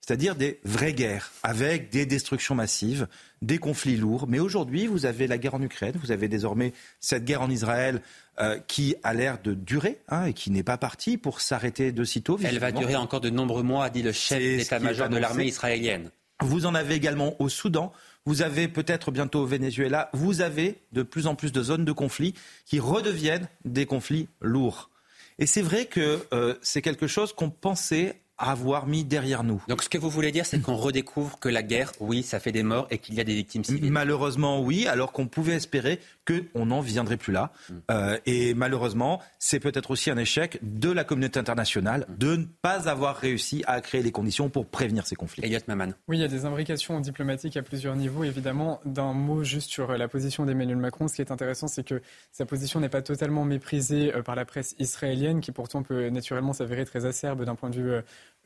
[0.00, 3.08] c'est-à-dire des vraies guerres, avec des destructions massives,
[3.42, 4.26] des conflits lourds.
[4.28, 8.00] Mais aujourd'hui, vous avez la guerre en Ukraine, vous avez désormais cette guerre en Israël
[8.38, 12.04] euh, qui a l'air de durer hein, et qui n'est pas partie pour s'arrêter de
[12.04, 12.38] sitôt.
[12.44, 16.10] Elle va durer encore de nombreux mois, a dit le chef d'état-major de l'armée israélienne.
[16.40, 17.92] Vous en avez également au Soudan.
[18.26, 20.10] Vous avez peut-être bientôt au Venezuela.
[20.12, 22.34] Vous avez de plus en plus de zones de conflit
[22.64, 24.90] qui redeviennent des conflits lourds.
[25.38, 29.62] Et c'est vrai que euh, c'est quelque chose qu'on pensait avoir mis derrière nous.
[29.68, 32.52] Donc ce que vous voulez dire, c'est qu'on redécouvre que la guerre, oui, ça fait
[32.52, 33.90] des morts et qu'il y a des victimes civiles.
[33.90, 37.52] Malheureusement, oui, alors qu'on pouvait espérer qu'on n'en viendrait plus là.
[37.68, 37.74] Mm.
[37.90, 42.16] Euh, et malheureusement, c'est peut-être aussi un échec de la communauté internationale mm.
[42.18, 45.44] de ne pas avoir réussi à créer les conditions pour prévenir ces conflits.
[45.44, 45.92] Elliot Maman.
[46.08, 48.24] Oui, il y a des imbrications diplomatiques à plusieurs niveaux.
[48.24, 52.02] Évidemment, d'un mot juste sur la position d'Emmanuel Macron, ce qui est intéressant, c'est que
[52.32, 56.52] sa position n'est pas totalement méprisée euh, par la presse israélienne, qui pourtant peut naturellement
[56.52, 58.02] s'avérer très acerbe d'un point de vue euh,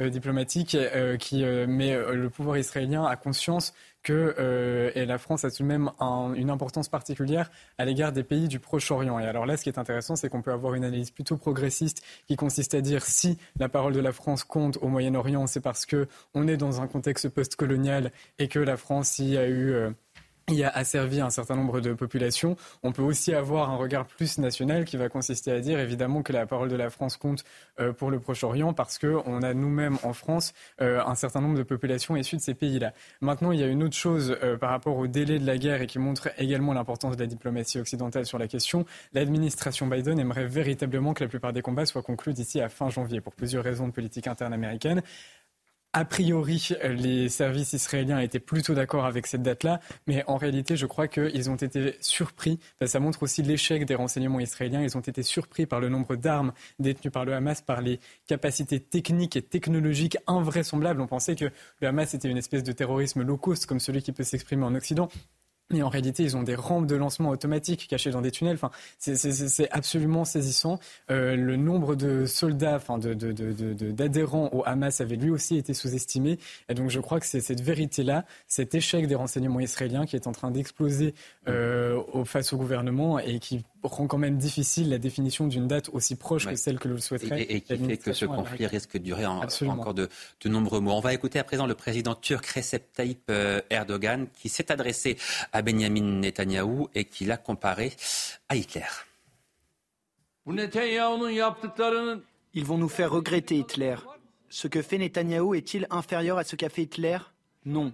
[0.08, 5.50] diplomatique euh, qui euh, met le pouvoir israélien à conscience que et la France a
[5.50, 9.18] tout de même une importance particulière à l'égard des pays du Proche-Orient.
[9.18, 12.02] Et alors là, ce qui est intéressant, c'est qu'on peut avoir une analyse plutôt progressiste
[12.26, 15.84] qui consiste à dire si la parole de la France compte au Moyen-Orient, c'est parce
[15.84, 19.74] que on est dans un contexte post-colonial et que la France y a eu
[20.50, 22.56] il a asservi un certain nombre de populations.
[22.82, 26.32] On peut aussi avoir un regard plus national qui va consister à dire évidemment que
[26.32, 27.44] la parole de la France compte
[27.80, 31.62] euh, pour le Proche-Orient parce qu'on a nous-mêmes en France euh, un certain nombre de
[31.62, 32.92] populations issues de ces pays-là.
[33.20, 35.82] Maintenant, il y a une autre chose euh, par rapport au délai de la guerre
[35.82, 38.84] et qui montre également l'importance de la diplomatie occidentale sur la question.
[39.12, 43.20] L'administration Biden aimerait véritablement que la plupart des combats soient conclus d'ici à fin janvier
[43.20, 45.02] pour plusieurs raisons de politique interne américaine.
[45.92, 50.86] A priori, les services israéliens étaient plutôt d'accord avec cette date-là, mais en réalité, je
[50.86, 52.60] crois qu'ils ont été surpris.
[52.86, 54.82] ça montre aussi l'échec des renseignements israéliens.
[54.82, 58.78] Ils ont été surpris par le nombre d'armes détenues par le Hamas, par les capacités
[58.78, 61.00] techniques et technologiques invraisemblables.
[61.00, 64.12] On pensait que le Hamas était une espèce de terrorisme low cost, comme celui qui
[64.12, 65.08] peut s'exprimer en Occident.
[65.70, 68.56] Mais en réalité, ils ont des rampes de lancement automatiques cachées dans des tunnels.
[68.56, 70.78] Enfin, c'est absolument saisissant.
[71.10, 75.74] Euh, le nombre de soldats, enfin, d'adhérents de, de, au Hamas avait lui aussi été
[75.74, 76.38] sous-estimé.
[76.68, 80.26] Et donc, je crois que c'est cette vérité-là, cet échec des renseignements israéliens qui est
[80.26, 81.14] en train d'exploser
[81.48, 86.16] euh, face au gouvernement et qui rend quand même difficile la définition d'une date aussi
[86.16, 87.42] proche que celle que l'on souhaiterait.
[87.48, 90.08] Et, qui fait que ce conflit risque de durer encore de,
[90.44, 90.94] nombreux mois.
[90.94, 95.16] On va écouter à présent le président turc Recep Tayyip euh, Erdogan qui s'est adressé
[95.52, 97.92] à Benjamin Netanyahou et qui l'a comparé
[98.48, 98.86] à Hitler.
[102.54, 103.96] Ils vont nous faire regretter Hitler.
[104.48, 107.18] Ce que fait Netanyahou est-il inférieur à ce qu'a fait Hitler?
[107.64, 107.92] Non.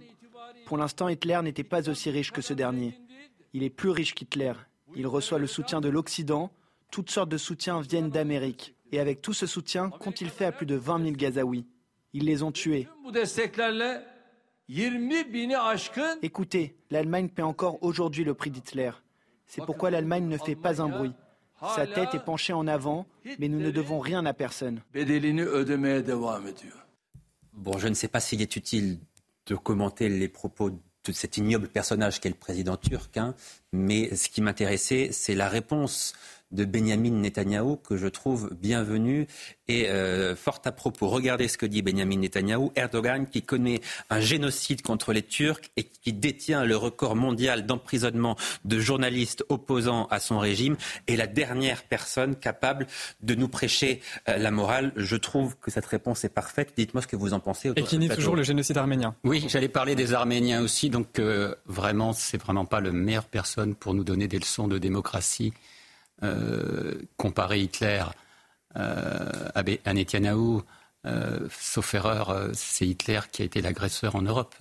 [0.65, 2.97] Pour l'instant, Hitler n'était pas aussi riche que ce dernier.
[3.53, 4.53] Il est plus riche qu'Hitler.
[4.95, 6.51] Il reçoit le soutien de l'Occident.
[6.91, 8.75] Toutes sortes de soutiens viennent d'Amérique.
[8.91, 11.65] Et avec tout ce soutien, qu'ont-ils fait à plus de 20 000 Gazaouis?
[12.13, 12.87] Ils les ont tués.
[16.21, 18.91] Écoutez, l'Allemagne paie encore aujourd'hui le prix d'Hitler.
[19.45, 21.13] C'est pourquoi l'Allemagne ne fait pas un bruit.
[21.75, 23.07] Sa tête est penchée en avant,
[23.39, 24.81] mais nous ne devons rien à personne.
[27.53, 28.99] Bon, je ne sais pas s'il est utile
[29.45, 33.33] de commenter les propos de cet ignoble personnage qu'est le président turc, hein,
[33.71, 36.13] mais ce qui m'intéressait, c'est la réponse
[36.51, 39.27] de Benjamin Netanyahou que je trouve bienvenue
[39.67, 41.07] et euh, fort à propos.
[41.07, 42.71] Regardez ce que dit Benjamin Netanyahou.
[42.75, 48.37] Erdogan qui connaît un génocide contre les Turcs et qui détient le record mondial d'emprisonnement
[48.65, 50.77] de journalistes opposants à son régime
[51.07, 52.87] est la dernière personne capable
[53.21, 54.93] de nous prêcher euh, la morale.
[54.95, 56.73] Je trouve que cette réponse est parfaite.
[56.77, 57.71] Dites-moi ce que vous en pensez.
[57.75, 59.15] Et qui nie toujours le génocide arménien.
[59.23, 60.89] Oui, j'allais parler des Arméniens aussi.
[60.89, 64.77] Donc euh, vraiment, c'est vraiment pas la meilleure personne pour nous donner des leçons de
[64.77, 65.53] démocratie.
[66.23, 68.03] Euh, comparer Hitler
[68.75, 70.61] euh, à, Netanyahu,
[71.05, 74.55] euh, sauf erreur, c'est Hitler qui a été l'agresseur en Europe.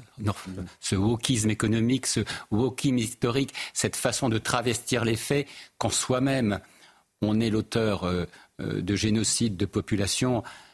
[0.80, 2.20] Ce wokisme économique, ce
[2.50, 5.46] wokisme historique, cette façon de travestir les faits,
[5.78, 6.60] quand soi-même
[7.22, 8.06] on est l'auteur
[8.58, 10.65] de génocide de population, euh,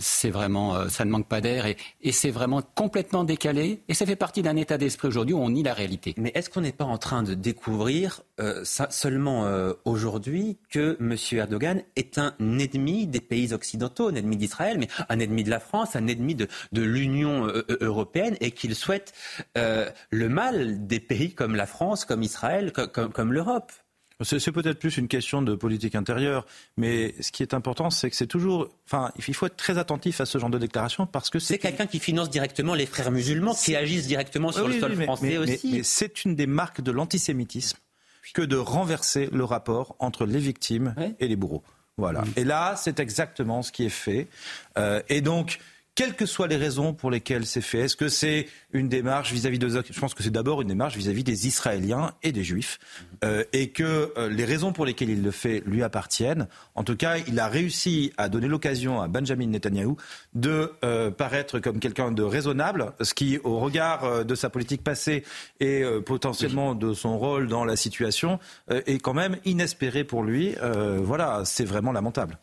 [0.00, 1.76] c'est vraiment, euh, ça ne manque pas d'air et,
[2.12, 5.62] c'est vraiment complètement décalé et ça fait partie d'un état d'esprit aujourd'hui où on nie
[5.62, 6.14] la réalité.
[6.18, 9.48] Mais est-ce qu'on n'est pas en train de découvrir euh, seulement
[9.84, 11.16] aujourd'hui que M.
[11.32, 15.60] Erdogan est un ennemi des pays occidentaux, un ennemi d'Israël, mais un ennemi de la
[15.60, 17.50] France, un ennemi de, l'Union
[17.80, 19.12] européenne et qu'il souhaite
[19.54, 23.72] le mal des pays comme la France, comme Israël, comme l'Europe?
[24.20, 28.16] C'est peut-être plus une question de politique intérieure, mais ce qui est important, c'est que
[28.16, 28.68] c'est toujours.
[28.86, 31.58] Enfin, il faut être très attentif à ce genre de déclaration parce que c'est.
[31.58, 35.72] quelqu'un qui finance directement les frères musulmans, qui agissent directement sur le sol français aussi.
[35.72, 37.78] Mais c'est une des marques de l'antisémitisme
[38.34, 41.62] que de renverser le rapport entre les victimes et les bourreaux.
[41.98, 42.24] Voilà.
[42.36, 44.28] Et là, c'est exactement ce qui est fait.
[44.78, 45.58] Euh, et donc,
[45.94, 47.80] quelles que soient les raisons pour lesquelles c'est fait.
[47.80, 49.68] Est-ce que c'est une démarche vis-à-vis de...
[49.68, 52.78] Je pense que c'est d'abord une démarche vis-à-vis des Israéliens et des Juifs,
[53.24, 56.48] euh, et que euh, les raisons pour lesquelles il le fait lui appartiennent.
[56.74, 59.96] En tout cas, il a réussi à donner l'occasion à Benjamin Netanyahou
[60.34, 65.24] de euh, paraître comme quelqu'un de raisonnable, ce qui, au regard de sa politique passée
[65.60, 68.38] et potentiellement de son rôle dans la situation,
[68.68, 70.54] est quand même inespéré pour lui.
[71.02, 72.38] voilà, c'est vraiment lamentable.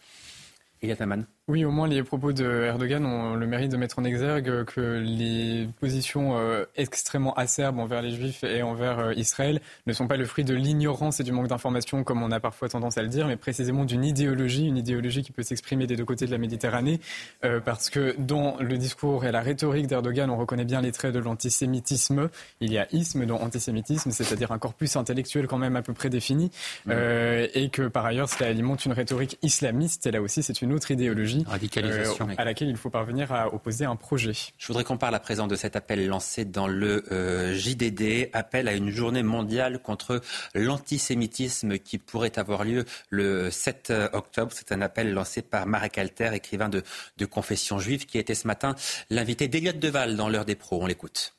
[0.97, 1.25] Taman.
[1.49, 5.01] Oui, au moins les propos de Erdogan ont le mérite de mettre en exergue que
[5.03, 10.15] les positions euh, extrêmement acerbes envers les Juifs et envers euh, Israël ne sont pas
[10.15, 13.07] le fruit de l'ignorance et du manque d'information, comme on a parfois tendance à le
[13.07, 16.37] dire, mais précisément d'une idéologie, une idéologie qui peut s'exprimer des deux côtés de la
[16.37, 17.01] Méditerranée,
[17.43, 21.15] euh, parce que dans le discours et la rhétorique d'Erdogan, on reconnaît bien les traits
[21.15, 22.29] de l'antisémitisme.
[22.61, 26.11] Il y a isme dans antisémitisme, c'est-à-dire un corpus intellectuel quand même à peu près
[26.11, 26.51] défini,
[26.87, 30.91] et que par ailleurs cela alimente une rhétorique islamiste, et là aussi c'est une autre
[30.91, 32.29] idéologie Radicalisation.
[32.29, 34.33] Euh, à laquelle il faut parvenir à opposer un projet.
[34.57, 38.67] Je voudrais qu'on parle à présent de cet appel lancé dans le euh, JDD, appel
[38.67, 40.21] à une journée mondiale contre
[40.53, 44.51] l'antisémitisme qui pourrait avoir lieu le 7 octobre.
[44.53, 46.83] C'est un appel lancé par Marek Alter, écrivain de,
[47.25, 48.75] confession juive, qui était ce matin
[49.09, 50.81] l'invité d'Eliott Deval dans l'heure des pros.
[50.81, 51.35] On l'écoute.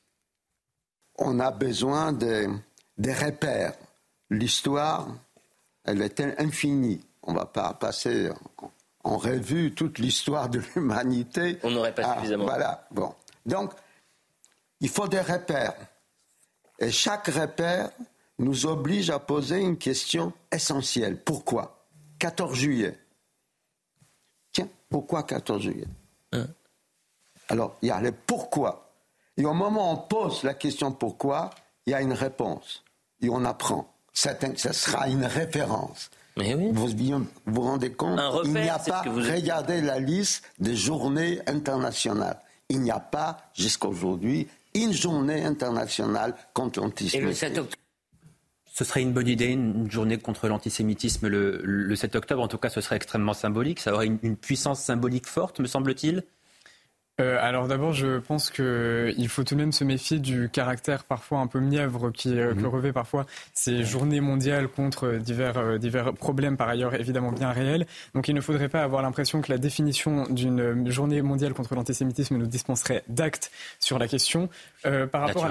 [1.17, 2.47] On a besoin de,
[2.97, 3.73] des repères.
[4.29, 5.07] L'histoire,
[5.83, 7.01] elle est infinie.
[7.23, 8.29] On ne va pas passer
[9.03, 11.57] on revue toute l'histoire de l'humanité.
[11.63, 12.45] On n'aurait pas ah, suffisamment.
[12.45, 12.87] Voilà.
[12.91, 13.13] Bon.
[13.45, 13.73] Donc,
[14.79, 15.75] il faut des repères.
[16.79, 17.91] Et chaque repère
[18.39, 21.21] nous oblige à poser une question essentielle.
[21.23, 21.85] Pourquoi?
[22.19, 22.97] 14 juillet.
[24.51, 25.87] Tiens, pourquoi 14 juillet?
[26.33, 26.47] Hein?
[27.49, 28.93] Alors, il y a le pourquoi.
[29.37, 31.49] Et au moment où on pose la question pourquoi,
[31.85, 32.83] il y a une réponse.
[33.21, 33.93] Et on apprend.
[34.13, 34.35] Ça
[34.73, 36.09] sera une référence.
[36.37, 36.87] Vous
[37.45, 42.39] vous rendez compte Il n'y a pas, regardez la liste des journées internationales.
[42.69, 47.67] Il n'y a pas, jusqu'à aujourd'hui, une journée internationale contre l'antisémitisme.
[48.73, 52.41] Ce serait une bonne idée, une journée contre l'antisémitisme le, 7 octobre.
[52.41, 53.81] En tout cas, ce serait extrêmement symbolique.
[53.81, 56.23] Ça aurait une puissance symbolique forte, me semble-t-il.
[57.19, 61.39] Euh, alors d'abord, je pense qu'il faut tout de même se méfier du caractère parfois
[61.39, 62.65] un peu mièvre qui, euh, mhm.
[62.65, 67.85] revêt parfois ces journées mondiales contre divers, euh, divers problèmes par ailleurs évidemment bien réels.
[68.15, 72.37] Donc il ne faudrait pas avoir l'impression que la définition d'une journée mondiale contre l'antisémitisme
[72.37, 74.49] nous dispenserait d'actes sur la question.
[74.83, 75.49] par rapport À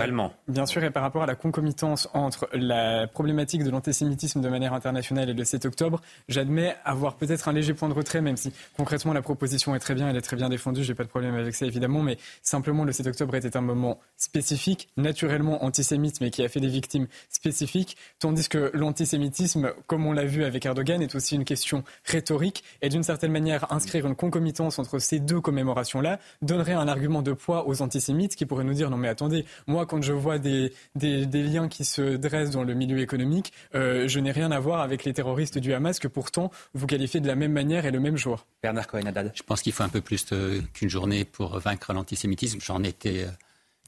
[0.48, 4.72] bien sûr, et par rapport à la concomitance entre la problématique de l'antisémitisme de manière
[4.72, 8.52] internationale et le 7 octobre, j'admets avoir peut-être un léger point de retrait, même si
[8.76, 11.34] concrètement la proposition est très bien, elle est très bien défendue, j'ai pas de problème
[11.34, 16.30] avec ça évidemment, mais simplement le 7 octobre était un moment spécifique, naturellement antisémite, mais
[16.30, 21.02] qui a fait des victimes spécifiques, tandis que l'antisémitisme, comme on l'a vu avec Erdogan,
[21.02, 25.40] est aussi une question rhétorique, et d'une certaine manière, inscrire une concomitance entre ces deux
[25.40, 29.44] commémorations-là donnerait un argument de poids aux antisémites qui pourraient nous dire, non mais attendez,
[29.66, 34.08] moi quand je vois des, des, liens qui se dressent dans le milieu économique, euh,
[34.08, 37.26] je n'ai rien à voir avec les terroristes du Hamas que pourtant vous qualifiez de
[37.26, 38.46] la même manière et le même jour.
[38.62, 40.26] Bernard Cohen Je pense qu'il faut un peu plus
[40.74, 42.60] qu'une journée pour vaincre l'antisémitisme.
[42.60, 43.30] J'en étais euh,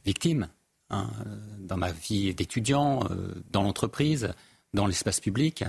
[0.04, 0.48] victime
[0.90, 1.10] hein,
[1.58, 4.32] dans ma vie d'étudiant, euh, dans l'entreprise,
[4.74, 5.64] dans l'espace public,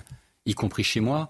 [0.46, 1.30] y compris chez moi.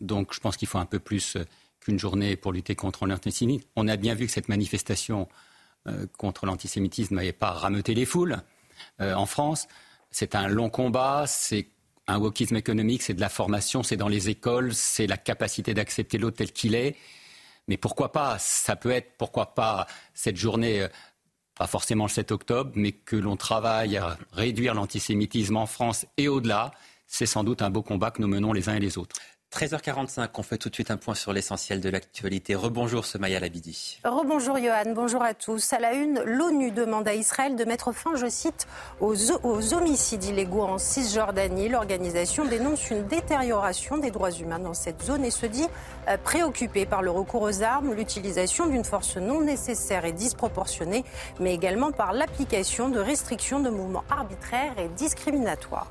[0.00, 1.44] Donc je pense qu'il faut un peu plus euh,
[1.80, 3.68] qu'une journée pour lutter contre l'antisémitisme.
[3.76, 5.28] On a bien vu que cette manifestation
[6.18, 8.36] contre l'antisémitisme n'avait pas rameuté les foules
[8.98, 9.66] en France.
[10.10, 11.68] C'est un long combat, c'est
[12.06, 16.18] un wokisme économique, c'est de la formation, c'est dans les écoles, c'est la capacité d'accepter
[16.18, 16.96] l'autre tel qu'il est.
[17.68, 20.88] Mais pourquoi pas Ça peut être, pourquoi pas, cette journée, euh,
[21.54, 26.28] pas forcément le 7 octobre, mais que l'on travaille à réduire l'antisémitisme en France et
[26.28, 26.72] au-delà.
[27.06, 29.16] C'est sans doute un beau combat que nous menons les uns et les autres.
[29.52, 32.54] 13h45, on fait tout de suite un point sur l'essentiel de l'actualité.
[32.54, 33.98] Rebonjour Maya Labidi.
[34.04, 35.72] Rebonjour Johan, bonjour à tous.
[35.72, 38.68] À la une, l'ONU demande à Israël de mettre fin, je cite,
[39.00, 41.68] aux, aux homicides illégaux en Cisjordanie.
[41.68, 45.66] L'organisation dénonce une détérioration des droits humains dans cette zone et se dit
[46.08, 51.04] euh, préoccupée par le recours aux armes, l'utilisation d'une force non nécessaire et disproportionnée,
[51.40, 55.88] mais également par l'application de restrictions de mouvements arbitraires et discriminatoires.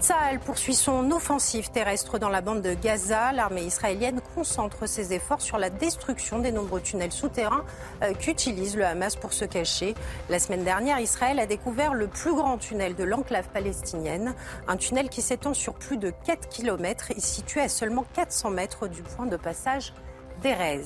[0.00, 3.32] Tsahal poursuit son offensive terrestre dans la bande de Gaza.
[3.32, 7.64] L'armée israélienne concentre ses efforts sur la destruction des nombreux tunnels souterrains
[8.02, 9.94] euh, qu'utilise le Hamas pour se cacher.
[10.28, 14.34] La semaine dernière, Israël a découvert le plus grand tunnel de l'enclave palestinienne,
[14.68, 18.88] un tunnel qui s'étend sur plus de 4 km et situé à seulement 400 mètres
[18.88, 19.94] du point de passage
[20.42, 20.82] d'Erez.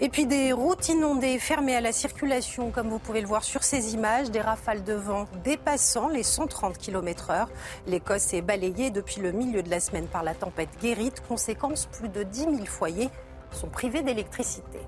[0.00, 3.62] Et puis des routes inondées, fermées à la circulation, comme vous pouvez le voir sur
[3.62, 7.46] ces images, des rafales de vent dépassant les 130 km/h.
[7.86, 11.22] L'Écosse est balayée depuis le milieu de la semaine par la tempête Guérite.
[11.28, 13.08] Conséquence, plus de 10 000 foyers
[13.52, 14.80] sont privés d'électricité.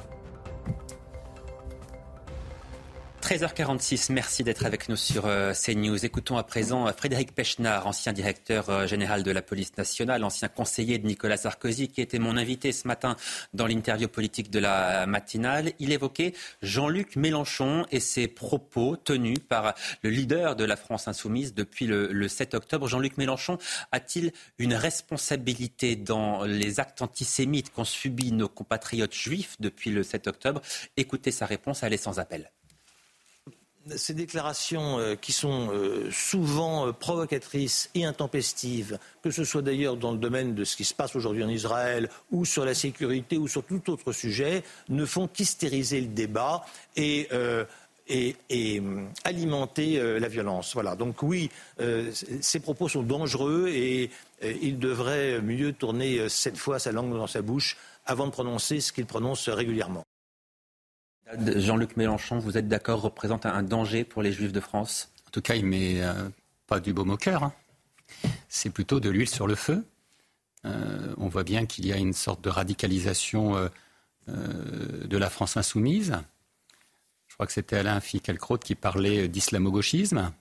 [3.23, 6.05] 13h46, merci d'être avec nous sur euh, CNews.
[6.05, 10.49] Écoutons à présent euh, Frédéric Pechnard, ancien directeur euh, général de la police nationale, ancien
[10.49, 13.17] conseiller de Nicolas Sarkozy, qui était mon invité ce matin
[13.53, 15.73] dans l'interview politique de la matinale.
[15.79, 21.55] Il évoquait Jean-Luc Mélenchon et ses propos tenus par le leader de la France insoumise
[21.55, 22.87] depuis le, le 7 octobre.
[22.87, 23.59] Jean-Luc Mélenchon
[23.93, 30.29] a-t-il une responsabilité dans les actes antisémites qu'ont subis nos compatriotes juifs depuis le 7
[30.29, 30.61] octobre?
[30.97, 32.51] Écoutez sa réponse, elle est sans appel
[33.95, 39.97] ces déclarations euh, qui sont euh, souvent euh, provocatrices et intempestives, que ce soit d'ailleurs
[39.97, 43.39] dans le domaine de ce qui se passe aujourd'hui en Israël ou sur la sécurité
[43.39, 46.65] ou sur tout autre sujet, ne font qu'hystériser le débat
[46.97, 47.29] et,
[48.09, 48.83] et,
[49.25, 50.75] alimenter la violence.
[50.75, 50.97] Voilà.
[50.97, 51.51] Donc oui,
[52.41, 54.11] ces propos sont dangereux et
[54.43, 58.93] il devrait mieux tourner cette fois sa langue dans sa bouche avant de prononcer ce
[58.93, 60.05] qu'il prononce régulièrement.
[61.57, 65.11] Jean-Luc Mélenchon, vous êtes d'accord, représente un danger pour les Juifs de France?
[65.27, 66.13] En tout cas, il met euh,
[66.67, 67.43] pas du baume au cœur.
[67.43, 67.53] Hein.
[68.49, 69.85] C'est plutôt de l'huile sur le feu.
[70.65, 73.69] Euh, on voit bien qu'il y a une sorte de radicalisation euh,
[74.29, 76.17] de la France insoumise.
[77.29, 80.33] Je crois que c'était Alain Finkielkraut qui parlait d'islamo-gauchisme.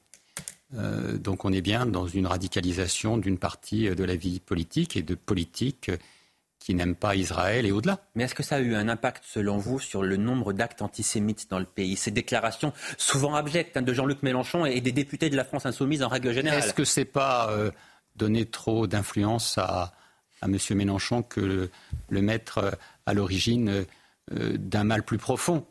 [0.71, 5.13] donc on est bien dans une radicalisation d'une partie de la vie politique et de
[5.13, 5.91] politique
[6.65, 7.99] qui n'aiment pas Israël et au-delà.
[8.15, 11.47] Mais est-ce que ça a eu un impact, selon vous, sur le nombre d'actes antisémites
[11.47, 11.95] dans le pays?
[11.95, 16.01] Ces déclarations souvent abjectes hein, de Jean-Luc Mélenchon et des députés de la France insoumise
[16.01, 16.57] en règle générale.
[16.57, 17.69] Est-ce que c'est pas euh,
[18.15, 19.93] donner trop d'influence à,
[20.41, 20.57] à M.
[20.71, 21.69] Mélenchon que le,
[22.09, 22.71] le mettre euh,
[23.05, 23.85] à l'origine
[24.33, 25.67] euh, d'un mal plus profond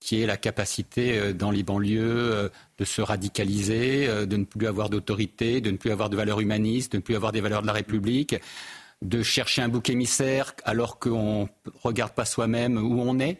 [0.00, 5.60] qui est la capacité dans les banlieues de se radicaliser, de ne plus avoir d'autorité,
[5.60, 7.72] de ne plus avoir de valeurs humanistes, de ne plus avoir des valeurs de la
[7.72, 8.36] République,
[9.02, 13.38] de chercher un bouc émissaire alors qu'on ne regarde pas soi-même où on est.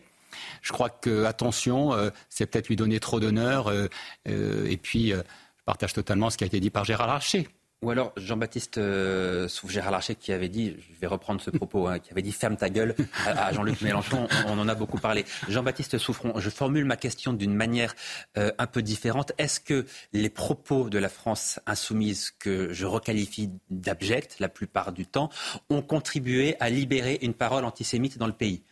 [0.62, 3.68] Je crois que, attention, euh, c'est peut-être lui donner trop d'honneur.
[3.68, 3.88] Euh,
[4.28, 7.48] euh, et puis, je partage totalement ce qui a été dit par Gérard Larcher.
[7.80, 12.00] Ou alors Jean-Baptiste euh, Gérard Larcher qui avait dit, je vais reprendre ce propos, hein,
[12.00, 15.24] qui avait dit ferme ta gueule à, Jean-Luc Mélenchon, on, en a beaucoup parlé.
[15.48, 17.94] Jean-Baptiste Souffron, je formule ma question d'une manière
[18.36, 19.30] euh, un peu différente.
[19.38, 25.06] Est-ce que les propos de la France insoumise, que je requalifie d'abject la plupart du
[25.06, 25.30] temps,
[25.70, 28.64] ont contribué à libérer une parole antisémite dans le pays?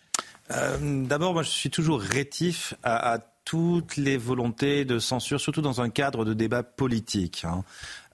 [0.50, 5.80] Euh, D'abord, moi je suis toujours rétif à, toutes les volontés de censure, surtout dans
[5.80, 7.44] un cadre de débat politique.
[7.44, 7.62] Hein.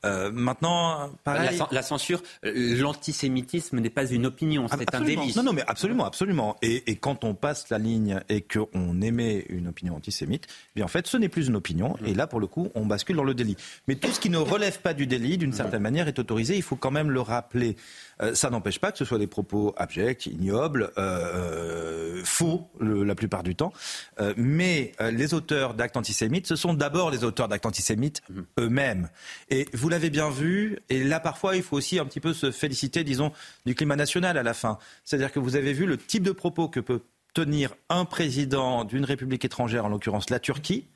[0.04, 1.58] Euh, maintenant, pareil...
[1.70, 5.32] la, censure, l'antisémitisme n'est pas une opinion, c'est un délit.
[5.36, 6.56] Non, non, mais absolument, absolument.
[6.62, 10.84] Et, et quand on passe la ligne et qu'on émet une opinion antisémite, eh bien
[10.84, 11.96] en fait, ce n'est plus une opinion.
[12.04, 13.56] Et là, pour le coup, on bascule dans le délit.
[13.86, 16.56] Mais tout ce qui ne relève pas du délit, d'une certaine manière, est autorisé.
[16.56, 17.76] Il faut quand même le rappeler.
[18.20, 23.42] Euh, ça n'empêche pas que ce soit des propos abjects, ignobles, euh, faux la plupart
[23.42, 23.72] du temps.
[24.20, 28.44] Euh, mais les auteurs d'actes antisémites, ce sont d'abord les auteurs d'actes antisémites mhm.
[28.60, 29.08] eux-mêmes.
[29.50, 32.50] Et vous l'avez bien vu, et là parfois il faut aussi un petit peu se
[32.50, 33.32] féliciter, disons,
[33.66, 34.78] du climat national à la fin.
[35.04, 37.02] C'est-à-dire que vous avez vu le type de propos que peut
[37.34, 40.86] tenir un président d'une république étrangère, en l'occurrence la Turquie.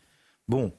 [0.48, 0.72] Bon,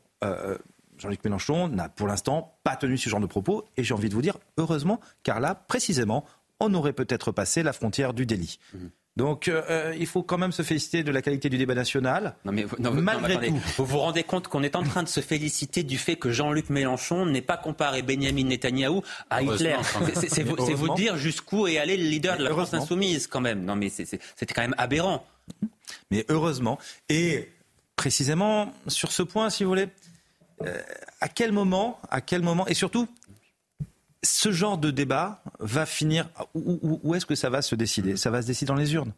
[0.98, 4.14] Jean-Luc Mélenchon n'a pour l'instant pas tenu ce genre de propos, et j'ai envie de
[4.14, 6.26] vous dire, heureusement, car là, précisément,
[6.59, 8.59] on aurait peut-être passé la frontière du délit.
[8.74, 8.90] Mhm.
[9.17, 12.35] Donc, euh, euh, il faut quand même se féliciter de la qualité du débat national.
[12.45, 12.67] Non, mais,
[13.01, 13.59] malgré tout.
[13.77, 16.69] Vous vous rendez compte qu'on est en train de se féliciter du fait que Jean-Luc
[16.69, 19.01] Mélenchon n'ait pas comparé Benjamin Netanyahou
[19.32, 19.76] à Hitler.
[20.14, 23.66] C'est vous, dire jusqu'où est allé le leader de la France insoumise, quand même.
[23.66, 24.19] Non, mais c'était
[24.53, 25.26] quand même aberrant.
[26.11, 26.77] Mais heureusement.
[27.09, 27.50] Et
[27.95, 29.88] précisément, sur ce point, si vous voulez,
[30.64, 30.82] euh,
[31.22, 33.08] à quel moment, à quel moment, et surtout,
[34.24, 36.30] ce genre de débat va finir.
[36.53, 38.18] Où, est-ce que ça va se décider?
[38.18, 39.14] Ça va se décider dans les urnes.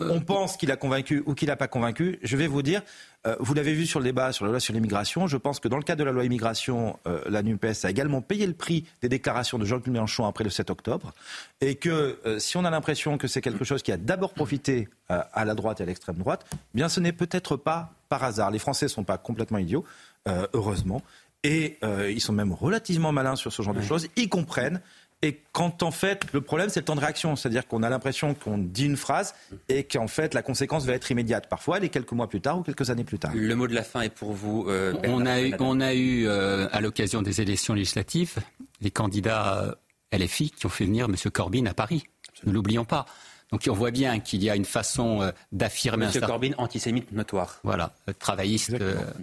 [0.00, 2.18] Euh, On pense qu'il a convaincu ou qu'il n'a pas convaincu.
[2.22, 2.82] Je vais vous dire,
[3.26, 5.26] euh, vous l'avez vu sur le débat sur la loi sur l'immigration.
[5.26, 8.22] Je pense que dans le cadre de la loi immigration, euh, la NUPES a également
[8.22, 11.12] payé le prix des déclarations de Jean-Luc Mélenchon après le 7 octobre.
[11.60, 15.44] Et que si on a l'impression que c'est quelque chose qui a d'abord profité à
[15.44, 18.50] la droite et à l'extrême droite, eh bien ce n'est peut-être pas par hasard.
[18.50, 19.84] Les Français ne sont pas complètement idiots,
[20.26, 21.02] heureusement.
[21.44, 24.08] Et euh, ils sont même relativement malins sur ce genre de choses.
[24.16, 24.80] Ils comprennent.
[25.24, 27.36] Et quand en fait, le problème, c'est le temps de réaction.
[27.36, 29.34] C'est-à-dire qu'on a l'impression qu'on dit une phrase
[29.68, 31.48] et qu'en fait, la conséquence va être immédiate.
[31.48, 33.32] Parfois, elle est quelques mois plus tard ou quelques années plus tard.
[33.34, 34.66] Le mot de la fin est pour vous.
[34.68, 38.38] Euh, on, a eu, on a eu, euh, à l'occasion des élections législatives,
[38.80, 39.76] les candidats
[40.12, 41.16] LFI qui ont fait venir M.
[41.32, 42.04] Corbyn à Paris.
[42.44, 43.06] Ne l'oublions pas.
[43.52, 46.06] Donc on voit bien qu'il y a une façon d'affirmer...
[46.06, 46.20] M.
[46.22, 47.60] Corbyn, antisémite notoire.
[47.62, 48.74] Voilà, travailliste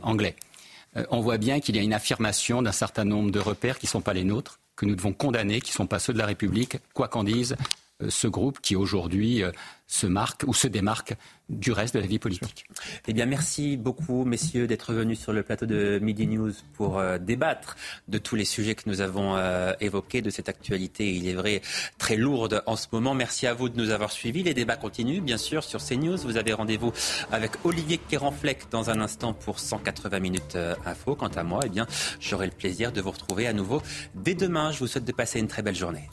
[0.02, 0.36] anglais.
[0.98, 3.86] Euh, on voit bien qu'il y a une affirmation d'un certain nombre de repères qui
[3.86, 6.18] ne sont pas les nôtres, que nous devons condamner, qui ne sont pas ceux de
[6.18, 7.56] la République, quoi qu'en disent
[8.08, 9.44] ce groupe qui aujourd'hui
[9.90, 11.16] se marque ou se démarque
[11.50, 12.66] du reste de la vie politique.
[13.08, 17.18] Eh bien, merci beaucoup, messieurs, d'être venus sur le plateau de Midi News pour euh,
[17.18, 17.76] débattre
[18.08, 21.62] de tous les sujets que nous avons euh, évoqués, de cette actualité, il est vrai,
[21.98, 23.16] très lourde en ce moment.
[23.16, 24.44] Merci à vous de nous avoir suivis.
[24.44, 26.18] Les débats continuent, bien sûr, sur CNews.
[26.18, 26.94] Vous avez rendez-vous
[27.32, 31.16] avec Olivier Kéranfleck dans un instant pour 180 minutes euh, info.
[31.16, 31.88] Quant à moi, eh bien,
[32.20, 33.82] j'aurai le plaisir de vous retrouver à nouveau
[34.14, 34.72] dès demain.
[34.72, 36.10] Je vous souhaite de passer une très belle journée.